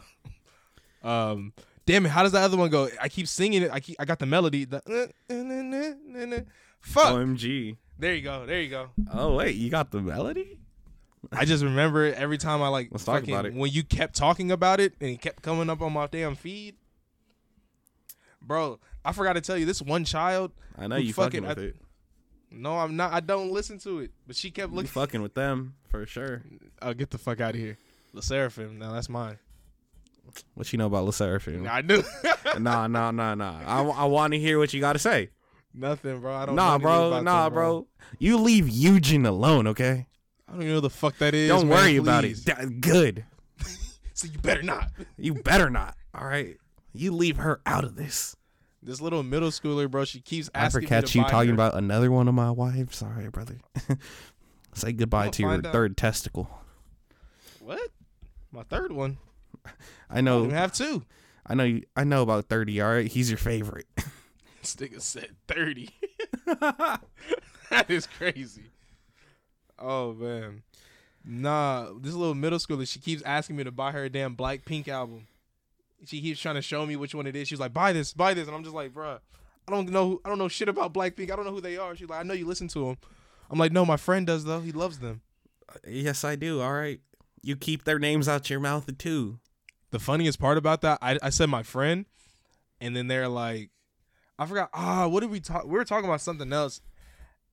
um 1.03 1.53
damn 1.87 2.07
it, 2.07 2.11
how 2.11 2.23
does 2.23 2.33
that 2.33 2.43
other 2.43 2.57
one 2.57 2.71
go? 2.71 2.89
I 3.01 3.09
keep 3.09 3.27
singing 3.29 3.63
it. 3.63 3.71
I 3.73 3.81
keep 3.81 3.97
I 3.99 4.05
got 4.05 4.19
the 4.19 4.27
melody. 4.27 4.65
The, 4.65 4.81
fuck. 6.81 7.15
OMG. 7.15 7.77
There 7.99 8.15
you 8.15 8.23
go. 8.23 8.47
There 8.47 8.61
you 8.61 8.71
go. 8.71 8.91
Oh 9.13 9.35
wait, 9.37 9.57
you 9.57 9.69
got 9.71 9.91
the 9.91 10.01
melody? 10.01 10.59
I 11.33 11.45
just 11.45 11.63
remember 11.63 12.07
it 12.07 12.15
every 12.17 12.39
time 12.39 12.63
I 12.63 12.69
like 12.69 12.89
Let's 12.91 13.05
talk 13.05 13.21
fucking- 13.21 13.35
about 13.35 13.47
it. 13.47 13.55
when 13.55 13.71
you 13.71 13.83
kept 13.85 14.15
talking 14.17 14.51
about 14.51 14.81
it 14.81 14.95
and 15.01 15.11
it 15.11 15.21
kept 15.21 15.43
coming 15.43 15.69
up 15.71 15.81
on 15.83 15.93
my 15.93 16.07
damn 16.07 16.35
feed. 16.35 16.77
Bro, 18.43 18.81
I 19.05 19.13
forgot 19.13 19.35
to 19.35 19.41
tell 19.41 19.57
you 19.59 19.67
this 19.67 19.83
one 19.83 20.05
child. 20.05 20.53
I 20.79 20.87
know 20.87 20.97
you 20.97 21.13
fucking- 21.13 21.43
fucking 21.45 21.49
with 21.49 21.59
I- 21.59 21.69
it. 21.69 21.77
No, 22.53 22.79
I'm 22.79 22.97
not. 22.97 23.13
I 23.13 23.21
don't 23.21 23.53
listen 23.53 23.79
to 23.81 24.01
it. 24.01 24.11
But 24.27 24.35
she 24.35 24.51
kept 24.51 24.71
You 24.71 24.77
looking. 24.77 24.91
fucking 24.91 25.23
with 25.23 25.35
them 25.35 25.75
for 25.89 26.05
sure. 26.05 26.43
Oh, 26.83 26.93
get 26.95 27.11
the 27.11 27.19
fuck 27.19 27.41
out 27.41 27.55
of 27.55 27.61
here. 27.61 27.79
Le 28.13 28.23
Sserafim. 28.23 28.77
Now 28.77 28.93
that's 28.93 29.09
mine. 29.09 29.39
What 30.55 30.73
you 30.73 30.77
know 30.79 30.87
about 30.87 31.05
Le 31.05 31.13
Sserafim? 31.13 31.69
I 31.71 31.81
knew. 31.83 32.03
nah, 32.59 32.89
nah, 32.89 33.13
nah, 33.13 33.37
nah. 33.37 33.61
I, 33.65 33.83
I 33.85 34.05
want 34.07 34.33
to 34.33 34.39
hear 34.41 34.59
what 34.59 34.75
you 34.75 34.81
got 34.81 34.95
to 34.95 34.99
say. 34.99 35.31
Nothing, 35.73 36.19
bro. 36.21 36.35
I 36.35 36.47
don't. 36.47 36.57
Nah, 36.57 36.77
bro. 36.79 37.21
Nah, 37.21 37.45
them, 37.45 37.53
bro. 37.55 37.87
You 38.19 38.37
leave 38.39 38.69
Eugen 38.69 39.27
alone, 39.27 39.69
okay? 39.69 40.07
I 40.51 40.55
don't 40.55 40.63
even 40.63 40.69
know 40.71 40.75
who 40.77 40.81
the 40.83 40.91
fuck 40.91 41.17
that 41.19 41.33
is. 41.33 41.49
Don't 41.49 41.69
man, 41.69 41.79
worry 41.79 41.97
about 41.97 42.25
it. 42.25 42.45
Da- 42.45 42.65
Good. 42.81 43.25
So 44.13 44.29
you 44.31 44.39
better 44.39 44.63
not. 44.63 44.91
You 45.17 45.33
better 45.33 45.71
not. 45.71 45.97
All 46.15 46.27
right. 46.27 46.59
You 46.93 47.13
leave 47.13 47.39
her 47.39 47.63
out 47.65 47.85
of 47.85 47.97
this. 47.97 48.37
This 48.83 49.01
little 49.01 49.23
middle 49.23 49.49
schooler, 49.49 49.91
bro. 49.91 50.05
She 50.05 50.21
keeps 50.21 50.51
I 50.55 50.59
asking 50.65 50.83
ever 50.83 50.89
catch 50.89 51.13
to 51.13 51.19
you 51.21 51.25
talking 51.25 51.49
her- 51.49 51.55
about 51.55 51.75
another 51.75 52.11
one 52.11 52.29
of 52.29 52.35
my 52.35 52.51
wives? 52.51 52.99
Sorry, 52.99 53.31
brother. 53.31 53.57
Say 54.75 54.93
goodbye 54.93 55.27
I'ma 55.39 55.53
your 55.55 55.67
out. 55.67 55.73
third 55.73 55.97
testicle. 55.97 56.51
what? 57.61 57.81
My 58.53 58.63
third 58.65 58.93
one. 58.93 59.17
I 60.11 60.21
know. 60.21 60.45
know. 60.45 60.51
have 60.55 60.73
two. 60.73 61.05
I 61.47 61.55
know. 61.55 61.65
You, 61.65 61.85
I 61.97 62.05
know 62.05 62.21
about 62.23 62.47
thirty. 62.51 62.79
All 62.83 62.91
right. 62.93 63.07
He's 63.07 63.31
your 63.31 63.39
favorite. 63.39 63.87
This 64.61 64.77
nigga 64.77 65.01
said 65.01 65.31
30. 65.49 65.89
that 66.61 67.01
is 67.89 68.07
crazy. 68.07 68.65
Oh, 69.81 70.13
man. 70.13 70.63
Nah, 71.25 71.89
this 72.01 72.15
little 72.15 72.35
middle 72.35 72.59
schooler, 72.59 72.89
she 72.89 72.99
keeps 72.99 73.23
asking 73.23 73.57
me 73.57 73.65
to 73.65 73.71
buy 73.71 73.93
her 73.93 74.05
a 74.05 74.11
damn 74.11 74.35
Black 74.35 74.65
Pink 74.65 74.89
album. 74.89 75.27
She 76.07 76.21
keeps 76.21 76.41
trying 76.41 76.55
to 76.55 76.63
show 76.63 76.87
me 76.87 76.97
which 76.97 77.15
one 77.15 77.27
it 77.27 77.37
is. 77.37 77.49
She's 77.49 77.61
like, 77.61 77.75
buy 77.75 77.93
this, 77.93 78.15
buy 78.15 78.33
this. 78.33 78.47
And 78.47 78.57
I'm 78.57 78.63
just 78.63 78.75
like, 78.75 78.93
bruh, 78.95 79.19
I 79.69 79.73
don't 79.73 79.91
know. 79.91 80.21
I 80.25 80.29
don't 80.29 80.39
know 80.39 80.49
shit 80.49 80.69
about 80.69 80.95
Blackpink. 80.95 81.31
I 81.31 81.37
don't 81.37 81.45
know 81.45 81.53
who 81.53 81.61
they 81.61 81.77
are. 81.77 81.95
She's 81.95 82.09
like, 82.09 82.21
I 82.21 82.23
know 82.23 82.35
you 82.35 82.47
listen 82.47 82.69
to 82.69 82.87
them. 82.87 82.99
I'm 83.51 83.59
like, 83.59 83.73
no, 83.73 83.85
my 83.85 83.97
friend 83.97 84.27
does, 84.27 84.45
though. 84.45 84.61
He 84.61 84.73
loves 84.73 85.01
them. 85.01 85.21
yes, 85.87 86.25
I 86.25 86.37
do. 86.37 86.61
All 86.63 86.73
right. 86.73 87.01
You 87.43 87.57
keep 87.57 87.85
their 87.85 87.99
names 87.99 88.29
out 88.29 88.51
your 88.51 88.61
mouth 88.61 88.87
too. 88.99 89.39
the 89.91 89.99
funniest 89.99 90.39
part 90.39 90.59
about 90.59 90.83
that, 90.83 90.99
I, 91.01 91.19
I 91.23 91.31
said 91.31 91.49
my 91.49 91.63
friend, 91.63 92.05
and 92.81 92.95
then 92.95 93.09
they're 93.09 93.29
like, 93.29 93.71
I 94.39 94.47
forgot. 94.47 94.71
Ah, 94.73 95.07
what 95.09 95.21
did 95.21 95.31
we 95.31 95.41
talk? 95.41 95.65
We 95.65 95.73
were 95.73 95.85
talking 95.85 96.05
about 96.07 96.21
something 96.21 96.53
else, 96.53 96.81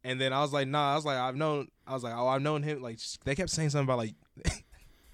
and 0.04 0.20
then 0.20 0.34
I 0.34 0.42
was 0.42 0.54
like, 0.54 0.68
Nah. 0.68 0.94
I 0.94 0.96
was 0.96 1.06
like, 1.06 1.18
I've 1.18 1.36
known. 1.36 1.68
I 1.86 1.94
was 1.94 2.04
like, 2.04 2.14
Oh, 2.16 2.28
I've 2.28 2.42
known 2.42 2.64
him. 2.64 2.82
Like 2.82 3.00
they 3.26 3.36
kept 3.36 3.50
saying 3.50 3.70
something 3.72 3.86
about 3.86 3.98
like 4.00 4.16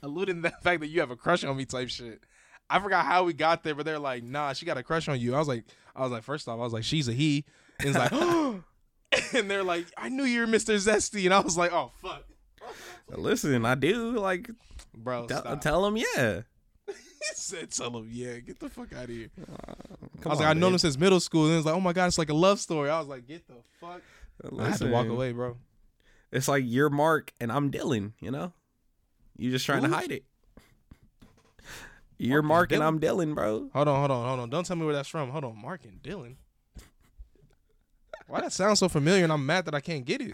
alluding 0.04 0.38
to 0.38 0.50
the 0.50 0.52
fact 0.62 0.82
that 0.82 0.88
you 0.88 1.00
have 1.00 1.12
a 1.12 1.16
crush 1.16 1.44
on 1.44 1.56
me 1.58 1.66
type 1.66 1.90
shit. 1.90 2.22
I 2.70 2.80
forgot 2.80 3.06
how 3.06 3.24
we 3.26 3.34
got 3.34 3.64
there, 3.64 3.76
but 3.76 3.86
they're 3.86 4.00
like, 4.00 4.24
Nah, 4.24 4.54
she 4.54 4.66
got 4.66 4.78
a 4.78 4.84
crush 4.84 5.08
on 5.08 5.20
you. 5.20 5.36
I 5.36 5.40
was 5.40 5.48
like, 5.48 5.66
I 5.96 6.02
was 6.02 6.12
like, 6.12 6.24
first 6.24 6.48
off, 6.48 6.60
I 6.60 6.64
was 6.64 6.74
like, 6.74 6.84
she's 6.84 7.08
a 7.08 7.14
he, 7.14 7.46
and 7.80 7.90
it's 7.90 7.98
like, 7.98 8.12
and 9.34 9.50
they're 9.50 9.64
like, 9.64 9.86
I 9.98 10.10
knew 10.10 10.24
you 10.24 10.42
were 10.42 10.48
Mr. 10.48 10.76
Zesty, 10.76 11.26
and 11.26 11.34
I 11.34 11.40
was 11.40 11.58
like, 11.58 11.72
Oh 11.72 11.92
fuck, 12.02 12.24
Listen, 13.10 13.66
I 13.66 13.76
do. 13.76 14.12
Like, 14.18 14.50
bro. 14.96 15.28
tell, 15.28 15.86
him, 15.86 15.98
yeah. 15.98 16.42
He 17.24 17.36
said, 17.36 17.72
tell 17.72 17.96
him, 17.98 18.10
yeah, 18.12 18.40
get 18.40 18.60
the 18.60 18.70
fuck 18.70 18.92
out 18.92 19.06
of 19.06 19.10
here. 19.10 19.30
Come 19.38 19.48
I 20.26 20.30
was 20.30 20.40
on, 20.40 20.44
like, 20.44 20.48
I've 20.48 20.58
known 20.58 20.74
him 20.74 20.78
since 20.78 20.98
middle 20.98 21.22
school. 21.22 21.46
And 21.46 21.54
it 21.54 21.58
was 21.58 21.66
like, 21.66 21.76
oh 21.76 21.80
my 21.80 21.94
god, 21.94 22.08
it's 22.08 22.18
like 22.18 22.30
a 22.30 22.34
love 22.34 22.60
story. 22.60 22.90
I 22.90 23.00
was 23.00 23.08
like, 23.08 23.26
get 23.26 23.48
the 23.48 23.54
fuck. 23.80 24.02
I 24.60 24.70
had 24.70 24.80
to 24.80 24.88
walk 24.88 25.08
away, 25.08 25.32
bro. 25.32 25.58
It's 26.32 26.48
like 26.48 26.64
you're 26.66 26.90
Mark 26.90 27.34
and 27.40 27.52
I'm 27.52 27.72
Dylan. 27.72 28.14
You 28.20 28.32
know, 28.32 28.54
you 29.38 29.52
just 29.52 29.66
trying 29.66 29.84
Who? 29.84 29.90
to 29.90 29.96
hide 29.96 30.12
it. 30.12 30.24
You're 32.18 32.42
Mark 32.42 32.72
Mark 32.72 32.72
and 32.72 32.84
and 32.84 32.88
I'm 32.88 33.00
Dylan, 33.00 33.36
bro. 33.36 33.70
Hold 33.74 33.88
on, 33.88 34.00
hold 34.00 34.12
on, 34.12 34.28
hold 34.28 34.40
on. 34.40 34.50
Don't 34.50 34.66
tell 34.66 34.76
me 34.76 34.86
where 34.86 34.94
that's 34.96 35.10
from. 35.10 35.30
Hold 35.30 35.44
on, 35.44 35.62
Mark 35.62 35.84
and 35.86 36.02
Dylan. 36.02 36.36
Why 38.28 38.42
that 38.42 38.54
sounds 38.54 38.80
so 38.80 38.90
familiar? 38.90 39.24
And 39.24 39.34
I'm 39.34 39.46
mad 39.46 39.66
that 39.66 39.76
I 39.76 39.82
can't 39.82 40.06
get 40.06 40.22
it. 40.22 40.34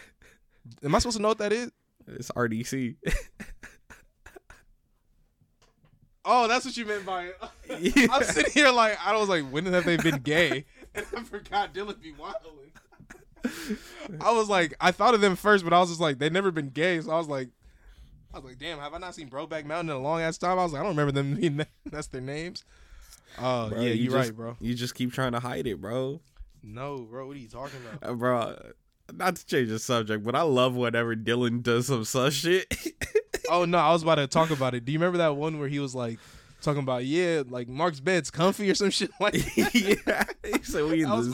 Am 0.83 0.93
I 0.93 0.99
supposed 0.99 1.17
to 1.17 1.21
know 1.21 1.29
what 1.29 1.39
that 1.39 1.51
is? 1.51 1.71
It's 2.07 2.31
RDC. 2.31 2.95
Oh, 6.31 6.47
that's 6.47 6.63
what 6.63 6.77
you 6.77 6.85
meant 6.85 7.05
by 7.05 7.25
it. 7.25 7.37
Yeah. 7.95 8.07
I'm 8.11 8.23
sitting 8.23 8.51
here 8.51 8.71
like 8.71 8.97
I 9.03 9.15
was 9.15 9.29
like, 9.29 9.45
when 9.49 9.65
have 9.67 9.85
they 9.85 9.97
been 9.97 10.17
gay? 10.17 10.65
And 10.93 11.05
I 11.15 11.23
forgot 11.23 11.73
Dylan 11.73 12.01
be 12.01 12.11
wilding. 12.11 12.71
I 14.21 14.31
was 14.31 14.49
like, 14.49 14.73
I 14.79 14.91
thought 14.91 15.13
of 15.13 15.21
them 15.21 15.35
first, 15.35 15.63
but 15.63 15.73
I 15.73 15.79
was 15.79 15.89
just 15.89 16.01
like, 16.01 16.19
they've 16.19 16.31
never 16.31 16.51
been 16.51 16.69
gay. 16.69 16.99
So 17.01 17.11
I 17.11 17.17
was 17.17 17.27
like, 17.27 17.49
I 18.33 18.37
was 18.37 18.45
like, 18.45 18.59
damn, 18.59 18.79
have 18.79 18.93
I 18.93 18.97
not 18.97 19.15
seen 19.15 19.29
Brokeback 19.29 19.65
Mountain 19.65 19.89
in 19.89 19.95
a 19.95 19.99
long 19.99 20.21
ass 20.21 20.37
time? 20.37 20.59
I 20.59 20.63
was 20.63 20.73
like, 20.73 20.81
I 20.81 20.83
don't 20.83 20.91
remember 20.95 21.11
them 21.11 21.35
being 21.35 21.57
that, 21.57 21.69
that's 21.85 22.07
their 22.07 22.21
names. 22.21 22.63
Oh 23.37 23.69
Bro, 23.69 23.81
yeah, 23.81 23.89
you 23.89 24.03
you're 24.03 24.13
just- 24.13 24.29
right, 24.29 24.35
bro. 24.35 24.57
You 24.59 24.73
just 24.75 24.95
keep 24.95 25.13
trying 25.13 25.31
to 25.33 25.39
hide 25.39 25.67
it, 25.67 25.79
bro. 25.81 26.21
No, 26.61 26.99
bro, 27.09 27.27
what 27.27 27.37
are 27.37 27.39
you 27.39 27.47
talking 27.47 27.79
about? 27.87 28.09
Uh, 28.09 28.13
bro, 28.15 28.55
not 29.13 29.35
to 29.37 29.45
change 29.45 29.69
the 29.69 29.79
subject, 29.79 30.23
but 30.23 30.35
I 30.35 30.41
love 30.41 30.75
whenever 30.75 31.15
Dylan 31.15 31.63
does 31.63 31.87
some 31.87 32.03
sus 32.05 32.33
shit. 32.33 32.67
oh 33.49 33.65
no, 33.65 33.77
I 33.77 33.91
was 33.93 34.03
about 34.03 34.15
to 34.15 34.27
talk 34.27 34.49
about 34.51 34.73
it. 34.75 34.85
Do 34.85 34.91
you 34.91 34.99
remember 34.99 35.19
that 35.19 35.35
one 35.35 35.57
where 35.59 35.69
he 35.69 35.79
was 35.79 35.95
like 35.95 36.19
talking 36.61 36.81
about 36.83 37.05
yeah, 37.05 37.43
like 37.47 37.69
Mark's 37.69 37.99
bed's 38.01 38.29
comfy 38.29 38.69
or 38.69 38.75
some 38.75 38.89
shit 38.89 39.11
like 39.19 39.33
that? 39.33 39.73
yeah, 40.45 40.51
he 40.57 40.63
said 40.63 40.83
we 40.85 41.03
in 41.03 41.09
this. 41.09 41.33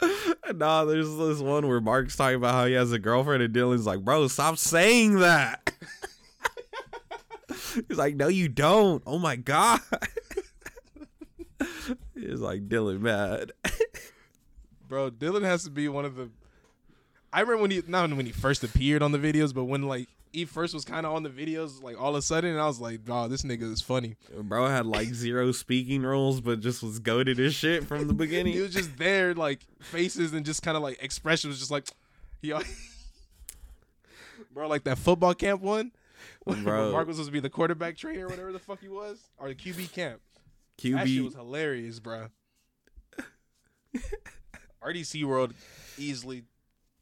Nah, 0.54 0.84
there's 0.84 1.14
this 1.16 1.40
one 1.40 1.66
where 1.66 1.80
Mark's 1.80 2.16
talking 2.16 2.36
about 2.36 2.54
how 2.54 2.66
he 2.66 2.74
has 2.74 2.92
a 2.92 2.98
girlfriend, 2.98 3.42
and 3.42 3.52
Dylan's 3.54 3.86
like, 3.86 4.00
"Bro, 4.04 4.28
stop 4.28 4.58
saying 4.58 5.18
that." 5.18 5.72
He's 7.88 7.98
like, 7.98 8.14
"No, 8.14 8.28
you 8.28 8.48
don't." 8.48 9.02
Oh 9.06 9.18
my 9.18 9.36
god. 9.36 9.80
He's 12.14 12.40
like 12.40 12.68
Dylan 12.68 13.00
mad. 13.00 13.52
Bro, 14.88 15.12
Dylan 15.12 15.42
has 15.42 15.64
to 15.64 15.70
be 15.70 15.88
one 15.88 16.04
of 16.04 16.14
the. 16.16 16.30
I 17.32 17.40
remember 17.40 17.62
when 17.62 17.70
he 17.72 17.82
not 17.86 18.08
when 18.12 18.26
he 18.26 18.32
first 18.32 18.62
appeared 18.62 19.02
on 19.02 19.12
the 19.12 19.18
videos, 19.18 19.52
but 19.52 19.64
when 19.64 19.82
like 19.82 20.08
he 20.36 20.44
first 20.44 20.74
was 20.74 20.84
kind 20.84 21.06
of 21.06 21.14
on 21.14 21.22
the 21.22 21.30
videos, 21.30 21.82
like 21.82 21.98
all 21.98 22.10
of 22.10 22.16
a 22.16 22.22
sudden, 22.22 22.50
and 22.50 22.60
I 22.60 22.66
was 22.66 22.78
like, 22.78 23.00
"Oh, 23.08 23.26
this 23.26 23.40
nigga 23.42 23.72
is 23.72 23.80
funny." 23.80 24.16
Bro 24.38 24.68
had 24.68 24.84
like 24.84 25.08
zero 25.08 25.50
speaking 25.50 26.02
rules, 26.02 26.42
but 26.42 26.60
just 26.60 26.82
was 26.82 26.98
goaded 26.98 27.40
as 27.40 27.54
shit 27.54 27.84
from 27.84 28.06
the 28.06 28.12
beginning. 28.12 28.52
He 28.52 28.60
was 28.60 28.74
just 28.74 28.98
there, 28.98 29.32
like 29.32 29.60
faces 29.80 30.34
and 30.34 30.44
just 30.44 30.62
kind 30.62 30.76
of 30.76 30.82
like 30.82 31.02
expression 31.02 31.48
was 31.48 31.58
just 31.58 31.70
like, 31.70 31.88
"Yo, 32.42 32.60
Bro, 34.52 34.68
like 34.68 34.84
that 34.84 34.98
football 34.98 35.32
camp 35.32 35.62
one 35.62 35.92
When 36.44 36.64
Bro. 36.64 36.92
Mark 36.92 37.06
was 37.06 37.16
supposed 37.16 37.28
to 37.28 37.32
be 37.32 37.40
the 37.40 37.48
quarterback 37.48 37.96
trainer, 37.96 38.26
or 38.26 38.28
whatever 38.28 38.52
the 38.52 38.58
fuck 38.58 38.80
he 38.80 38.88
was, 38.88 39.18
or 39.38 39.48
the 39.48 39.54
QB 39.54 39.90
camp. 39.94 40.20
That 40.76 40.82
shit 40.82 40.92
QB. 40.92 41.24
was 41.24 41.34
hilarious, 41.34 41.98
bro. 41.98 42.26
RDC 44.84 45.24
World 45.24 45.54
easily 45.96 46.44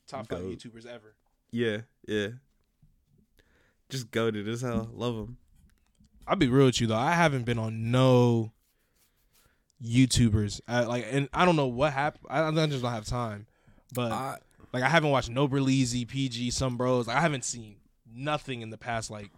top 0.07 0.28
five. 0.28 0.39
YouTubers 0.39 0.87
ever. 0.87 1.16
Yeah, 1.51 1.78
yeah. 2.07 2.28
Just 3.95 4.11
goaded 4.11 4.49
as 4.49 4.61
hell. 4.61 4.90
Love 4.92 5.14
him. 5.14 5.36
I'll 6.26 6.34
be 6.34 6.49
real 6.49 6.66
with 6.66 6.80
you 6.80 6.88
though. 6.88 6.97
I 6.97 7.12
haven't 7.12 7.45
been 7.45 7.61
on 7.61 7.92
no 7.92 8.51
YouTubers. 9.80 10.61
I, 10.66 10.80
like, 10.80 11.07
and 11.09 11.28
I 11.32 11.45
don't 11.45 11.55
know 11.55 11.68
what 11.68 11.92
happened. 11.92 12.26
I, 12.28 12.42
I 12.42 12.66
just 12.66 12.82
don't 12.82 12.90
have 12.90 13.07
time. 13.07 13.47
But 13.95 14.11
I, 14.11 14.38
like, 14.72 14.82
I 14.82 14.88
haven't 14.88 15.11
watched 15.11 15.30
no 15.30 15.47
Berleezy, 15.47 16.09
PG, 16.09 16.51
some 16.51 16.76
bros. 16.76 17.07
Like, 17.07 17.16
I 17.16 17.20
haven't 17.20 17.45
seen 17.45 17.76
nothing 18.12 18.62
in 18.62 18.70
the 18.70 18.78
past 18.78 19.12
like 19.12 19.30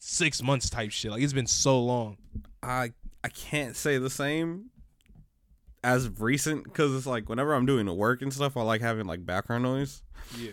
six 0.00 0.42
months 0.42 0.68
type 0.68 0.90
shit. 0.90 1.12
Like, 1.12 1.22
it's 1.22 1.32
been 1.32 1.46
so 1.46 1.80
long. 1.80 2.16
I 2.60 2.90
I 3.22 3.28
can't 3.28 3.76
say 3.76 3.98
the 3.98 4.10
same 4.10 4.70
as 5.84 6.10
recent 6.18 6.64
because 6.64 6.92
it's 6.92 7.06
like 7.06 7.28
whenever 7.28 7.54
I'm 7.54 7.66
doing 7.66 7.86
the 7.86 7.94
work 7.94 8.20
and 8.20 8.32
stuff, 8.32 8.56
I 8.56 8.62
like 8.62 8.80
having 8.80 9.06
like 9.06 9.24
background 9.24 9.62
noise. 9.62 10.02
Yeah. 10.36 10.50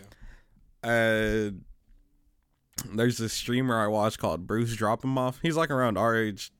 Uh, 0.83 1.49
there's 2.93 3.17
this 3.17 3.33
streamer 3.33 3.79
I 3.79 3.87
watch 3.87 4.17
called 4.17 4.47
BruceDropEmOff. 4.47 5.35
He's 5.41 5.55
like 5.55 5.69
around 5.69 5.97
our 5.97 6.15
age, 6.15 6.51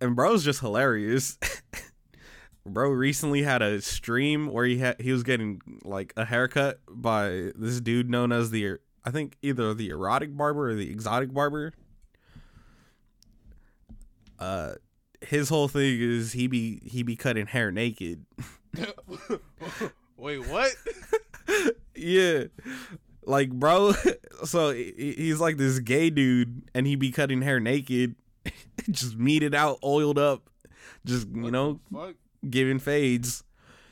and 0.00 0.16
bro's 0.16 0.44
just 0.44 0.60
hilarious. 0.60 1.38
Bro 2.66 2.90
recently 2.90 3.42
had 3.42 3.62
a 3.62 3.80
stream 3.80 4.48
where 4.48 4.64
he 4.64 4.78
had 4.78 5.00
he 5.00 5.12
was 5.12 5.22
getting 5.22 5.60
like 5.84 6.12
a 6.16 6.24
haircut 6.24 6.80
by 6.88 7.52
this 7.54 7.80
dude 7.80 8.10
known 8.10 8.32
as 8.32 8.50
the 8.50 8.78
I 9.04 9.10
think 9.12 9.36
either 9.40 9.72
the 9.72 9.90
erotic 9.90 10.36
barber 10.36 10.70
or 10.70 10.74
the 10.74 10.90
exotic 10.90 11.32
barber. 11.32 11.72
Uh, 14.40 14.74
his 15.20 15.48
whole 15.48 15.68
thing 15.68 16.00
is 16.00 16.32
he 16.32 16.48
be 16.48 16.80
he 16.84 17.04
be 17.04 17.14
cutting 17.14 17.46
hair 17.46 17.70
naked. 17.70 18.26
Wait, 20.16 20.46
what? 20.48 20.72
yeah. 21.94 22.44
Like, 23.26 23.50
bro, 23.50 23.92
so 24.44 24.72
he's 24.72 25.40
like 25.40 25.56
this 25.56 25.78
gay 25.80 26.10
dude, 26.10 26.62
and 26.74 26.86
he 26.86 26.94
be 26.96 27.10
cutting 27.10 27.42
hair 27.42 27.58
naked, 27.60 28.14
just 28.90 29.16
meated 29.16 29.54
out, 29.54 29.78
oiled 29.84 30.18
up, 30.18 30.48
just 31.04 31.26
you 31.34 31.50
know, 31.50 31.80
giving 32.48 32.78
fades. 32.78 33.42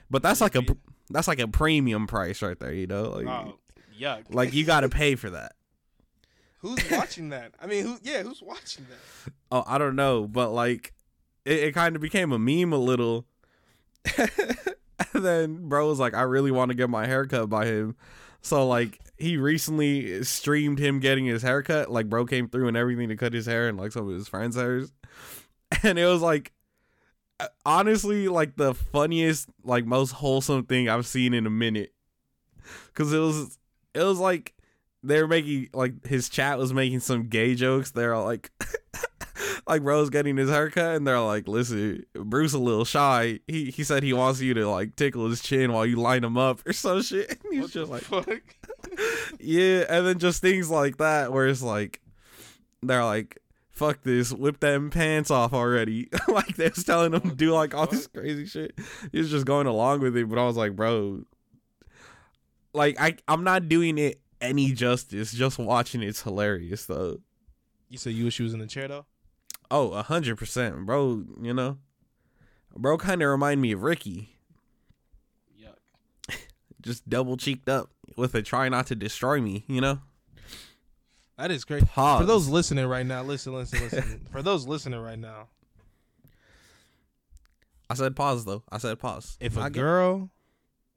But 0.08 0.22
that's 0.22 0.40
like 0.40 0.54
a 0.54 0.62
that's 1.10 1.26
like 1.28 1.40
a 1.40 1.48
premium 1.48 2.06
price 2.06 2.40
right 2.42 2.58
there, 2.58 2.72
you 2.72 2.86
know. 2.86 3.10
Like, 3.10 3.26
Oh, 3.26 3.58
yuck. 4.00 4.24
like 4.32 4.54
you 4.54 4.64
got 4.64 4.80
to 4.80 4.88
pay 4.88 5.16
for 5.16 5.30
that. 5.30 5.52
Who's 6.60 6.78
watching 6.90 7.30
that? 7.30 7.52
I 7.60 7.66
mean, 7.66 7.84
who? 7.84 7.98
Yeah, 8.02 8.22
who's 8.22 8.40
watching 8.40 8.86
that? 8.88 9.32
Oh, 9.50 9.64
I 9.66 9.76
don't 9.78 9.96
know, 9.96 10.26
but 10.26 10.50
like, 10.50 10.94
it, 11.44 11.58
it 11.58 11.74
kind 11.74 11.94
of 11.96 12.00
became 12.00 12.32
a 12.32 12.38
meme 12.38 12.72
a 12.72 12.78
little. 12.78 13.26
and 14.16 15.24
then 15.24 15.68
bro 15.68 15.88
was 15.88 15.98
like, 15.98 16.14
I 16.14 16.22
really 16.22 16.50
want 16.50 16.70
to 16.70 16.74
get 16.74 16.88
my 16.88 17.06
haircut 17.06 17.48
by 17.50 17.66
him. 17.66 17.96
So 18.40 18.66
like 18.66 18.98
he 19.16 19.36
recently 19.36 20.22
streamed 20.24 20.78
him 20.78 21.00
getting 21.00 21.26
his 21.26 21.42
haircut. 21.42 21.90
Like 21.90 22.08
bro 22.08 22.26
came 22.26 22.48
through 22.48 22.68
and 22.68 22.76
everything 22.76 23.08
to 23.08 23.16
cut 23.16 23.32
his 23.32 23.46
hair 23.46 23.68
and 23.68 23.78
like 23.78 23.92
some 23.92 24.08
of 24.08 24.14
his 24.14 24.28
friends' 24.28 24.56
hairs. 24.56 24.92
And 25.82 25.98
it 25.98 26.06
was 26.06 26.22
like 26.22 26.52
uh, 27.40 27.48
honestly 27.66 28.28
like 28.28 28.56
the 28.56 28.74
funniest, 28.74 29.48
like 29.64 29.86
most 29.86 30.12
wholesome 30.12 30.64
thing 30.66 30.88
I've 30.88 31.06
seen 31.06 31.34
in 31.34 31.46
a 31.46 31.50
minute. 31.50 31.92
Cause 32.94 33.12
it 33.12 33.18
was 33.18 33.58
it 33.92 34.02
was 34.02 34.18
like 34.18 34.54
they 35.02 35.20
were 35.20 35.28
making 35.28 35.68
like 35.74 36.06
his 36.06 36.28
chat 36.28 36.58
was 36.58 36.72
making 36.72 37.00
some 37.00 37.28
gay 37.28 37.54
jokes. 37.54 37.90
They're 37.90 38.16
like 38.16 38.50
like 39.66 39.82
bro's 39.82 40.10
getting 40.10 40.36
his 40.36 40.50
haircut 40.50 40.96
and 40.96 41.06
they're 41.06 41.20
like, 41.20 41.48
listen, 41.48 42.04
Bruce 42.14 42.52
a 42.54 42.58
little 42.58 42.84
shy. 42.84 43.40
He 43.48 43.70
he 43.70 43.84
said 43.84 44.02
he 44.02 44.12
wants 44.12 44.40
you 44.40 44.54
to 44.54 44.68
like 44.68 44.96
tickle 44.96 45.28
his 45.28 45.42
chin 45.42 45.72
while 45.72 45.86
you 45.86 45.96
line 45.96 46.24
him 46.24 46.36
up 46.38 46.66
or 46.66 46.72
some 46.72 47.02
shit. 47.02 47.38
And 47.44 47.52
he's 47.52 47.62
What 47.62 47.70
just 47.72 47.90
like 47.90 48.02
fuck? 48.02 48.28
Yeah, 49.40 49.84
and 49.88 50.06
then 50.06 50.18
just 50.18 50.40
things 50.40 50.70
like 50.70 50.96
that 50.98 51.32
where 51.32 51.46
it's 51.46 51.62
like 51.62 52.00
they're 52.82 53.04
like, 53.04 53.38
fuck 53.70 54.02
this, 54.02 54.32
whip 54.32 54.60
them 54.60 54.90
pants 54.90 55.30
off 55.30 55.52
already. 55.52 56.08
like 56.28 56.56
they 56.56 56.68
was 56.68 56.84
telling 56.84 57.12
him 57.12 57.20
to 57.20 57.34
do 57.34 57.52
like 57.52 57.74
all 57.74 57.86
this 57.86 58.06
crazy 58.06 58.46
shit. 58.46 58.78
He 59.12 59.18
was 59.18 59.30
just 59.30 59.46
going 59.46 59.66
along 59.66 60.00
with 60.00 60.16
it, 60.16 60.28
but 60.28 60.38
I 60.38 60.46
was 60.46 60.56
like, 60.56 60.74
bro, 60.74 61.24
like 62.72 62.96
I 63.00 63.16
I'm 63.28 63.44
not 63.44 63.68
doing 63.68 63.98
it 63.98 64.20
any 64.40 64.72
justice. 64.72 65.32
Just 65.32 65.58
watching 65.58 66.02
it's 66.02 66.22
hilarious 66.22 66.86
though. 66.86 67.18
You 67.88 67.98
said 67.98 68.14
you 68.14 68.24
wish 68.24 68.38
you 68.38 68.44
was 68.44 68.54
in 68.54 68.60
the 68.60 68.66
chair 68.66 68.88
though. 68.88 69.06
Oh, 69.70 69.90
a 69.90 70.02
hundred 70.02 70.38
percent, 70.38 70.86
bro. 70.86 71.24
You 71.40 71.54
know, 71.54 71.78
bro, 72.76 72.96
kind 72.98 73.22
of 73.22 73.28
remind 73.28 73.60
me 73.60 73.72
of 73.72 73.82
Ricky, 73.82 74.36
Yuck. 75.60 76.36
just 76.82 77.08
double 77.08 77.36
cheeked 77.36 77.68
up 77.68 77.90
with 78.16 78.34
a 78.34 78.42
try 78.42 78.68
not 78.68 78.86
to 78.88 78.94
destroy 78.94 79.40
me. 79.40 79.64
You 79.68 79.80
know, 79.80 79.98
That 81.36 81.50
is 81.50 81.64
crazy. 81.64 81.86
Pause. 81.86 82.20
For 82.22 82.26
those 82.26 82.48
listening 82.48 82.86
right 82.86 83.06
now, 83.06 83.22
listen, 83.22 83.52
listen, 83.54 83.80
listen. 83.80 84.26
For 84.32 84.42
those 84.42 84.66
listening 84.66 85.00
right 85.00 85.18
now, 85.18 85.48
I 87.90 87.94
said 87.94 88.16
pause 88.16 88.44
though. 88.44 88.62
I 88.70 88.78
said 88.78 88.98
pause. 88.98 89.36
if 89.40 89.56
a 89.56 89.62
I 89.62 89.68
girl, 89.68 90.30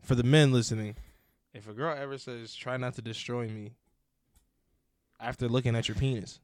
for 0.02 0.16
the 0.16 0.24
men 0.24 0.52
listening, 0.54 0.96
if 1.54 1.68
a 1.68 1.74
girl 1.74 1.96
ever 1.98 2.18
says 2.18 2.56
"try 2.56 2.78
not 2.78 2.96
to 2.96 3.02
destroy 3.02 3.48
me," 3.48 3.74
after 5.20 5.48
looking 5.50 5.76
at 5.76 5.88
your 5.88 5.96
penis, 5.96 6.40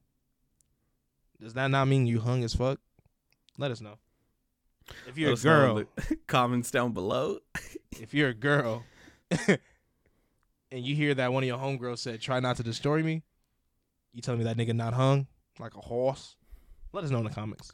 does 1.39 1.53
that 1.53 1.67
not 1.67 1.87
mean 1.87 2.05
you 2.07 2.19
hung 2.19 2.43
as 2.43 2.53
fuck? 2.55 2.79
Let 3.57 3.71
us 3.71 3.79
know. 3.81 3.97
If 5.07 5.17
you're 5.17 5.29
Let 5.29 5.31
a 5.31 5.33
us 5.33 5.45
know 5.45 5.77
in 5.77 5.83
girl, 5.85 6.17
comments 6.27 6.71
down 6.71 6.91
below. 6.91 7.39
if 7.91 8.13
you're 8.13 8.29
a 8.29 8.33
girl, 8.33 8.83
and 10.73 10.83
you 10.85 10.95
hear 10.95 11.13
that 11.13 11.31
one 11.31 11.43
of 11.43 11.47
your 11.47 11.57
homegirls 11.57 11.99
said 11.99 12.19
"try 12.19 12.39
not 12.41 12.57
to 12.57 12.63
destroy 12.63 13.01
me," 13.03 13.23
you 14.13 14.21
telling 14.21 14.39
me 14.39 14.43
that 14.45 14.57
nigga 14.57 14.73
not 14.75 14.93
hung 14.93 15.27
like 15.59 15.75
a 15.75 15.81
horse? 15.81 16.35
Let 16.91 17.03
us 17.03 17.09
know 17.11 17.19
in 17.19 17.23
the 17.25 17.29
comments. 17.29 17.71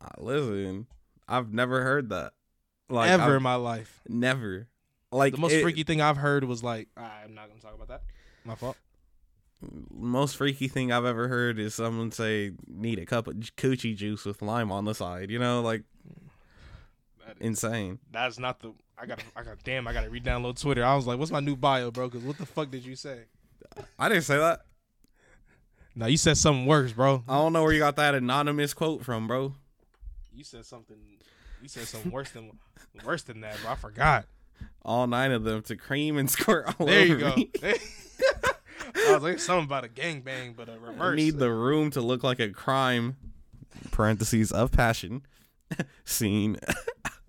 Uh, 0.00 0.08
listen, 0.18 0.86
I've 1.28 1.52
never 1.52 1.82
heard 1.82 2.08
that. 2.10 2.32
Like 2.88 3.10
Ever 3.10 3.22
I've 3.22 3.32
in 3.34 3.42
my 3.42 3.54
life. 3.54 4.00
never. 4.08 4.66
Like 5.12 5.34
The 5.34 5.40
most 5.40 5.52
it- 5.52 5.62
freaky 5.62 5.84
thing 5.84 6.00
I've 6.00 6.16
heard 6.16 6.44
was 6.44 6.62
like, 6.62 6.88
I'm 6.96 7.34
not 7.34 7.48
gonna 7.48 7.60
talk 7.60 7.74
about 7.74 7.88
that. 7.88 8.02
My 8.44 8.54
fault. 8.54 8.76
Most 9.92 10.36
freaky 10.36 10.68
thing 10.68 10.90
I've 10.90 11.04
ever 11.04 11.28
heard 11.28 11.58
is 11.58 11.74
someone 11.74 12.10
say 12.12 12.52
need 12.66 12.98
a 12.98 13.04
cup 13.04 13.26
of 13.26 13.34
coochie 13.34 13.94
juice 13.94 14.24
with 14.24 14.40
lime 14.40 14.72
on 14.72 14.86
the 14.86 14.94
side. 14.94 15.30
You 15.30 15.38
know, 15.38 15.60
like 15.60 15.82
insane. 17.40 17.98
That's 18.10 18.38
not 18.38 18.60
the. 18.60 18.72
I 18.98 19.06
got. 19.06 19.22
I 19.36 19.42
got. 19.42 19.62
Damn. 19.64 19.86
I 19.88 19.92
got 19.92 20.02
to 20.04 20.10
re-download 20.10 20.60
Twitter. 20.60 20.84
I 20.84 20.94
was 20.96 21.06
like, 21.06 21.18
"What's 21.18 21.30
my 21.30 21.40
new 21.40 21.56
bio, 21.56 21.90
bro?" 21.90 22.08
Because 22.08 22.24
what 22.24 22.38
the 22.38 22.46
fuck 22.46 22.70
did 22.70 22.84
you 22.84 22.96
say? 22.96 23.20
I 23.98 24.08
didn't 24.08 24.24
say 24.24 24.36
that. 24.38 24.60
No, 25.94 26.06
you 26.06 26.16
said 26.16 26.36
something 26.36 26.66
worse, 26.66 26.92
bro. 26.92 27.24
I 27.28 27.34
don't 27.34 27.52
know 27.52 27.62
where 27.62 27.72
you 27.72 27.78
got 27.80 27.96
that 27.96 28.14
anonymous 28.14 28.74
quote 28.74 29.04
from, 29.04 29.26
bro. 29.26 29.54
You 30.34 30.44
said 30.44 30.64
something. 30.64 30.96
You 31.62 31.68
said 31.68 31.84
something 31.86 32.10
worse 32.10 32.30
than 32.30 32.50
worse 33.04 33.22
than 33.22 33.40
that, 33.42 33.56
bro. 33.62 33.72
I 33.72 33.74
forgot. 33.74 34.26
All 34.82 35.06
nine 35.06 35.32
of 35.32 35.44
them 35.44 35.62
to 35.62 35.76
cream 35.76 36.16
and 36.18 36.30
squirt 36.30 36.74
all 36.78 36.86
There 36.86 37.04
you 37.06 37.18
go. 37.18 37.34
me. 37.34 37.50
I 37.62 39.14
was 39.14 39.22
like, 39.22 39.38
something 39.38 39.64
about 39.64 39.84
a 39.84 39.88
gangbang, 39.88 40.56
but 40.56 40.68
a 40.68 40.72
I 40.72 40.76
reverse. 40.76 41.16
need 41.16 41.38
the 41.38 41.50
room 41.50 41.90
to 41.92 42.00
look 42.00 42.22
like 42.22 42.40
a 42.40 42.50
crime. 42.50 43.16
Parentheses 43.90 44.52
of 44.52 44.72
passion 44.72 45.22
scene. 46.04 46.56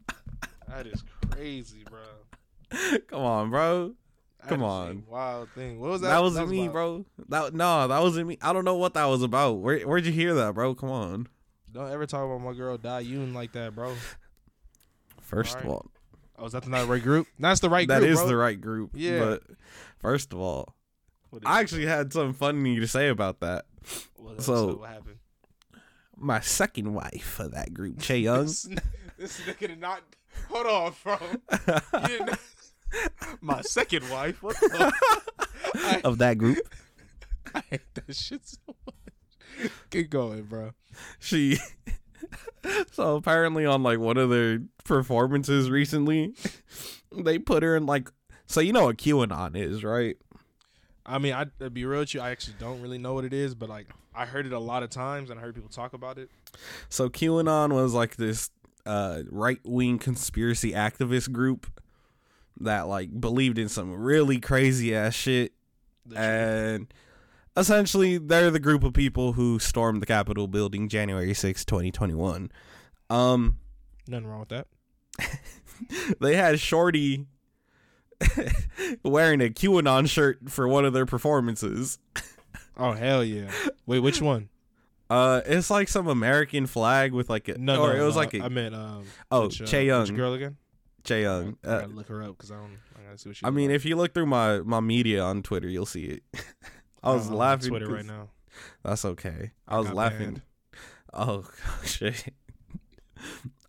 That 0.72 0.88
is 0.88 1.04
crazy, 1.32 1.84
bro. 1.90 2.98
Come 3.08 3.22
on, 3.22 3.50
bro. 3.50 3.94
That 4.40 4.50
Come 4.50 4.62
a 4.62 4.66
on. 4.68 5.04
wild 5.08 5.50
thing. 5.52 5.80
What 5.80 5.92
was 5.92 6.02
that? 6.02 6.10
That, 6.10 6.22
wasn't 6.22 6.50
me, 6.50 6.64
about- 6.64 6.72
bro. 6.74 7.06
That 7.30 7.54
no, 7.54 7.88
that 7.88 8.02
wasn't 8.02 8.28
me. 8.28 8.38
I 8.42 8.54
don't 8.54 8.66
know 8.66 8.76
what 8.78 8.94
that 8.96 9.06
was 9.06 9.22
about. 9.22 9.60
Where 9.60 9.80
where'd 9.82 10.06
you 10.06 10.12
hear 10.12 10.34
that, 10.36 10.54
bro? 10.56 10.74
Come 10.74 10.90
on. 10.90 11.28
Don't 11.72 11.92
ever 11.92 12.06
talk 12.06 12.26
about 12.26 12.42
my 12.42 12.54
girl 12.54 12.78
Dahyun 12.78 13.34
like 13.34 13.52
that, 13.54 13.76
bro. 13.76 13.96
First 15.22 15.58
of 15.58 15.66
all, 15.68 15.92
Oh, 16.38 16.46
is 16.46 16.54
that 16.54 16.64
the 16.64 16.70
right 16.72 17.02
group? 17.04 17.28
That's 17.40 17.60
the 17.60 17.70
right 17.70 17.88
that 17.88 18.00
group. 18.00 18.12
is 18.12 18.20
bro. 18.20 18.28
the 18.28 18.36
right 18.36 18.60
group. 18.60 18.92
Yeah. 18.96 19.20
But 19.20 19.44
first 20.00 20.34
of 20.34 20.40
all, 20.40 20.76
I 21.46 21.60
actually 21.62 21.86
had 21.86 22.12
something 22.12 22.34
funny 22.34 22.80
to 22.80 22.88
say 22.88 23.10
about 23.10 23.40
that. 23.42 23.66
What- 24.16 24.42
so- 24.42 24.76
what 24.78 24.90
happened? 24.90 25.18
My 26.18 26.40
second 26.40 26.94
wife 26.94 27.40
of 27.40 27.52
that 27.54 27.74
group, 27.74 27.98
Chaeyoung. 28.00 28.44
This, 28.44 28.64
this 29.18 29.40
nigga 29.42 29.68
did 29.70 29.80
not. 29.80 30.04
Hold 30.52 30.68
on, 30.68 30.94
bro. 31.04 32.28
My 33.42 33.62
second 33.62 34.10
wife. 34.10 34.44
What 34.44 34.60
the? 34.60 34.92
I, 35.76 36.02
of 36.04 36.18
that 36.18 36.38
group. 36.38 36.60
I 37.56 37.64
hate 37.70 37.82
that 37.94 38.16
shit 38.16 38.42
so 38.46 38.76
much. 38.86 39.72
Keep 39.90 40.10
going, 40.10 40.44
bro. 40.44 40.72
she 41.20 41.58
so 42.92 43.16
apparently 43.16 43.66
on 43.66 43.84
like 43.84 44.00
one 44.00 44.18
of 44.18 44.30
their 44.30 44.62
performances 44.84 45.70
recently 45.70 46.34
they 47.12 47.40
put 47.40 47.64
her 47.64 47.76
in 47.76 47.86
like 47.86 48.10
so 48.46 48.60
you 48.60 48.72
know 48.72 48.86
what 48.86 48.98
qanon 48.98 49.56
is 49.56 49.84
right 49.84 50.18
I 51.06 51.18
mean, 51.18 51.34
I 51.34 51.46
to 51.60 51.70
be 51.70 51.84
real 51.86 52.02
with 52.02 52.14
you, 52.14 52.22
I 52.22 52.30
actually 52.30 52.56
don't 52.60 52.82
really 52.82 52.98
know 52.98 53.14
what 53.14 53.26
it 53.26 53.34
is, 53.34 53.56
but 53.56 53.70
like 53.70 53.88
I 54.14 54.26
heard 54.26 54.46
it 54.46 54.54
a 54.54 54.60
lot 54.60 54.84
of 54.84 54.90
times 54.90 55.30
and 55.30 55.40
I 55.40 55.44
heard 55.44 55.56
people 55.56 55.70
talk 55.70 55.94
about 55.94 56.18
it. 56.18 56.30
So 56.90 57.10
QAnon 57.10 57.74
was 57.74 57.94
like 57.94 58.18
this 58.18 58.50
uh, 58.86 59.24
right 59.30 59.60
wing 59.64 59.98
conspiracy 60.00 60.72
activist 60.72 61.32
group 61.32 61.68
that 62.60 62.88
like 62.88 63.20
believed 63.20 63.58
in 63.58 63.70
some 63.70 63.94
really 63.94 64.40
crazy 64.40 64.96
ass 64.96 65.14
shit, 65.14 65.54
and 66.16 66.94
essentially 67.58 68.18
they're 68.18 68.52
the 68.52 68.60
group 68.60 68.84
of 68.84 68.94
people 68.94 69.34
who 69.34 69.60
stormed 69.60 70.02
the 70.02 70.06
Capitol 70.06 70.48
building 70.48 70.88
January 70.90 71.34
6, 71.34 71.66
twenty 71.66 71.92
twenty 71.92 72.14
one. 72.14 72.52
Um, 73.10 73.58
Nothing 74.08 74.28
wrong 74.28 74.40
with 74.42 74.50
that. 74.50 74.68
they 76.20 76.36
had 76.36 76.60
Shorty 76.60 77.26
wearing 79.04 79.42
a 79.42 79.50
QAnon 79.50 80.08
shirt 80.10 80.50
for 80.50 80.68
one 80.68 80.86
of 80.86 80.94
their 80.94 81.06
performances. 81.06 81.98
Oh 82.78 82.94
hell 82.94 83.24
yeah! 83.24 83.52
Wait, 83.86 84.00
which 84.00 84.22
one? 84.22 84.48
Uh, 85.12 85.42
it's 85.46 85.70
like 85.70 85.90
some 85.90 86.08
American 86.08 86.66
flag 86.68 87.12
with 87.12 87.30
like 87.30 87.48
a 87.50 87.58
No, 87.58 87.82
or 87.84 87.94
no, 87.94 88.02
it 88.02 88.06
was 88.06 88.16
no, 88.16 88.22
like 88.22 88.34
a 88.34 88.44
I 88.44 88.50
meant 88.50 88.74
um. 88.76 89.04
oh 89.30 89.44
which, 89.48 89.62
uh, 89.62 89.66
Che 89.66 89.80
which 89.80 89.88
Young, 89.88 90.16
girl 90.16 90.34
again? 90.34 90.58
Chaeyoung. 91.04 91.58
I 91.66 91.68
Uh, 91.68 91.82
gotta 91.82 91.94
look 91.94 92.08
her 92.08 92.24
up 92.24 92.38
because 92.38 92.52
I 92.52 92.56
don't. 92.56 92.78
I 92.98 93.04
gotta 93.06 93.18
see 93.18 93.30
what 93.30 93.36
she. 93.36 93.46
I 93.46 93.50
mean, 93.50 93.70
like. 93.70 93.76
if 93.76 93.86
you 93.86 93.96
look 93.96 94.14
through 94.14 94.28
my 94.28 94.60
my 94.60 94.80
media 94.80 95.22
on 95.24 95.44
Twitter, 95.44 95.68
you'll 95.68 95.86
see 95.86 96.06
it. 96.06 96.24
I 97.04 97.14
was 97.14 97.28
on 97.30 97.34
laughing. 97.36 97.70
Twitter 97.70 97.88
right 97.92 98.06
now. 98.06 98.30
That's 98.84 99.04
okay. 99.06 99.52
I, 99.68 99.76
I 99.76 99.80
was 99.80 99.92
laughing. 99.92 100.20
banned. 100.20 100.42
Oh 101.14 101.44
shit! 101.84 102.34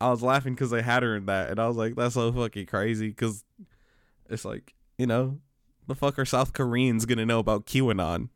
I 0.00 0.10
was 0.10 0.22
laughing 0.22 0.54
because 0.54 0.70
they 0.70 0.80
had 0.82 1.02
her 1.02 1.16
in 1.16 1.26
that, 1.26 1.50
and 1.50 1.58
I 1.58 1.66
was 1.66 1.76
like, 1.76 1.96
"That's 1.96 2.14
so 2.14 2.30
fucking 2.32 2.66
crazy." 2.66 3.08
Because 3.08 3.42
it's 4.30 4.44
like, 4.44 4.74
you 4.96 5.06
know, 5.08 5.40
the 5.88 5.96
fuck 5.96 6.20
are 6.20 6.24
South 6.24 6.52
Koreans 6.52 7.04
gonna 7.04 7.26
know 7.26 7.40
about 7.40 7.66
QAnon? 7.66 8.28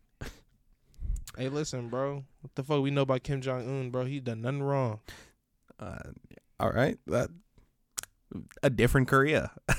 Hey, 1.37 1.49
listen, 1.49 1.89
bro. 1.89 2.25
What 2.41 2.55
the 2.55 2.63
fuck 2.63 2.83
we 2.83 2.91
know 2.91 3.03
about 3.03 3.23
Kim 3.23 3.41
Jong 3.41 3.61
Un, 3.69 3.91
bro? 3.91 4.05
He 4.05 4.21
done 4.21 4.41
nothing 4.43 4.63
wrong. 4.63 5.01
Uh, 5.79 5.99
all 6.59 6.71
right, 6.71 6.97
that 7.07 7.29
a 8.63 8.71
different 8.71 9.09
Korea. 9.09 9.53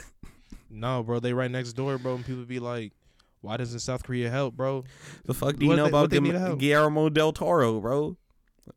No, 0.70 1.02
bro. 1.02 1.22
They 1.22 1.32
right 1.32 1.50
next 1.50 1.74
door, 1.74 1.98
bro. 1.98 2.16
And 2.16 2.26
people 2.26 2.44
be 2.44 2.60
like, 2.60 2.92
"Why 3.40 3.56
doesn't 3.56 3.80
South 3.80 4.04
Korea 4.04 4.30
help, 4.30 4.54
bro?" 4.54 4.84
The 5.24 5.34
fuck 5.34 5.56
do 5.56 5.64
you 5.64 5.70
What 5.70 5.78
know 5.78 5.84
they- 5.84 5.90
about 5.90 6.02
what 6.02 6.10
they 6.10 6.20
Guillermo- 6.20 6.40
help? 6.46 6.60
Guillermo 6.60 7.10
del 7.10 7.32
Toro, 7.32 7.80
bro? 7.80 8.18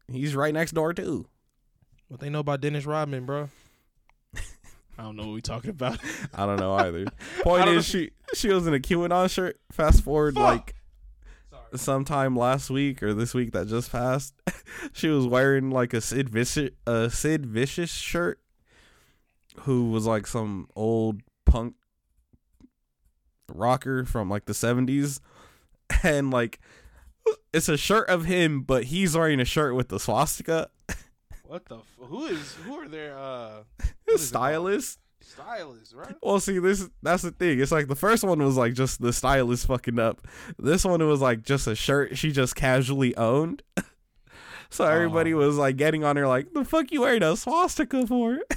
He's 0.07 0.37
right 0.37 0.55
next 0.55 0.71
door 0.73 0.95
too. 0.95 1.27
What 2.07 2.21
they 2.21 2.31
know 2.31 2.39
about 2.39 2.61
Dennis 2.61 2.87
Rodman, 2.87 3.27
bro? 3.27 3.51
I 4.99 5.03
don't 5.03 5.17
know 5.17 5.25
what 5.25 5.33
we 5.35 5.41
talking 5.43 5.71
about. 5.71 5.99
I 6.33 6.47
don't 6.47 6.61
know 6.61 6.75
either. 6.75 7.07
Point 7.43 7.65
don't 7.67 7.79
is, 7.79 7.87
she 7.87 8.13
she 8.35 8.51
was 8.51 8.69
in 8.69 8.73
a 8.75 8.79
QAnon 8.79 9.29
shirt. 9.29 9.59
Fast 9.73 10.05
forward 10.05 10.37
Fuck. 10.37 10.45
like 10.45 10.59
Sorry. 10.69 10.80
Sometime 11.77 12.37
last 12.37 12.71
week 12.71 13.03
or 13.03 13.15
this 13.15 13.35
week 13.35 13.53
that 13.53 13.69
just 13.69 13.93
passed. 13.93 14.35
she 14.93 15.09
was 15.09 15.27
wearing 15.27 15.71
like 15.71 15.93
a 15.95 16.01
Sid 16.01 16.29
Vicious 16.29 16.71
a 16.87 17.11
Sid 17.11 17.47
Vicious 17.47 17.91
shirt, 17.91 18.41
who 19.61 19.91
was 19.91 20.07
like 20.07 20.27
some 20.27 20.69
old 20.75 21.23
punk 21.45 21.75
rocker 23.49 24.05
from 24.05 24.29
like 24.29 24.47
the 24.47 24.55
seventies, 24.55 25.21
and 26.03 26.31
like 26.31 26.61
it's 27.53 27.69
a 27.69 27.77
shirt 27.77 28.09
of 28.09 28.25
him, 28.25 28.63
but 28.63 28.85
he's 28.85 29.17
wearing 29.17 29.41
a 29.41 29.45
shirt 29.45 29.75
with 29.75 29.89
the 29.89 29.99
swastika. 30.01 30.71
What 31.45 31.67
the? 31.67 31.79
F- 31.79 31.99
who 31.99 32.27
is? 32.27 32.55
Who 32.65 32.75
are 32.75 32.89
their 32.89 33.19
uh 33.19 33.65
is 34.09 34.33
it 34.33 34.99
Stylist. 35.21 35.95
right? 35.95 36.15
Well, 36.23 36.41
see, 36.41 36.59
this 36.59 36.89
that's 37.03 37.23
the 37.23 37.31
thing. 37.31 37.61
It's 37.61 37.73
like 37.73 37.89
the 37.89 37.95
first 37.97 38.25
one 38.25 38.43
was 38.43 38.57
like 38.57 38.75
just 38.75 39.01
the 39.01 39.13
stylist 39.13 39.67
fucking 39.67 39.99
up. 39.99 40.27
This 40.59 40.85
one 40.85 41.07
was 41.07 41.21
like 41.21 41.43
just 41.43 41.67
a 41.67 41.75
shirt 41.75 42.17
she 42.19 42.33
just 42.33 42.57
casually 42.57 43.17
owned. 43.17 43.63
so 44.71 44.85
everybody 44.85 45.35
Oh. 45.35 45.39
was 45.39 45.57
like 45.57 45.77
getting 45.77 46.05
on 46.05 46.17
her 46.17 46.27
like, 46.27 46.53
"The 46.53 46.65
fuck 46.65 46.91
you 46.93 47.03
wearing 47.03 47.23
a 47.23 47.37
swastika 47.37 48.07
for?" 48.07 48.39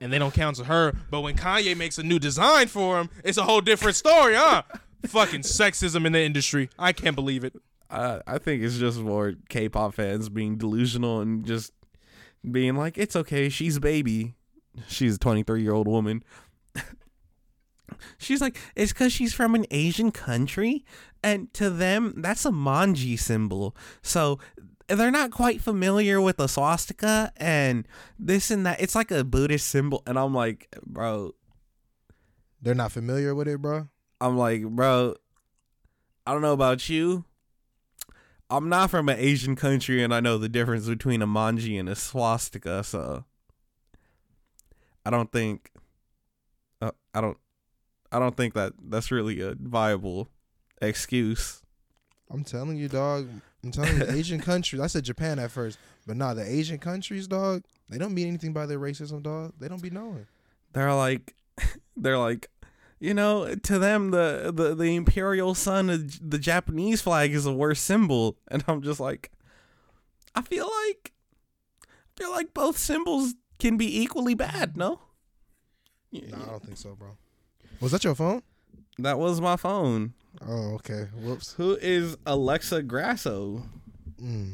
And 0.00 0.12
they 0.12 0.18
don't 0.18 0.34
counsel 0.34 0.64
her, 0.64 0.92
but 1.12 1.20
when 1.20 1.36
Kanye 1.36 1.76
makes 1.76 1.96
a 1.96 2.02
new 2.02 2.18
design 2.18 2.66
for 2.66 2.98
him, 3.00 3.08
it's 3.22 3.38
a 3.38 3.44
whole 3.44 3.60
different 3.60 3.94
story, 3.94 4.34
huh? 4.34 4.62
Fucking 5.06 5.42
sexism 5.42 6.04
in 6.06 6.12
the 6.12 6.20
industry. 6.20 6.70
I 6.76 6.92
can't 6.92 7.14
believe 7.14 7.44
it. 7.44 7.54
uh, 7.88 8.18
I 8.26 8.38
think 8.38 8.64
it's 8.64 8.78
just 8.78 8.98
more 8.98 9.34
K-pop 9.48 9.94
fans 9.94 10.28
being 10.28 10.56
delusional 10.58 11.20
and 11.20 11.46
just 11.46 11.72
being 12.50 12.74
like, 12.74 12.98
"It's 12.98 13.14
okay, 13.14 13.48
she's 13.48 13.76
a 13.76 13.80
baby. 13.80 14.34
She's 14.88 15.16
a 15.16 15.18
23 15.18 15.62
year 15.62 15.72
old 15.72 15.88
woman." 15.88 16.22
She's 18.18 18.40
like, 18.40 18.58
it's 18.74 18.92
because 18.92 19.12
she's 19.12 19.34
from 19.34 19.54
an 19.54 19.66
Asian 19.70 20.10
country, 20.10 20.84
and 21.22 21.52
to 21.54 21.70
them, 21.70 22.14
that's 22.16 22.44
a 22.44 22.50
manji 22.50 23.18
symbol. 23.18 23.76
So 24.00 24.38
they're 24.88 25.10
not 25.10 25.30
quite 25.30 25.60
familiar 25.60 26.20
with 26.20 26.38
the 26.38 26.48
swastika 26.48 27.32
and 27.36 27.86
this 28.18 28.50
and 28.50 28.66
that. 28.66 28.80
It's 28.80 28.94
like 28.94 29.10
a 29.10 29.24
Buddhist 29.24 29.68
symbol, 29.68 30.02
and 30.06 30.18
I'm 30.18 30.34
like, 30.34 30.68
bro, 30.84 31.34
They're 32.62 32.74
not 32.76 32.92
familiar 32.92 33.34
with 33.34 33.48
it, 33.48 33.60
bro. 33.60 33.88
I'm 34.20 34.38
like, 34.38 34.62
bro, 34.62 35.16
I 36.24 36.32
don't 36.32 36.42
know 36.42 36.52
about 36.52 36.88
you. 36.88 37.24
I'm 38.48 38.68
not 38.68 38.90
from 38.90 39.08
an 39.08 39.18
Asian 39.18 39.56
country, 39.56 40.02
and 40.02 40.14
I 40.14 40.20
know 40.20 40.38
the 40.38 40.48
difference 40.48 40.86
between 40.86 41.22
a 41.22 41.26
manji 41.26 41.78
and 41.78 41.88
a 41.88 41.96
swastika. 41.96 42.84
So 42.84 43.24
I 45.04 45.10
don't 45.10 45.30
think, 45.30 45.70
uh, 46.80 46.92
I 47.14 47.20
don't, 47.20 47.38
I 48.10 48.18
don't 48.18 48.36
think 48.36 48.54
that 48.54 48.74
that's 48.88 49.10
really 49.10 49.40
a 49.40 49.54
viable 49.58 50.28
excuse. 50.80 51.62
I'm 52.30 52.44
telling 52.44 52.76
you, 52.76 52.88
dog. 52.88 53.28
I'm 53.62 53.70
telling 53.70 53.96
you, 53.96 54.06
Asian 54.08 54.40
countries. 54.50 54.80
I 54.80 54.86
said 54.86 55.04
Japan 55.04 55.38
at 55.38 55.50
first, 55.50 55.78
but 56.06 56.16
nah, 56.16 56.34
the 56.34 56.44
Asian 56.44 56.78
countries, 56.78 57.26
dog. 57.26 57.64
They 57.88 57.98
don't 57.98 58.14
mean 58.14 58.28
anything 58.28 58.52
by 58.52 58.66
their 58.66 58.78
racism, 58.78 59.22
dog. 59.22 59.52
They 59.60 59.68
don't 59.68 59.82
be 59.82 59.90
knowing. 59.90 60.26
They're 60.72 60.94
like, 60.94 61.34
they're 61.96 62.18
like, 62.18 62.48
you 62.98 63.14
know, 63.14 63.54
to 63.54 63.78
them 63.78 64.10
the 64.12 64.52
the 64.54 64.74
the 64.74 64.94
imperial 64.94 65.54
sun 65.54 65.86
the 66.22 66.38
Japanese 66.38 67.02
flag 67.02 67.32
is 67.32 67.46
a 67.46 67.52
worse 67.52 67.80
symbol, 67.80 68.38
and 68.48 68.64
I'm 68.66 68.82
just 68.82 69.00
like, 69.00 69.30
I 70.34 70.42
feel 70.42 70.70
like, 70.86 71.12
I 71.82 71.86
feel 72.16 72.30
like 72.30 72.54
both 72.54 72.78
symbols 72.78 73.34
can 73.62 73.76
be 73.76 74.02
equally 74.02 74.34
bad. 74.34 74.76
No, 74.76 74.98
Nah, 76.12 76.36
I 76.42 76.46
don't 76.50 76.62
think 76.64 76.76
so, 76.76 76.94
bro. 76.94 77.16
Was 77.80 77.92
that 77.92 78.04
your 78.04 78.14
phone? 78.14 78.42
that 78.98 79.18
was 79.18 79.40
my 79.40 79.56
phone. 79.56 80.12
Oh, 80.46 80.74
okay. 80.74 81.06
Whoops. 81.22 81.54
Who 81.54 81.76
is 81.80 82.16
Alexa 82.26 82.82
Grasso? 82.82 83.62
Mm. 84.22 84.52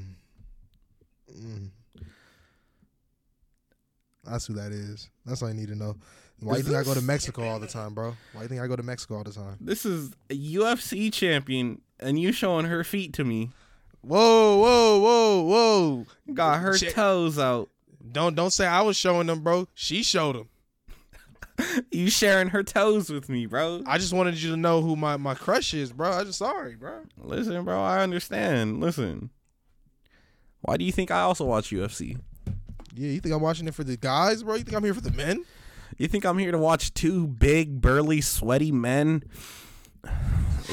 Mm. 1.36 1.70
That's 4.24 4.46
who 4.46 4.54
that 4.54 4.72
is. 4.72 5.09
That's 5.24 5.42
all 5.42 5.48
I 5.48 5.52
need 5.52 5.68
to 5.68 5.74
know. 5.74 5.96
Why 6.40 6.52
do 6.54 6.59
you 6.59 6.64
think 6.64 6.76
I 6.76 6.84
go 6.84 6.94
to 6.94 7.02
Mexico 7.02 7.48
all 7.48 7.59
the 7.59 7.66
time, 7.66 7.94
bro? 7.94 8.14
Why 8.32 8.40
do 8.40 8.42
you 8.44 8.48
think 8.48 8.61
I 8.61 8.66
go 8.68 8.76
to 8.76 8.82
Mexico 8.82 9.16
all 9.16 9.24
the 9.24 9.32
time? 9.32 9.56
This 9.61 9.84
is 9.84 10.12
a 10.30 10.34
UFC 10.34 11.12
champion, 11.12 11.80
and 11.98 12.20
you 12.20 12.30
showing 12.32 12.66
her 12.66 12.84
feet 12.84 13.12
to 13.14 13.24
me. 13.24 13.50
Whoa, 14.02 14.59
whoa, 14.59 14.98
whoa, 15.00 15.42
whoa. 15.42 16.06
Got 16.34 16.61
her 16.61 16.76
Shit. 16.78 16.94
toes 16.94 17.38
out. 17.38 17.68
Don't 18.12 18.34
don't 18.34 18.52
say 18.52 18.66
I 18.66 18.82
was 18.82 18.96
showing 18.96 19.26
them, 19.26 19.40
bro. 19.40 19.68
She 19.74 20.02
showed 20.02 20.36
them. 20.36 20.48
You 21.90 22.09
sharing 22.09 22.48
her 22.50 22.62
toes 22.62 23.11
with 23.11 23.28
me, 23.28 23.46
bro. 23.46 23.82
I 23.84 23.98
just 23.98 24.12
wanted 24.12 24.40
you 24.40 24.50
to 24.50 24.56
know 24.56 24.80
who 24.80 24.94
my, 24.94 25.16
my 25.16 25.34
crush 25.34 25.74
is, 25.74 25.92
bro. 25.92 26.12
I 26.12 26.22
just 26.22 26.38
sorry, 26.38 26.76
bro. 26.76 27.00
Listen, 27.16 27.64
bro, 27.64 27.82
I 27.82 28.00
understand. 28.00 28.80
Listen. 28.80 29.30
Why 30.61 30.76
do 30.76 30.84
you 30.84 30.92
think 30.92 31.11
I 31.11 31.22
also 31.22 31.44
watch 31.44 31.70
UFC? 31.70 32.16
Yeah, 32.94 33.11
you 33.11 33.20
think 33.20 33.34
I'm 33.34 33.40
watching 33.40 33.66
it 33.66 33.74
for 33.74 33.82
the 33.82 33.96
guys, 33.96 34.44
bro? 34.44 34.54
You 34.54 34.62
think 34.62 34.76
I'm 34.76 34.84
here 34.84 34.94
for 34.94 35.00
the 35.00 35.11
men? 35.11 35.44
You 35.96 36.06
think 36.06 36.24
I'm 36.24 36.38
here 36.38 36.52
to 36.52 36.59
watch 36.59 36.94
two 36.94 37.26
big, 37.26 37.80
burly, 37.80 38.20
sweaty 38.20 38.70
men 38.70 39.24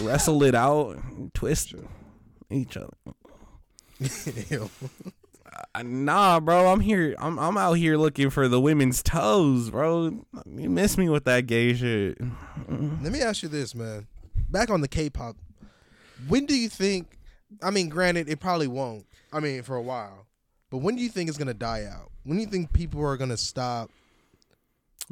wrestle 0.01 0.43
it 0.43 0.55
out, 0.55 0.97
twist 1.33 1.73
each 2.51 2.77
other? 2.77 2.93
Nah, 5.83 6.39
bro, 6.39 6.67
I'm 6.71 6.79
here. 6.79 7.15
I'm 7.19 7.37
I'm 7.39 7.57
out 7.57 7.73
here 7.73 7.97
looking 7.97 8.29
for 8.29 8.47
the 8.47 8.59
women's 8.59 9.01
toes, 9.03 9.69
bro. 9.69 10.25
You 10.45 10.69
miss 10.69 10.97
me 10.97 11.09
with 11.09 11.25
that 11.25 11.47
gay 11.47 11.73
shit. 11.73 12.17
Let 12.69 13.11
me 13.11 13.21
ask 13.21 13.43
you 13.43 13.49
this, 13.49 13.73
man. 13.75 14.07
Back 14.49 14.69
on 14.69 14.81
the 14.81 14.87
K-pop, 14.87 15.35
when 16.27 16.45
do 16.45 16.57
you 16.57 16.69
think? 16.69 17.17
I 17.63 17.71
mean, 17.71 17.89
granted, 17.89 18.29
it 18.29 18.39
probably 18.39 18.67
won't. 18.67 19.05
I 19.33 19.39
mean, 19.39 19.63
for 19.63 19.75
a 19.75 19.81
while, 19.81 20.27
but 20.69 20.77
when 20.77 20.95
do 20.95 21.01
you 21.01 21.09
think 21.09 21.29
it's 21.29 21.37
gonna 21.37 21.53
die 21.53 21.85
out? 21.85 22.11
When 22.23 22.37
do 22.37 22.43
you 22.43 22.49
think 22.49 22.71
people 22.73 23.03
are 23.05 23.17
gonna 23.17 23.37
stop? 23.37 23.91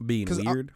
Being 0.06 0.28
'Cause 0.28 0.40
I- 0.46 0.52
weird. 0.52 0.72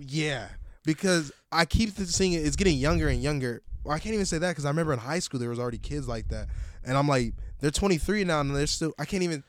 Yeah, 0.00 0.48
because 0.84 1.32
I 1.52 1.64
keep 1.64 1.90
seeing 1.96 2.32
it. 2.32 2.38
It's 2.46 2.56
getting 2.56 2.76
younger 2.78 3.08
and 3.08 3.22
younger. 3.22 3.62
Well, 3.84 3.94
I 3.94 3.98
can't 4.00 4.14
even 4.14 4.26
say 4.26 4.38
that 4.38 4.50
because 4.50 4.64
I 4.64 4.68
remember 4.68 4.92
in 4.92 4.98
high 4.98 5.18
school 5.20 5.38
there 5.40 5.48
was 5.50 5.58
already 5.58 5.78
kids 5.78 6.06
like 6.08 6.28
that, 6.28 6.48
and 6.84 6.96
I'm 6.96 7.08
like, 7.08 7.34
they're 7.60 7.70
23 7.70 8.24
now 8.24 8.40
and 8.40 8.54
they're 8.54 8.66
still. 8.66 8.92
I 8.98 9.04
can't 9.04 9.22
even. 9.22 9.42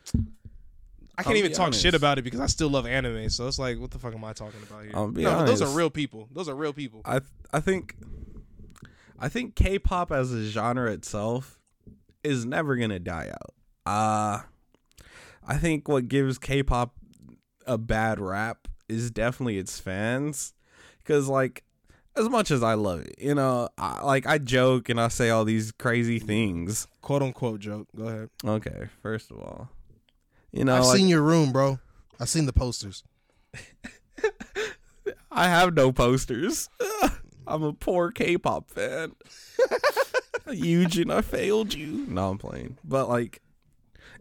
I 1.18 1.22
can't 1.22 1.34
I'll 1.34 1.38
even 1.38 1.52
talk 1.52 1.66
honest. 1.66 1.82
shit 1.82 1.94
about 1.94 2.18
it 2.18 2.22
because 2.22 2.40
I 2.40 2.46
still 2.46 2.70
love 2.70 2.86
anime. 2.86 3.28
So 3.28 3.46
it's 3.46 3.58
like, 3.58 3.78
what 3.78 3.90
the 3.90 3.98
fuck 3.98 4.14
am 4.14 4.24
I 4.24 4.32
talking 4.32 4.60
about 4.62 4.84
here? 4.84 5.24
No, 5.24 5.44
those 5.44 5.60
are 5.60 5.68
real 5.68 5.90
people. 5.90 6.28
Those 6.32 6.48
are 6.48 6.54
real 6.54 6.72
people. 6.72 7.02
I 7.04 7.20
I 7.52 7.60
think 7.60 7.94
I 9.18 9.28
think 9.28 9.54
K-pop 9.54 10.12
as 10.12 10.32
a 10.32 10.42
genre 10.44 10.90
itself 10.90 11.58
is 12.24 12.46
never 12.46 12.76
gonna 12.76 12.98
die 12.98 13.30
out. 13.30 13.54
Uh 13.84 14.42
I 15.46 15.56
think 15.58 15.88
what 15.88 16.08
gives 16.08 16.38
K-pop 16.38 16.94
a 17.66 17.76
bad 17.76 18.18
rap 18.18 18.68
is 18.88 19.10
definitely 19.10 19.58
its 19.58 19.78
fans, 19.78 20.54
because 20.98 21.28
like 21.28 21.64
as 22.20 22.28
much 22.28 22.50
as 22.50 22.62
I 22.62 22.74
love 22.74 23.00
it, 23.00 23.14
you 23.18 23.34
know, 23.34 23.68
I, 23.78 24.04
like 24.04 24.26
I 24.26 24.38
joke 24.38 24.88
and 24.88 25.00
I 25.00 25.08
say 25.08 25.30
all 25.30 25.44
these 25.44 25.72
crazy 25.72 26.18
things. 26.18 26.86
Quote 27.00 27.22
unquote 27.22 27.60
joke. 27.60 27.88
Go 27.96 28.08
ahead. 28.08 28.30
Okay, 28.44 28.88
first 29.02 29.30
of 29.30 29.38
all, 29.38 29.70
you 30.52 30.64
know, 30.64 30.76
I've 30.76 30.84
like, 30.84 30.98
seen 30.98 31.08
your 31.08 31.22
room, 31.22 31.52
bro. 31.52 31.78
I've 32.18 32.28
seen 32.28 32.46
the 32.46 32.52
posters. 32.52 33.02
I 35.32 35.48
have 35.48 35.74
no 35.74 35.92
posters. 35.92 36.68
I'm 37.46 37.62
a 37.62 37.72
poor 37.72 38.12
K-pop 38.12 38.70
fan. 38.70 39.12
Eugene, 40.52 41.10
I 41.10 41.22
failed 41.22 41.74
you. 41.74 42.06
No, 42.08 42.30
I'm 42.30 42.38
playing. 42.38 42.78
But 42.84 43.08
like 43.08 43.40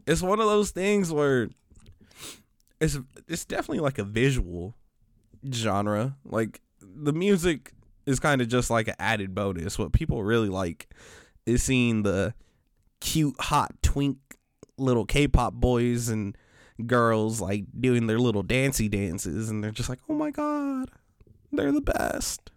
it's 0.08 0.22
one 0.22 0.39
of 0.39 0.47
those 0.47 0.72
things 0.72 1.12
where 1.12 1.50
it's 2.80 2.97
it's 3.28 3.45
definitely 3.45 3.82
like 3.82 3.97
a 3.97 4.04
visual 4.04 4.76
genre. 5.52 6.16
Like 6.24 6.62
the 6.82 7.14
music 7.14 7.74
is 8.10 8.20
kind 8.20 8.41
of 8.41 8.47
just 8.47 8.70
like 8.70 8.88
an 8.88 8.95
added 8.97 9.36
bonus. 9.36 9.78
What 9.78 9.93
people 9.93 10.24
really 10.24 10.49
like 10.49 10.89
is 11.45 11.62
seeing 11.62 12.01
the 12.03 12.34
cute, 12.99 13.39
hot, 13.39 13.72
twink 13.84 14.18
little 14.78 15.05
K-pop 15.05 15.53
boys 15.53 16.10
and 16.10 16.36
girls 16.86 17.39
like 17.39 17.66
doing 17.80 18.07
their 18.07 18.20
little 18.20 18.41
dancey 18.41 18.89
dances, 18.89 19.49
and 19.49 19.64
they're 19.64 19.72
just 19.72 19.89
like, 19.89 19.99
"Oh 20.10 20.16
my 20.16 20.32
god, 20.32 20.89
they're 21.51 21.72
the 21.72 21.82
best." 21.82 22.51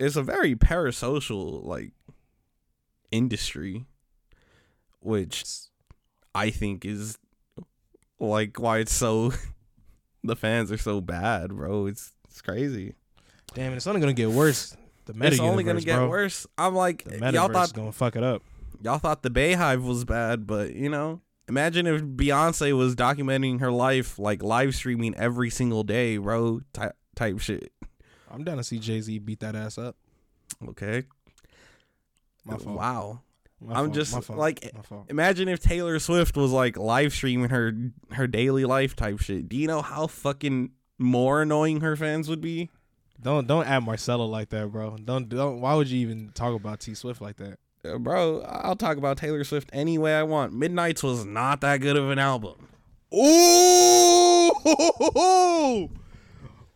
It's 0.00 0.16
a 0.16 0.22
very 0.22 0.56
parasocial 0.56 1.64
like 1.64 1.92
industry, 3.12 3.86
which 5.00 5.44
I 6.34 6.50
think 6.50 6.84
is 6.84 7.16
like 8.18 8.58
why 8.58 8.78
it's 8.78 8.92
so 8.92 9.32
the 10.24 10.34
fans 10.34 10.72
are 10.72 10.78
so 10.78 11.00
bad, 11.00 11.50
bro. 11.50 11.86
It's 11.86 12.12
it's 12.28 12.42
crazy. 12.42 12.96
Damn 13.54 13.72
it, 13.72 13.76
it's 13.76 13.86
only 13.86 14.00
gonna 14.00 14.12
get 14.12 14.30
worse. 14.30 14.76
The 15.06 15.14
meta 15.14 15.26
it's 15.32 15.40
only 15.40 15.64
gonna 15.64 15.80
get 15.80 15.96
bro. 15.96 16.08
worse. 16.08 16.46
I'm 16.58 16.74
like, 16.74 17.04
The 17.04 17.32
y'all 17.32 17.48
thought 17.48 17.72
gonna 17.72 17.92
fuck 17.92 18.16
it 18.16 18.22
up. 18.22 18.42
y'all 18.82 18.98
thought 18.98 19.22
the 19.22 19.30
BeyHive 19.30 19.82
was 19.82 20.04
bad, 20.04 20.46
but 20.46 20.74
you 20.74 20.88
know, 20.88 21.20
imagine 21.48 21.86
if 21.86 22.02
Beyonce 22.02 22.76
was 22.76 22.94
documenting 22.96 23.60
her 23.60 23.70
life, 23.70 24.18
like 24.18 24.42
live 24.42 24.74
streaming 24.74 25.14
every 25.16 25.50
single 25.50 25.82
day, 25.84 26.16
bro. 26.16 26.60
Type 26.72 26.96
type 27.14 27.38
shit. 27.40 27.72
I'm 28.30 28.42
down 28.44 28.56
to 28.56 28.64
see 28.64 28.78
Jay 28.78 29.00
Z 29.00 29.18
beat 29.20 29.40
that 29.40 29.54
ass 29.54 29.78
up. 29.78 29.96
Okay. 30.68 31.04
My 32.44 32.56
fault. 32.58 32.76
Wow. 32.76 33.20
My 33.60 33.74
I'm 33.74 33.84
fault. 33.86 33.94
just 33.94 34.14
My 34.14 34.20
fault. 34.20 34.38
like 34.38 34.70
My 34.74 34.82
fault. 34.82 35.06
imagine 35.08 35.48
if 35.48 35.60
Taylor 35.60 35.98
Swift 35.98 36.36
was 36.36 36.50
like 36.50 36.76
live 36.76 37.12
streaming 37.12 37.50
her 37.50 37.72
her 38.10 38.26
daily 38.26 38.64
life 38.64 38.96
type 38.96 39.20
shit. 39.20 39.48
Do 39.48 39.56
you 39.56 39.66
know 39.68 39.80
how 39.82 40.06
fucking 40.08 40.70
more 40.98 41.42
annoying 41.42 41.80
her 41.82 41.94
fans 41.94 42.28
would 42.28 42.40
be? 42.40 42.70
Don't 43.24 43.46
don't 43.46 43.66
add 43.66 43.82
Marcelo 43.84 44.26
like 44.26 44.50
that, 44.50 44.70
bro. 44.70 44.98
Don't 45.02 45.30
don't. 45.30 45.62
Why 45.62 45.74
would 45.74 45.88
you 45.88 45.98
even 46.00 46.30
talk 46.34 46.54
about 46.54 46.80
T 46.80 46.92
Swift 46.94 47.22
like 47.22 47.36
that? 47.38 47.58
Uh, 47.82 47.96
bro, 47.96 48.42
I'll 48.42 48.76
talk 48.76 48.98
about 48.98 49.16
Taylor 49.16 49.42
Swift 49.44 49.70
any 49.72 49.96
way 49.96 50.14
I 50.14 50.24
want. 50.24 50.52
Midnights 50.52 51.02
was 51.02 51.24
not 51.24 51.62
that 51.62 51.80
good 51.80 51.96
of 51.96 52.10
an 52.10 52.18
album. 52.18 52.68
Ooh, 53.14 54.52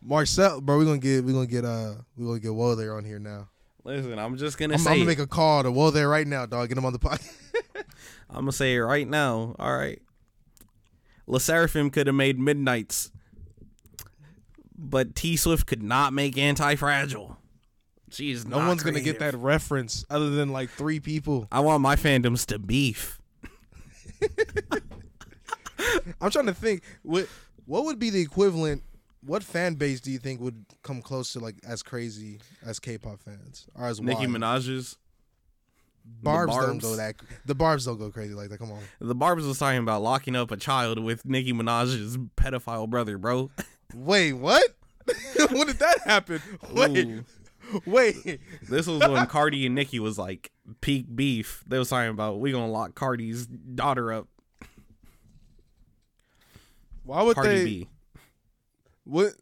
Marcel, 0.01 0.59
bro, 0.59 0.79
we're 0.79 0.85
gonna 0.85 0.97
get 0.97 1.23
we're 1.23 1.33
gonna 1.33 1.45
get 1.45 1.65
uh 1.65 1.93
we're 2.17 2.25
gonna 2.25 2.39
get 2.39 2.55
Woe 2.55 2.73
there 2.73 2.97
on 2.97 3.05
here 3.05 3.19
now. 3.19 3.47
Listen, 3.83 4.17
I'm 4.17 4.35
just 4.35 4.57
gonna 4.57 4.73
I'm, 4.73 4.79
I'm 4.87 4.93
gonna 4.93 5.05
make 5.05 5.19
a 5.19 5.27
call 5.27 5.61
to 5.61 5.71
Woe 5.71 5.91
there 5.91 6.09
right 6.09 6.25
now, 6.25 6.47
dog. 6.47 6.69
Get 6.69 6.79
him 6.79 6.85
on 6.85 6.93
the 6.93 6.99
podcast. 6.99 7.35
I'm 8.27 8.39
gonna 8.41 8.51
say 8.53 8.73
it 8.73 8.79
right 8.79 9.07
now. 9.07 9.55
All 9.59 9.77
right. 9.77 10.01
Le 11.27 11.37
Sserafim 11.37 11.93
could 11.93 12.07
have 12.07 12.15
made 12.15 12.39
Midnights, 12.39 13.11
but 14.79 15.15
T 15.15 15.35
Swift 15.35 15.67
could 15.67 15.83
not 15.83 16.13
make 16.13 16.35
Antifragile. 16.35 17.35
She 18.11 18.31
is 18.31 18.45
no 18.47 18.57
one's 18.57 18.81
gonna 18.81 19.01
get 19.01 19.19
that 19.19 19.35
reference 19.35 20.05
other 20.09 20.29
than 20.31 20.51
like 20.51 20.69
three 20.69 20.99
people. 20.99 21.47
I 21.51 21.59
want 21.59 21.81
my 21.81 21.95
fandoms 21.95 22.45
to 22.47 22.57
beef. 22.57 23.19
I'm 26.21 26.31
trying 26.31 26.47
to 26.47 26.53
think 26.53 26.83
what 27.03 27.27
what 27.65 27.85
would 27.85 27.99
be 27.99 28.09
the 28.09 28.21
equivalent. 28.21 28.83
What 29.21 29.43
fan 29.43 29.75
base 29.75 29.99
do 29.99 30.11
you 30.11 30.17
think 30.17 30.39
would 30.39 30.65
come 30.81 31.01
close 31.01 31.33
to 31.33 31.39
like 31.39 31.57
as 31.67 31.83
crazy 31.83 32.39
as 32.65 32.79
K-pop 32.79 33.19
fans 33.19 33.67
or 33.75 33.85
as 33.85 33.99
Nicki 33.99 34.27
wild? 34.27 34.41
Minaj's. 34.41 34.97
Barb's, 36.23 36.55
don't 36.55 36.79
go 36.79 36.95
that. 36.95 37.15
The 37.45 37.53
Barbs 37.53 37.85
don't 37.85 37.99
go 37.99 38.09
crazy 38.09 38.33
like 38.33 38.49
that. 38.49 38.57
Come 38.57 38.71
on. 38.71 38.79
The 38.99 39.13
Barb's 39.13 39.45
was 39.45 39.59
talking 39.59 39.79
about 39.79 40.01
locking 40.01 40.35
up 40.35 40.49
a 40.51 40.57
child 40.57 40.99
with 40.99 41.25
Nicki 41.25 41.53
Minaj's 41.53 42.17
pedophile 42.37 42.89
brother, 42.89 43.17
bro. 43.17 43.51
Wait, 43.93 44.33
what? 44.33 44.63
when 45.51 45.67
did 45.67 45.79
that 45.79 45.99
happen? 46.05 46.41
Wait, 46.71 46.97
Ooh. 46.97 47.23
wait. 47.85 48.39
This 48.67 48.87
was 48.87 48.99
when 48.99 49.25
Cardi 49.25 49.65
and 49.65 49.75
Nicki 49.75 49.99
was 49.99 50.17
like 50.17 50.51
peak 50.81 51.07
beef. 51.15 51.63
They 51.67 51.79
was 51.79 51.89
talking 51.89 52.09
about 52.09 52.39
we 52.39 52.51
gonna 52.51 52.71
lock 52.71 52.95
Cardi's 52.95 53.47
daughter 53.47 54.13
up. 54.13 54.27
Why 57.03 57.23
would 57.23 57.35
Cardi 57.35 57.49
they? 57.49 57.65
B. 57.65 57.87
What? 59.05 59.33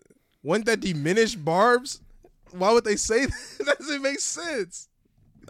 Wouldn't 0.43 0.67
that 0.67 0.79
diminish 0.79 1.35
Barb's? 1.35 2.01
Why 2.51 2.71
would 2.71 2.85
they 2.85 2.95
say 2.95 3.25
that? 3.57 3.65
that 3.65 3.79
doesn't 3.79 4.01
make 4.01 4.19
sense. 4.21 4.87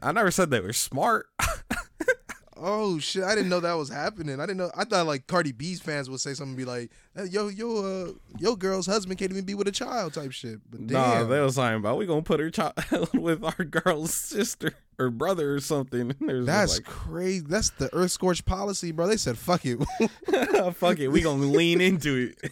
I 0.02 0.12
never 0.12 0.32
said 0.32 0.50
they 0.50 0.60
were 0.60 0.74
smart. 0.74 1.28
Oh 2.60 3.00
shit! 3.00 3.24
I 3.24 3.36
didn't 3.36 3.50
know 3.50 3.60
that 3.60 3.74
was 3.74 3.90
happening. 3.90 4.40
I 4.40 4.46
didn't 4.46 4.58
know. 4.58 4.72
I 4.76 4.84
thought 4.84 5.06
like 5.06 5.28
Cardi 5.28 5.52
B's 5.52 5.80
fans 5.80 6.10
would 6.10 6.20
say 6.20 6.34
something, 6.34 6.50
and 6.50 6.58
be 6.58 6.66
like, 6.66 6.92
hey, 7.16 7.26
"Yo, 7.26 7.48
yo, 7.48 7.78
uh, 7.78 8.12
yo, 8.40 8.56
girl's 8.56 8.86
husband 8.86 9.20
can't 9.20 9.32
even 9.32 9.46
be 9.46 9.54
with 9.54 9.68
a 9.68 9.72
child," 9.72 10.14
type 10.14 10.32
shit. 10.32 10.60
But 10.70 10.82
Nah, 10.82 11.20
damn, 11.20 11.30
they 11.30 11.40
was 11.40 11.56
talking 11.56 11.78
about 11.78 11.98
we 11.98 12.06
gonna 12.06 12.22
put 12.22 12.40
her 12.40 12.50
child 12.50 12.74
with 13.14 13.44
our 13.44 13.66
girl's 13.66 14.14
sister 14.14 14.74
or 14.98 15.10
brother 15.10 15.56
or 15.56 15.60
something. 15.60 16.14
There's 16.20 16.46
that's 16.46 16.78
like, 16.78 16.86
crazy. 16.86 17.46
That's 17.48 17.70
the 17.72 17.94
Earth 17.94 18.12
Scorch 18.12 18.46
policy, 18.46 18.92
bro. 18.92 19.08
They 19.08 19.18
said, 19.18 19.38
"Fuck 19.38 19.62
it, 19.66 19.78
fuck 20.76 21.00
it, 21.00 21.10
we 21.10 21.22
gonna 21.22 21.44
lean 21.44 21.82
into 21.82 22.34
it. 22.42 22.52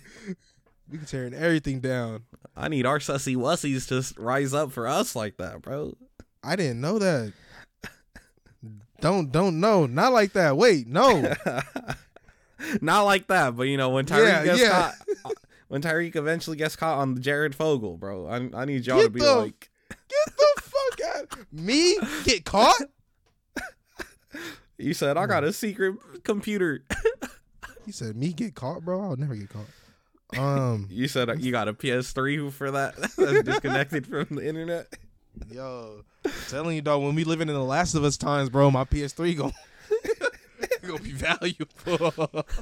we 0.89 0.97
can 0.97 1.07
tearing 1.07 1.33
everything 1.33 1.79
down." 1.79 2.23
I 2.57 2.69
need 2.69 2.85
our 2.85 2.99
sussy 2.99 3.35
wussies 3.35 3.87
to 3.89 4.21
rise 4.21 4.53
up 4.53 4.71
for 4.71 4.87
us 4.87 5.15
like 5.15 5.37
that, 5.37 5.61
bro. 5.61 5.97
I 6.43 6.55
didn't 6.55 6.79
know 6.79 6.99
that. 6.99 7.33
Don't 9.01 9.31
don't 9.31 9.59
know. 9.59 9.85
Not 9.85 10.13
like 10.13 10.33
that. 10.33 10.57
Wait, 10.57 10.87
no. 10.87 11.33
Not 12.81 13.01
like 13.03 13.27
that, 13.27 13.55
but 13.55 13.63
you 13.63 13.77
know 13.77 13.89
when 13.89 14.05
Ty'Riq 14.05 14.27
Yeah, 14.27 14.43
gets 14.45 14.61
yeah. 14.61 14.91
caught, 15.23 15.33
when 15.67 15.81
Ty'Riq 15.81 16.15
eventually 16.15 16.55
gets 16.57 16.75
caught 16.75 16.97
on 16.99 17.21
Jared 17.21 17.53
Fogle, 17.53 17.97
bro, 17.97 18.27
I, 18.27 18.49
I 18.61 18.65
need 18.65 18.85
y'all 18.87 19.01
to 19.03 19.09
be 19.09 19.19
the- 19.19 19.35
like, 19.35 19.69
Get 19.89 20.35
the 20.37 20.61
fuck 20.61 21.15
out. 21.17 21.39
Me 21.51 21.97
get 22.23 22.45
caught? 22.45 22.81
you 24.77 24.93
said 24.93 25.17
I 25.17 25.25
got 25.25 25.43
a 25.43 25.53
secret 25.53 25.95
computer. 26.23 26.83
you 27.85 27.93
said, 27.93 28.15
"Me 28.15 28.33
get 28.33 28.55
caught, 28.55 28.83
bro. 28.83 29.01
I'll 29.01 29.15
never 29.15 29.35
get 29.35 29.49
caught." 29.49 30.39
Um, 30.39 30.87
You 30.89 31.07
said 31.07 31.29
you 31.41 31.51
got 31.51 31.67
a 31.67 31.73
PS3 31.73 32.51
for 32.51 32.71
that 32.71 32.95
that's 33.17 33.43
disconnected 33.43 34.07
from 34.07 34.27
the 34.31 34.45
internet. 34.47 34.87
Yo, 35.51 36.03
I'm 36.25 36.31
telling 36.49 36.75
you, 36.75 36.81
dog. 36.81 37.01
When 37.03 37.15
we 37.15 37.23
living 37.23 37.47
in 37.49 37.55
the 37.55 37.63
Last 37.63 37.95
of 37.95 38.03
Us 38.03 38.17
times, 38.17 38.49
bro, 38.49 38.71
my 38.71 38.83
PS3 38.83 39.38
going 39.38 39.53
gonna 40.81 40.99
be 40.99 41.11
valuable. 41.11 42.45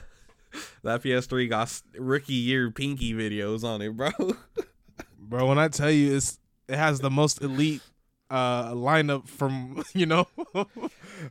That 0.83 1.01
PS3 1.01 1.49
got 1.49 1.81
rookie 1.97 2.33
year 2.33 2.69
pinky 2.69 3.11
videos 3.15 3.63
on 3.63 3.81
it, 3.81 3.97
bro. 3.97 4.11
bro, 5.17 5.47
when 5.47 5.57
I 5.57 5.67
tell 5.67 5.89
you, 5.89 6.15
it's 6.15 6.37
it 6.67 6.75
has 6.77 6.99
the 6.99 7.09
most 7.09 7.41
elite 7.41 7.81
uh 8.29 8.71
lineup 8.73 9.27
from 9.27 9.83
you 9.95 10.05
know 10.05 10.27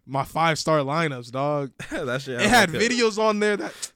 my 0.07 0.25
five 0.25 0.59
star 0.59 0.81
lineups, 0.81 1.31
dog. 1.31 1.71
that 1.91 2.21
shit 2.23 2.41
It 2.41 2.49
had 2.51 2.73
like 2.73 2.83
a- 2.83 2.85
videos 2.89 3.17
on 3.19 3.39
there 3.39 3.59
that 3.59 3.93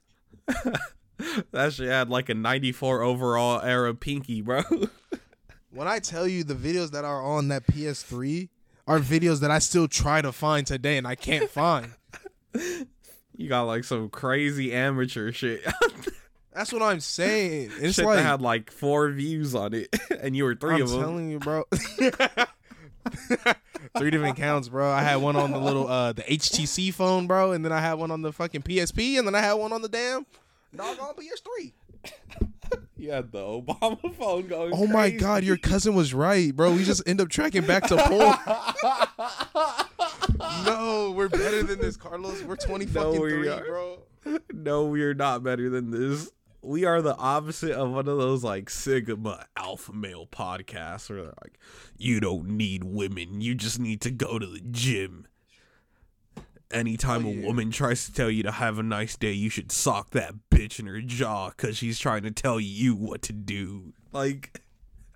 That 1.51 1.73
shit 1.73 1.89
had 1.89 2.09
like 2.09 2.29
a 2.29 2.33
94 2.33 3.01
overall 3.01 3.59
era 3.61 3.93
pinky, 3.93 4.39
bro. 4.41 4.61
When 5.77 5.87
I 5.87 5.99
tell 5.99 6.27
you 6.27 6.43
the 6.43 6.55
videos 6.55 6.89
that 6.91 7.05
are 7.05 7.23
on 7.23 7.49
that 7.49 7.67
PS3 7.67 8.49
are 8.87 8.97
videos 8.97 9.41
that 9.41 9.51
I 9.51 9.59
still 9.59 9.87
try 9.87 10.23
to 10.23 10.31
find 10.31 10.65
today 10.65 10.97
and 10.97 11.05
I 11.05 11.13
can't 11.13 11.49
find. 11.51 11.93
you 13.35 13.47
got 13.47 13.63
like 13.63 13.83
some 13.83 14.09
crazy 14.09 14.73
amateur 14.73 15.31
shit. 15.31 15.63
That's 16.53 16.73
what 16.73 16.81
I'm 16.81 16.99
saying. 16.99 17.73
It's 17.79 17.97
shit 17.97 18.05
like 18.05 18.17
that 18.17 18.23
had 18.23 18.41
like 18.41 18.71
four 18.71 19.11
views 19.11 19.53
on 19.53 19.75
it, 19.75 19.95
and 20.19 20.35
you 20.35 20.45
were 20.45 20.55
3 20.55 20.75
I'm 20.77 20.81
of 20.81 20.89
them. 20.89 20.97
I'm 20.97 21.05
telling 21.05 21.29
you, 21.29 21.37
bro. 21.37 21.63
Three 23.99 24.09
different 24.09 24.35
accounts, 24.39 24.69
bro. 24.69 24.89
I 24.89 25.03
had 25.03 25.17
one 25.17 25.35
on 25.35 25.51
the 25.51 25.59
little 25.59 25.87
uh 25.87 26.13
the 26.13 26.23
HTC 26.23 26.91
phone, 26.91 27.27
bro, 27.27 27.51
and 27.51 27.63
then 27.63 27.71
I 27.71 27.81
had 27.81 27.93
one 27.93 28.09
on 28.09 28.23
the 28.23 28.33
fucking 28.33 28.63
PSP, 28.63 29.19
and 29.19 29.27
then 29.27 29.35
I 29.35 29.41
had 29.41 29.53
one 29.53 29.71
on 29.71 29.83
the 29.83 29.89
damn 29.89 30.25
doggone 30.75 31.13
PS3. 31.13 31.73
You 32.97 33.11
had 33.11 33.31
the 33.31 33.39
Obama 33.39 34.13
phone 34.17 34.47
going. 34.47 34.73
Oh 34.73 34.87
my 34.87 35.09
crazy. 35.09 35.17
god, 35.17 35.43
your 35.43 35.57
cousin 35.57 35.93
was 35.95 36.13
right, 36.13 36.55
bro. 36.55 36.71
We 36.71 36.83
just 36.83 37.07
end 37.07 37.21
up 37.21 37.29
tracking 37.29 37.65
back 37.65 37.83
to 37.87 37.97
porn. 38.07 38.37
no, 40.65 41.11
we're 41.15 41.29
better 41.29 41.63
than 41.63 41.79
this, 41.79 41.95
Carlos. 41.97 42.43
We're 42.43 42.55
twenty 42.55 42.85
fucking 42.85 43.19
three, 43.19 43.47
are. 43.47 43.63
bro. 43.63 43.99
no, 44.51 44.85
we 44.85 45.03
are 45.03 45.13
not 45.13 45.43
better 45.43 45.69
than 45.69 45.91
this. 45.91 46.31
We 46.61 46.85
are 46.85 47.01
the 47.01 47.15
opposite 47.15 47.71
of 47.71 47.91
one 47.91 48.07
of 48.07 48.17
those 48.17 48.43
like 48.43 48.69
Sigma 48.69 49.45
alpha 49.55 49.93
male 49.93 50.27
podcasts 50.27 51.09
where 51.09 51.19
they're 51.21 51.33
like, 51.41 51.59
you 51.97 52.19
don't 52.19 52.49
need 52.49 52.83
women, 52.83 53.41
you 53.41 53.55
just 53.55 53.79
need 53.79 54.01
to 54.01 54.11
go 54.11 54.39
to 54.39 54.45
the 54.45 54.59
gym. 54.71 55.27
Anytime 56.71 57.25
Oh, 57.25 57.29
a 57.29 57.45
woman 57.45 57.71
tries 57.71 58.05
to 58.05 58.13
tell 58.13 58.29
you 58.29 58.43
to 58.43 58.51
have 58.51 58.77
a 58.77 58.83
nice 58.83 59.15
day, 59.15 59.31
you 59.31 59.49
should 59.49 59.71
sock 59.71 60.09
that 60.11 60.33
bitch 60.51 60.79
in 60.79 60.87
her 60.87 60.99
jaw 61.01 61.49
because 61.49 61.77
she's 61.77 61.97
trying 61.97 62.23
to 62.23 62.31
tell 62.31 62.59
you 62.59 62.93
what 62.95 63.21
to 63.23 63.33
do. 63.33 63.93
Like, 64.11 64.59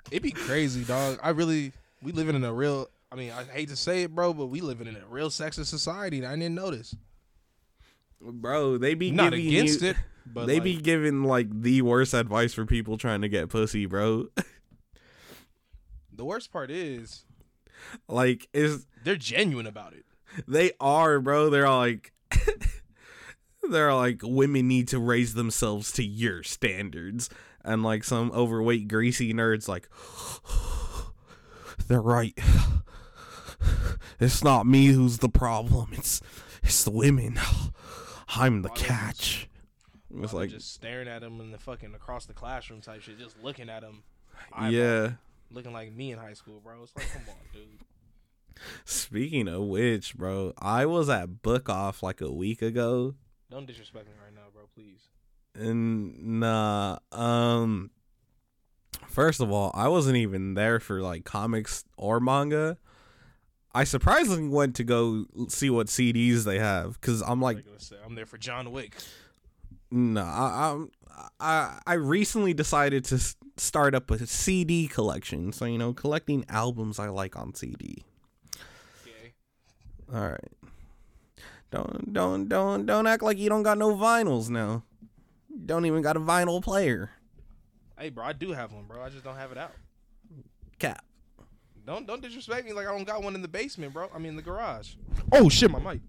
It'd 0.09 0.23
be 0.23 0.31
crazy, 0.31 0.83
dog. 0.83 1.19
I 1.21 1.29
really, 1.29 1.71
we 2.01 2.11
living 2.11 2.35
in 2.35 2.43
a 2.43 2.53
real. 2.53 2.87
I 3.11 3.15
mean, 3.15 3.31
I 3.31 3.43
hate 3.43 3.69
to 3.69 3.75
say 3.75 4.03
it, 4.03 4.15
bro, 4.15 4.33
but 4.33 4.47
we 4.47 4.61
living 4.61 4.87
in 4.87 4.95
a 4.95 5.05
real 5.09 5.29
sexist 5.29 5.65
society. 5.65 6.17
And 6.19 6.27
I 6.27 6.35
didn't 6.35 6.55
notice. 6.55 6.95
bro, 8.21 8.77
they 8.77 8.93
be 8.93 9.11
Not 9.11 9.33
against 9.33 9.81
you, 9.81 9.89
it, 9.89 9.97
but 10.25 10.45
they 10.47 10.55
like, 10.55 10.63
be 10.63 10.75
giving 10.77 11.23
like 11.23 11.47
the 11.61 11.81
worst 11.81 12.13
advice 12.13 12.53
for 12.53 12.65
people 12.65 12.97
trying 12.97 13.21
to 13.21 13.29
get 13.29 13.49
pussy, 13.49 13.85
bro. 13.85 14.27
the 16.13 16.25
worst 16.25 16.51
part 16.51 16.71
is 16.71 17.25
like, 18.07 18.47
is 18.53 18.85
they're 19.03 19.15
genuine 19.15 19.67
about 19.67 19.93
it. 19.93 20.05
They 20.47 20.71
are, 20.79 21.19
bro. 21.19 21.49
They're 21.49 21.69
like 21.69 22.13
they're 23.69 23.93
like 23.93 24.21
women 24.23 24.67
need 24.67 24.88
to 24.89 24.99
raise 24.99 25.34
themselves 25.34 25.91
to 25.93 26.03
your 26.03 26.43
standards. 26.43 27.29
And 27.63 27.84
like 27.84 28.03
some 28.03 28.32
overweight 28.32 28.88
greasy 28.88 29.34
nerds 29.34 29.67
like 29.67 29.88
they're 31.88 32.01
right. 32.01 32.38
It's 34.19 34.43
not 34.43 34.67
me 34.67 34.88
who's 34.88 35.17
the 35.17 35.29
problem. 35.29 35.89
It's 35.93 36.21
it's 36.63 36.84
the 36.84 36.91
women. 36.91 37.39
I'm 38.36 38.61
the 38.61 38.69
Why 38.69 38.75
don't 38.75 38.82
you 38.84 38.88
catch. 38.88 39.49
It 40.13 40.19
was 40.19 40.34
like 40.34 40.49
just 40.49 40.73
staring 40.73 41.07
at 41.07 41.21
them 41.21 41.39
in 41.39 41.51
the 41.51 41.57
fucking 41.57 41.93
across 41.95 42.25
the 42.25 42.34
classroom 42.34 42.82
type 42.82 43.01
shit, 43.01 43.17
just 43.17 43.41
looking 43.41 43.69
at 43.69 43.82
them. 43.82 44.03
yeah. 44.69 45.11
looking 45.51 45.73
like 45.73 45.91
me 45.93 46.11
in 46.11 46.19
high 46.19 46.34
school, 46.34 46.59
bro. 46.63 46.84
It's 46.84 46.95
like, 46.95 47.09
come 47.11 47.23
on, 47.29 47.36
dude. 47.53 47.67
Speaking 48.85 49.47
of 49.47 49.63
which, 49.63 50.15
bro, 50.15 50.53
I 50.59 50.85
was 50.85 51.09
at 51.09 51.41
Book 51.41 51.69
Off 51.69 52.03
like 52.03 52.21
a 52.21 52.31
week 52.31 52.61
ago 52.61 53.15
Don't 53.49 53.65
disrespect 53.65 54.07
me 54.07 54.13
right 54.23 54.33
now, 54.33 54.49
bro. 54.53 54.63
Please. 54.75 54.99
And 55.55 56.39
nah, 56.39 56.99
um 57.11 57.91
first 59.07 59.41
of 59.41 59.51
all, 59.51 59.71
I 59.73 59.87
wasn't 59.87 60.17
even 60.17 60.53
there 60.53 60.79
for 60.79 61.01
like 61.01 61.25
comics 61.25 61.83
or 61.97 62.19
manga. 62.19 62.77
I 63.73 63.83
surprisingly 63.85 64.49
went 64.49 64.75
to 64.77 64.83
go 64.83 65.25
see 65.47 65.69
what 65.69 65.87
CDs 65.87 66.43
they 66.43 66.59
have 66.59 66.99
cuz 67.01 67.21
I'm 67.21 67.41
like 67.41 67.57
Like 67.57 67.65
I 67.67 67.77
said, 67.77 67.97
I'm 68.05 68.15
there 68.15 68.25
for 68.25 68.37
John 68.37 68.71
Wick. 68.71 68.95
nah, 69.89 70.23
I, 70.23 70.85
I 71.39 71.79
I 71.87 71.93
recently 71.93 72.53
decided 72.53 73.05
to 73.05 73.19
start 73.57 73.93
up 73.95 74.09
a 74.11 74.25
CD 74.25 74.87
collection. 74.87 75.51
So, 75.51 75.65
you 75.65 75.77
know, 75.77 75.93
collecting 75.93 76.45
albums 76.49 76.99
I 76.99 77.09
like 77.09 77.35
on 77.37 77.53
CD. 77.53 78.03
Okay. 80.12 80.20
All 80.20 80.30
right. 80.30 80.51
Don't 81.72 82.12
don't 82.12 82.49
don't 82.49 82.86
don't 82.86 83.07
act 83.07 83.24
like 83.24 83.38
you 83.38 83.49
don't 83.49 83.64
got 83.64 83.78
no 83.78 83.95
vinyls 83.95 84.49
now. 84.49 84.84
Don't 85.66 85.86
even 85.86 86.01
got 86.01 86.18
a 86.18 86.20
vinyl 86.20 86.62
player. 86.62 87.12
Hey, 87.97 88.09
bro, 88.09 88.26
I 88.26 88.34
do 88.34 88.51
have 88.51 88.74
one, 88.74 88.86
bro. 88.86 89.01
I 89.01 89.09
just 89.09 89.24
don't 89.24 89.38
have 89.38 89.51
it 89.51 89.57
out. 89.57 89.72
Cap. 90.80 91.05
Don't 91.86 92.05
don't 92.05 92.22
disrespect 92.22 92.66
me 92.66 92.74
like 92.74 92.88
I 92.88 92.91
don't 92.91 93.05
got 93.05 93.24
one 93.24 93.36
in 93.36 93.41
the 93.41 93.47
basement, 93.47 93.93
bro. 93.93 94.09
I 94.14 94.20
mean 94.20 94.36
the 94.36 94.41
garage. 94.41 94.95
Oh 95.32 95.47
shit, 95.47 95.72
my 95.72 95.80
mic. 95.80 96.01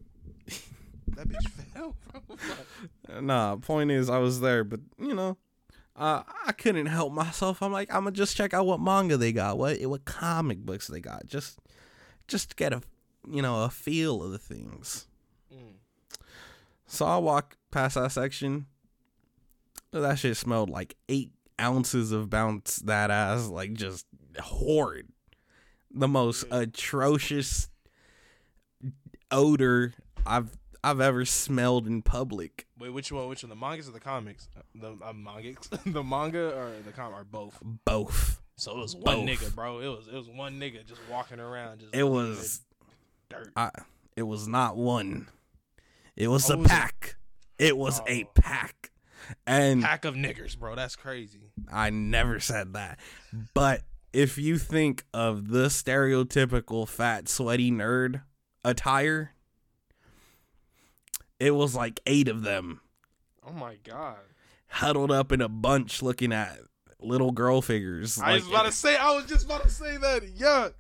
that 1.09 1.29
bitch 1.29 1.49
fell, 1.73 1.95
bro. 2.11 3.21
Nah, 3.21 3.57
point 3.57 3.91
is 3.91 4.11
I 4.11 4.19
was 4.19 4.41
there, 4.41 4.65
but 4.65 4.81
you 4.99 5.15
know, 5.15 5.37
uh, 5.95 6.23
I 6.47 6.53
couldn't 6.53 6.87
help 6.87 7.13
myself. 7.13 7.63
I'm 7.63 7.73
like, 7.73 7.93
I'm 7.95 8.05
gonna 8.05 8.13
just 8.13 8.37
check 8.37 8.53
out 8.53 8.67
what 8.67 8.81
manga 8.81 9.17
they 9.17 9.33
got, 9.33 9.59
what 9.59 9.81
what 9.83 10.05
comic 10.05 10.59
books 10.59 10.89
they 10.89 11.01
got, 11.01 11.27
just 11.27 11.59
just 12.27 12.51
to 12.51 12.57
get 12.57 12.73
a 12.73 12.83
you 13.29 13.43
know 13.43 13.63
a 13.65 13.71
feel 13.71 14.23
of 14.23 14.31
the 14.33 14.39
things. 14.39 15.07
Mm. 15.53 15.75
So 16.87 17.07
I 17.07 17.17
walk 17.19 17.57
past 17.71 17.95
that 17.95 18.13
section. 18.13 18.67
That 19.93 20.19
shit 20.19 20.37
smelled 20.37 20.71
like 20.71 20.97
eight 21.09 21.33
ounces 21.61 22.13
of 22.13 22.31
bounce 22.31 22.77
that 22.77 23.11
ass, 23.11 23.47
like 23.49 23.75
just 23.75 24.07
horrid. 24.39 25.09
The 25.91 26.09
most 26.09 26.45
atrocious 26.51 27.69
odor 29.31 29.93
I've 30.27 30.57
I've 30.85 31.01
ever 31.01 31.25
smelled 31.25 31.87
in 31.87 32.03
public. 32.03 32.67
Wait, 32.79 32.91
which 32.91 33.13
one? 33.13 33.29
Which 33.29 33.45
one? 33.45 33.51
The 33.51 33.57
mangas 33.57 33.89
or 33.89 33.93
the 33.93 34.01
comics? 34.01 34.49
The 34.75 34.97
uh, 35.03 35.13
mangas, 35.13 35.69
the 35.87 36.03
manga 36.03 36.57
or 36.57 36.73
the 36.85 36.93
comic 36.93 37.21
or 37.21 37.25
both? 37.25 37.59
Both. 37.85 38.41
So 38.57 38.73
it 38.73 38.79
was 38.79 38.95
one 38.97 39.27
Both. 39.27 39.29
nigga, 39.29 39.55
bro. 39.55 39.81
It 39.81 39.89
was 39.89 40.09
it 40.09 40.15
was 40.15 40.29
one 40.29 40.59
nigga 40.61 40.87
just 40.87 41.01
walking 41.11 41.41
around. 41.41 41.81
Just 41.81 41.95
It 41.95 42.03
was 42.05 42.61
at 42.71 42.72
dirt. 43.33 43.53
I 43.57 43.71
it 44.17 44.23
was 44.25 44.47
not 44.49 44.77
one. 44.77 45.29
It 46.17 46.29
was 46.29 46.51
Oh, 46.51 46.55
a 46.55 46.59
was 46.59 46.69
pack. 46.69 47.17
It 47.59 47.77
was 47.77 48.01
a 48.09 48.25
Oh. 48.25 48.31
pack. 48.41 48.91
And 49.47 49.83
Pack 49.83 50.05
of 50.05 50.15
niggers, 50.15 50.59
bro. 50.59 50.75
That's 50.75 50.97
crazy. 50.97 51.53
I 51.73 51.91
never 51.91 52.41
said 52.41 52.73
that. 52.75 52.99
But 53.55 53.83
if 54.13 54.37
you 54.37 54.59
think 54.59 55.05
of 55.15 55.49
the 55.49 55.67
stereotypical 55.69 56.87
fat, 56.89 57.29
sweaty 57.29 57.71
nerd 57.71 58.23
attire, 58.65 59.33
it 61.41 61.53
was 61.53 61.75
like 61.75 62.01
eight 62.07 62.29
of 62.29 62.43
them 62.43 62.81
Oh 63.47 63.53
my 63.53 63.77
god. 63.85 64.19
huddled 64.69 65.11
up 65.11 65.33
in 65.33 65.41
a 65.41 65.49
bunch 65.49 66.03
looking 66.03 66.33
at 66.33 66.59
little 67.01 67.33
girl 67.33 67.63
figures. 67.63 68.19
I 68.21 68.35
was 68.35 68.47
about 68.49 68.67
to 68.67 68.73
say. 68.73 68.97
I 68.97 69.13
was 69.15 69.27
just 69.27 69.47
about 69.47 69.63
to 69.65 69.71
say 69.71 69.97
that. 69.97 70.23
Yuck. 70.37 70.75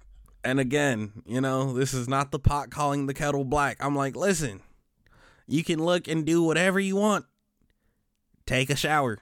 And 0.44 0.58
again, 0.58 1.22
you 1.26 1.40
know, 1.40 1.72
this 1.72 1.94
is 1.94 2.08
not 2.08 2.30
the 2.30 2.38
pot 2.38 2.70
calling 2.70 3.06
the 3.06 3.14
kettle 3.14 3.44
black. 3.44 3.76
I'm 3.80 3.94
like, 3.94 4.16
listen, 4.16 4.60
you 5.46 5.62
can 5.62 5.82
look 5.82 6.08
and 6.08 6.24
do 6.24 6.42
whatever 6.42 6.80
you 6.80 6.96
want. 6.96 7.26
Take 8.46 8.70
a 8.70 8.76
shower. 8.76 9.18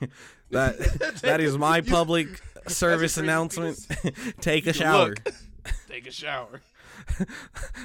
that 0.50 0.78
that 1.22 1.40
is 1.40 1.58
my 1.58 1.80
public 1.80 2.28
service 2.68 3.16
announcement. 3.16 3.78
Take 4.40 4.66
a 4.66 4.72
shower. 4.72 5.08
look. 5.08 5.22
Take 5.88 6.06
a 6.06 6.12
shower. 6.12 6.62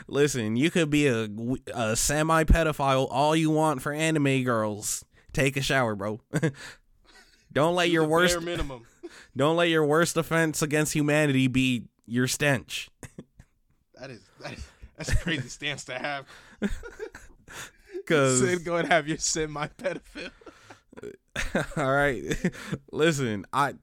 Listen, 0.08 0.56
you 0.56 0.70
could 0.70 0.90
be 0.90 1.08
a, 1.08 1.28
a 1.74 1.96
semi 1.96 2.44
pedophile 2.44 3.08
all 3.10 3.36
you 3.36 3.50
want 3.50 3.82
for 3.82 3.92
anime 3.92 4.44
girls. 4.44 5.04
Take 5.34 5.58
a 5.58 5.62
shower, 5.62 5.96
bro. 5.96 6.22
don't 7.52 7.76
let 7.76 7.90
your 7.90 8.06
worst 8.06 8.40
minimum. 8.42 8.86
don't 9.36 9.56
let 9.56 9.70
your 9.70 9.86
worst 9.86 10.16
offense 10.16 10.62
against 10.62 10.94
humanity 10.94 11.48
be 11.48 11.88
your 12.06 12.28
stench. 12.28 12.90
That 14.00 14.10
is, 14.12 14.22
that 14.42 14.54
is 14.54 14.68
that's 14.98 15.12
a 15.12 15.16
crazy 15.18 15.50
stance 15.50 15.86
to 15.86 15.94
have. 15.98 16.26
Cause 18.06 18.40
Sid, 18.40 18.64
go 18.64 18.78
and 18.78 18.88
have 18.88 19.08
your 19.08 19.18
semi 19.18 19.68
pedophile. 19.68 20.32
all 21.78 21.92
right, 21.92 22.24
listen, 22.92 23.46
I 23.52 23.74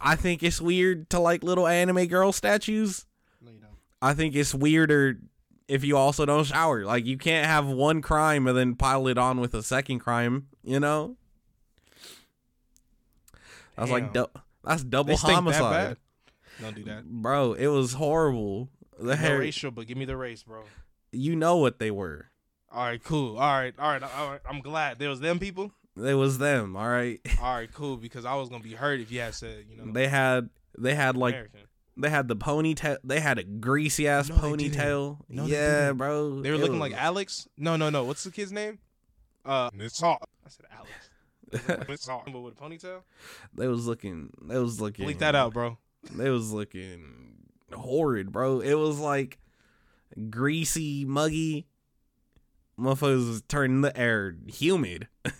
I 0.00 0.16
think 0.16 0.42
it's 0.42 0.60
weird 0.60 1.10
to 1.10 1.18
like 1.18 1.42
little 1.42 1.66
anime 1.66 2.06
girl 2.06 2.32
statues. 2.32 3.04
No, 3.42 3.50
you 3.50 3.58
don't. 3.58 3.72
I 4.00 4.14
think 4.14 4.34
it's 4.34 4.54
weirder 4.54 5.18
if 5.68 5.84
you 5.84 5.96
also 5.96 6.24
don't 6.24 6.44
shower. 6.44 6.84
Like 6.84 7.04
you 7.04 7.18
can't 7.18 7.46
have 7.46 7.66
one 7.66 8.00
crime 8.00 8.46
and 8.46 8.56
then 8.56 8.74
pile 8.74 9.06
it 9.08 9.18
on 9.18 9.40
with 9.40 9.54
a 9.54 9.62
second 9.62 9.98
crime. 9.98 10.48
You 10.62 10.80
know, 10.80 11.16
that's 13.76 13.90
like 13.90 14.12
du- 14.12 14.30
that's 14.64 14.84
double 14.84 15.08
They 15.08 15.16
stink 15.16 15.30
that 15.30 15.34
homicide? 15.34 15.96
Don't 16.62 16.74
do 16.74 16.84
that. 16.84 17.04
bro. 17.04 17.52
It 17.54 17.66
was 17.66 17.92
horrible. 17.94 18.70
The 18.98 19.04
No 19.08 19.16
hair, 19.16 19.38
racial, 19.38 19.70
but 19.70 19.86
give 19.86 19.96
me 19.98 20.04
the 20.04 20.16
race, 20.16 20.42
bro. 20.42 20.62
you 21.12 21.34
know 21.36 21.56
what 21.56 21.78
they 21.78 21.90
were. 21.90 22.26
All 22.70 22.84
right, 22.84 23.02
cool. 23.02 23.36
All 23.36 23.52
right, 23.52 23.74
all 23.78 23.90
right, 23.90 24.02
all 24.02 24.30
right. 24.30 24.40
I'm 24.48 24.60
glad 24.60 24.98
there 24.98 25.08
was 25.10 25.20
them 25.20 25.38
people. 25.38 25.72
It 25.96 26.14
was 26.14 26.38
them. 26.38 26.74
All 26.76 26.88
right, 26.88 27.20
All 27.42 27.54
right, 27.54 27.70
cool. 27.72 27.96
Because 27.98 28.24
I 28.24 28.34
was 28.36 28.48
gonna 28.48 28.62
be 28.62 28.72
hurt 28.72 29.00
if 29.00 29.10
you 29.12 29.20
had 29.20 29.34
said, 29.34 29.66
you 29.68 29.76
know, 29.76 29.92
they 29.92 30.08
had 30.08 30.48
they 30.78 30.94
had 30.94 31.16
like 31.18 31.34
American. 31.34 31.60
they 31.98 32.08
had 32.08 32.28
the 32.28 32.36
ponytail. 32.36 32.96
They 33.04 33.20
had 33.20 33.38
a 33.38 33.44
greasy 33.44 34.08
ass 34.08 34.30
No, 34.30 34.36
ponytail. 34.36 35.18
No, 35.28 35.44
yeah, 35.46 35.86
didn't. 35.86 35.98
bro. 35.98 36.40
They 36.40 36.48
were 36.50 36.56
it 36.56 36.60
looking 36.60 36.78
like 36.78 36.94
Alex. 36.94 37.46
No, 37.58 37.76
no, 37.76 37.90
no. 37.90 38.04
What's 38.04 38.24
the 38.24 38.30
kid's 38.30 38.52
name? 38.52 38.78
Uh, 39.44 39.68
Nissa. 39.74 40.06
I 40.06 40.16
said 40.48 40.66
Alex. 40.72 41.88
Nissa. 41.88 42.20
But 42.24 42.40
with 42.40 42.54
a 42.54 42.56
ponytail. 42.56 43.00
They 43.54 43.66
was 43.68 43.86
looking. 43.86 44.30
They 44.40 44.58
was 44.58 44.80
looking. 44.80 45.06
Bleep 45.06 45.18
that 45.18 45.34
out, 45.34 45.52
bro. 45.52 45.76
They 46.10 46.30
was 46.30 46.52
looking 46.52 47.36
horrid, 47.72 48.32
bro. 48.32 48.60
It 48.60 48.74
was 48.74 48.98
like 48.98 49.38
greasy, 50.30 51.04
muggy. 51.04 51.66
Motherfuckers 52.78 53.28
was 53.28 53.42
turning 53.48 53.82
the 53.82 53.96
air 53.98 54.34
humid. 54.46 55.08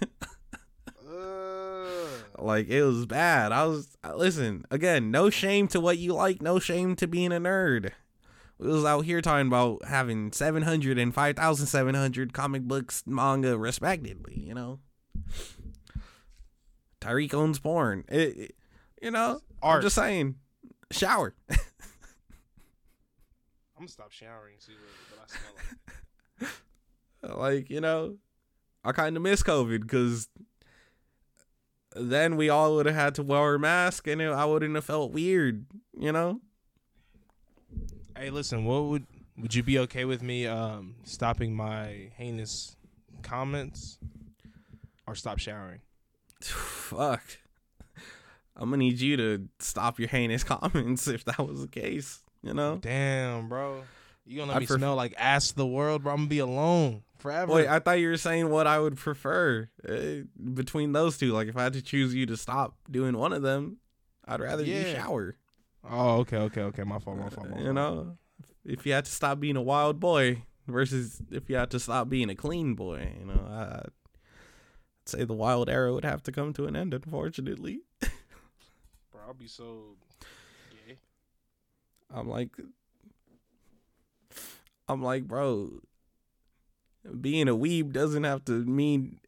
Like 2.38 2.68
it 2.68 2.82
was 2.82 3.06
bad. 3.06 3.52
I 3.52 3.66
was 3.66 3.96
listen 4.16 4.64
again. 4.70 5.10
No 5.12 5.30
shame 5.30 5.68
to 5.68 5.80
what 5.80 5.98
you 5.98 6.12
like. 6.14 6.42
No 6.42 6.58
shame 6.58 6.96
to 6.96 7.06
being 7.06 7.30
a 7.32 7.38
nerd. 7.38 7.90
We 8.58 8.66
was 8.68 8.84
out 8.84 9.02
here 9.04 9.20
talking 9.20 9.46
about 9.46 9.84
having 9.84 10.32
700 10.32 10.98
and 10.98 11.14
5,700 11.14 12.32
comic 12.32 12.62
books, 12.62 13.04
manga, 13.06 13.56
respectively. 13.56 14.40
You 14.40 14.54
know, 14.54 14.80
Ty'Riq 17.00 17.32
owns 17.34 17.58
porn. 17.58 18.04
It, 18.08 18.36
it- 18.36 18.54
you 19.00 19.10
know, 19.10 19.40
I'm 19.62 19.82
just 19.82 19.96
saying. 19.96 20.36
Shower. 20.92 21.34
I'm 21.50 21.58
gonna 23.76 23.88
stop 23.88 24.12
showering. 24.12 24.54
See 24.58 24.72
what, 24.72 25.18
what 25.18 25.28
I 25.28 26.46
smell 26.46 26.50
like. 27.20 27.38
like 27.62 27.70
you 27.70 27.80
know, 27.80 28.16
I 28.84 28.92
kind 28.92 29.16
of 29.16 29.22
miss 29.22 29.42
COVID 29.42 29.80
because 29.80 30.28
then 31.96 32.36
we 32.36 32.48
all 32.48 32.76
would 32.76 32.86
have 32.86 32.94
had 32.94 33.14
to 33.16 33.22
wear 33.22 33.54
a 33.54 33.58
mask, 33.58 34.06
and 34.06 34.20
it, 34.22 34.30
I 34.30 34.44
wouldn't 34.44 34.74
have 34.74 34.84
felt 34.84 35.12
weird. 35.12 35.66
You 35.98 36.12
know. 36.12 36.40
Hey, 38.16 38.30
listen. 38.30 38.64
What 38.64 38.84
would 38.84 39.06
would 39.36 39.54
you 39.54 39.62
be 39.62 39.78
okay 39.80 40.04
with 40.04 40.22
me 40.22 40.46
um 40.46 40.96
stopping 41.04 41.54
my 41.54 42.10
heinous 42.16 42.76
comments 43.22 43.98
or 45.06 45.14
stop 45.14 45.38
showering? 45.38 45.80
Fuck. 46.40 47.22
I'm 48.56 48.64
gonna 48.70 48.78
need 48.78 49.00
you 49.00 49.16
to 49.16 49.48
stop 49.58 49.98
your 49.98 50.08
heinous 50.08 50.44
comments 50.44 51.08
if 51.08 51.24
that 51.24 51.38
was 51.38 51.62
the 51.62 51.68
case. 51.68 52.22
You 52.42 52.54
know. 52.54 52.78
Damn, 52.80 53.48
bro. 53.48 53.82
You 54.24 54.38
gonna 54.38 54.50
let 54.52 54.56
I 54.56 54.60
me 54.60 54.66
pref- 54.66 54.78
smell 54.78 54.94
like 54.96 55.14
ass 55.16 55.52
the 55.52 55.66
world, 55.66 56.02
bro? 56.04 56.12
I'm 56.12 56.18
gonna 56.18 56.28
be 56.28 56.38
alone 56.40 57.02
forever. 57.18 57.52
Wait, 57.54 57.68
I 57.68 57.78
thought 57.78 57.98
you 57.98 58.08
were 58.08 58.16
saying 58.16 58.50
what 58.50 58.66
I 58.66 58.78
would 58.78 58.96
prefer 58.96 59.68
uh, 59.88 60.24
between 60.54 60.92
those 60.92 61.18
two. 61.18 61.32
Like, 61.32 61.48
if 61.48 61.56
I 61.56 61.64
had 61.64 61.72
to 61.74 61.82
choose 61.82 62.14
you 62.14 62.26
to 62.26 62.36
stop 62.36 62.76
doing 62.90 63.16
one 63.16 63.32
of 63.32 63.42
them, 63.42 63.78
I'd 64.24 64.40
rather 64.40 64.64
you 64.64 64.74
Yeah. 64.74 64.94
shower. 64.94 65.36
oh, 65.88 66.18
okay, 66.20 66.36
okay, 66.36 66.60
okay. 66.62 66.84
My 66.84 66.98
fault, 67.00 67.16
my 67.18 67.28
fault, 67.30 67.48
my 67.48 67.54
fault. 67.56 67.66
You 67.66 67.72
know, 67.72 68.16
if 68.64 68.86
you 68.86 68.92
had 68.92 69.04
to 69.06 69.10
stop 69.10 69.40
being 69.40 69.56
a 69.56 69.62
wild 69.62 69.98
boy 69.98 70.42
versus 70.68 71.20
if 71.32 71.48
you 71.50 71.56
had 71.56 71.70
to 71.72 71.80
stop 71.80 72.08
being 72.08 72.30
a 72.30 72.34
clean 72.36 72.74
boy, 72.74 73.12
you 73.18 73.26
know, 73.26 73.44
I, 73.48 73.62
I'd 73.86 73.88
say 75.06 75.24
the 75.24 75.32
wild 75.34 75.68
era 75.68 75.92
would 75.92 76.04
have 76.04 76.22
to 76.24 76.32
come 76.32 76.52
to 76.54 76.66
an 76.66 76.76
end, 76.76 76.94
unfortunately. 76.94 77.80
I'll 79.32 79.38
be 79.38 79.46
so. 79.48 79.96
gay. 80.70 80.98
I'm 82.14 82.28
like, 82.28 82.50
I'm 84.86 85.02
like, 85.02 85.26
bro, 85.26 85.80
being 87.18 87.48
a 87.48 87.56
weeb 87.56 87.94
doesn't 87.94 88.24
have 88.24 88.44
to 88.44 88.52
mean 88.52 89.20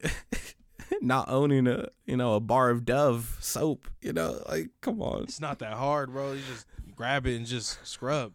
not 1.00 1.30
owning 1.30 1.66
a, 1.66 1.88
you 2.04 2.18
know, 2.18 2.34
a 2.34 2.40
bar 2.40 2.68
of 2.68 2.84
Dove 2.84 3.38
soap. 3.40 3.88
You 4.02 4.12
know, 4.12 4.42
like, 4.46 4.68
come 4.82 5.00
on, 5.00 5.22
It's 5.22 5.40
not 5.40 5.60
that 5.60 5.72
hard, 5.72 6.12
bro. 6.12 6.32
You 6.32 6.42
just 6.52 6.66
grab 6.94 7.26
it 7.26 7.36
and 7.36 7.46
just 7.46 7.78
scrub. 7.86 8.34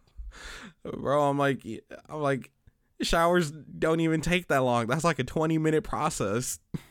bro. 0.82 1.30
I'm 1.30 1.38
like, 1.38 1.64
I'm 2.08 2.20
like, 2.20 2.50
showers 3.00 3.52
don't 3.52 4.00
even 4.00 4.22
take 4.22 4.48
that 4.48 4.64
long. 4.64 4.88
That's 4.88 5.04
like 5.04 5.20
a 5.20 5.24
20 5.24 5.56
minute 5.58 5.84
process. 5.84 6.58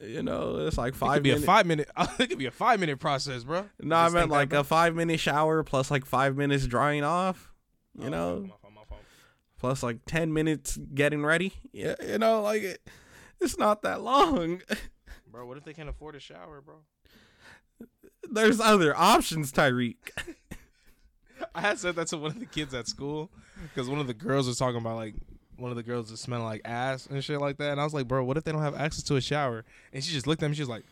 You 0.00 0.22
know, 0.22 0.56
it's 0.66 0.78
like 0.78 0.94
It 0.94 0.96
five 0.96 1.14
could 1.14 1.22
be 1.24 1.28
minutes. 1.30 1.44
a 1.44 1.46
five 1.46 1.66
minute. 1.66 1.90
it 2.18 2.28
could 2.30 2.38
be 2.38 2.46
a 2.46 2.50
five 2.50 2.80
minute 2.80 2.98
process, 2.98 3.44
bro. 3.44 3.66
no, 3.80 3.96
I 3.96 4.08
meant 4.08 4.30
like 4.30 4.52
a 4.52 4.64
five 4.64 4.94
minute 4.94 5.20
shower 5.20 5.62
plus 5.62 5.90
like 5.90 6.06
five 6.06 6.36
minutes 6.36 6.66
drying 6.66 7.04
off. 7.04 7.52
You 7.98 8.06
Oh, 8.06 8.08
know, 8.10 8.40
my 8.42 8.48
fault, 8.62 8.74
my 8.74 8.84
fault. 8.88 9.00
plus 9.58 9.82
like 9.82 9.98
10 10.06 10.32
minutes 10.32 10.78
getting 10.94 11.22
ready. 11.24 11.52
Yeah, 11.72 11.96
you 12.06 12.18
know, 12.18 12.40
like 12.42 12.62
it, 12.62 12.88
it's 13.40 13.58
not 13.58 13.82
that 13.82 14.00
long. 14.00 14.62
bro. 15.30 15.44
What 15.46 15.58
if 15.58 15.64
they 15.64 15.74
can't 15.74 15.88
afford 15.88 16.14
a 16.16 16.20
shower, 16.20 16.60
bro? 16.60 16.76
There's 18.30 18.60
other 18.60 18.96
options, 18.96 19.50
Ty'Riq. 19.52 19.96
I 21.54 21.60
had 21.62 21.78
said 21.78 21.96
that 21.96 22.06
to 22.08 22.18
one 22.18 22.32
of 22.32 22.38
the 22.38 22.46
kids 22.46 22.74
at 22.74 22.86
school 22.86 23.30
because 23.62 23.88
one 23.88 23.98
of 23.98 24.06
the 24.06 24.14
girls 24.14 24.46
was 24.46 24.56
talking 24.58 24.80
about 24.80 24.96
like 24.96 25.14
one 25.60 25.70
of 25.70 25.76
the 25.76 25.82
girls 25.82 26.10
was 26.10 26.20
smelling 26.20 26.44
like 26.46 26.62
ass 26.64 27.06
and 27.06 27.22
shit 27.22 27.40
like 27.40 27.58
that, 27.58 27.72
and 27.72 27.80
I 27.80 27.84
was 27.84 27.94
like, 27.94 28.08
bro, 28.08 28.24
what 28.24 28.36
if 28.36 28.44
they 28.44 28.52
don't 28.52 28.62
have 28.62 28.74
access 28.74 29.02
to 29.04 29.16
a 29.16 29.20
shower? 29.20 29.64
And 29.92 30.02
she 30.02 30.12
just 30.12 30.26
looked 30.26 30.42
at 30.42 30.48
me. 30.50 30.56
She 30.56 30.62
was 30.62 30.68
like, 30.68 30.84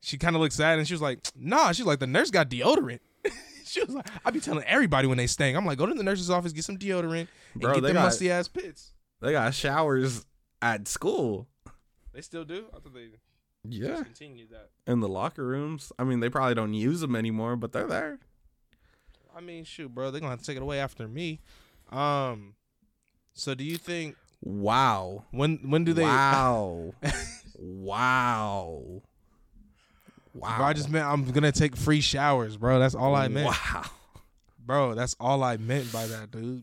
she 0.00 0.18
kind 0.18 0.34
of 0.36 0.42
looked 0.42 0.54
sad, 0.54 0.78
and 0.78 0.86
she 0.88 0.94
was 0.94 1.02
like, 1.02 1.20
nah. 1.36 1.72
She's 1.72 1.86
like, 1.86 1.98
the 2.00 2.06
nurse 2.06 2.30
got 2.30 2.48
deodorant. 2.48 3.00
she 3.64 3.80
was 3.84 3.94
like, 3.94 4.06
I 4.24 4.30
be 4.30 4.40
telling 4.40 4.64
everybody 4.64 5.06
when 5.06 5.18
they 5.18 5.26
stink. 5.26 5.56
I'm 5.56 5.64
like, 5.66 5.78
go 5.78 5.86
to 5.86 5.94
the 5.94 6.02
nurse's 6.02 6.30
office, 6.30 6.52
get 6.52 6.64
some 6.64 6.78
deodorant, 6.78 7.28
and 7.54 7.62
Bro, 7.62 7.74
get 7.74 7.80
they 7.82 7.88
them 7.88 7.94
got- 7.94 8.02
musty 8.04 8.30
ass 8.30 8.48
pits. 8.48 8.92
They 9.20 9.32
got 9.32 9.54
showers 9.54 10.24
at 10.60 10.88
school. 10.88 11.46
They 12.12 12.20
still 12.20 12.44
do. 12.44 12.64
I 12.74 12.80
thought 12.80 12.92
they 12.94 13.08
Yeah. 13.68 13.88
discontinued 13.98 14.50
that. 14.50 14.70
In 14.86 14.98
the 15.00 15.08
locker 15.08 15.46
rooms. 15.46 15.92
I 15.98 16.04
mean, 16.04 16.18
they 16.20 16.28
probably 16.28 16.54
don't 16.54 16.74
use 16.74 17.00
them 17.00 17.14
anymore, 17.14 17.54
but 17.56 17.72
they're 17.72 17.86
there. 17.86 18.18
I 19.34 19.40
mean, 19.40 19.64
shoot, 19.64 19.94
bro, 19.94 20.10
they're 20.10 20.20
gonna 20.20 20.30
have 20.30 20.40
to 20.40 20.44
take 20.44 20.56
it 20.56 20.62
away 20.62 20.78
after 20.80 21.06
me. 21.08 21.40
Um, 21.90 22.54
so 23.34 23.54
do 23.54 23.64
you 23.64 23.76
think 23.76 24.16
Wow. 24.42 25.24
when 25.30 25.58
when 25.70 25.84
do 25.84 25.92
they? 25.92 26.02
Wow. 26.02 26.94
wow. 27.58 29.02
Wow. 30.34 30.56
Bro, 30.56 30.66
I 30.66 30.72
just 30.72 30.88
meant 30.90 31.04
I'm 31.06 31.24
gonna 31.30 31.52
take 31.52 31.76
free 31.76 32.00
showers, 32.00 32.56
bro. 32.56 32.78
That's 32.78 32.94
all 32.94 33.14
I 33.14 33.28
meant, 33.28 33.46
Wow. 33.48 33.84
bro. 34.64 34.94
That's 34.94 35.14
all 35.20 35.42
I 35.44 35.56
meant 35.58 35.92
by 35.92 36.06
that, 36.06 36.30
dude. 36.30 36.62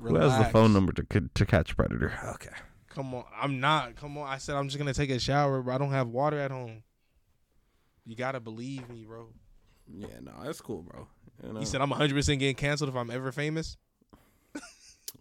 Who 0.00 0.14
has 0.14 0.38
the 0.38 0.44
phone 0.52 0.72
number 0.72 0.92
to 0.92 1.28
to 1.34 1.46
catch 1.46 1.76
Predator? 1.76 2.12
Okay. 2.34 2.54
Come 2.90 3.14
on, 3.14 3.24
I'm 3.40 3.60
not. 3.60 3.96
Come 3.96 4.16
on, 4.18 4.28
I 4.28 4.38
said 4.38 4.54
I'm 4.56 4.68
just 4.68 4.78
gonna 4.78 4.94
take 4.94 5.10
a 5.10 5.18
shower, 5.18 5.60
bro. 5.62 5.74
I 5.74 5.78
don't 5.78 5.90
have 5.90 6.08
water 6.08 6.38
at 6.38 6.50
home. 6.50 6.82
You 8.06 8.16
gotta 8.16 8.40
believe 8.40 8.88
me, 8.88 9.04
bro. 9.04 9.28
Yeah, 9.92 10.06
no, 10.22 10.32
that's 10.44 10.60
cool, 10.60 10.82
bro. 10.82 11.08
You 11.44 11.52
know? 11.52 11.60
He 11.60 11.66
said 11.66 11.80
I'm 11.80 11.90
100 11.90 12.14
percent 12.14 12.38
getting 12.40 12.54
canceled 12.54 12.90
if 12.90 12.96
I'm 12.96 13.10
ever 13.10 13.32
famous. 13.32 13.76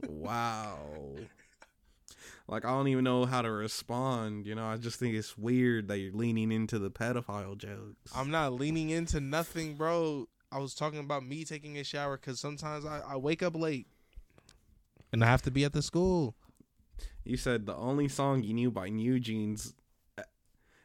Wow. 0.06 0.78
Like 2.48 2.64
I 2.66 2.70
don't 2.70 2.88
even 2.88 3.04
know 3.04 3.26
how 3.26 3.42
to 3.42 3.52
respond. 3.52 4.46
You 4.46 4.56
know, 4.56 4.66
I 4.66 4.78
just 4.78 5.00
think 5.00 5.16
it's 5.16 5.38
weird 5.38 5.88
that 5.90 5.98
you're 6.00 6.14
leaning 6.14 6.52
into 6.52 6.80
the 6.80 6.90
pedophile 6.90 7.58
jokes. 7.58 8.12
I'm 8.16 8.32
not 8.32 8.54
leaning 8.54 8.90
into 8.90 9.20
nothing, 9.20 9.76
bro. 9.76 10.28
I 10.52 10.60
was 10.60 10.74
talking 10.74 11.00
about 11.00 11.26
me 11.26 11.44
taking 11.44 11.78
a 11.78 11.84
shower 11.84 12.18
because 12.18 12.40
sometimes 12.40 12.86
I, 12.86 13.02
I 13.06 13.18
wake 13.18 13.44
up 13.44 13.56
late 13.56 13.88
and 15.12 15.24
I 15.24 15.28
have 15.28 15.42
to 15.44 15.52
be 15.52 15.66
at 15.66 15.74
the 15.74 15.82
school. 15.82 16.36
You 17.26 17.36
said 17.36 17.66
the 17.66 17.76
only 17.76 18.08
song 18.08 18.44
you 18.44 18.54
knew 18.54 18.72
by 18.72 18.90
NewJeans, 18.90 19.74
uh, 20.18 20.22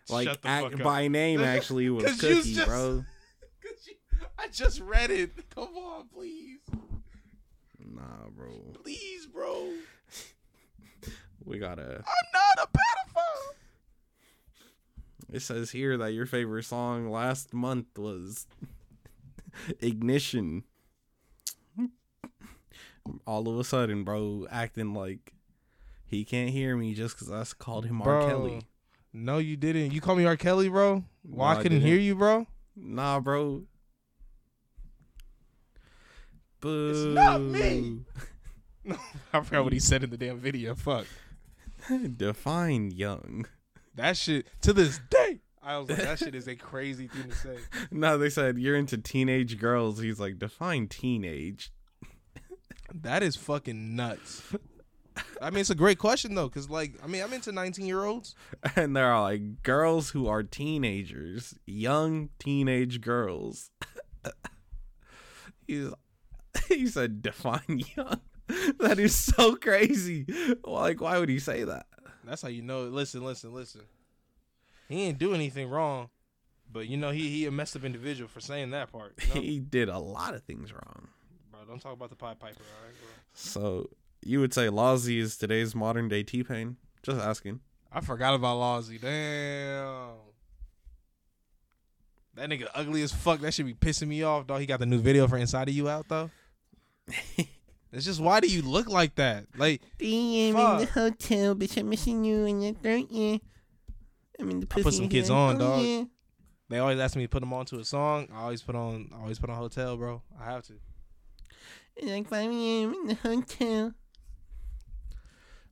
like 0.09 0.29
act- 0.45 0.83
by 0.83 1.07
name, 1.07 1.41
actually 1.45 1.89
was 1.91 2.05
Cookie, 2.21 2.55
just- 2.55 2.67
bro. 2.67 3.05
I 4.39 4.49
just 4.49 4.81
read 4.81 5.13
it. 5.13 5.31
Come 5.55 5.77
on, 5.77 6.09
please, 6.13 6.59
Nah, 7.95 8.29
bro. 8.35 8.49
please, 8.83 9.27
bro. 9.27 9.71
We 11.45 11.59
gotta. 11.59 11.83
I'm 11.83 12.29
not 12.33 12.59
a 12.65 12.69
pedophile. 12.69 13.55
It 15.33 15.41
says 15.41 15.73
here 15.73 15.97
that 15.97 16.13
your 16.13 16.25
favorite 16.25 16.63
song 16.65 17.11
last 17.11 17.53
month 17.53 17.99
was 17.99 18.47
Ignition. 19.81 20.63
All 23.27 23.49
of 23.49 23.59
a 23.59 23.65
sudden, 23.65 24.05
bro, 24.05 24.47
acting 24.51 24.95
like 24.95 25.33
he 26.07 26.25
can't 26.25 26.51
hear 26.51 26.77
me 26.77 26.95
just 26.95 27.19
because 27.19 27.33
I 27.33 27.45
called 27.59 27.87
him 27.87 28.01
R. 28.03 28.29
Kelly. 28.29 28.63
No, 29.13 29.39
you 29.39 29.57
didn't. 29.57 29.93
You 29.93 30.01
called 30.01 30.19
me 30.19 30.25
R. 30.25 30.37
Kelly, 30.37 30.69
bro. 30.69 31.03
Why 31.23 31.55
No, 31.55 31.59
I 31.59 31.63
couldn't 31.63 31.81
hear 31.81 31.99
you, 31.99 32.15
bro? 32.15 32.47
Nah, 32.77 33.19
bro. 33.19 33.63
Boo. 36.63 37.13
not 37.13 37.41
me. 37.41 37.99
I 39.33 39.41
forgot 39.43 39.65
what 39.65 39.73
he 39.73 39.81
said 39.81 40.03
in 40.05 40.11
the 40.11 40.17
damn 40.17 40.39
video. 40.39 40.75
Fuck 40.75 41.07
Define 42.17 42.91
young. 42.93 43.47
that 43.97 44.17
shit. 44.17 44.47
To 44.63 44.73
this 44.73 45.01
day, 45.11 45.41
I 45.63 45.77
was 45.79 45.89
like, 45.91 45.99
that 45.99 46.19
shit 46.21 46.35
is 46.35 46.47
a 46.49 46.55
crazy 46.57 47.09
thing 47.09 47.29
to 47.31 47.35
say. 47.37 47.57
No, 47.91 48.17
they 48.17 48.31
said 48.31 48.59
you're 48.59 48.77
into 48.77 48.97
teenage 48.97 49.59
girls. 49.59 50.01
He's 50.01 50.19
like, 50.21 50.39
define 50.39 50.87
teenage. 50.89 51.73
That 52.95 53.23
is 53.23 53.37
fucking 53.37 53.97
nuts. 53.97 54.43
I 55.41 55.51
mean, 55.51 55.61
it's 55.61 55.71
a 55.71 55.75
great 55.75 55.99
question 55.99 56.35
though, 56.35 56.49
because 56.49 56.71
like, 56.71 56.93
I 57.03 57.07
mean, 57.07 57.23
I'm 57.23 57.33
into 57.33 57.51
19 57.53 57.87
year 57.87 58.05
olds. 58.05 58.35
And 58.77 58.95
they're 58.97 59.13
all 59.13 59.25
like 59.25 59.63
girls 59.63 60.11
who 60.11 60.29
are 60.29 60.43
teenagers, 60.43 61.55
young 61.67 62.29
teenage 62.39 63.01
girls. 63.01 63.71
He's 65.67 65.89
he 66.69 66.87
said 66.87 67.23
define 67.23 67.83
young. 67.97 68.21
That 68.81 68.99
is 68.99 69.15
so 69.15 69.57
crazy. 69.57 70.27
Like, 70.65 71.01
why 71.01 71.19
would 71.19 71.29
he 71.31 71.39
say 71.39 71.65
that? 71.65 71.87
That's 72.25 72.43
how 72.43 72.49
you 72.49 72.61
know. 72.61 72.83
Listen, 72.83 73.25
listen, 73.25 73.55
listen. 73.55 73.83
He 74.89 75.05
ain't 75.05 75.19
do 75.19 75.33
anything 75.33 75.71
wrong, 75.71 76.11
but 76.71 76.87
you 76.87 76.97
know 76.97 77.11
he 77.11 77.31
he 77.31 77.47
a 77.47 77.51
messed 77.51 77.77
up 77.77 77.85
individual 77.85 78.29
for 78.29 78.41
saying 78.41 78.71
that 78.71 78.93
part. 78.93 79.15
You 79.23 79.29
know? 79.35 79.41
He 79.41 79.59
did 79.59 79.89
a 79.89 79.99
lot 79.99 80.35
of 80.35 80.43
things 80.43 80.73
wrong. 80.73 81.09
bro, 81.51 81.61
don't 81.67 81.81
talk 81.81 81.95
about 81.95 82.11
the 82.11 82.17
Pied 82.17 82.39
Piper, 82.39 82.57
all 82.59 82.87
right, 82.87 82.95
bro. 83.01 83.09
So 83.33 83.91
you 84.25 84.41
would 84.41 84.53
say 84.53 84.67
Lozzy 84.67 85.19
is 85.19 85.37
today's 85.37 85.75
modern 85.75 86.09
day 86.09 86.23
T 86.23 86.43
Pain? 86.43 86.77
Just 87.03 87.21
asking. 87.21 87.61
I 87.91 88.01
forgot 88.01 88.35
about 88.35 88.57
Lozzy. 88.57 89.01
Damn. 89.01 90.15
That 92.35 92.49
nigga 92.49 92.67
ugly 92.75 93.03
as 93.03 93.13
fuck. 93.13 93.41
That 93.41 93.53
should 93.53 93.67
be 93.67 93.75
pissing 93.75 94.09
me 94.09 94.23
off, 94.23 94.47
dog. 94.47 94.61
He 94.61 94.67
got 94.67 94.81
the 94.81 94.87
new 94.87 94.99
video 94.99 95.27
for 95.29 95.37
Inside 95.37 95.69
of 95.69 95.75
You 95.75 95.89
out 95.89 96.09
though. 96.09 96.31
it's 97.93 98.05
just 98.05 98.21
why 98.21 98.41
do 98.41 98.49
you 98.49 98.63
look 98.63 98.89
like 98.89 99.15
that? 99.17 99.47
Like 99.57 99.83
Damn, 99.99 100.55
Fuck. 100.55 100.81
in 100.81 100.87
the 100.87 100.93
hotel, 100.93 101.55
bitch. 101.55 101.77
I'm 101.79 101.89
missing 101.89 102.25
you 102.25 102.45
in 102.47 102.61
your 102.63 102.75
throat, 102.75 103.07
yeah. 103.11 103.39
I'm 104.39 104.51
in 104.51 104.61
the 104.61 104.67
I 104.71 104.83
put 104.83 104.95
some 104.95 105.09
kids 105.09 105.29
here. 105.29 105.37
on, 105.37 105.57
Oh, 105.57 105.59
dog. 105.59 105.83
yeah. 105.85 106.05
they 106.69 106.79
always 106.79 106.99
ask 106.99 107.17
me 107.17 107.23
to 107.25 107.29
put 107.29 107.41
them 107.41 107.53
onto 107.53 107.79
a 107.79 107.85
song. 107.85 108.29
I 108.33 108.43
always 108.43 108.63
put 108.63 108.75
on. 108.75 109.11
I 109.15 109.21
always 109.21 109.39
put 109.39 109.51
on 109.51 109.57
Hotel, 109.57 109.97
bro. 109.97 110.23
I 110.41 110.45
have 110.47 110.63
to. 110.69 110.75
It's 111.97 112.07
like 112.11 112.29
5 112.29 112.51
a.m. 112.51 112.95
in 112.95 113.07
the 113.09 113.15
hotel. 113.17 113.93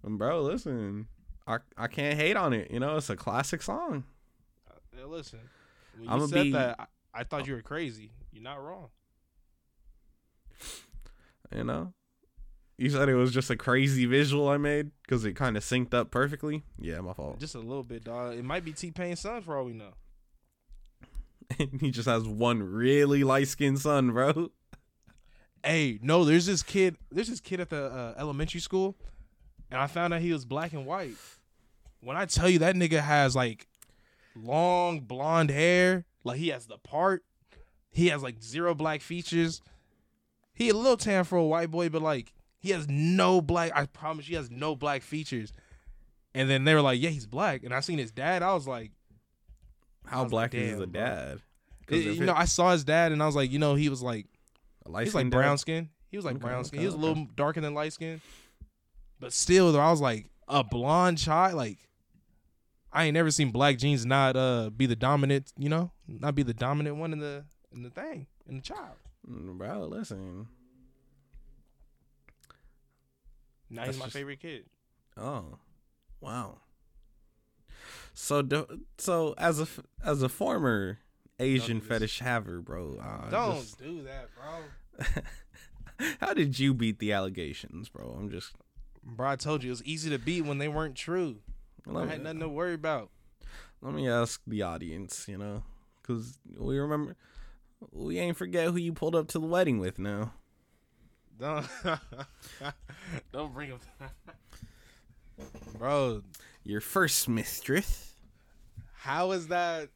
Um, 0.05 0.19
Bro, 0.19 0.43
listen. 0.43 1.07
I, 1.47 1.59
I 1.77 1.86
can't 1.89 2.19
hate 2.19 2.36
on 2.36 2.52
it. 2.52 2.70
You 2.70 2.78
know, 2.81 2.97
it's 2.97 3.11
a 3.11 3.16
classic 3.16 3.62
song. 3.62 4.05
Hey, 4.94 5.05
listen, 5.05 5.40
when 5.97 6.05
you 6.05 6.11
I'ma 6.15 6.27
said 6.27 6.43
be- 6.44 6.52
that, 6.52 6.77
I, 6.78 7.20
I 7.20 7.24
thought 7.24 7.47
you 7.47 7.55
were 7.55 7.62
crazy. 7.62 8.12
You're 8.32 8.43
not 8.44 8.62
wrong. 8.62 8.89
You 11.55 11.64
know? 11.64 11.93
You 12.78 12.89
said 12.89 13.10
it 13.10 13.14
was 13.14 13.32
just 13.32 13.51
a 13.51 13.56
crazy 13.56 14.06
visual 14.06 14.48
I 14.48 14.56
made 14.56 14.90
because 15.02 15.24
it 15.27 15.35
kind 15.36 15.56
of 15.56 15.62
synced 15.62 15.93
up 15.93 16.10
perfectly. 16.10 16.64
Yeah, 16.78 17.01
my 17.01 17.12
fault. 17.12 17.39
Just 17.39 17.55
a 17.55 17.59
little 17.59 17.82
bit, 17.82 18.05
dog. 18.05 18.39
It 18.39 18.44
might 18.44 18.64
be 18.64 18.72
T 18.72 18.90
Pain's 18.90 19.20
son 19.20 19.43
for 19.43 19.56
all 19.56 19.66
we 19.66 19.74
know. 19.74 19.93
he 21.81 21.90
just 21.90 22.09
has 22.09 22.27
one 22.27 22.62
really 22.62 23.22
light 23.22 23.48
skinned 23.48 23.81
son, 23.81 24.12
bro. 24.12 24.51
Hey, 25.62 25.98
no, 26.01 26.24
there's 26.24 26.47
this 26.47 26.62
kid. 26.62 26.97
There's 27.10 27.28
this 27.28 27.40
kid 27.40 27.60
at 27.60 27.68
the 27.68 27.85
uh, 27.85 28.14
elementary 28.16 28.60
school, 28.60 28.97
and 29.70 29.78
I 29.78 29.86
found 29.86 30.14
out 30.14 30.22
he 30.22 30.32
was 30.32 30.47
black 30.47 30.72
and 30.72 30.86
white. 30.86 31.16
When 32.01 32.16
I 32.16 32.24
tell 32.24 32.48
you 32.48 32.60
that 32.60 32.77
nigga 32.77 33.01
has 33.01 33.36
like 33.36 33.66
long 34.35 35.01
blonde 35.01 35.51
hair, 35.51 36.06
like 36.24 36.39
he 36.39 36.48
has 36.48 36.66
the 36.66 36.78
part. 36.78 37.24
He 37.90 38.09
has 38.09 38.22
like 38.22 38.43
zero 38.43 38.74
black 38.74 39.02
features. 39.02 39.60
He 40.61 40.69
a 40.69 40.74
little 40.74 40.99
tan 40.99 41.24
for 41.24 41.39
a 41.39 41.45
white 41.45 41.70
boy, 41.70 41.89
but 41.89 42.03
like 42.03 42.35
he 42.59 42.69
has 42.70 42.87
no 42.87 43.41
black. 43.41 43.73
I 43.74 43.87
promise, 43.87 44.27
he 44.27 44.35
has 44.35 44.51
no 44.51 44.77
black 44.77 45.03
features. 45.03 45.55
And 46.35 46.51
then 46.51 46.65
they 46.65 46.74
were 46.74 46.82
like, 46.82 47.01
"Yeah, 47.01 47.09
he's 47.09 47.27
black." 47.27 47.65
And 47.65 47.73
I 47.73 47.81
seen 47.81 47.97
his 47.99 48.12
dad. 48.12 48.43
I 48.43 48.53
was 48.53 48.69
like, 48.69 48.93
How 50.05 50.23
was 50.24 50.31
black 50.31 50.53
like, 50.53 50.62
is 50.62 50.78
the 50.78 50.87
dad?" 50.87 51.41
bro." 51.87 51.97
it- 51.97 52.05
you 52.16 52.27
know, 52.27 52.35
I 52.35 52.45
saw 52.45 52.73
his 52.73 52.85
dad, 52.85 53.11
and 53.11 53.23
I 53.23 53.27
was 53.27 53.35
like, 53.35 53.51
you 53.51 53.59
know, 53.59 53.74
he 53.74 53.89
was 53.89 54.03
like 54.03 54.27
He's 55.03 55.15
like 55.15 55.31
brown 55.31 55.53
dad? 55.55 55.61
skin. 55.61 55.89
He 56.11 56.16
was 56.19 56.27
like 56.27 56.35
Okay, 56.37 56.43
brown 56.43 56.65
skin. 56.65 56.78
okay, 56.78 56.82
He 56.82 56.87
was 56.87 56.95
a 56.95 56.99
little 56.99 57.27
darker 57.37 57.61
than 57.62 57.73
light 57.74 57.93
skin. 57.95 58.20
But 59.19 59.32
still, 59.32 59.73
though, 59.73 59.81
I 59.81 59.91
was 59.91 60.01
like 60.03 60.27
a 60.47 60.62
blonde 60.62 61.16
child. 61.19 61.55
Like 61.55 61.78
I 62.93 63.05
ain't 63.07 63.15
never 63.15 63.31
seen 63.31 63.51
black 63.51 63.78
genes 63.78 64.05
not 64.05 64.37
uh 64.37 64.69
be 64.70 64.85
the 64.85 64.97
dominant. 64.97 65.53
You 65.57 65.70
know, 65.70 65.91
not 66.07 66.35
be 66.35 66.43
the 66.43 66.53
dominant 66.55 66.97
one 66.97 67.12
in 67.15 67.19
the 67.19 67.45
in 67.73 67.82
the 67.82 67.91
thing 67.91 68.27
in 68.47 68.57
the 68.57 68.62
child. 68.62 68.97
Bro, 69.26 69.86
listen. 69.86 70.48
Now 73.68 73.82
That's 73.84 73.90
he's 73.97 73.98
my 73.98 74.05
just- 74.06 74.16
favorite 74.16 74.40
kid. 74.40 74.64
Oh, 75.16 75.59
wow. 76.20 76.59
So, 78.14 78.66
so 78.98 79.34
as 79.38 79.60
a 79.60 79.66
as 80.05 80.22
a 80.22 80.28
former 80.28 80.98
Asian 81.38 81.80
fetish 81.80 82.18
haver, 82.18 82.60
bro, 82.60 82.97
uh, 83.01 83.30
Don't 83.30 83.60
just- 83.60 83.78
do 83.78 84.02
that, 84.02 84.28
bro. 84.34 85.22
how 86.20 86.34
did 86.34 86.59
you 86.59 86.74
beat 86.74 86.98
the 86.98 87.12
allegations, 87.12 87.88
bro? 87.88 88.16
I'm 88.18 88.30
just 88.30 88.52
Bro, 89.02 89.28
I 89.28 89.36
told 89.36 89.62
you 89.62 89.68
it 89.68 89.72
was 89.72 89.84
easy 89.84 90.10
to 90.10 90.18
beat 90.18 90.42
when 90.42 90.59
they 90.59 90.68
weren't 90.68 90.94
true. 90.94 91.38
I 91.90 92.05
had 92.06 92.18
me, 92.18 92.24
nothing 92.24 92.40
to 92.40 92.48
worry 92.48 92.74
about. 92.74 93.10
let 93.80 93.94
me 93.94 94.06
ask 94.09 94.42
the 94.47 94.60
audience, 94.62 95.26
you 95.26 95.38
know, 95.38 95.62
because 96.02 96.38
we 96.59 96.78
remember 96.78 97.16
we 97.93 98.19
ain't 98.19 98.36
forget 98.36 98.69
who 98.69 98.77
you 98.77 98.93
pulled 98.93 99.15
up 99.15 99.28
to 99.28 99.39
the 99.39 99.47
wedding 99.47 99.78
with 99.78 99.98
now. 99.98 100.32
Don't 101.39 101.66
don't 103.32 103.55
bring 103.55 103.70
him, 103.70 103.78
bro. 105.78 106.23
Your 106.65 106.81
first 106.81 107.28
mistress. 107.28 108.15
How 108.93 109.32
is 109.32 109.48
that? 109.48 109.89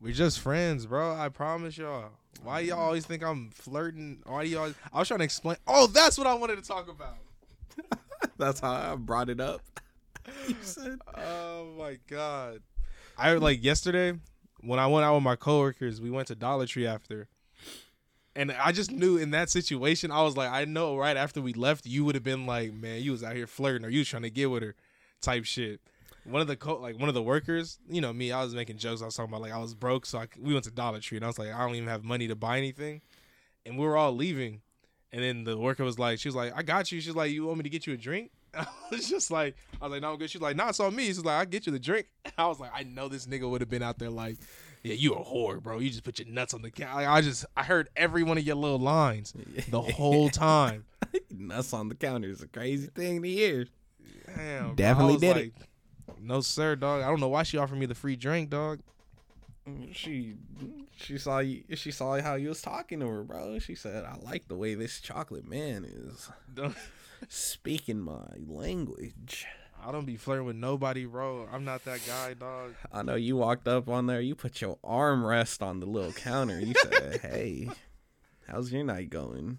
We're 0.00 0.14
just 0.14 0.40
friends, 0.40 0.86
bro. 0.86 1.14
I 1.14 1.28
promise 1.28 1.76
y'all. 1.76 2.12
Why 2.42 2.60
y'all 2.60 2.78
mm. 2.78 2.82
always 2.82 3.04
think 3.04 3.22
I'm 3.22 3.50
flirting? 3.50 4.22
Why 4.24 4.44
do 4.44 4.50
y'all? 4.50 4.72
I 4.92 4.98
was 4.98 5.08
trying 5.08 5.18
to 5.18 5.24
explain. 5.24 5.58
Oh, 5.66 5.86
that's 5.86 6.16
what 6.16 6.26
I 6.26 6.32
wanted 6.34 6.56
to 6.56 6.62
talk 6.62 6.88
about. 6.88 7.16
That's 8.38 8.60
how 8.60 8.72
I 8.72 8.96
brought 8.96 9.28
it 9.28 9.40
up. 9.40 9.60
you 10.48 10.56
said. 10.62 10.98
Oh 11.14 11.68
my 11.78 11.98
god. 12.08 12.62
I 13.18 13.32
like 13.34 13.62
yesterday 13.62 14.18
when 14.62 14.78
I 14.78 14.86
went 14.86 15.04
out 15.04 15.14
with 15.14 15.22
my 15.22 15.36
coworkers. 15.36 16.00
We 16.00 16.10
went 16.10 16.28
to 16.28 16.34
Dollar 16.34 16.66
Tree 16.66 16.86
after, 16.86 17.28
and 18.36 18.52
I 18.52 18.72
just 18.72 18.90
knew 18.90 19.16
in 19.16 19.30
that 19.32 19.50
situation, 19.50 20.10
I 20.10 20.22
was 20.22 20.36
like, 20.36 20.50
I 20.50 20.64
know 20.64 20.96
right 20.96 21.16
after 21.16 21.40
we 21.40 21.52
left, 21.52 21.86
you 21.86 22.04
would 22.04 22.14
have 22.14 22.24
been 22.24 22.46
like, 22.46 22.72
man, 22.72 23.02
you 23.02 23.12
was 23.12 23.24
out 23.24 23.36
here 23.36 23.46
flirting 23.46 23.84
or 23.84 23.90
you 23.90 24.00
was 24.00 24.08
trying 24.08 24.22
to 24.22 24.30
get 24.30 24.50
with 24.50 24.62
her, 24.62 24.74
type 25.20 25.44
shit. 25.44 25.80
One 26.24 26.42
of 26.42 26.48
the 26.48 26.56
co- 26.56 26.76
like 26.78 26.98
one 26.98 27.08
of 27.08 27.14
the 27.14 27.22
workers, 27.22 27.78
you 27.88 28.00
know 28.00 28.12
me, 28.12 28.30
I 28.30 28.44
was 28.44 28.54
making 28.54 28.76
jokes. 28.76 29.02
I 29.02 29.06
was 29.06 29.16
talking 29.16 29.32
about 29.32 29.42
like 29.42 29.52
I 29.52 29.58
was 29.58 29.74
broke, 29.74 30.06
so 30.06 30.18
I, 30.18 30.28
we 30.38 30.52
went 30.52 30.64
to 30.64 30.70
Dollar 30.70 31.00
Tree, 31.00 31.16
and 31.16 31.24
I 31.24 31.28
was 31.28 31.38
like, 31.38 31.52
I 31.52 31.66
don't 31.66 31.74
even 31.74 31.88
have 31.88 32.04
money 32.04 32.28
to 32.28 32.36
buy 32.36 32.58
anything, 32.58 33.00
and 33.64 33.78
we 33.78 33.86
were 33.86 33.96
all 33.96 34.12
leaving, 34.12 34.60
and 35.12 35.22
then 35.22 35.44
the 35.44 35.56
worker 35.58 35.82
was 35.82 35.98
like, 35.98 36.18
she 36.18 36.28
was 36.28 36.36
like, 36.36 36.52
I 36.54 36.62
got 36.62 36.92
you. 36.92 37.00
She's 37.00 37.16
like, 37.16 37.32
you 37.32 37.46
want 37.46 37.58
me 37.58 37.62
to 37.64 37.70
get 37.70 37.86
you 37.86 37.94
a 37.94 37.96
drink? 37.96 38.30
I 38.54 38.66
was 38.90 39.08
just 39.08 39.30
like, 39.30 39.56
I 39.80 39.84
was 39.84 39.92
like, 39.92 40.02
no, 40.02 40.12
I'm 40.12 40.18
good. 40.18 40.30
She's 40.30 40.40
like, 40.40 40.56
nah, 40.56 40.70
it's 40.70 40.80
on 40.80 40.94
me. 40.94 41.06
She's 41.06 41.24
like, 41.24 41.38
I'll 41.38 41.46
get 41.46 41.66
you 41.66 41.72
the 41.72 41.78
drink. 41.78 42.06
I 42.38 42.46
was 42.46 42.60
like, 42.60 42.70
I 42.74 42.82
know 42.82 43.08
this 43.08 43.26
nigga 43.26 43.48
would 43.48 43.60
have 43.60 43.70
been 43.70 43.82
out 43.82 43.98
there 43.98 44.10
like, 44.10 44.36
yeah, 44.82 44.94
you 44.94 45.14
a 45.14 45.24
whore, 45.24 45.62
bro. 45.62 45.78
You 45.78 45.90
just 45.90 46.04
put 46.04 46.18
your 46.18 46.28
nuts 46.28 46.54
on 46.54 46.62
the 46.62 46.70
couch. 46.70 46.94
Like, 46.94 47.06
I 47.06 47.20
just, 47.20 47.44
I 47.56 47.62
heard 47.62 47.88
every 47.96 48.22
one 48.22 48.38
of 48.38 48.44
your 48.44 48.56
little 48.56 48.78
lines 48.78 49.34
the 49.68 49.80
whole 49.80 50.30
time. 50.30 50.84
Nuts 51.30 51.72
on 51.72 51.88
the 51.88 51.94
counter 51.94 52.28
is 52.28 52.42
a 52.42 52.48
crazy 52.48 52.86
thing 52.88 53.22
to 53.22 53.28
hear. 53.28 53.66
Damn. 54.36 54.74
Definitely 54.74 55.18
did 55.18 55.36
like, 55.36 55.52
No, 56.20 56.40
sir, 56.40 56.76
dog. 56.76 57.02
I 57.02 57.08
don't 57.08 57.20
know 57.20 57.28
why 57.28 57.42
she 57.42 57.58
offered 57.58 57.78
me 57.78 57.86
the 57.86 57.94
free 57.94 58.16
drink, 58.16 58.50
dog. 58.50 58.80
She 59.92 60.34
she 60.96 61.18
saw 61.18 61.38
you 61.38 61.62
she 61.74 61.90
saw 61.90 62.20
how 62.20 62.34
you 62.34 62.48
was 62.48 62.62
talking 62.62 62.98
to 63.00 63.06
her, 63.06 63.22
bro. 63.22 63.58
She 63.58 63.74
said, 63.74 64.04
I 64.04 64.16
like 64.24 64.48
the 64.48 64.56
way 64.56 64.74
this 64.74 65.00
chocolate 65.00 65.48
man 65.48 65.84
is 65.84 66.28
speaking 67.28 68.00
my 68.00 68.26
language. 68.46 69.46
I 69.82 69.92
don't 69.92 70.04
be 70.04 70.16
flirting 70.16 70.46
with 70.46 70.56
nobody, 70.56 71.06
bro. 71.06 71.48
I'm 71.50 71.64
not 71.64 71.84
that 71.86 72.00
guy, 72.06 72.34
dog. 72.34 72.74
I 72.92 73.02
know 73.02 73.14
you 73.14 73.36
walked 73.36 73.66
up 73.66 73.88
on 73.88 74.06
there, 74.06 74.20
you 74.20 74.34
put 74.34 74.60
your 74.60 74.78
arm 74.84 75.24
rest 75.24 75.62
on 75.62 75.80
the 75.80 75.86
little 75.86 76.12
counter. 76.12 76.60
You 76.60 76.74
said, 76.74 77.20
Hey, 77.22 77.70
how's 78.46 78.70
your 78.72 78.84
night 78.84 79.08
going? 79.10 79.58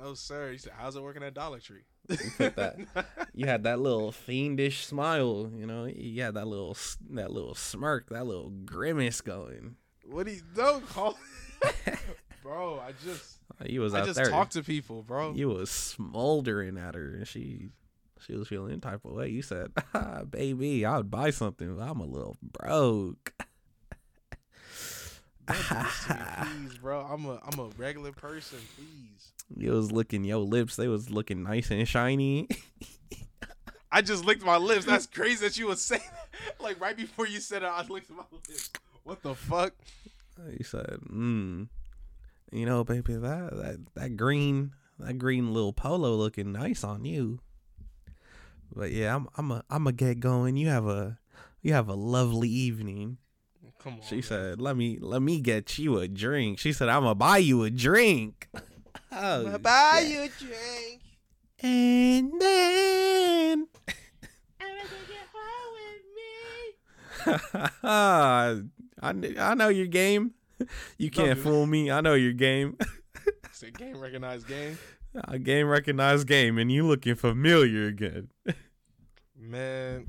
No, 0.00 0.14
sir. 0.14 0.52
He 0.52 0.58
said, 0.58 0.72
"How's 0.76 0.94
it 0.94 1.02
working 1.02 1.24
at 1.24 1.34
Dollar 1.34 1.58
Tree?" 1.58 1.82
You 2.08 2.16
put 2.36 2.54
that 2.56 2.76
you 3.34 3.46
had 3.46 3.64
that 3.64 3.80
little 3.80 4.12
fiendish 4.12 4.86
smile, 4.86 5.50
you 5.54 5.66
know, 5.66 5.86
you 5.86 6.22
had 6.22 6.34
that 6.34 6.46
little 6.46 6.76
that 7.10 7.32
little 7.32 7.54
smirk, 7.54 8.08
that 8.10 8.26
little 8.26 8.50
grimace 8.64 9.20
going. 9.20 9.76
What 10.04 10.26
do 10.26 10.32
you 10.32 10.42
don't 10.54 10.88
call, 10.88 11.18
bro? 12.42 12.78
I 12.80 12.92
just, 13.04 13.37
You 13.66 13.80
was 13.80 13.94
I 13.94 14.04
just 14.04 14.16
there. 14.16 14.30
talk 14.30 14.50
to 14.50 14.62
people, 14.62 15.02
bro. 15.02 15.32
You 15.34 15.48
was 15.48 15.70
smoldering 15.70 16.78
at 16.78 16.94
her, 16.94 17.14
and 17.16 17.26
she 17.26 17.70
she 18.20 18.34
was 18.34 18.48
feeling 18.48 18.70
any 18.72 18.80
type 18.80 19.04
of 19.04 19.12
way. 19.12 19.28
You 19.28 19.42
said, 19.42 19.72
ah, 19.94 20.22
"Baby, 20.24 20.84
I 20.84 20.96
would 20.98 21.10
buy 21.10 21.30
something. 21.30 21.74
but 21.76 21.82
I'm 21.82 22.00
a 22.00 22.06
little 22.06 22.36
broke." 22.42 23.32
Don't 25.46 25.56
do 25.56 25.74
this 25.82 26.06
to 26.06 26.46
please, 26.68 26.78
bro. 26.78 27.00
I'm 27.00 27.24
a, 27.24 27.40
I'm 27.44 27.58
a 27.58 27.68
regular 27.78 28.12
person, 28.12 28.58
please. 28.76 29.32
You 29.56 29.72
was 29.72 29.90
licking 29.90 30.24
your 30.24 30.38
lips; 30.38 30.76
they 30.76 30.88
was 30.88 31.10
looking 31.10 31.42
nice 31.42 31.70
and 31.70 31.86
shiny. 31.88 32.48
I 33.90 34.02
just 34.02 34.24
licked 34.24 34.44
my 34.44 34.58
lips. 34.58 34.84
That's 34.84 35.06
crazy 35.06 35.46
that 35.46 35.56
you 35.58 35.66
would 35.68 35.78
say 35.78 35.96
that. 35.98 36.14
Like 36.60 36.80
right 36.80 36.96
before 36.96 37.26
you 37.26 37.40
said 37.40 37.62
it, 37.62 37.66
I 37.66 37.84
licked 37.86 38.10
my 38.10 38.22
lips. 38.30 38.70
What 39.02 39.22
the 39.22 39.34
fuck? 39.34 39.72
you 40.56 40.64
said, 40.64 40.98
"Hmm, 41.08 41.64
you 42.52 42.66
know, 42.66 42.84
baby, 42.84 43.14
that 43.14 43.50
that 43.56 43.78
that 43.94 44.16
green 44.16 44.72
that 44.98 45.18
green 45.18 45.52
little 45.52 45.72
polo 45.72 46.14
looking 46.16 46.52
nice 46.52 46.84
on 46.84 47.04
you." 47.04 47.40
But 48.74 48.92
yeah, 48.92 49.14
I'm 49.14 49.28
I'm 49.36 49.50
a 49.50 49.64
I'm 49.70 49.86
a 49.86 49.92
get 49.92 50.20
going. 50.20 50.56
You 50.56 50.68
have 50.68 50.86
a 50.86 51.18
you 51.62 51.72
have 51.72 51.88
a 51.88 51.94
lovely 51.94 52.48
evening. 52.48 53.18
Come 53.82 53.94
on. 53.94 54.00
She 54.02 54.16
man. 54.16 54.22
said, 54.22 54.60
"Let 54.60 54.76
me 54.76 54.98
let 55.00 55.22
me 55.22 55.40
get 55.40 55.78
you 55.78 55.98
a 55.98 56.08
drink." 56.08 56.58
She 56.58 56.72
said, 56.72 56.88
"I'm 56.88 57.02
gonna 57.02 57.14
buy 57.14 57.38
you 57.38 57.62
a 57.64 57.70
drink." 57.70 58.48
oh, 59.12 59.46
I'ma 59.46 59.58
buy 59.58 60.00
shit. 60.02 60.10
you 60.10 60.22
a 60.22 60.28
drink. 60.28 61.02
And 61.60 62.40
then 62.40 63.68
I 67.82 68.62
kn- 69.02 69.36
I 69.38 69.54
know 69.54 69.68
your 69.68 69.86
game. 69.86 70.34
You 70.98 71.10
can't 71.10 71.36
do 71.36 71.42
fool 71.42 71.66
me. 71.66 71.90
I 71.90 72.00
know 72.00 72.14
your 72.14 72.32
game. 72.32 72.76
it's 73.44 73.62
a 73.62 73.70
game 73.70 73.98
recognized 73.98 74.46
game. 74.48 74.78
A 75.24 75.38
game 75.38 75.66
recognized 75.66 76.26
game, 76.28 76.58
and 76.58 76.70
you 76.70 76.86
looking 76.86 77.14
familiar 77.14 77.86
again. 77.86 78.28
Man, 79.34 80.08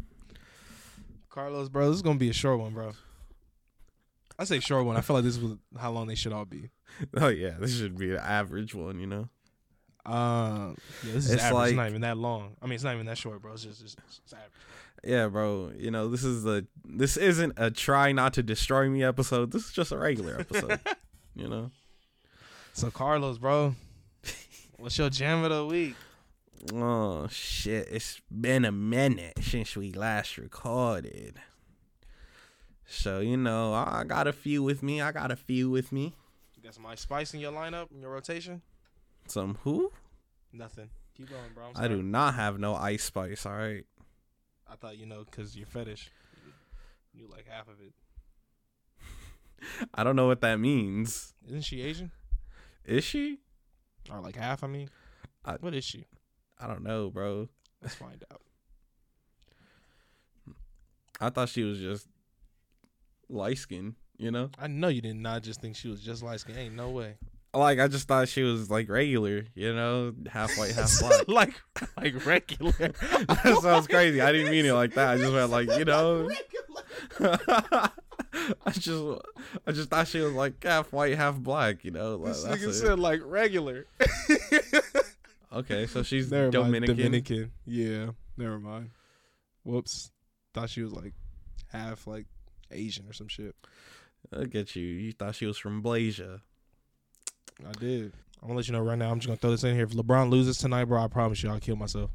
Carlos, 1.29 1.69
bro, 1.69 1.87
this 1.87 1.95
is 1.95 2.01
gonna 2.01 2.19
be 2.19 2.29
a 2.29 2.33
short 2.33 2.59
one, 2.59 2.73
bro. 2.73 2.91
I 4.37 4.43
say 4.43 4.59
short 4.59 4.85
one. 4.85 4.97
I 4.97 5.01
feel 5.01 5.15
like 5.15 5.23
this 5.25 5.37
was 5.37 5.55
how 5.79 5.91
long 5.91 6.07
they 6.07 6.15
should 6.15 6.33
all 6.33 6.45
be. 6.45 6.69
Oh 7.15 7.29
yeah, 7.29 7.51
this 7.59 7.77
should 7.77 7.97
be 7.97 8.11
an 8.11 8.17
average 8.17 8.75
one, 8.75 8.99
you 8.99 9.07
know. 9.07 9.29
Um, 10.05 10.75
yeah, 11.05 11.13
this 11.13 11.25
is 11.27 11.31
It's 11.33 11.43
average. 11.43 11.53
like- 11.55 11.67
it's 11.69 11.77
not 11.77 11.87
even 11.89 12.01
that 12.01 12.17
long. 12.17 12.55
I 12.61 12.65
mean, 12.65 12.73
it's 12.73 12.83
not 12.83 12.93
even 12.95 13.05
that 13.05 13.17
short, 13.17 13.41
bro. 13.41 13.53
It's 13.53 13.63
just 13.63 13.81
it's, 13.81 13.95
it's 14.23 14.33
average. 14.33 14.51
Yeah, 15.03 15.27
bro. 15.27 15.71
You 15.77 15.91
know 15.91 16.07
this 16.09 16.23
is 16.23 16.45
a 16.45 16.65
this 16.85 17.17
isn't 17.17 17.53
a 17.57 17.71
try 17.71 18.11
not 18.11 18.33
to 18.33 18.43
destroy 18.43 18.89
me 18.89 19.03
episode. 19.03 19.51
This 19.51 19.65
is 19.65 19.71
just 19.71 19.91
a 19.91 19.97
regular 19.97 20.39
episode. 20.39 20.79
you 21.35 21.47
know. 21.47 21.71
So 22.73 22.91
Carlos, 22.91 23.37
bro, 23.37 23.75
what's 24.77 24.97
your 24.97 25.09
jam 25.09 25.43
of 25.43 25.51
the 25.51 25.65
week? 25.65 25.95
Oh 26.73 27.27
shit! 27.27 27.87
It's 27.89 28.21
been 28.29 28.65
a 28.65 28.71
minute 28.71 29.33
since 29.41 29.75
we 29.75 29.93
last 29.93 30.37
recorded. 30.37 31.39
So 32.85 33.19
you 33.19 33.37
know, 33.37 33.73
I 33.73 33.99
I 34.01 34.03
got 34.03 34.27
a 34.27 34.33
few 34.33 34.63
with 34.63 34.83
me. 34.83 35.01
I 35.01 35.11
got 35.11 35.31
a 35.31 35.35
few 35.35 35.69
with 35.69 35.91
me. 35.91 36.15
You 36.55 36.63
got 36.63 36.73
some 36.73 36.85
ice 36.85 37.01
spice 37.01 37.33
in 37.33 37.39
your 37.39 37.53
lineup 37.53 37.91
in 37.91 38.01
your 38.01 38.11
rotation? 38.11 38.61
Some 39.27 39.57
who? 39.63 39.91
Nothing. 40.51 40.89
Keep 41.15 41.29
going, 41.29 41.51
bro. 41.53 41.71
I'm 41.75 41.89
do 41.89 42.01
not 42.01 42.33
have 42.35 42.59
no 42.59 42.75
ice 42.75 43.03
spice. 43.03 43.45
All 43.45 43.53
right. 43.53 43.85
I 44.71 44.75
thought 44.75 44.97
you 44.97 45.05
know 45.05 45.23
because 45.29 45.55
your 45.57 45.65
fetish. 45.65 46.11
You, 47.13 47.21
you 47.23 47.27
like 47.31 47.47
half 47.47 47.67
of 47.67 47.75
it. 47.81 47.93
I 49.93 50.03
don't 50.03 50.15
know 50.15 50.27
what 50.27 50.41
that 50.41 50.59
means. 50.59 51.33
Isn't 51.47 51.61
she 51.63 51.81
Asian? 51.81 52.11
Is 52.85 53.03
she? 53.03 53.39
Or 54.11 54.19
like 54.19 54.35
half? 54.35 54.63
I 54.63 54.67
mean, 54.67 54.89
I- 55.45 55.57
what 55.59 55.73
is 55.73 55.83
she? 55.83 56.05
I 56.59 56.67
don't 56.67 56.83
know, 56.83 57.09
bro. 57.09 57.49
Let's 57.81 57.95
find 57.95 58.23
out. 58.31 58.41
I 61.21 61.29
thought 61.29 61.49
she 61.49 61.63
was 61.63 61.79
just 61.79 62.07
light 63.29 63.57
skinned, 63.57 63.95
you 64.17 64.31
know? 64.31 64.49
I 64.57 64.67
know 64.67 64.87
you 64.87 65.01
did 65.01 65.15
not 65.17 65.43
just 65.43 65.61
think 65.61 65.75
she 65.75 65.87
was 65.89 66.01
just 66.01 66.23
light 66.23 66.39
skinned. 66.39 66.57
Ain't 66.57 66.75
no 66.75 66.89
way. 66.89 67.15
Like 67.53 67.79
I 67.79 67.87
just 67.87 68.07
thought 68.07 68.27
she 68.29 68.43
was 68.43 68.69
like 68.69 68.89
regular, 68.89 69.45
you 69.55 69.73
know, 69.73 70.13
half 70.31 70.55
white, 70.57 70.71
half 70.71 70.91
black. 70.99 71.27
like 71.27 71.53
like 71.97 72.25
regular. 72.25 72.71
that 72.77 73.59
sounds 73.63 73.87
crazy. 73.87 74.21
I 74.21 74.31
didn't 74.31 74.51
mean 74.51 74.65
it 74.67 74.73
like 74.73 74.93
that. 74.93 75.09
I 75.09 75.17
just 75.17 75.33
meant 75.33 75.49
like, 75.49 75.69
you 75.77 75.85
know. 75.85 76.29
I 77.19 78.71
just 78.71 79.03
I 79.65 79.71
just 79.71 79.89
thought 79.89 80.07
she 80.07 80.19
was 80.19 80.33
like 80.33 80.63
half 80.63 80.91
white, 80.93 81.15
half 81.17 81.37
black, 81.37 81.83
you 81.83 81.91
know. 81.91 82.17
Like, 82.17 82.33
This 82.33 82.43
that's 82.43 82.61
nigga 82.61 82.73
said 82.73 82.99
like 82.99 83.21
regular. 83.23 83.87
okay, 85.53 85.87
so 85.87 86.03
she's 86.03 86.29
Never 86.31 86.43
mind, 86.43 86.53
Dominican. 86.53 86.97
Dominican. 86.97 87.51
Yeah. 87.65 88.11
Never 88.37 88.59
mind. 88.59 88.91
Whoops. 89.63 90.11
Thought 90.53 90.69
she 90.69 90.83
was 90.83 90.93
like 90.93 91.13
half 91.71 92.05
like 92.07 92.25
Asian 92.71 93.07
or 93.07 93.13
some 93.13 93.27
shit. 93.27 93.55
Look 94.31 94.53
at 94.55 94.75
you. 94.75 94.85
You 94.85 95.11
thought 95.13 95.35
she 95.35 95.45
was 95.45 95.57
from 95.57 95.81
Blasia. 95.81 96.41
I 97.67 97.71
did. 97.73 98.13
I'm 98.41 98.47
gonna 98.47 98.57
let 98.57 98.67
you 98.67 98.73
know 98.73 98.81
right 98.81 98.97
now. 98.97 99.11
I'm 99.11 99.19
just 99.19 99.27
gonna 99.27 99.37
throw 99.37 99.51
this 99.51 99.63
in 99.63 99.75
here. 99.75 99.83
If 99.83 99.91
LeBron 99.91 100.29
loses 100.29 100.57
tonight, 100.57 100.85
bro, 100.85 101.01
I 101.03 101.07
promise 101.07 101.43
you, 101.43 101.49
I'll 101.49 101.59
kill 101.59 101.75
myself. 101.75 102.09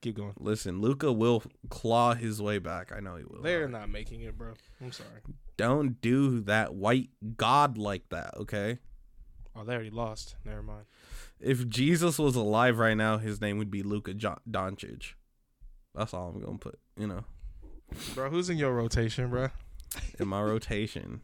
Keep 0.00 0.16
going. 0.16 0.34
Listen, 0.40 0.80
Luka 0.80 1.12
will 1.12 1.44
claw 1.70 2.14
his 2.14 2.42
way 2.42 2.58
back. 2.58 2.90
I 2.90 2.98
know 2.98 3.14
he 3.16 3.24
will. 3.24 3.40
They're 3.42 3.68
not 3.68 3.88
making 3.88 4.22
it, 4.22 4.36
bro. 4.36 4.54
I'm 4.80 4.90
sorry. 4.90 5.08
Don't 5.56 6.00
do 6.00 6.40
that 6.40 6.74
white 6.74 7.10
god 7.36 7.78
like 7.78 8.08
that, 8.08 8.36
okay? 8.36 8.78
Oh, 9.54 9.62
they 9.62 9.74
already 9.74 9.90
lost. 9.90 10.34
Never 10.44 10.62
mind. 10.62 10.86
If 11.38 11.68
Jesus 11.68 12.18
was 12.18 12.34
alive 12.34 12.78
right 12.78 12.96
now, 12.96 13.18
his 13.18 13.40
name 13.40 13.58
would 13.58 13.70
be 13.70 13.84
Luka 13.84 14.14
jo- 14.14 14.38
Doncic. 14.50 15.12
That's 15.94 16.12
all 16.14 16.30
I'm 16.30 16.40
gonna 16.42 16.58
put, 16.58 16.80
you 16.98 17.06
know, 17.06 17.24
Bro, 18.14 18.30
who's 18.30 18.48
in 18.50 18.56
your 18.56 18.72
rotation, 18.72 19.28
bro? 19.30 19.48
in 20.18 20.26
my 20.26 20.40
rotation. 20.42 21.20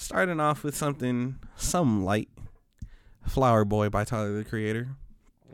Starting 0.00 0.38
off 0.38 0.62
with 0.62 0.76
something, 0.76 1.40
some 1.56 2.04
light. 2.04 2.28
Flower 3.26 3.64
Boy 3.64 3.88
by 3.88 4.04
Tyler 4.04 4.32
the 4.32 4.44
Creator. 4.44 4.90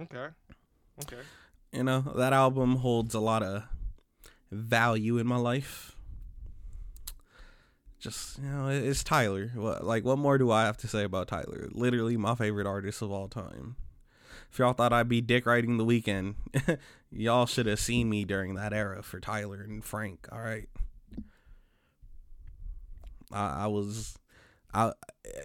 Okay. 0.02 0.26
Okay. 1.02 1.22
You 1.72 1.82
know, 1.82 2.02
that 2.14 2.34
album 2.34 2.76
holds 2.76 3.14
a 3.14 3.20
lot 3.20 3.42
of 3.42 3.64
value 4.52 5.16
in 5.16 5.26
my 5.26 5.38
life. 5.38 5.96
Just, 7.98 8.38
you 8.38 8.50
know, 8.50 8.68
it's 8.68 9.02
Tyler. 9.02 9.50
What 9.54 9.82
like 9.82 10.04
what 10.04 10.18
more 10.18 10.36
do 10.36 10.50
I 10.50 10.66
have 10.66 10.76
to 10.78 10.88
say 10.88 11.04
about 11.04 11.28
Tyler? 11.28 11.70
Literally 11.72 12.18
my 12.18 12.34
favorite 12.34 12.66
artist 12.66 13.00
of 13.00 13.10
all 13.10 13.28
time. 13.28 13.76
If 14.52 14.58
y'all 14.58 14.74
thought 14.74 14.92
I'd 14.92 15.08
be 15.08 15.22
dick 15.22 15.46
riding 15.46 15.78
the 15.78 15.86
Weeknd, 15.86 16.34
y'all 17.10 17.46
should 17.46 17.64
have 17.64 17.80
seen 17.80 18.10
me 18.10 18.26
during 18.26 18.56
that 18.56 18.74
era 18.74 19.02
for 19.02 19.20
Tyler 19.20 19.62
and 19.62 19.82
Frank, 19.82 20.28
all 20.30 20.42
right? 20.42 20.68
I, 23.32 23.64
I 23.64 23.66
was 23.68 24.18
I 24.74 24.92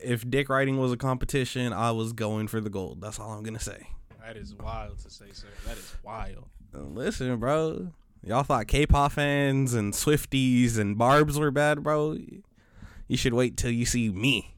if 0.04 0.30
dick 0.30 0.50
writing 0.50 0.78
was 0.78 0.92
a 0.92 0.98
competition, 0.98 1.72
I 1.72 1.92
was 1.92 2.14
going 2.14 2.48
for 2.48 2.60
the 2.60 2.70
gold. 2.70 3.02
That's 3.02 3.20
all 3.20 3.32
I'm 3.32 3.44
gonna 3.44 3.60
say. 3.60 3.88
That 4.26 4.38
is 4.38 4.54
wild 4.56 5.00
to 5.00 5.10
say, 5.10 5.26
sir. 5.32 5.48
That 5.66 5.78
is 5.78 5.96
wild. 6.04 6.46
Listen, 6.74 7.38
bro. 7.38 7.92
Y'all 8.24 8.44
thought 8.44 8.68
K-pop 8.68 9.14
fans 9.14 9.74
and 9.74 9.94
Swifties 9.94 10.78
and 10.78 10.98
Barbs 10.98 11.40
were 11.40 11.52
bad, 11.52 11.84
bro. 11.84 12.18
You 13.08 13.18
should 13.18 13.34
wait 13.34 13.56
till 13.56 13.72
you 13.72 13.86
see 13.86 14.10
me. 14.10 14.56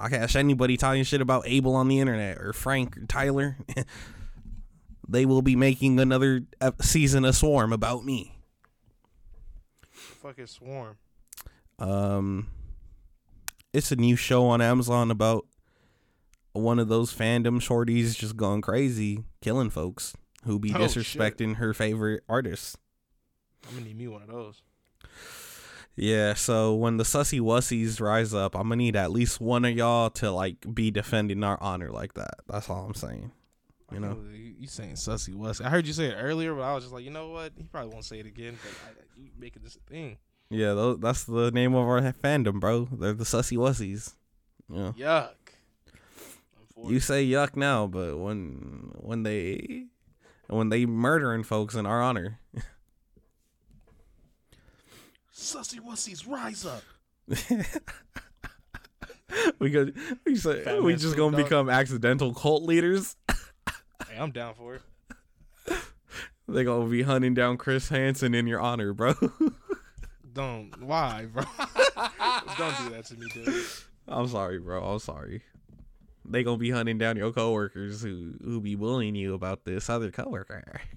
I 0.00 0.08
catch 0.08 0.36
anybody 0.36 0.76
talking 0.76 1.04
shit 1.04 1.20
about 1.20 1.44
Abel 1.46 1.74
on 1.74 1.88
the 1.88 2.00
internet 2.00 2.38
or 2.38 2.52
Frank 2.52 2.96
or 2.96 3.06
Tyler. 3.06 3.56
they 5.08 5.24
will 5.24 5.42
be 5.42 5.56
making 5.56 5.98
another 5.98 6.42
season 6.80 7.24
of 7.24 7.36
Swarm 7.36 7.72
about 7.72 8.04
me. 8.04 8.38
Fuck 9.90 10.36
Fucking 10.36 10.46
swarm. 10.46 10.96
Um, 11.78 12.48
it's 13.72 13.92
a 13.92 13.96
new 13.96 14.16
show 14.16 14.46
on 14.46 14.60
Amazon 14.60 15.10
about 15.10 15.46
one 16.52 16.78
of 16.78 16.88
those 16.88 17.12
fandom 17.14 17.60
shorties 17.60 18.16
just 18.16 18.36
going 18.36 18.60
crazy, 18.60 19.24
killing 19.40 19.70
folks 19.70 20.14
who 20.44 20.58
be 20.58 20.72
Oh, 20.74 20.86
shit. 20.86 21.04
disrespecting 21.04 21.56
her 21.56 21.72
favorite 21.74 22.22
artists. 22.28 22.76
I'm 23.68 23.74
gonna 23.74 23.86
need 23.86 23.98
me 23.98 24.08
one 24.08 24.22
of 24.22 24.28
those. 24.28 24.62
Yeah, 25.96 26.34
so 26.34 26.74
when 26.76 26.96
the 26.96 27.04
sussy 27.04 27.40
wussies 27.40 28.00
rise 28.00 28.32
up, 28.32 28.54
I'm 28.54 28.62
gonna 28.64 28.76
need 28.76 28.94
at 28.96 29.10
least 29.10 29.40
one 29.40 29.64
of 29.64 29.76
y'all 29.76 30.10
to 30.10 30.30
like 30.30 30.56
be 30.72 30.90
defending 30.90 31.42
our 31.42 31.58
honor 31.60 31.90
like 31.90 32.14
that. 32.14 32.34
That's 32.48 32.70
all 32.70 32.84
I'm 32.86 32.94
saying. 32.94 33.32
You 33.92 34.00
know, 34.00 34.18
Oh, 34.20 34.30
you, 34.32 34.54
you 34.60 34.66
saying 34.68 34.94
sussy 34.94 35.34
wussy. 35.34 35.64
I 35.64 35.70
heard 35.70 35.86
you 35.86 35.92
say 35.92 36.06
it 36.06 36.14
earlier, 36.18 36.54
but 36.54 36.62
I 36.62 36.74
was 36.74 36.84
just 36.84 36.94
like, 36.94 37.04
you 37.04 37.10
know 37.10 37.30
what? 37.30 37.52
He 37.56 37.64
probably 37.64 37.90
won't 37.90 38.04
say 38.04 38.20
it 38.20 38.26
again. 38.26 38.56
But 38.62 38.70
I, 38.86 38.90
I- 38.90 39.04
you 39.20 39.30
making 39.36 39.62
this 39.64 39.74
a 39.76 39.80
thing. 39.90 40.18
Yeah, 40.50 40.94
that's 40.98 41.24
the 41.24 41.50
name 41.50 41.74
of 41.74 41.86
our 41.86 42.00
fandom, 42.12 42.60
bro. 42.60 42.88
They're 42.90 43.12
the 43.12 43.24
sussy 43.24 43.56
wussies. 43.56 44.14
Yeah, 44.70 44.92
Yuck. 44.96 45.30
You 46.86 47.00
say 47.00 47.26
yuck 47.26 47.56
now, 47.56 47.86
but 47.86 48.18
when 48.18 48.92
when 48.94 49.24
they 49.24 49.86
when 50.46 50.68
they 50.68 50.86
murdering 50.86 51.42
folks 51.42 51.74
in 51.74 51.86
our 51.86 52.00
honor, 52.00 52.38
sussy 55.34 55.80
wussies 55.80 56.28
rise 56.28 56.64
up. 56.64 56.82
we 59.58 59.70
go 59.70 59.88
we 60.24 60.36
say 60.36 60.78
we 60.80 60.94
just 60.94 61.16
gonna 61.16 61.36
Dogg. 61.36 61.46
become 61.46 61.68
accidental 61.68 62.32
cult 62.32 62.62
leaders. 62.62 63.16
Hey, 64.08 64.18
I'm 64.18 64.30
down 64.30 64.54
for 64.54 64.76
it. 64.76 64.82
they 66.48 66.64
gonna 66.64 66.88
be 66.88 67.02
hunting 67.02 67.34
down 67.34 67.56
Chris 67.56 67.88
Hansen 67.88 68.34
in 68.34 68.46
your 68.46 68.60
honor, 68.60 68.94
bro. 68.94 69.14
Don't. 70.32 70.70
Why, 70.82 71.26
bro? 71.32 71.42
Don't 72.58 72.78
do 72.78 72.90
that 72.90 73.04
to 73.06 73.14
me, 73.16 73.26
dude. 73.32 73.64
I'm 74.06 74.28
sorry, 74.28 74.58
bro. 74.58 74.82
I'm 74.82 74.98
sorry. 74.98 75.42
They 76.24 76.42
gonna 76.42 76.58
be 76.58 76.70
hunting 76.70 76.98
down 76.98 77.16
your 77.16 77.32
coworkers 77.32 78.02
who 78.02 78.34
who 78.42 78.60
be 78.60 78.74
bullying 78.74 79.14
you 79.14 79.34
about 79.34 79.64
this 79.64 79.88
other 79.88 80.10
coworker. 80.10 80.80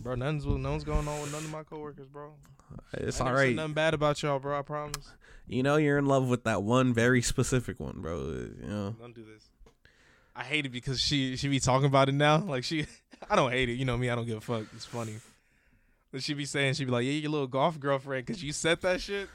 Bro, 0.00 0.16
nothing's 0.16 0.44
nothing's 0.44 0.84
going 0.84 1.08
on 1.08 1.22
with 1.22 1.32
none 1.32 1.44
of 1.44 1.50
my 1.50 1.62
coworkers, 1.62 2.08
bro. 2.08 2.34
It's 2.92 3.22
all 3.22 3.32
right. 3.32 3.54
Nothing 3.54 3.72
bad 3.72 3.94
about 3.94 4.22
y'all, 4.22 4.38
bro. 4.38 4.58
I 4.58 4.60
promise. 4.60 5.10
You 5.46 5.62
know 5.62 5.76
you're 5.76 5.96
in 5.96 6.04
love 6.04 6.28
with 6.28 6.44
that 6.44 6.62
one 6.62 6.92
very 6.92 7.22
specific 7.22 7.80
one, 7.80 8.02
bro. 8.02 8.18
Uh, 8.18 8.30
you 8.60 8.68
know. 8.68 8.96
Don't 9.00 9.14
do 9.14 9.24
this. 9.24 9.48
I 10.36 10.42
hate 10.42 10.66
it 10.66 10.72
because 10.72 11.00
she 11.00 11.36
she 11.36 11.48
be 11.48 11.58
talking 11.58 11.86
about 11.86 12.10
it 12.10 12.12
now. 12.12 12.36
Like 12.38 12.64
she, 12.64 12.84
I 13.30 13.36
don't 13.36 13.50
hate 13.50 13.70
it. 13.70 13.74
You 13.74 13.86
know 13.86 13.96
me. 13.96 14.10
I 14.10 14.14
don't 14.14 14.26
give 14.26 14.36
a 14.36 14.40
fuck. 14.42 14.64
It's 14.74 14.84
funny. 14.84 15.14
But 16.14 16.22
she 16.22 16.32
be 16.32 16.44
saying 16.44 16.74
she 16.74 16.84
be 16.84 16.92
like, 16.92 17.04
yeah, 17.04 17.10
your 17.10 17.32
little 17.32 17.48
golf 17.48 17.80
girlfriend, 17.80 18.24
cause 18.28 18.40
you 18.40 18.52
said 18.52 18.80
that 18.82 19.00
shit. 19.00 19.28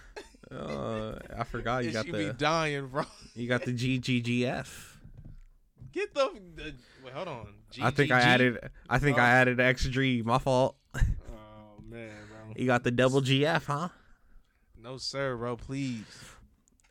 Uh, 0.49 1.15
I 1.37 1.43
forgot 1.43 1.83
you 1.83 1.91
got 1.91 2.05
she 2.05 2.13
be 2.13 2.23
the 2.27 2.31
dying, 2.33 2.87
bro. 2.87 3.03
you 3.35 3.49
got 3.49 3.65
the 3.65 3.73
GGGF. 3.73 4.67
Get 5.91 6.13
the, 6.13 6.31
the 6.55 6.73
wait, 7.03 7.13
hold 7.13 7.27
on. 7.27 7.47
I 7.81 7.91
think 7.91 8.11
I 8.11 8.21
added. 8.21 8.59
I 8.89 8.97
think 8.97 9.17
I 9.17 9.29
Oh. 9.29 9.41
added 9.41 9.59
extra 9.59 9.91
G. 9.91 10.21
My 10.23 10.37
fault. 10.37 10.77
Oh 10.95 11.01
man, 11.85 12.11
bro. 12.29 12.53
You 12.55 12.65
got 12.65 12.85
the 12.85 12.91
double 12.91 13.19
GF, 13.21 13.65
huh? 13.65 13.89
No 14.81 14.95
sir, 14.97 15.35
bro. 15.35 15.57
Please. 15.57 16.05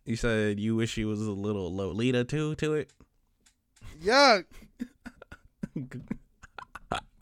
You 0.04 0.16
said 0.16 0.60
you 0.60 0.76
wish 0.76 0.98
you 0.98 1.08
was 1.08 1.22
a 1.22 1.30
little 1.30 1.74
Lolita 1.74 2.24
too 2.24 2.56
to 2.56 2.74
it. 2.74 2.90
Yuck. 4.02 4.44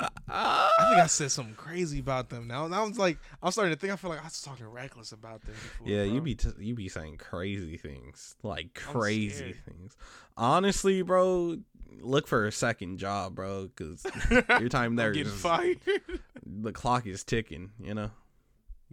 I 0.00 0.88
think 0.88 1.00
I 1.00 1.06
said 1.06 1.30
something 1.32 1.54
crazy 1.54 2.00
about 2.00 2.28
them. 2.28 2.46
Now, 2.46 2.66
now 2.68 2.84
I'm 2.84 2.92
like, 2.92 3.18
I'm 3.42 3.50
starting 3.50 3.74
to 3.74 3.80
think. 3.80 3.92
I 3.92 3.96
feel 3.96 4.10
like 4.10 4.20
I 4.20 4.24
was 4.24 4.42
talking 4.42 4.66
reckless 4.66 5.12
about 5.12 5.42
them 5.42 5.54
before. 5.54 5.88
Yeah, 5.88 6.04
bro. 6.04 6.14
you 6.14 6.20
be 6.20 6.34
t- 6.34 6.50
you 6.58 6.74
be 6.74 6.88
saying 6.88 7.18
crazy 7.18 7.76
things, 7.76 8.36
like 8.42 8.74
crazy 8.74 9.54
things. 9.66 9.96
Honestly, 10.36 11.02
bro, 11.02 11.58
look 12.00 12.26
for 12.26 12.46
a 12.46 12.52
second 12.52 12.98
job, 12.98 13.34
bro, 13.34 13.68
because 13.68 14.04
your 14.30 14.68
time 14.68 14.92
I'm 14.92 14.96
there 14.96 15.12
getting 15.12 15.32
fired. 15.32 15.78
the 16.44 16.72
clock 16.72 17.06
is 17.06 17.24
ticking. 17.24 17.70
You 17.80 17.94
know, 17.94 18.10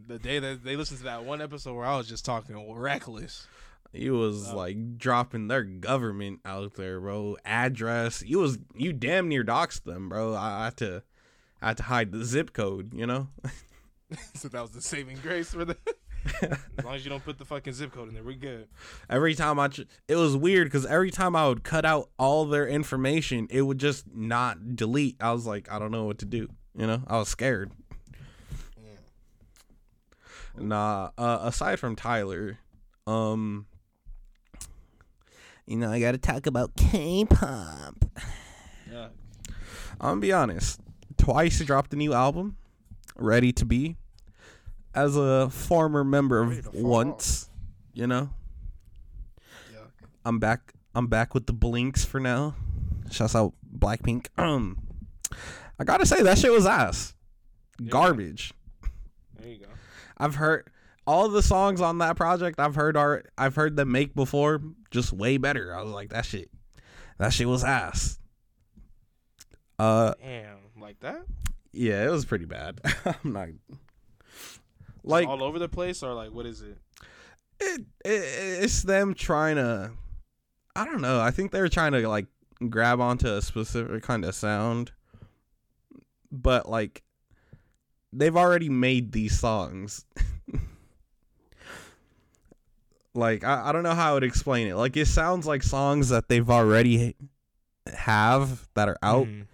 the 0.07 0.19
day 0.19 0.39
that 0.39 0.63
they 0.63 0.75
listened 0.75 0.99
to 0.99 1.05
that 1.05 1.25
one 1.25 1.41
episode 1.41 1.75
where 1.75 1.85
I 1.85 1.97
was 1.97 2.07
just 2.07 2.25
talking 2.25 2.73
reckless. 2.75 3.47
You 3.93 4.13
was 4.13 4.51
Oh. 4.51 4.55
like 4.57 4.97
dropping 4.97 5.47
their 5.47 5.63
government 5.63 6.39
out 6.45 6.73
there, 6.75 6.99
bro. 6.99 7.37
Address, 7.45 8.23
you 8.25 8.39
was 8.39 8.57
you 8.75 8.91
damn 8.93 9.27
near 9.27 9.43
doxed 9.43 9.83
them, 9.83 10.09
bro. 10.09 10.33
I, 10.33 10.61
I 10.61 10.63
had 10.65 10.77
to, 10.77 11.03
I 11.61 11.67
had 11.69 11.77
to 11.77 11.83
hide 11.83 12.11
the 12.11 12.25
zip 12.25 12.53
code. 12.53 12.93
You 12.93 13.05
know, 13.07 13.27
so 14.35 14.47
that 14.49 14.61
was 14.61 14.71
the 14.71 14.81
saving 14.81 15.17
grace 15.21 15.53
for 15.53 15.63
them. 15.65 15.77
as 16.41 16.85
long 16.85 16.95
as 16.95 17.03
you 17.03 17.09
don't 17.09 17.23
put 17.25 17.37
the 17.37 17.43
fucking 17.43 17.73
zip 17.73 17.91
code 17.91 18.07
in 18.07 18.13
there, 18.13 18.23
we're 18.23 18.33
good. 18.33 18.69
every 19.09 19.35
time 19.35 19.59
I, 19.59 19.67
tr- 19.67 19.81
it 20.07 20.15
was 20.15 20.37
weird 20.37 20.67
because 20.67 20.85
every 20.85 21.11
time 21.11 21.35
I 21.35 21.49
would 21.49 21.65
cut 21.65 21.83
out 21.83 22.11
all 22.17 22.45
their 22.45 22.65
information, 22.65 23.45
it 23.49 23.63
would 23.63 23.77
just 23.77 24.05
not 24.15 24.77
delete. 24.77 25.17
I 25.21 25.33
was 25.33 25.45
like, 25.45 25.69
I 25.69 25.79
don't 25.79 25.91
know 25.91 26.05
what 26.05 26.19
to 26.19 26.25
do. 26.25 26.47
You 26.77 26.87
know, 26.87 27.03
I 27.07 27.17
was 27.17 27.27
scared. 27.27 27.73
Nah, 30.57 31.09
uh, 31.17 31.39
aside 31.41 31.79
from 31.79 31.95
Tyler, 31.95 32.59
um, 33.07 33.65
you 35.65 35.77
know, 35.77 35.91
I 35.91 35.99
gotta 35.99 36.17
talk 36.17 36.45
about 36.45 36.75
K-pop. 36.75 38.05
Yeah. 38.91 39.07
I'm 39.99 40.09
gonna 40.09 40.21
be 40.21 40.31
honest. 40.33 40.79
Twice 41.17 41.59
he 41.59 41.65
dropped 41.65 41.93
a 41.93 41.95
new 41.95 42.13
album, 42.13 42.57
Ready 43.15 43.51
to 43.53 43.65
Be. 43.65 43.97
As 44.95 45.15
a 45.17 45.49
former 45.49 46.03
member 46.03 46.41
of 46.41 46.55
to 46.55 46.61
fall 46.71 46.81
Once, 46.83 47.49
you 47.93 48.05
know, 48.05 48.29
Yeah. 49.71 49.79
I'm 50.25 50.37
back. 50.39 50.73
I'm 50.93 51.07
back 51.07 51.33
with 51.33 51.47
the 51.47 51.53
Blinks 51.53 52.05
for 52.05 52.19
now. 52.19 52.55
Shouts 53.09 53.35
out 53.35 53.53
Blackpink. 53.75 54.27
Um, 54.37 54.77
I 55.79 55.83
gotta 55.83 56.05
say 56.05 56.21
that 56.21 56.37
shit 56.37 56.51
was 56.51 56.65
ass, 56.67 57.15
Yeah. 57.79 57.89
garbage. 57.89 58.53
There 59.39 59.49
you 59.49 59.57
go. 59.59 59.65
I've 60.17 60.35
heard 60.35 60.69
all 61.07 61.27
the 61.29 61.41
songs 61.41 61.81
on 61.81 61.97
that 61.97 62.15
project. 62.15 62.59
I've 62.59 62.75
heard 62.75 62.95
are 62.95 63.23
I've 63.37 63.55
heard 63.55 63.75
them 63.75 63.91
make 63.91 64.13
before, 64.13 64.61
just 64.93 65.11
way 65.11 65.35
better. 65.37 65.75
I 65.75 65.81
was 65.81 65.91
like, 65.91 66.09
that 66.09 66.25
shit. 66.25 66.49
That 67.17 67.33
shit 67.33 67.47
was 67.47 67.63
ass. 67.63 68.17
Uh, 69.77 70.13
Damn, 70.21 70.57
like 70.79 70.99
that? 71.01 71.25
yeah, 71.73 72.05
it 72.05 72.09
was 72.09 72.23
pretty 72.23 72.45
bad. 72.45 72.79
I'm 73.05 73.33
not. 73.33 73.49
Like 75.03 75.27
all 75.27 75.43
over 75.43 75.59
the 75.59 75.67
place, 75.67 76.01
or 76.01 76.13
like 76.13 76.31
what 76.31 76.45
is 76.45 76.61
it? 76.61 76.77
it, 77.59 77.81
it, 78.05 78.63
it's 78.63 78.83
them 78.83 79.13
trying 79.13 79.55
to 79.55 79.91
i 80.75 80.85
don't 80.85 81.01
know 81.01 81.21
i 81.21 81.31
think 81.31 81.51
they're 81.51 81.69
trying 81.69 81.91
to 81.91 82.07
like 82.07 82.27
grab 82.69 82.99
onto 82.99 83.27
a 83.27 83.41
specific 83.41 84.03
kind 84.03 84.25
of 84.25 84.33
sound 84.33 84.91
but 86.31 86.67
like 86.67 87.03
they've 88.11 88.37
already 88.37 88.69
made 88.69 89.11
these 89.11 89.39
songs 89.39 90.05
like 93.13 93.43
I, 93.43 93.69
I 93.69 93.71
don't 93.71 93.83
know 93.83 93.93
how 93.95 94.11
I 94.11 94.13
would 94.15 94.23
explain 94.23 94.67
it 94.67 94.75
like 94.75 94.95
it 94.97 95.05
sounds 95.07 95.45
like 95.45 95.63
songs 95.63 96.09
that 96.09 96.29
they've 96.29 96.49
already 96.49 97.15
have 97.93 98.67
that 98.75 98.87
are 98.89 98.97
out 99.03 99.27
Mhm. 99.27 99.45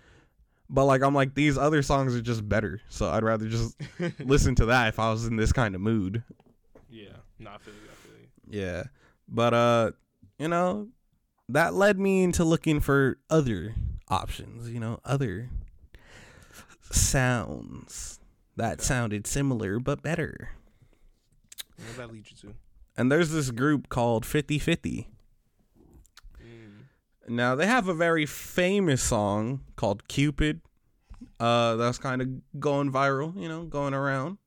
but 0.69 0.85
like 0.85 1.01
i'm 1.01 1.15
like 1.15 1.33
these 1.33 1.57
other 1.57 1.81
songs 1.81 2.15
are 2.15 2.21
just 2.21 2.47
better 2.47 2.79
so 2.89 3.09
i'd 3.09 3.23
rather 3.23 3.47
just 3.49 3.75
listen 4.19 4.53
to 4.55 4.67
that 4.67 4.87
if 4.89 4.99
i 4.99 5.09
was 5.11 5.25
in 5.25 5.35
this 5.35 5.51
kind 5.51 5.73
of 5.75 5.81
mood 5.81 6.23
yeah, 6.91 7.09
no, 7.37 7.51
I 7.51 7.57
feel 7.59 7.73
you. 7.75 7.79
I 7.91 7.95
feel 7.95 8.13
you. 8.19 8.59
Yeah. 8.65 8.83
But 9.27 9.53
uh, 9.53 9.91
you 10.39 10.47
know, 10.47 10.87
that 11.49 11.75
led 11.75 11.99
me 11.99 12.23
into 12.23 12.43
looking 12.43 12.79
for 12.79 13.19
other 13.29 13.75
options, 14.07 14.69
you 14.71 14.79
know, 14.79 14.99
other 15.05 15.49
sounds 16.91 18.19
that 18.55 18.73
Okay. 18.79 18.83
sounded 18.83 19.27
similar 19.27 19.79
but 19.79 20.01
better. 20.01 20.49
What 21.77 21.87
does 21.87 21.97
that 21.97 22.11
lead 22.11 22.25
you 22.29 22.37
to? 22.49 22.55
And 22.99 23.09
there's 23.09 23.31
this 23.31 23.49
group 23.49 23.87
called 23.87 24.25
5050. 24.25 25.07
Mm. 26.43 26.83
Now, 27.29 27.55
they 27.55 27.65
have 27.65 27.87
a 27.87 27.93
very 27.93 28.25
famous 28.25 29.01
song 29.01 29.61
called 29.77 30.09
Cupid. 30.09 30.59
Uh 31.39 31.77
that's 31.77 31.97
kind 31.97 32.21
of 32.21 32.59
going 32.59 32.91
viral, 32.91 33.33
you 33.41 33.47
know, 33.47 33.63
going 33.63 33.93
around. 33.93 34.37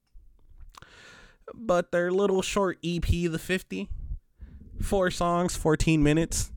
But 1.54 1.92
their 1.92 2.10
little 2.10 2.42
short 2.42 2.78
EP, 2.84 3.06
the 3.06 3.38
50, 3.38 3.88
four 4.82 5.10
songs, 5.10 5.56
14 5.56 6.02
minutes. 6.02 6.52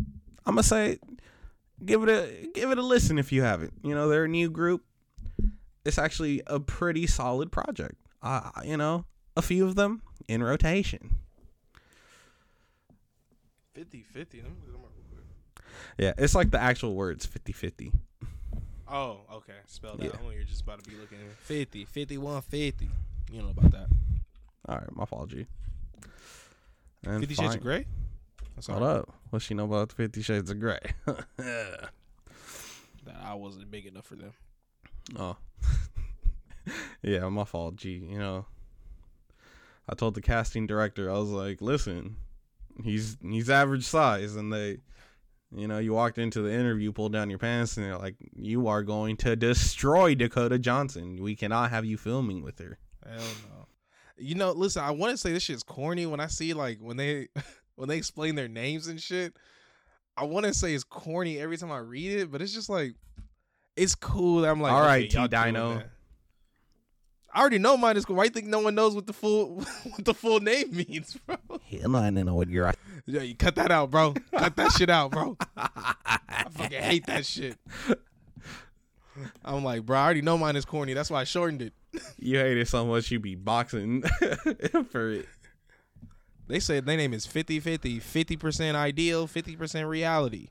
I'm 0.46 0.56
gonna 0.56 0.64
say 0.64 1.00
give 1.86 2.04
it 2.04 2.10
a 2.10 2.50
give 2.54 2.72
it 2.72 2.78
a 2.78 2.84
listen 2.84 3.18
if 3.18 3.32
you 3.32 3.42
haven't. 3.42 3.74
You 3.84 3.96
know, 3.96 4.10
they're 4.10 4.26
a 4.26 4.30
new 4.30 4.50
group. 4.50 4.84
It's 5.86 5.98
actually 5.98 6.42
a 6.48 6.60
pretty 6.60 7.08
solid 7.08 7.54
project. 7.54 7.96
Uh, 8.22 8.52
you 8.66 8.76
know, 8.76 9.06
a 9.38 9.42
few 9.42 9.66
of 9.66 9.76
them 9.76 10.02
in 10.28 10.44
rotation. 10.44 11.25
50 13.76 14.02
50. 14.04 14.38
Let 14.42 14.50
me 14.50 14.56
look 14.66 14.72
them 14.74 14.82
up 14.84 14.92
real 14.96 15.24
quick. 15.24 15.66
Yeah, 15.98 16.14
it's 16.18 16.34
like 16.34 16.50
the 16.52 16.62
actual 16.62 16.96
words 16.96 17.28
50-50. 17.28 17.94
Oh, 18.88 19.22
okay. 19.34 19.54
Spell 19.66 19.98
that. 19.98 20.06
Yeah. 20.06 20.12
I 20.18 20.24
know 20.24 20.30
you're 20.32 20.44
just 20.44 20.62
about 20.62 20.82
to 20.84 20.90
be 20.90 20.96
looking 20.96 21.18
at 21.18 21.36
50, 21.40 21.86
51, 21.86 22.42
50. 22.42 22.90
You 23.32 23.42
know 23.42 23.50
about 23.50 23.72
that. 23.72 23.88
All 24.68 24.76
right, 24.78 24.96
my 24.96 25.04
apology. 25.04 25.48
And 27.06 27.20
50 27.20 27.36
Shades 27.36 27.48
fine. 27.48 27.58
of 27.58 27.64
Grey? 27.64 27.86
That's 28.56 28.68
Hold 28.68 28.82
all 28.82 28.88
right. 28.88 28.98
up. 29.00 29.14
What 29.30 29.42
she 29.42 29.54
know 29.54 29.66
about 29.66 29.92
Fifty 29.92 30.22
Shades 30.22 30.50
of 30.50 30.60
Grey? 30.60 30.80
That 33.06 33.18
I 33.24 33.36
wasn't 33.36 33.70
big 33.70 33.86
enough 33.86 34.06
for 34.06 34.16
them. 34.16 34.32
oh. 35.20 35.38
yeah, 37.04 37.30
my 37.30 37.44
fault, 37.44 37.76
G. 37.76 38.04
You 38.10 38.18
know. 38.18 38.48
I 39.88 39.94
told 39.94 40.16
the 40.16 40.22
casting 40.22 40.66
director, 40.66 41.12
I 41.12 41.20
was 41.20 41.30
like, 41.30 41.62
listen, 41.62 42.18
he's 42.84 43.18
he's 43.22 43.50
average 43.50 43.86
size 43.86 44.36
and 44.36 44.52
they 44.52 44.80
you 45.56 45.68
know, 45.68 45.80
you 45.80 45.94
walked 45.94 46.18
into 46.18 46.42
the 46.42 46.52
interview, 46.52 46.92
pulled 46.92 47.14
down 47.14 47.30
your 47.30 47.40
pants, 47.40 47.78
and 47.78 47.86
they're 47.86 47.98
like, 47.98 48.16
"You 48.36 48.68
are 48.68 48.84
going 48.84 49.16
to 49.18 49.36
destroy 49.36 50.14
Dakota 50.16 50.60
Johnson. 50.60 51.22
We 51.22 51.36
cannot 51.36 51.70
have 51.70 51.86
you 51.86 51.98
filming 51.98 52.42
with 52.42 52.60
her." 52.60 52.78
Hell 53.06 53.20
no. 53.20 53.68
You 54.18 54.36
know, 54.36 54.52
listen, 54.52 54.84
I 54.84 54.92
want 54.92 55.12
to 55.12 55.18
say 55.18 55.32
this 55.32 55.44
shit's 55.44 55.64
corny 55.64 56.06
when 56.06 56.20
I 56.20 56.28
see 56.28 56.54
like 56.54 56.80
when 56.80 56.98
they 56.98 57.30
when 57.76 57.88
they 57.88 57.98
explain 57.98 58.36
their 58.36 58.48
names 58.48 58.88
and 58.88 59.02
shit. 59.02 59.38
I 60.18 60.24
want 60.24 60.46
to 60.46 60.54
say 60.54 60.74
it's 60.74 60.84
corny 60.86 61.40
every 61.40 61.58
time 61.58 61.72
I 61.72 61.78
read 61.80 62.20
it, 62.20 62.32
but 62.32 62.42
it's 62.42 62.54
just 62.54 62.70
like 62.70 62.96
it's 63.78 63.96
cool. 63.96 64.42
That 64.42 64.52
I'm 64.52 64.62
like, 64.62 64.74
All 64.74 64.80
okay, 64.80 64.88
right, 64.88 65.10
T-Dino. 65.10 65.76
that. 65.76 65.90
I 67.36 67.42
already 67.42 67.60
know 67.60 67.76
mine 67.76 67.98
is 67.98 68.06
cool. 68.06 68.16
Why 68.16 68.24
you 68.24 68.30
think 68.30 68.48
no 68.48 68.60
one 68.60 68.76
knows 68.76 68.96
what 68.96 69.08
the 69.08 69.14
full 69.14 69.56
what 69.84 70.06
the 70.06 70.14
full 70.14 70.40
name 70.40 70.74
means, 70.76 71.18
bro? 71.26 71.36
Don't 71.70 72.14
know 72.16 72.34
what 72.34 72.50
you're. 72.50 72.74
Yeah, 73.06 73.22
you 73.22 73.36
cut 73.36 73.56
that 73.56 73.72
out, 73.72 73.92
bro. 73.92 74.14
cut 74.32 74.56
that 74.56 74.72
shit 74.72 74.90
out, 74.90 75.12
bro. 75.12 75.38
I 75.58 76.46
fucking 76.50 76.82
hate 76.82 77.06
that 77.08 77.26
shit. 77.26 77.58
I'm 79.44 79.64
like, 79.66 79.86
bro, 79.86 79.98
I 79.98 80.04
already 80.06 80.22
know 80.22 80.38
mine 80.38 80.56
is 80.56 80.64
corny. 80.66 80.94
That's 80.94 81.10
why 81.10 81.22
I 81.22 81.24
shortened 81.26 81.62
it. 81.62 81.74
You 82.18 82.40
hate 82.40 82.58
it 82.58 82.68
so 82.70 82.86
much 82.86 83.12
you 83.12 83.20
be 83.20 83.36
boxing 83.36 84.02
for 84.90 85.12
it. 85.12 85.28
They 86.48 86.60
said 86.60 86.86
their 86.86 86.98
name 86.98 87.14
is 87.14 87.26
50 87.26 87.60
50, 87.60 88.00
50% 88.00 88.76
ideal, 88.76 89.28
50% 89.28 89.90
reality. 89.90 90.50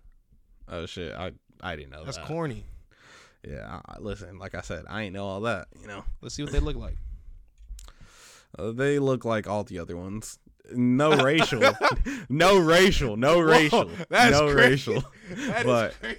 Oh 0.68 0.84
shit, 0.86 1.14
I 1.14 1.32
I 1.62 1.76
didn't 1.76 1.92
know 1.92 2.04
That's 2.04 2.18
that. 2.18 2.26
corny. 2.26 2.64
Yeah, 3.46 3.80
I, 3.86 3.98
listen, 3.98 4.38
like 4.38 4.54
I 4.54 4.60
said, 4.62 4.84
I 4.88 5.02
ain't 5.02 5.14
know 5.14 5.26
all 5.26 5.40
that. 5.42 5.68
You 5.80 5.86
know, 5.88 6.04
Let's 6.22 6.34
see 6.34 6.42
what 6.42 6.52
they 6.52 6.60
look 6.60 6.76
like. 6.76 6.96
uh, 8.58 8.72
they 8.72 8.98
look 8.98 9.24
like 9.24 9.46
all 9.48 9.64
the 9.64 9.78
other 9.78 9.96
ones. 9.96 10.38
No 10.72 11.14
racial, 11.22 11.60
no 12.30 12.58
racial, 12.58 13.16
no 13.18 13.36
Whoa, 13.36 13.42
racial, 13.42 13.90
that's 14.08 14.30
no 14.32 14.50
crazy. 14.52 14.92
racial. 14.94 15.04
That 15.46 15.58
is 15.60 15.64
But- 15.64 16.00
crazy. 16.00 16.18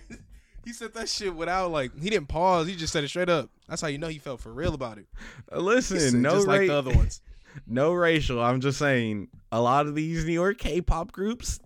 He 0.65 0.73
said 0.73 0.95
that 0.95 1.07
shit 1.09 1.35
without 1.35 1.69
like 1.69 1.91
he 1.99 2.09
didn't 2.09 2.27
pause. 2.27 2.65
He 2.67 2.75
just 2.75 2.91
said 2.91 3.03
it 3.03 3.07
straight 3.09 3.29
up. 3.29 3.51
That's 3.69 3.81
how 3.83 3.87
you 3.87 3.99
know 3.99 4.07
he 4.07 4.17
felt 4.17 4.39
for 4.41 4.51
real 4.51 4.73
about 4.73 4.97
it. 4.97 5.05
Uh, 5.51 5.59
Listen, 5.59 5.99
said 5.99 6.13
no 6.15 6.31
just 6.31 6.47
ra- 6.47 6.53
like 6.53 6.67
the 6.67 6.73
other 6.75 6.91
ones. 6.95 7.21
no 7.67 7.93
racial. 7.93 8.41
I'm 8.41 8.61
just 8.61 8.79
saying, 8.79 9.27
a 9.51 9.61
lot 9.61 9.85
of 9.85 9.93
these 9.93 10.25
New 10.25 10.33
York 10.33 10.57
K-pop 10.57 11.11
groups, 11.11 11.59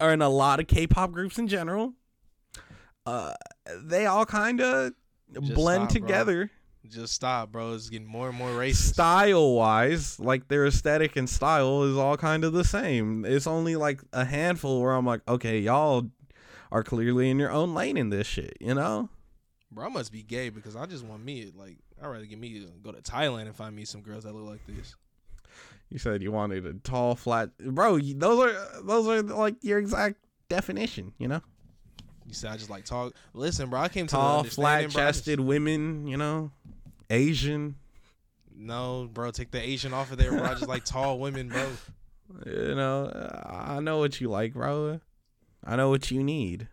are 0.00 0.12
in 0.12 0.20
a 0.20 0.28
lot 0.28 0.60
of 0.60 0.66
K-pop 0.66 1.12
groups 1.12 1.38
in 1.38 1.48
general, 1.48 1.94
uh, 3.06 3.32
they 3.82 4.06
all 4.06 4.26
kind 4.26 4.60
of 4.60 4.92
blend 5.28 5.54
stop, 5.54 5.64
bro. 5.64 5.86
together. 5.86 6.50
Just 6.88 7.14
stop, 7.14 7.52
bro. 7.52 7.74
It's 7.74 7.88
getting 7.88 8.08
more 8.08 8.28
and 8.28 8.36
more 8.36 8.50
racist. 8.50 8.92
style 8.92 9.54
wise, 9.54 10.18
like 10.18 10.48
their 10.48 10.66
aesthetic 10.66 11.16
and 11.16 11.30
style 11.30 11.84
is 11.84 11.96
all 11.96 12.16
kind 12.16 12.44
of 12.44 12.52
the 12.52 12.64
same. 12.64 13.24
It's 13.24 13.46
only 13.46 13.76
like 13.76 14.02
a 14.12 14.24
handful 14.24 14.82
where 14.82 14.92
I'm 14.92 15.06
like, 15.06 15.20
okay, 15.28 15.60
y'all 15.60 16.08
are 16.72 16.82
clearly 16.82 17.30
in 17.30 17.38
your 17.38 17.50
own 17.50 17.74
lane 17.74 17.96
in 17.96 18.10
this 18.10 18.26
shit, 18.26 18.56
you 18.60 18.74
know? 18.74 19.08
Bro, 19.70 19.86
I 19.86 19.88
must 19.90 20.10
be 20.10 20.22
gay 20.22 20.48
because 20.48 20.74
I 20.74 20.86
just 20.86 21.04
want 21.04 21.24
me 21.24 21.52
like 21.54 21.78
I'd 22.02 22.08
rather 22.08 22.26
get 22.26 22.38
me 22.38 22.66
go 22.82 22.92
to 22.92 23.00
Thailand 23.00 23.42
and 23.42 23.54
find 23.54 23.74
me 23.74 23.84
some 23.84 24.02
girls 24.02 24.24
that 24.24 24.34
look 24.34 24.48
like 24.48 24.66
this. 24.66 24.96
You 25.88 25.98
said 25.98 26.22
you 26.22 26.32
wanted 26.32 26.66
a 26.66 26.72
tall, 26.74 27.14
flat, 27.14 27.50
bro. 27.58 27.98
Those 27.98 28.46
are 28.46 28.82
those 28.82 29.06
are 29.06 29.22
like 29.22 29.56
your 29.62 29.78
exact 29.78 30.16
definition. 30.48 31.12
You 31.18 31.28
know, 31.28 31.42
You 32.26 32.34
said 32.34 32.50
I 32.52 32.56
just 32.56 32.70
like 32.70 32.84
talk. 32.84 33.14
Listen, 33.34 33.68
bro, 33.70 33.80
I 33.80 33.88
came 33.88 34.06
to 34.06 34.12
the 34.14 34.20
tall, 34.20 34.42
just- 34.44 34.56
flat-chested 34.56 35.40
women. 35.40 36.06
You 36.06 36.16
know, 36.16 36.50
Asian. 37.10 37.76
No, 38.54 39.08
bro, 39.12 39.30
take 39.30 39.50
the 39.50 39.60
Asian 39.60 39.92
off 39.92 40.12
of 40.12 40.18
there, 40.18 40.30
bro. 40.30 40.42
I 40.42 40.54
just 40.54 40.68
like 40.68 40.84
tall 40.84 41.18
women, 41.18 41.48
bro. 41.48 41.68
You 42.46 42.74
know, 42.74 43.10
I 43.44 43.80
know 43.80 43.98
what 43.98 44.18
you 44.18 44.30
like, 44.30 44.54
bro. 44.54 45.00
I 45.62 45.76
know 45.76 45.90
what 45.90 46.10
you 46.10 46.22
need. 46.22 46.68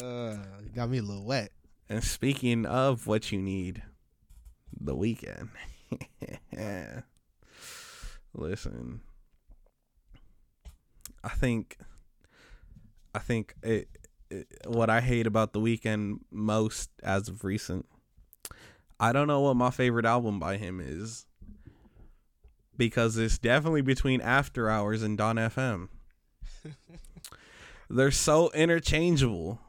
Uh, 0.00 0.36
got 0.72 0.88
me 0.88 0.98
a 0.98 1.02
little 1.02 1.24
wet. 1.24 1.50
And 1.88 2.04
speaking 2.04 2.64
of 2.64 3.08
what 3.08 3.32
you 3.32 3.42
need, 3.42 3.82
the 4.80 4.94
Weeknd. 4.94 5.48
Listen, 8.34 9.00
I 11.24 11.28
think, 11.30 11.76
I 13.14 13.18
think 13.18 13.54
it, 13.62 13.88
it, 14.30 14.46
what 14.66 14.90
I 14.90 15.00
hate 15.00 15.26
about 15.26 15.52
the 15.52 15.60
Weeknd 15.60 16.20
most 16.30 16.90
as 17.02 17.28
of 17.28 17.44
recent, 17.44 17.86
I 18.98 19.12
don't 19.12 19.26
know 19.26 19.40
what 19.40 19.56
my 19.56 19.70
favorite 19.70 20.06
album 20.06 20.38
by 20.38 20.56
him 20.56 20.80
is, 20.80 21.26
because 22.76 23.16
it's 23.16 23.38
definitely 23.38 23.82
between 23.82 24.20
After 24.20 24.70
Hours 24.70 25.02
and 25.02 25.18
Dawn 25.18 25.36
FM. 25.36 25.88
They're 27.90 28.10
so 28.10 28.50
interchangeable. 28.52 29.60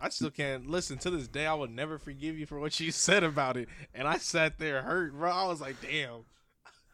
I 0.00 0.10
still 0.10 0.30
can't 0.30 0.68
listen 0.68 0.98
to 0.98 1.10
this 1.10 1.26
day. 1.26 1.46
I 1.46 1.54
would 1.54 1.70
never 1.70 1.98
forgive 1.98 2.38
you 2.38 2.46
for 2.46 2.58
what 2.58 2.78
you 2.78 2.92
said 2.92 3.24
about 3.24 3.56
it. 3.56 3.68
And 3.94 4.06
I 4.06 4.18
sat 4.18 4.58
there 4.58 4.82
hurt, 4.82 5.12
bro. 5.12 5.30
I 5.30 5.46
was 5.46 5.60
like, 5.60 5.76
damn. 5.80 6.24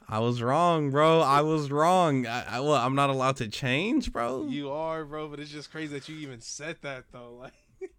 I 0.09 0.19
was 0.19 0.43
wrong, 0.43 0.91
bro. 0.91 1.21
I 1.21 1.41
was 1.41 1.71
wrong. 1.71 2.27
I, 2.27 2.57
I 2.57 2.61
well, 2.61 2.75
I'm 2.75 2.95
not 2.95 3.11
allowed 3.11 3.37
to 3.37 3.49
change, 3.49 4.13
bro. 4.13 4.47
You 4.49 4.71
are, 4.71 5.05
bro, 5.05 5.29
but 5.29 5.41
it's 5.41 5.51
just 5.51 5.71
crazy 5.71 5.95
that 5.95 6.09
you 6.09 6.17
even 6.17 6.41
said 6.41 6.77
that 6.83 7.05
though. 7.13 7.41
Like 7.81 7.91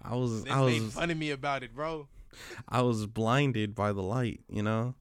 I 0.00 0.14
was, 0.14 0.44
they 0.44 0.50
I 0.50 0.64
made 0.64 0.82
was, 0.82 0.94
fun 0.94 1.10
of 1.10 1.16
me 1.18 1.30
about 1.32 1.62
it, 1.64 1.74
bro. 1.74 2.06
I 2.68 2.82
was 2.82 3.06
blinded 3.06 3.74
by 3.74 3.92
the 3.92 4.02
light. 4.02 4.40
You 4.48 4.62
know. 4.62 4.94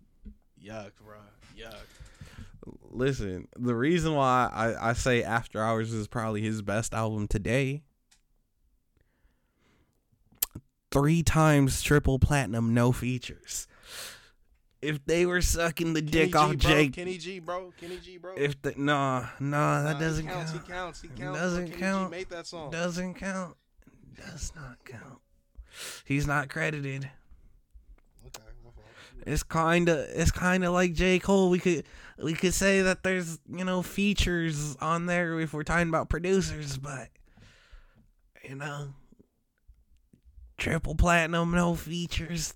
Yuck, 0.64 0.92
bro. 1.04 1.18
Yuck. 1.58 1.76
Listen, 2.90 3.48
the 3.56 3.76
reason 3.76 4.16
why 4.16 4.50
I, 4.52 4.90
I 4.90 4.94
say 4.94 5.24
After 5.24 5.62
Hours 5.62 5.94
is 5.94 6.08
probably 6.08 6.42
his 6.42 6.62
best 6.62 6.94
album 6.94 7.28
today. 7.28 7.84
Three 10.92 11.22
times 11.22 11.82
triple 11.82 12.18
platinum, 12.18 12.74
no 12.74 12.92
features. 12.92 13.68
If 14.82 15.04
they 15.06 15.26
were 15.26 15.42
sucking 15.42 15.94
the 15.94 16.02
dick 16.02 16.34
Kenny 16.34 16.44
off 16.44 16.50
bro. 16.50 16.72
Jake, 16.72 16.94
Kenny 16.94 17.18
G, 17.18 17.40
bro. 17.40 17.74
Kenny 17.80 17.98
G, 17.98 18.18
bro. 18.18 18.36
if 18.36 18.62
the 18.62 18.74
nah, 18.78 19.26
nah, 19.40 19.84
that 19.84 19.94
Nah, 19.94 20.00
doesn't 20.00 20.26
he 20.26 20.32
counts, 20.32 20.52
count. 20.52 20.64
He 20.66 20.72
counts. 20.72 21.02
He 21.02 21.08
counts. 21.10 21.40
doesn't 21.40 21.68
Kenny 21.70 21.80
count. 21.80 22.12
G 22.12 22.18
made 22.18 22.30
that 22.30 22.46
song. 22.48 22.70
Doesn't 22.72 23.14
count. 23.16 23.56
Does 24.16 24.52
not 24.56 24.78
count. 24.86 25.20
He's 26.06 26.28
not 26.28 26.50
credited. 26.50 27.10
Okay, 28.26 28.44
my 28.64 28.72
fault. 28.72 28.86
It's 29.26 29.44
kind 29.44 29.90
of 29.90 29.98
it's 29.98 30.32
kind 30.32 30.64
of 30.64 30.74
like 30.74 30.94
J 30.94 31.20
Cole. 31.20 31.50
We 31.50 31.60
could 31.60 31.84
we 32.22 32.34
could 32.34 32.54
say 32.54 32.82
that 32.84 33.04
there's 33.04 33.40
you 33.52 33.64
know 33.66 33.82
features 33.82 34.76
on 34.78 35.06
there 35.08 35.40
if 35.40 35.54
we're 35.54 35.64
talking 35.64 35.90
about 35.90 36.10
producers, 36.10 36.78
but 36.78 37.10
you 38.48 38.56
know, 38.56 38.90
triple 40.58 40.96
platinum, 40.96 41.52
no 41.52 41.76
features. 41.76 42.54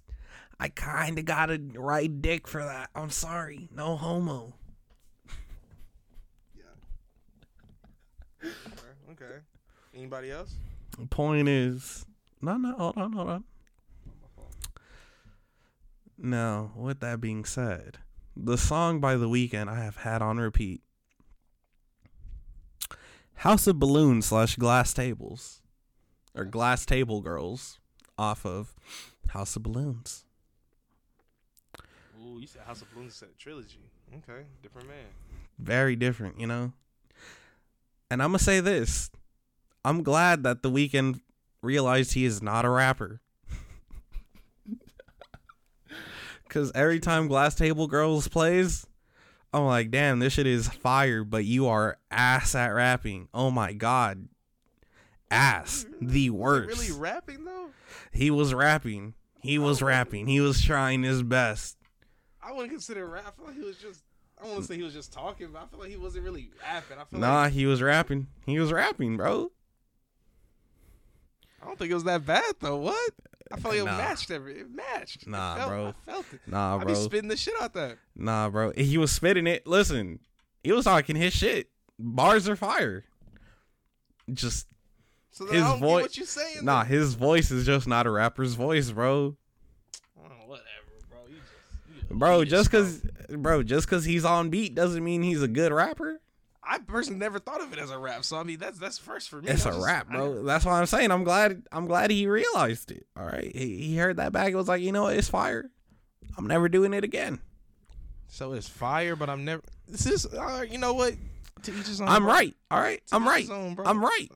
I 0.61 0.69
kind 0.69 1.17
of 1.17 1.25
got 1.25 1.47
to 1.47 1.59
write 1.73 2.21
dick 2.21 2.47
for 2.47 2.63
that. 2.63 2.91
I'm 2.93 3.09
sorry, 3.09 3.67
no 3.75 3.95
homo. 3.95 4.53
Okay. 8.43 8.51
okay. 9.11 9.39
Anybody 9.95 10.29
else? 10.29 10.53
The 10.99 11.07
point 11.07 11.49
is, 11.49 12.05
no, 12.43 12.57
no, 12.57 12.73
hold 12.73 12.95
on, 12.95 13.11
hold 13.11 13.29
on. 13.29 13.43
Now, 16.15 16.73
with 16.75 16.99
that 16.99 17.19
being 17.19 17.43
said, 17.43 17.97
the 18.37 18.55
song 18.55 18.99
by 18.99 19.15
the 19.15 19.27
Weeknd 19.27 19.67
I 19.67 19.83
have 19.83 19.97
had 19.97 20.21
on 20.21 20.37
repeat 20.37 20.83
House 23.37 23.65
of 23.65 23.79
Balloons 23.79 24.27
slash 24.27 24.57
Glass 24.57 24.93
Tables 24.93 25.63
or 26.35 26.45
Glass 26.45 26.85
Table 26.85 27.19
Girls 27.21 27.79
off 28.15 28.45
of 28.45 28.75
House 29.29 29.55
of 29.55 29.63
Balloons. 29.63 30.23
Ooh, 32.21 32.39
you 32.39 32.47
said 32.47 32.61
House 32.65 32.81
of 32.81 32.87
Blues 32.89 32.95
Balloons 32.95 33.15
said 33.15 33.29
trilogy. 33.37 33.89
Okay, 34.17 34.43
different 34.61 34.87
man. 34.87 35.07
Very 35.57 35.95
different, 35.95 36.39
you 36.39 36.47
know? 36.47 36.73
And 38.09 38.21
I'm 38.21 38.33
to 38.33 38.39
say 38.39 38.59
this 38.59 39.09
I'm 39.83 40.03
glad 40.03 40.43
that 40.43 40.61
the 40.61 40.69
Weeknd 40.69 41.21
realized 41.61 42.13
he 42.13 42.25
is 42.25 42.41
not 42.41 42.65
a 42.65 42.69
rapper. 42.69 43.21
Because 46.43 46.69
every 46.75 46.99
time 46.99 47.29
Glass 47.29 47.55
Table 47.55 47.87
Girls 47.87 48.27
plays, 48.27 48.85
I'm 49.53 49.63
like, 49.63 49.89
damn, 49.89 50.19
this 50.19 50.33
shit 50.33 50.45
is 50.45 50.67
fire, 50.67 51.23
but 51.23 51.45
you 51.45 51.67
are 51.67 51.97
ass 52.11 52.55
at 52.55 52.67
rapping. 52.67 53.29
Oh 53.33 53.51
my 53.51 53.71
God. 53.71 54.27
Ass. 55.29 55.85
The 56.01 56.29
worst. 56.29 56.77
really 56.77 56.99
rapping 56.99 57.45
though? 57.45 57.69
he 58.11 58.29
was 58.29 58.53
rapping. 58.53 59.13
He 59.41 59.57
was 59.57 59.81
rapping. 59.81 60.27
He 60.27 60.41
was 60.41 60.61
trying 60.61 61.03
his 61.03 61.23
best. 61.23 61.77
I 62.43 62.51
wouldn't 62.51 62.71
consider 62.71 63.05
rap. 63.07 63.25
I 63.27 63.31
feel 63.31 63.45
like 63.47 63.55
he 63.55 63.61
was 63.63 63.77
just. 63.77 64.01
I 64.39 64.43
don't 64.43 64.53
want 64.53 64.63
to 64.63 64.67
say 64.67 64.77
he 64.77 64.83
was 64.83 64.93
just 64.93 65.13
talking, 65.13 65.49
but 65.53 65.61
I 65.61 65.65
feel 65.67 65.79
like 65.79 65.89
he 65.89 65.97
wasn't 65.97 66.23
really 66.23 66.49
rapping. 66.63 66.97
I 66.97 67.03
feel 67.03 67.19
Nah, 67.19 67.41
like 67.43 67.53
he 67.53 67.67
was 67.67 67.81
rapping. 67.81 68.27
He 68.47 68.59
was 68.59 68.71
rapping, 68.73 69.15
bro. 69.17 69.51
I 71.61 71.65
don't 71.67 71.77
think 71.77 71.91
it 71.91 71.93
was 71.93 72.05
that 72.05 72.25
bad 72.25 72.55
though. 72.59 72.77
What? 72.77 73.11
I 73.51 73.57
felt 73.59 73.75
like 73.75 73.85
Nah. 73.85 73.93
it 73.93 73.97
matched 73.97 74.31
every. 74.31 74.59
It 74.59 74.71
matched. 74.71 75.25
I 75.27 75.29
Nah, 75.31 75.55
felt- 75.55 75.69
bro. 75.69 75.87
I 75.87 75.91
felt 76.11 76.33
it. 76.33 76.39
Nah, 76.47 76.75
I 76.75 76.77
bro. 76.83 76.87
be 76.87 76.95
spitting 76.95 77.27
the 77.29 77.37
shit 77.37 77.53
out 77.61 77.73
that. 77.73 77.97
Nah, 78.15 78.49
bro. 78.49 78.71
He 78.75 78.97
was 78.97 79.11
spitting 79.11 79.45
it. 79.45 79.67
Listen, 79.67 80.19
he 80.63 80.71
was 80.71 80.85
talking 80.85 81.15
his 81.15 81.33
shit. 81.33 81.69
Bars 81.99 82.49
are 82.49 82.55
fire. 82.55 83.03
Just 84.33 84.67
So 85.33 85.45
His 85.45 85.61
I 85.63 85.69
don't 85.69 85.79
voi- 85.79 85.97
get 85.99 86.01
what 86.03 86.17
you 86.17 86.25
saying. 86.25 86.65
nah, 86.65 86.83
then. 86.83 86.91
his 86.93 87.13
voice 87.13 87.51
is 87.51 87.65
just 87.65 87.87
not 87.87 88.05
a 88.07 88.11
rapper's 88.11 88.53
voice, 88.55 88.89
bro. 88.91 89.37
Oh, 90.17 90.21
whatever, 90.45 90.65
bro. 91.09 91.19
You 91.29 91.35
just, 91.37 91.95
you 91.95 92.00
Bro, 92.13 92.45
just 92.45 92.71
cause 92.71 93.01
bro, 93.29 93.63
just 93.63 93.87
cause 93.87 94.05
he's 94.05 94.25
on 94.25 94.49
beat 94.49 94.75
doesn't 94.75 95.03
mean 95.03 95.21
he's 95.23 95.41
a 95.41 95.47
good 95.47 95.71
rapper. 95.71 96.19
I 96.63 96.77
personally 96.77 97.19
never 97.19 97.39
thought 97.39 97.61
of 97.61 97.73
it 97.73 97.79
as 97.79 97.89
a 97.89 97.97
rap. 97.97 98.23
So 98.23 98.37
I 98.37 98.43
mean, 98.43 98.59
that's 98.59 98.77
that's 98.77 98.97
first 98.97 99.29
for 99.29 99.41
me. 99.41 99.49
It's 99.49 99.65
a 99.65 99.69
just- 99.69 99.83
rap, 99.85 100.07
bro. 100.09 100.33
never- 100.33 100.43
That's 100.43 100.63
why 100.65 100.79
I'm 100.79 100.85
saying 100.85 101.11
I'm 101.11 101.23
glad 101.23 101.63
I'm 101.71 101.87
glad 101.87 102.11
he 102.11 102.27
realized 102.27 102.91
it. 102.91 103.05
All 103.17 103.25
right. 103.25 103.51
He, 103.55 103.77
he 103.77 103.97
heard 103.97 104.17
that 104.17 104.31
back. 104.31 104.51
It 104.51 104.55
was 104.55 104.67
like, 104.67 104.81
you 104.81 104.91
know 104.91 105.03
what, 105.03 105.15
it's 105.15 105.29
fire. 105.29 105.69
I'm 106.37 106.47
never 106.47 106.69
doing 106.69 106.93
it 106.93 107.03
again. 107.03 107.39
So 108.27 108.53
it's 108.53 108.69
fire, 108.69 109.15
but 109.15 109.29
I'm 109.29 109.43
never. 109.43 109.61
This 109.87 110.05
is. 110.05 110.25
Uh, 110.25 110.63
you 110.69 110.77
know 110.77 110.93
what? 110.93 111.15
To 111.63 111.71
each 111.77 111.87
his 111.87 111.99
own. 111.99 112.07
I'm 112.07 112.25
right. 112.25 112.55
All 112.69 112.79
right. 112.79 113.01
I'm 113.11 113.27
right. 113.27 113.49
own. 113.49 113.77
I'm 113.85 114.01
right. 114.03 114.29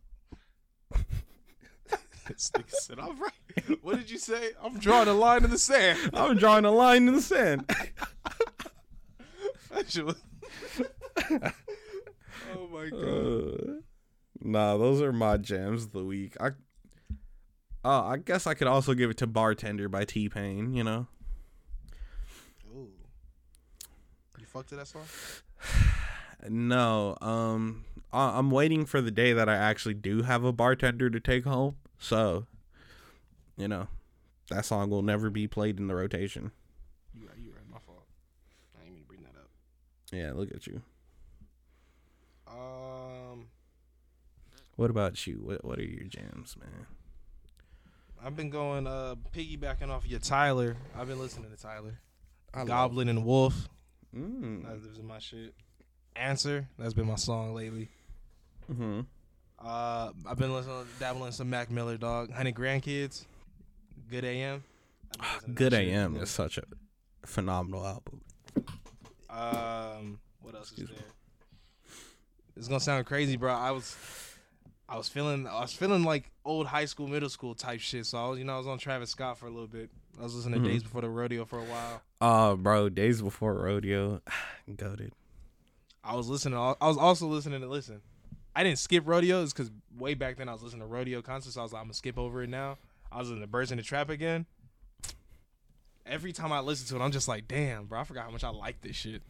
This 2.27 2.49
nigga 2.55 2.71
said, 2.71 2.99
I'm 2.99 3.19
right. 3.19 3.79
What 3.83 3.97
did 3.97 4.09
you 4.09 4.17
say? 4.17 4.51
I'm 4.63 4.79
drawing 4.79 5.07
a 5.07 5.13
line 5.13 5.43
in 5.43 5.51
the 5.51 5.57
sand. 5.59 5.97
I'm 6.13 6.37
drawing 6.37 6.65
a 6.65 6.71
line 6.71 7.07
in 7.07 7.13
the 7.15 7.21
sand. 7.21 7.65
That 9.71 9.89
shit 9.89 10.05
was- 10.05 10.15
oh 12.55 12.67
my 12.71 12.89
god. 12.89 13.03
Uh, 13.03 13.73
nah, 14.41 14.77
those 14.77 15.01
are 15.01 15.13
my 15.13 15.37
jams 15.37 15.83
of 15.85 15.91
the 15.91 16.03
week. 16.03 16.35
I 16.39 16.51
Oh, 17.83 18.01
I 18.07 18.17
guess 18.17 18.47
I 18.47 18.55
could 18.55 18.65
also 18.67 18.95
give 18.95 19.11
it 19.11 19.17
to 19.17 19.27
Bartender 19.27 19.87
by 19.87 20.05
T 20.05 20.27
Pain, 20.27 20.73
you 20.73 20.83
know. 20.83 21.05
Ooh. 22.75 22.89
You 24.39 24.45
fucked 24.47 24.69
to 24.69 24.75
that 24.77 24.87
song? 24.87 25.03
No, 26.49 27.17
um 27.21 27.85
I- 28.13 28.37
I'm 28.37 28.51
waiting 28.51 28.85
for 28.85 29.01
the 29.01 29.09
day 29.11 29.33
that 29.33 29.49
I 29.49 29.55
actually 29.55 29.95
do 29.95 30.21
have 30.23 30.43
a 30.43 30.51
bartender 30.53 31.09
to 31.09 31.19
take 31.19 31.43
home. 31.45 31.75
So, 31.99 32.45
you 33.57 33.67
know, 33.67 33.87
that 34.49 34.65
song 34.65 34.89
will 34.89 35.01
never 35.01 35.29
be 35.29 35.47
played 35.47 35.79
in 35.79 35.87
the 35.87 35.95
rotation. 35.95 36.51
You 37.13 37.27
right, 37.27 37.37
you 37.37 37.51
right. 37.51 37.61
My 37.71 37.79
fault. 37.79 38.05
I 38.75 38.81
didn't 38.83 38.93
mean 38.95 39.03
to 39.03 39.07
bring 39.07 39.21
that 39.23 39.35
up. 39.39 39.49
Yeah, 40.11 40.33
look 40.33 40.51
at 40.53 40.67
you. 40.67 40.81
Um, 42.47 43.47
What 44.75 44.89
about 44.89 45.25
you? 45.25 45.35
What 45.43 45.63
what 45.65 45.79
are 45.79 45.83
your 45.83 46.03
jams, 46.07 46.55
man? 46.59 46.85
I've 48.23 48.35
been 48.35 48.49
going 48.49 48.87
uh 48.87 49.15
piggybacking 49.35 49.89
off 49.89 50.07
your 50.07 50.19
Tyler. 50.19 50.75
I've 50.97 51.07
been 51.07 51.19
listening 51.19 51.51
to 51.51 51.57
Tyler. 51.57 51.99
I 52.53 52.65
Goblin 52.65 53.09
and 53.09 53.25
Wolf. 53.25 53.67
Mm. 54.15 54.63
That's 54.65 54.97
been 54.97 55.07
my 55.07 55.19
shit. 55.19 55.53
Answer. 56.15 56.67
That's 56.79 56.93
been 56.93 57.07
my 57.07 57.15
song 57.15 57.53
lately. 57.53 57.89
hmm 58.67 59.01
Uh, 59.65 60.11
I've 60.27 60.37
been 60.37 60.53
listening, 60.53 60.85
dabbling 60.99 61.27
in 61.27 61.31
some 61.31 61.49
Mac 61.49 61.71
Miller, 61.71 61.97
dog. 61.97 62.31
Honey 62.31 62.53
Grandkids, 62.53 63.25
Good 64.09 64.23
AM. 64.23 64.63
I've 65.19 65.19
been 65.19 65.31
listening 65.33 65.55
to 65.55 65.63
Good 65.63 65.71
that 65.73 65.77
shit. 65.83 65.87
AM 65.93 66.15
is 66.17 66.29
such 66.29 66.57
a 66.59 66.63
phenomenal 67.25 67.85
album. 67.85 68.21
Um, 69.29 70.19
what 70.41 70.53
else 70.55 70.71
is 70.73 70.87
there? 70.87 70.97
It's 72.55 72.67
gonna 72.67 72.79
sound 72.79 73.05
crazy, 73.07 73.37
bro. 73.37 73.51
I 73.53 73.71
was, 73.71 73.95
I 74.87 74.97
was 74.97 75.09
feeling, 75.09 75.47
I 75.47 75.61
was 75.61 75.73
feeling 75.73 76.03
like 76.03 76.31
old 76.45 76.67
high 76.67 76.85
school, 76.85 77.07
middle 77.07 77.29
school 77.29 77.55
type 77.55 77.79
shit. 77.79 78.05
So 78.05 78.17
I 78.23 78.29
was, 78.29 78.37
you 78.39 78.45
know, 78.45 78.53
I 78.53 78.57
was 78.59 78.67
on 78.67 78.77
Travis 78.77 79.09
Scott 79.09 79.37
for 79.39 79.47
a 79.47 79.51
little 79.51 79.67
bit. 79.67 79.89
I 80.19 80.23
was 80.23 80.35
listening 80.35 80.61
to 80.61 80.69
Mhm. 80.69 80.71
Days 80.71 80.83
Before 80.83 81.01
the 81.01 81.09
Rodeo 81.09 81.43
for 81.43 81.59
a 81.59 81.63
while. 81.65 82.01
Uh, 82.21 82.55
bro, 82.55 82.87
days 82.89 83.21
before 83.21 83.55
rodeo, 83.55 84.21
goaded. 84.77 85.11
I 86.03 86.15
was 86.15 86.29
listening. 86.29 86.57
I 86.57 86.75
was 86.87 86.97
also 86.97 87.25
listening 87.27 87.61
to 87.61 87.67
listen. 87.67 88.01
I 88.55 88.63
didn't 88.63 88.79
skip 88.79 89.05
rodeos 89.05 89.51
because 89.51 89.69
way 89.97 90.13
back 90.13 90.37
then 90.37 90.47
I 90.47 90.53
was 90.53 90.63
listening 90.63 90.81
to 90.81 90.87
rodeo 90.87 91.21
concerts. 91.21 91.55
So 91.55 91.61
I 91.61 91.63
was 91.63 91.73
like, 91.73 91.81
I'm 91.81 91.87
gonna 91.87 91.93
skip 91.93 92.17
over 92.17 92.43
it 92.43 92.49
now. 92.49 92.77
I 93.11 93.19
was 93.19 93.29
in 93.29 93.39
the 93.39 93.47
Birds 93.47 93.71
in 93.71 93.77
the 93.77 93.83
Trap 93.83 94.09
again. 94.09 94.45
Every 96.05 96.31
time 96.31 96.51
I 96.51 96.59
listen 96.59 96.87
to 96.87 97.01
it, 97.01 97.05
I'm 97.05 97.11
just 97.11 97.27
like, 97.27 97.47
damn, 97.47 97.85
bro, 97.85 97.99
I 97.99 98.03
forgot 98.03 98.25
how 98.25 98.31
much 98.31 98.43
I 98.43 98.49
like 98.49 98.81
this 98.81 98.95
shit. 98.95 99.23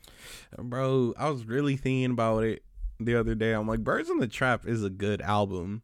Bro, 0.57 1.13
I 1.17 1.29
was 1.29 1.45
really 1.45 1.77
thinking 1.77 2.11
about 2.11 2.43
it 2.43 2.63
the 2.99 3.15
other 3.15 3.33
day. 3.33 3.53
I'm 3.53 3.67
like, 3.67 3.79
Birds 3.79 4.09
in 4.09 4.19
the 4.19 4.27
Trap 4.27 4.67
is 4.67 4.83
a 4.83 4.89
good 4.89 5.21
album. 5.21 5.81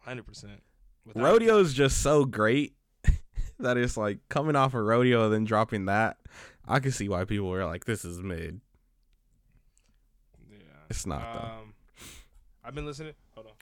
Hundred 0.00 0.26
percent. 0.26 0.62
Rodeo 1.14 1.58
is 1.58 1.72
just 1.72 2.02
so 2.02 2.24
great 2.24 2.74
that 3.58 3.76
it's 3.76 3.96
like 3.96 4.18
coming 4.28 4.56
off 4.56 4.74
a 4.74 4.82
rodeo 4.82 5.24
and 5.24 5.32
then 5.32 5.44
dropping 5.44 5.86
that. 5.86 6.18
I 6.66 6.78
can 6.80 6.92
see 6.92 7.08
why 7.08 7.24
people 7.24 7.48
were 7.48 7.64
like, 7.64 7.84
"This 7.84 8.04
is 8.04 8.20
mid." 8.20 8.60
Yeah. 10.50 10.56
It's 10.88 11.06
not 11.06 11.22
though. 11.34 11.62
Um, 11.62 11.69
I've 12.64 12.74
been 12.74 12.86
listening. 12.86 13.14
Hold 13.34 13.48
on. 13.48 13.52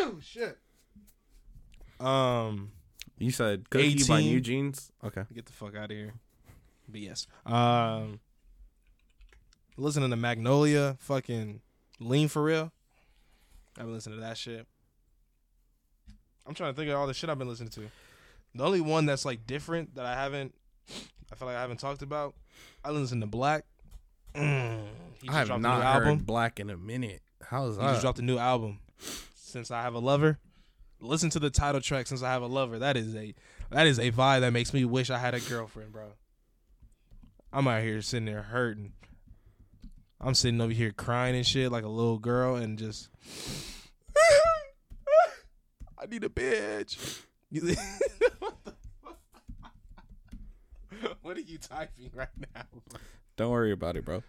oh 0.00 0.18
shit. 0.22 0.58
Um, 2.00 2.72
You 3.18 3.30
said 3.30 3.70
"Cookie" 3.70 4.02
by 4.08 4.18
18. 4.20 4.42
NewJeans. 4.42 4.90
Okay. 5.04 5.22
get 5.34 5.46
the 5.46 5.52
fuck 5.52 5.76
out 5.76 5.84
of 5.84 5.96
here. 5.96 6.14
But 6.88 7.00
yes. 7.00 7.26
Um, 7.46 8.20
listening 9.76 10.10
to 10.10 10.16
Magnolia, 10.16 10.96
fucking 11.00 11.60
Lean 12.00 12.28
for 12.28 12.42
real. 12.42 12.72
I've 13.78 13.84
been 13.84 13.94
listening 13.94 14.16
to 14.18 14.22
that 14.22 14.36
shit. 14.36 14.66
I'm 16.46 16.54
trying 16.54 16.72
to 16.72 16.76
think 16.76 16.90
of 16.90 16.96
all 16.98 17.06
the 17.06 17.14
shit 17.14 17.30
I've 17.30 17.38
been 17.38 17.48
listening 17.48 17.70
to. 17.70 17.90
The 18.54 18.64
only 18.64 18.80
one 18.80 19.06
that's 19.06 19.24
like 19.24 19.46
different 19.46 19.94
that 19.94 20.04
I 20.04 20.14
haven't, 20.14 20.54
I 21.32 21.34
feel 21.36 21.48
like 21.48 21.56
I 21.56 21.60
haven't 21.60 21.80
talked 21.80 22.02
about. 22.02 22.34
I 22.84 22.90
listen 22.90 23.20
to 23.20 23.26
Black. 23.26 23.64
Mm, 24.34 24.82
I 25.28 25.32
have 25.32 25.50
a 25.50 25.58
not 25.58 25.78
new 25.78 25.84
heard 25.84 26.06
album. 26.08 26.18
Black 26.24 26.58
in 26.60 26.70
a 26.70 26.76
minute. 26.76 27.22
How's 27.42 27.76
He 27.76 27.82
that? 27.82 27.90
just 27.92 28.00
dropped 28.02 28.18
a 28.18 28.22
new 28.22 28.38
album. 28.38 28.80
Since 29.34 29.70
I 29.70 29.82
have 29.82 29.94
a 29.94 29.98
lover, 30.00 30.38
listen 31.00 31.30
to 31.30 31.38
the 31.38 31.50
title 31.50 31.80
track. 31.80 32.06
Since 32.06 32.22
I 32.22 32.32
have 32.32 32.42
a 32.42 32.46
lover, 32.46 32.78
that 32.80 32.96
is 32.96 33.14
a 33.14 33.34
that 33.70 33.86
is 33.86 33.98
a 33.98 34.10
vibe 34.10 34.40
that 34.40 34.52
makes 34.52 34.72
me 34.74 34.84
wish 34.84 35.10
I 35.10 35.18
had 35.18 35.34
a 35.34 35.40
girlfriend, 35.40 35.92
bro. 35.92 36.12
I'm 37.52 37.68
out 37.68 37.82
here 37.82 38.02
sitting 38.02 38.26
there 38.26 38.42
hurting. 38.42 38.92
I'm 40.20 40.34
sitting 40.34 40.60
over 40.60 40.72
here 40.72 40.90
crying 40.90 41.36
and 41.36 41.46
shit 41.46 41.70
like 41.70 41.84
a 41.84 41.88
little 41.88 42.18
girl 42.18 42.56
and 42.56 42.76
just. 42.78 43.08
I 45.98 46.06
need 46.06 46.24
a 46.24 46.28
bitch. 46.28 47.20
What, 48.40 48.64
the 48.64 48.74
fuck? 49.04 49.16
what 51.22 51.36
are 51.36 51.40
you 51.40 51.58
typing 51.58 52.10
right 52.12 52.26
now? 52.54 52.62
Don't 53.36 53.50
worry 53.50 53.72
about 53.72 53.96
it, 53.96 54.04
bro. 54.04 54.22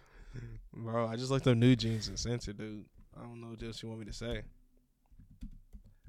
Bro, 0.72 1.08
I 1.08 1.16
just 1.16 1.30
looked 1.30 1.46
up 1.46 1.56
NewJeans 1.56 2.08
and 2.08 2.18
sent 2.18 2.48
it, 2.48 2.58
dude. 2.58 2.84
I 3.16 3.22
don't 3.22 3.40
know 3.40 3.48
what 3.48 3.62
else 3.62 3.82
you 3.82 3.88
want 3.88 4.00
me 4.00 4.06
to 4.06 4.12
say. 4.12 4.42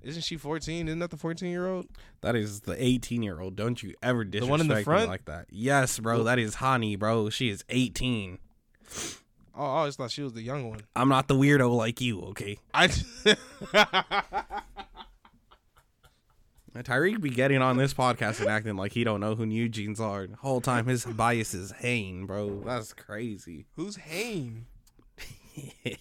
Isn't 0.02 0.24
she 0.24 0.38
14? 0.38 0.88
Isn't 0.88 1.00
that 1.00 1.10
the 1.10 1.18
14 1.18 1.50
year 1.50 1.68
old? 1.68 1.88
That 2.22 2.36
is 2.36 2.62
the 2.62 2.82
18 2.82 3.24
year 3.24 3.40
old. 3.40 3.56
Don't 3.56 3.82
you 3.82 3.94
ever 4.04 4.24
disrespect 4.24 4.50
one 4.52 4.62
in 4.62 4.68
the 4.68 4.76
me 4.76 4.84
front? 4.84 5.10
like 5.10 5.26
that. 5.26 5.48
Yes, 5.50 6.00
bro. 6.00 6.24
That 6.24 6.40
is 6.40 6.56
Hanni, 6.56 6.96
bro. 6.96 7.30
She 7.30 7.50
is 7.50 7.64
18. 7.70 8.40
Oh, 9.56 9.64
I 9.64 9.66
always 9.66 9.96
thought 9.96 10.12
she 10.12 10.22
was 10.22 10.34
the 10.34 10.42
young 10.42 10.70
one. 10.70 10.82
I'm 10.96 11.10
not 11.10 11.28
the 11.28 11.36
weirdo 11.36 11.76
like 11.76 12.00
you, 12.00 12.22
okay? 12.22 12.60
I. 12.74 12.90
Ty'Riq 16.84 17.22
be 17.22 17.30
getting 17.30 17.62
on 17.62 17.78
this 17.78 17.94
podcast 17.94 18.40
and 18.40 18.50
acting 18.50 18.76
like 18.76 18.92
he 18.94 19.04
don't 19.04 19.20
know 19.20 19.36
who 19.36 19.46
NewJeans 19.46 20.00
are. 20.00 20.28
The 20.28 20.36
whole 20.38 20.62
time 20.62 20.86
his 20.88 21.06
bias 21.06 21.54
is 21.54 21.72
Hain, 21.72 22.26
bro. 22.26 22.62
That's 22.66 22.94
crazy. 22.94 23.66
Who's 23.76 23.96
Hain? 23.98 24.66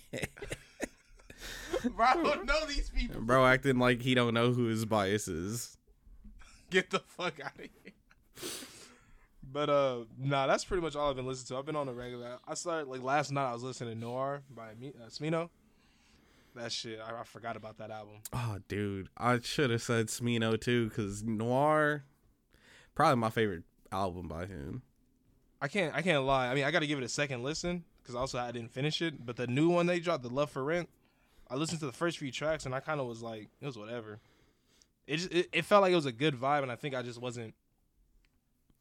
Bro, 1.94 2.07
I 2.07 2.15
don't 2.15 2.47
know 2.47 2.66
these 2.66 2.90
people. 2.90 3.20
bro 3.20 3.47
acting 3.47 3.78
like 3.78 4.03
he 4.03 4.15
don't 4.15 4.35
know 4.35 4.53
who 4.53 4.65
his 4.66 4.85
bias 4.85 5.28
is. 5.28 5.77
Get 6.70 6.90
the 6.90 6.98
fuck 7.01 7.35
out 7.44 7.53
of 7.55 7.61
here. 7.61 7.93
But 9.53 9.70
uh, 9.70 9.98
nah, 10.19 10.47
that's 10.47 10.65
pretty 10.65 10.82
much 10.82 10.97
all 10.97 11.11
I've 11.11 11.16
been 11.16 11.27
listening 11.27 11.48
to. 11.57 11.59
I've 11.61 11.66
been 11.66 11.77
on 11.77 11.89
a 11.89 11.93
regular. 11.93 12.39
I 12.47 12.55
started 12.55 12.89
like 12.89 13.03
last 13.03 13.31
night. 13.31 13.51
I 13.51 13.53
was 13.53 13.62
listening 13.62 13.94
to 13.94 14.01
Noir 14.01 14.43
by 14.55 14.70
Mi- 14.78 14.94
uh, 15.01 15.09
Smino. 15.09 15.48
That 16.56 16.72
shit, 16.72 16.98
I, 17.00 17.20
I 17.20 17.24
forgot 17.24 17.56
about 17.56 17.78
that 17.78 17.90
album. 17.90 18.16
Oh, 18.32 18.58
dude, 18.68 19.08
I 19.16 19.38
should 19.40 19.70
have 19.70 19.82
said 19.82 20.06
Smino 20.08 20.58
too, 20.60 20.90
cause 20.96 21.22
Noir, 21.22 22.04
probably 22.94 23.16
my 23.16 23.30
favorite 23.30 23.64
album 23.92 24.26
by 24.28 24.46
him. 24.46 24.82
I 25.60 25.68
can't 25.68 25.94
I 25.94 26.02
can't 26.02 26.24
lie. 26.24 26.48
I 26.48 26.54
mean, 26.54 26.64
I 26.64 26.70
got 26.70 26.80
to 26.80 26.86
give 26.86 26.98
it 26.98 27.04
a 27.04 27.08
second 27.08 27.42
listen 27.42 27.84
because 28.02 28.14
also 28.14 28.38
I 28.38 28.52
didn't 28.52 28.70
finish 28.72 29.00
it. 29.02 29.24
But 29.24 29.36
the 29.36 29.46
new 29.46 29.68
one 29.68 29.86
they 29.86 30.00
dropped, 30.00 30.22
the 30.22 30.28
Love 30.28 30.50
for 30.50 30.64
Rent, 30.64 30.88
I 31.50 31.56
listened 31.56 31.80
to 31.80 31.86
the 31.86 31.92
first 31.92 32.18
few 32.18 32.30
tracks 32.32 32.66
and 32.66 32.74
I 32.74 32.80
kind 32.80 33.00
of 33.00 33.06
was 33.06 33.22
like, 33.22 33.48
it 33.60 33.66
was 33.66 33.76
whatever. 33.78 34.18
It 35.06 35.16
just 35.18 35.32
it, 35.32 35.48
it 35.52 35.64
felt 35.64 35.82
like 35.82 35.92
it 35.92 35.96
was 35.96 36.06
a 36.06 36.12
good 36.12 36.34
vibe, 36.34 36.62
and 36.62 36.72
I 36.72 36.76
think 36.76 36.94
I 36.94 37.02
just 37.02 37.20
wasn't 37.20 37.54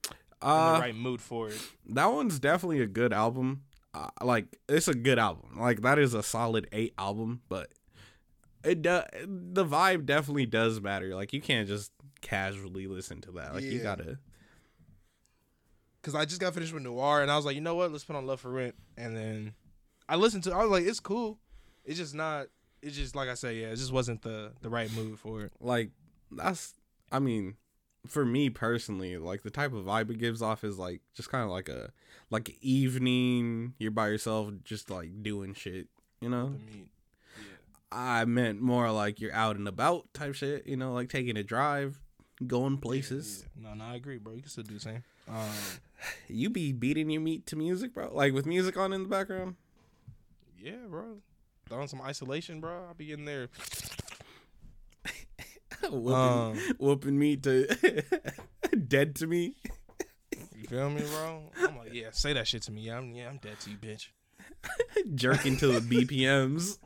in 0.08 0.12
Uh, 0.42 0.74
the 0.76 0.80
right 0.80 0.96
mood 0.96 1.22
for 1.22 1.50
it. 1.50 1.62
that 1.88 2.08
one's 2.08 2.40
definitely 2.40 2.82
a 2.82 2.88
good 2.88 3.14
album. 3.14 3.64
Uh, 3.96 4.10
like 4.22 4.48
it's 4.68 4.90
a 4.90 4.94
good 4.94 5.18
album. 5.18 5.58
Like 5.58 5.82
that 5.82 5.98
is 6.00 6.14
a 6.14 6.22
solid 6.22 6.68
eight 6.74 6.94
album, 6.98 7.42
but 7.48 7.70
it 8.64 8.82
do, 8.82 9.02
the 9.26 9.66
vibe 9.66 10.06
definitely 10.06 10.46
does 10.46 10.82
matter. 10.82 11.16
Like 11.16 11.32
you 11.32 11.42
can't 11.42 11.68
just 11.68 11.92
casually 12.22 12.88
listen 12.88 13.22
to 13.22 13.32
that. 13.34 13.54
Like 13.54 13.64
you 13.64 13.80
gotta. 13.80 14.20
Because 16.02 16.14
I 16.14 16.26
just 16.26 16.42
got 16.42 16.54
finished 16.54 16.74
with 16.74 16.84
Noir, 16.84 17.22
and 17.22 17.32
I 17.32 17.36
was 17.36 17.46
like, 17.46 17.56
you 17.56 17.62
know 17.62 17.76
what? 17.76 17.92
Let's 17.92 18.04
put 18.04 18.16
on 18.16 18.28
Love 18.28 18.42
for 18.42 18.52
Rent, 18.52 18.76
and 18.98 19.16
then 19.16 19.54
I 20.10 20.18
listened 20.18 20.44
to. 20.44 20.52
It. 20.52 20.56
I 20.56 20.62
was 20.62 20.70
like, 20.70 20.84
it's 20.86 21.00
cool. 21.00 21.40
It's 21.86 21.98
just 21.98 22.14
not. 22.14 22.48
It's 22.82 22.96
just 22.96 23.16
like 23.16 23.30
I 23.30 23.34
said, 23.34 23.56
yeah. 23.56 23.68
It 23.68 23.78
just 23.78 23.94
wasn't 23.94 24.22
the 24.22 24.52
the 24.62 24.70
right 24.70 24.92
mood 24.94 25.20
for 25.20 25.44
it. 25.44 25.54
like 25.60 25.92
that's 26.32 26.74
i 27.12 27.20
mean 27.20 27.56
for 28.08 28.26
me 28.26 28.50
personally 28.50 29.18
like 29.18 29.44
the 29.44 29.50
type 29.50 29.74
of 29.74 29.86
vibe 29.86 30.10
it 30.10 30.18
gives 30.18 30.42
off 30.42 30.64
is 30.64 30.78
like 30.78 31.02
just 31.14 31.30
kind 31.30 31.44
of 31.44 31.50
like 31.50 31.70
a 31.70 31.92
like 32.30 32.56
evening 32.62 33.74
you're 33.78 33.92
by 33.92 34.08
yourself 34.08 34.50
just 34.64 34.90
like 34.90 35.24
doing 35.24 35.54
shit 35.54 35.88
you 36.22 36.30
know 36.30 36.56
i 37.92 38.26
meant 38.26 38.62
more 38.62 38.92
like 38.92 39.20
you're 39.20 39.34
out 39.34 39.56
and 39.56 39.68
about 39.68 40.12
type 40.14 40.36
shit 40.36 40.66
you 40.66 40.76
know 40.78 40.94
like 40.94 41.10
taking 41.10 41.38
a 41.38 41.44
drive 41.44 42.00
going 42.48 42.78
places 42.78 43.46
Yeah. 43.56 43.70
No, 43.70 43.76
no, 43.76 43.86
I 43.86 43.96
agree, 43.96 44.18
bro. 44.18 44.34
You 44.34 44.42
can 44.42 44.50
still 44.50 44.66
do 44.66 44.74
the 44.74 44.80
same. 44.82 45.04
Um, 45.30 45.50
you 46.28 46.50
be 46.50 46.74
beating 46.74 47.10
your 47.10 47.22
meat 47.22 47.46
to 47.48 47.56
music 47.56 47.94
bro 47.94 48.12
like 48.14 48.34
with 48.34 48.46
music 48.46 48.76
on 48.78 48.92
in 48.92 49.04
the 49.04 49.10
background 49.10 49.56
yeah, 50.66 50.88
bro. 50.90 51.18
Throwing 51.70 51.88
some 51.88 52.02
isolation, 52.02 52.60
bro. 52.60 52.86
I'll 52.88 52.96
be 52.96 53.12
in 53.12 53.26
there. 53.26 53.50
whooping, 55.92 56.14
Um, 56.14 56.76
whooping 56.80 57.18
meat 57.18 57.44
to 57.44 58.04
dead 58.88 59.16
to 59.18 59.28
me 59.28 59.54
You 60.56 60.68
feel 60.68 60.90
me, 60.90 61.02
bro? 61.02 61.44
I'm 61.62 61.78
like, 61.78 61.94
yeah, 61.94 62.10
say 62.12 62.34
that 62.34 62.48
shit 62.48 62.64
to 62.64 62.72
me. 62.72 62.82
Yeah, 62.82 62.98
I'm, 62.98 63.14
yeah, 63.14 63.30
I'm 63.30 63.38
dead 63.38 63.60
to 63.62 63.70
you, 63.72 63.78
bitch. 63.78 64.08
jerking 65.16 65.58
to 65.58 65.68
the 65.68 65.80
bpms 65.80 66.78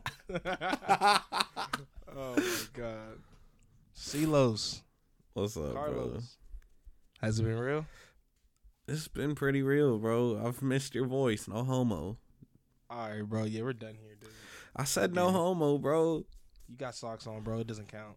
Oh 2.15 2.35
my 2.35 2.43
god. 2.73 3.19
Celos, 3.93 4.81
what's 5.33 5.55
up 5.57 5.73
bro 5.73 6.19
Has 7.21 7.39
it 7.39 7.43
been 7.43 7.57
real? 7.59 7.85
It's 8.87 9.07
been 9.07 9.35
pretty 9.35 9.61
real, 9.61 9.99
bro. 9.99 10.41
I've 10.43 10.61
missed 10.63 10.95
your 10.95 11.05
voice. 11.05 11.47
No 11.47 11.63
homo. 11.63 12.17
All 12.89 13.09
right, 13.09 13.21
bro. 13.21 13.43
Yeah, 13.43 13.61
we're 13.61 13.73
done 13.73 13.95
here, 14.01 14.15
dude. 14.19 14.29
I 14.75 14.83
said 14.85 15.13
no 15.13 15.27
Yeah. 15.27 15.33
homo, 15.33 15.77
bro. 15.77 16.25
You 16.67 16.75
got 16.75 16.95
socks 16.95 17.27
on, 17.27 17.41
bro. 17.41 17.59
It 17.59 17.67
doesn't 17.67 17.87
count. 17.87 18.15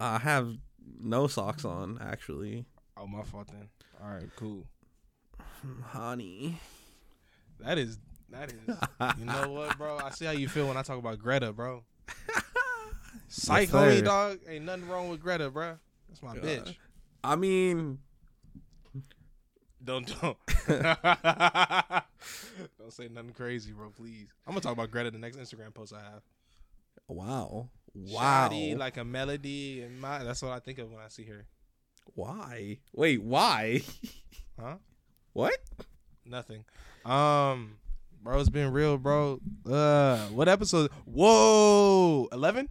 I 0.00 0.18
have 0.18 0.56
no 0.98 1.26
socks 1.26 1.64
on, 1.64 1.98
actually. 2.00 2.64
Oh, 2.96 3.06
my 3.06 3.22
fault 3.22 3.48
then. 3.48 3.68
All 4.02 4.10
right, 4.10 4.28
cool. 4.36 4.66
Honey. 5.84 6.58
That 7.60 7.76
is 7.78 7.98
that 8.30 8.50
is. 8.52 9.18
You 9.18 9.24
know 9.26 9.50
what, 9.52 9.76
bro? 9.76 9.98
I 9.98 10.10
see 10.10 10.24
how 10.24 10.30
you 10.30 10.48
feel 10.48 10.66
when 10.68 10.76
I 10.76 10.82
talk 10.82 10.98
about 10.98 11.18
Greta, 11.18 11.52
bro. 11.52 11.84
Psych, 13.28 13.68
sir. 13.68 13.76
homie, 13.78 14.04
dog. 14.04 14.38
Ain't 14.48 14.64
nothing 14.64 14.88
wrong 14.88 15.08
with 15.10 15.20
Greta, 15.20 15.50
bro. 15.50 15.76
That's 16.08 16.22
my 16.22 16.34
God. 16.34 16.42
bitch. 16.42 16.76
I 17.22 17.36
mean, 17.36 17.98
Don't 19.84 20.06
don't 20.20 20.36
Don't 22.78 22.92
say 22.92 23.08
nothing 23.08 23.32
crazy, 23.34 23.72
bro. 23.72 23.90
Please. 23.90 24.28
I'm 24.46 24.52
gonna 24.52 24.60
talk 24.60 24.72
about 24.72 24.90
Greta 24.90 25.10
the 25.10 25.18
next 25.18 25.36
Instagram 25.36 25.74
post 25.74 25.92
I 25.92 26.00
have. 26.00 26.22
Wow. 27.08 27.68
Wow. 27.94 28.48
Shoddy, 28.48 28.74
like 28.74 28.96
a 28.96 29.04
melody 29.04 29.82
and 29.82 30.00
my. 30.00 30.22
That's 30.24 30.42
what 30.42 30.52
I 30.52 30.60
think 30.60 30.78
of 30.78 30.90
when 30.92 31.00
I 31.02 31.08
see 31.08 31.24
her. 31.24 31.46
why? 32.14 32.78
Wait, 32.92 33.22
why? 33.22 33.80
Huh? 34.60 34.76
what? 35.32 35.56
Nothing. 36.26 36.64
Um, 37.06 37.76
bro, 38.22 38.38
it's 38.40 38.50
been 38.50 38.72
real, 38.72 38.98
bro. 38.98 39.40
Uh, 39.64 40.18
what 40.26 40.48
episode? 40.48 40.90
Whoa, 41.06 42.28
eleven. 42.30 42.68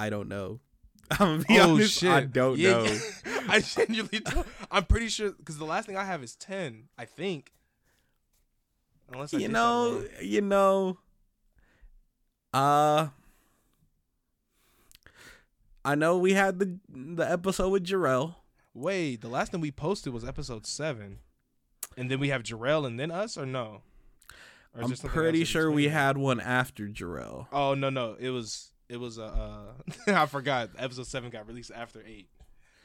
I 0.00 0.10
don't 0.10 0.28
know. 0.28 0.58
I'm 1.12 1.18
gonna 1.18 1.44
be 1.44 1.60
Oh 1.60 1.74
honest. 1.74 2.00
shit! 2.00 2.10
I 2.10 2.22
don't 2.24 2.58
Yeah, 2.58 2.70
know. 2.72 2.84
yeah. 2.84 3.00
I 3.48 3.60
genuinely 3.60 4.18
don't. 4.20 4.46
I'm 4.70 4.84
pretty 4.84 5.08
sure 5.08 5.30
because 5.32 5.58
the 5.58 5.64
last 5.64 5.86
thing 5.86 5.96
I 5.96 6.04
have 6.04 6.22
is 6.24 6.34
ten. 6.34 6.88
I 6.98 7.04
think. 7.04 7.52
Unless 9.12 9.34
I 9.34 9.38
you 9.38 9.48
know, 9.48 10.02
you 10.20 10.40
know. 10.40 10.98
Uh 12.52 13.08
I 15.84 15.94
know 15.94 16.18
we 16.18 16.34
had 16.34 16.58
the 16.58 16.78
the 16.88 17.30
episode 17.30 17.70
with 17.70 17.84
Jarrell. 17.84 18.36
Wait, 18.74 19.20
the 19.20 19.28
last 19.28 19.52
thing 19.52 19.60
we 19.60 19.70
posted 19.70 20.12
was 20.12 20.24
episode 20.24 20.66
seven, 20.66 21.18
and 21.96 22.10
then 22.10 22.20
we 22.20 22.28
have 22.28 22.42
Jarrell 22.42 22.86
and 22.86 22.98
then 22.98 23.10
us, 23.10 23.36
or 23.36 23.44
no? 23.44 23.82
Or 24.74 24.84
I'm 24.84 24.92
pretty 24.92 25.44
sure 25.44 25.70
we 25.70 25.88
had 25.88 26.16
one 26.16 26.40
after 26.40 26.86
Jarrell. 26.88 27.46
Oh 27.52 27.74
no, 27.74 27.90
no, 27.90 28.16
it 28.18 28.30
was 28.30 28.70
it 28.88 28.98
was 28.98 29.18
uh, 29.18 29.72
uh 30.06 30.12
I 30.12 30.26
forgot. 30.26 30.70
Episode 30.78 31.06
seven 31.06 31.30
got 31.30 31.46
released 31.46 31.72
after 31.74 32.02
eight, 32.06 32.28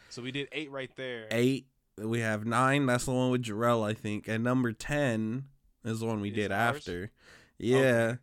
so 0.09 0.21
we 0.21 0.31
did 0.31 0.47
eight 0.51 0.71
right 0.71 0.91
there. 0.95 1.27
Eight. 1.31 1.67
We 1.97 2.19
have 2.19 2.45
nine. 2.45 2.85
That's 2.85 3.05
the 3.05 3.11
one 3.11 3.31
with 3.31 3.43
Jarrell, 3.43 3.87
I 3.87 3.93
think. 3.93 4.27
And 4.27 4.43
number 4.43 4.71
ten 4.71 5.45
is 5.83 5.99
the 5.99 6.05
one 6.05 6.21
we 6.21 6.29
Is 6.29 6.35
did 6.35 6.51
ours? 6.51 6.77
after. 6.77 7.11
Yeah. 7.57 8.15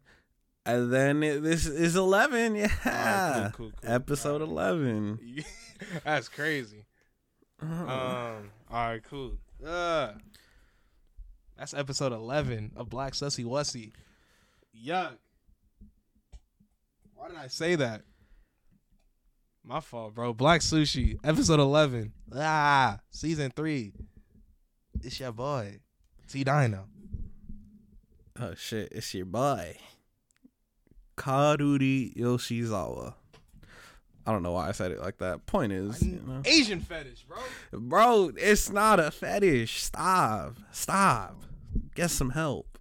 And 0.66 0.93
then 0.93 1.23
it, 1.23 1.43
this 1.43 1.66
is 1.66 1.97
eleven. 1.97 2.55
Yeah. 2.57 3.51
Cool, 3.55 3.70
cool, 3.70 3.73
cool. 3.82 3.91
Episode 3.91 4.41
Alright. 4.43 4.49
eleven. 4.49 5.45
That's 6.05 6.28
crazy. 6.28 6.85
Um, 7.61 8.51
all 8.70 8.89
right, 8.89 9.03
cool. 9.09 9.32
Uh, 9.65 10.12
that's 11.57 11.73
episode 11.73 12.12
eleven 12.12 12.73
of 12.77 12.89
Black 12.91 13.12
Sussy 13.15 13.45
Wussy. 13.45 13.93
Yuck. 14.77 15.12
Why 17.15 17.28
did 17.28 17.36
I 17.39 17.47
say 17.47 17.77
that? 17.77 18.03
My 19.62 19.81
fault, 19.81 20.15
bro. 20.15 20.35
Black 20.35 20.61
Sushi, 20.61 21.19
episode 21.24 21.61
eleven. 21.61 22.12
Ah, 22.35 22.99
season 23.11 23.51
three. 23.55 23.93
It's 25.03 25.19
your 25.20 25.32
boy, 25.32 25.78
T 26.28 26.45
Dino. 26.45 26.86
Oh 28.39 28.55
shit! 28.55 28.89
It's 28.93 29.15
your 29.15 29.27
boy, 29.27 29.77
Carli 31.16 32.15
Yoshizawa. 32.16 33.15
I 34.27 34.32
don't 34.32 34.43
know 34.43 34.53
why 34.53 34.69
I 34.69 34.73
said 34.73 34.91
it 34.91 35.01
like 35.01 35.19
that. 35.19 35.45
Point 35.47 35.73
is, 35.73 36.03
you 36.03 36.20
know. 36.27 36.41
Asian 36.47 36.81
fetish, 36.81 37.24
bro. 37.28 37.39
bro, 37.78 38.31
it's 38.36 38.70
not 38.70 38.99
a 38.99 39.11
fetish. 39.11 39.82
Stop, 39.82 40.57
stop. 40.73 41.43
Get 41.95 42.11
some 42.11 42.31
help. 42.31 42.78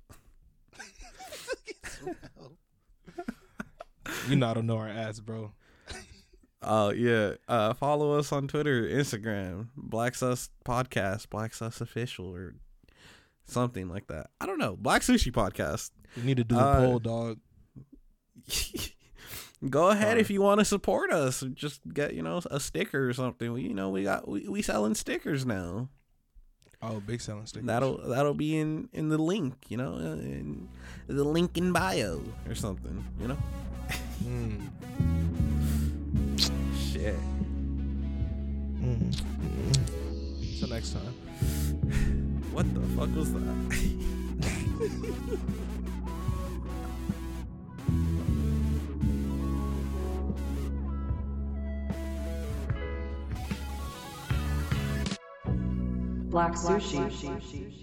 You 4.29 4.35
know 4.35 4.49
I 4.49 4.53
don't 4.53 4.67
know 4.67 4.77
our 4.77 4.87
ass, 4.87 5.19
bro. 5.19 5.51
Oh 6.61 6.91
yeah. 6.91 7.33
Uh, 7.47 7.73
follow 7.73 8.17
us 8.17 8.31
on 8.31 8.47
Twitter, 8.47 8.83
Instagram, 8.83 9.67
Black 9.75 10.15
Sus 10.15 10.49
Podcast, 10.65 11.29
Black 11.29 11.53
Sus 11.53 11.81
Official, 11.81 12.33
or 12.33 12.55
something 13.45 13.89
like 13.89 14.07
that. 14.07 14.27
I 14.39 14.45
don't 14.45 14.59
know. 14.59 14.75
Black 14.77 15.01
Sushi 15.01 15.31
Podcast. 15.31 15.91
We 16.17 16.23
need 16.23 16.37
to 16.37 16.43
do 16.43 16.57
a 16.57 16.59
Uh, 16.59 16.79
poll, 16.85 16.99
dog. 16.99 17.39
Go 19.69 19.89
ahead 19.89 20.17
if 20.17 20.29
you 20.29 20.41
want 20.41 20.59
to 20.59 20.65
support 20.65 21.11
us. 21.11 21.41
Just 21.53 21.79
get 21.93 22.13
you 22.13 22.21
know 22.21 22.41
a 22.51 22.59
sticker 22.59 23.07
or 23.07 23.13
something. 23.13 23.53
We, 23.53 23.61
you 23.61 23.73
know 23.73 23.89
we 23.89 24.03
got 24.03 24.27
we, 24.27 24.45
we 24.47 24.61
selling 24.61 24.95
stickers 24.95 25.45
now. 25.45 25.87
Oh, 26.81 26.99
big 26.99 27.21
selling 27.21 27.45
stickers. 27.45 27.67
That'll 27.67 27.97
that'll 28.09 28.33
be 28.33 28.57
in 28.57 28.89
in 28.91 29.07
the 29.07 29.17
link. 29.17 29.53
You 29.69 29.77
know, 29.77 29.93
uh, 29.93 30.17
in 30.19 30.67
the 31.07 31.23
link 31.23 31.57
in 31.57 31.71
bio 31.71 32.21
or 32.47 32.55
something. 32.55 33.05
You 33.21 33.29
know. 33.29 33.37
Mm. 34.25 34.69
Shit. 36.91 37.15
Mm. 38.81 39.21
Until 40.41 40.67
next 40.69 40.93
time. 40.93 41.13
What 42.53 42.71
the 42.75 42.81
fuck 42.95 43.09
was 43.15 43.33
that? 43.33 43.43
Black 56.33 56.55
sushi. 56.55 57.82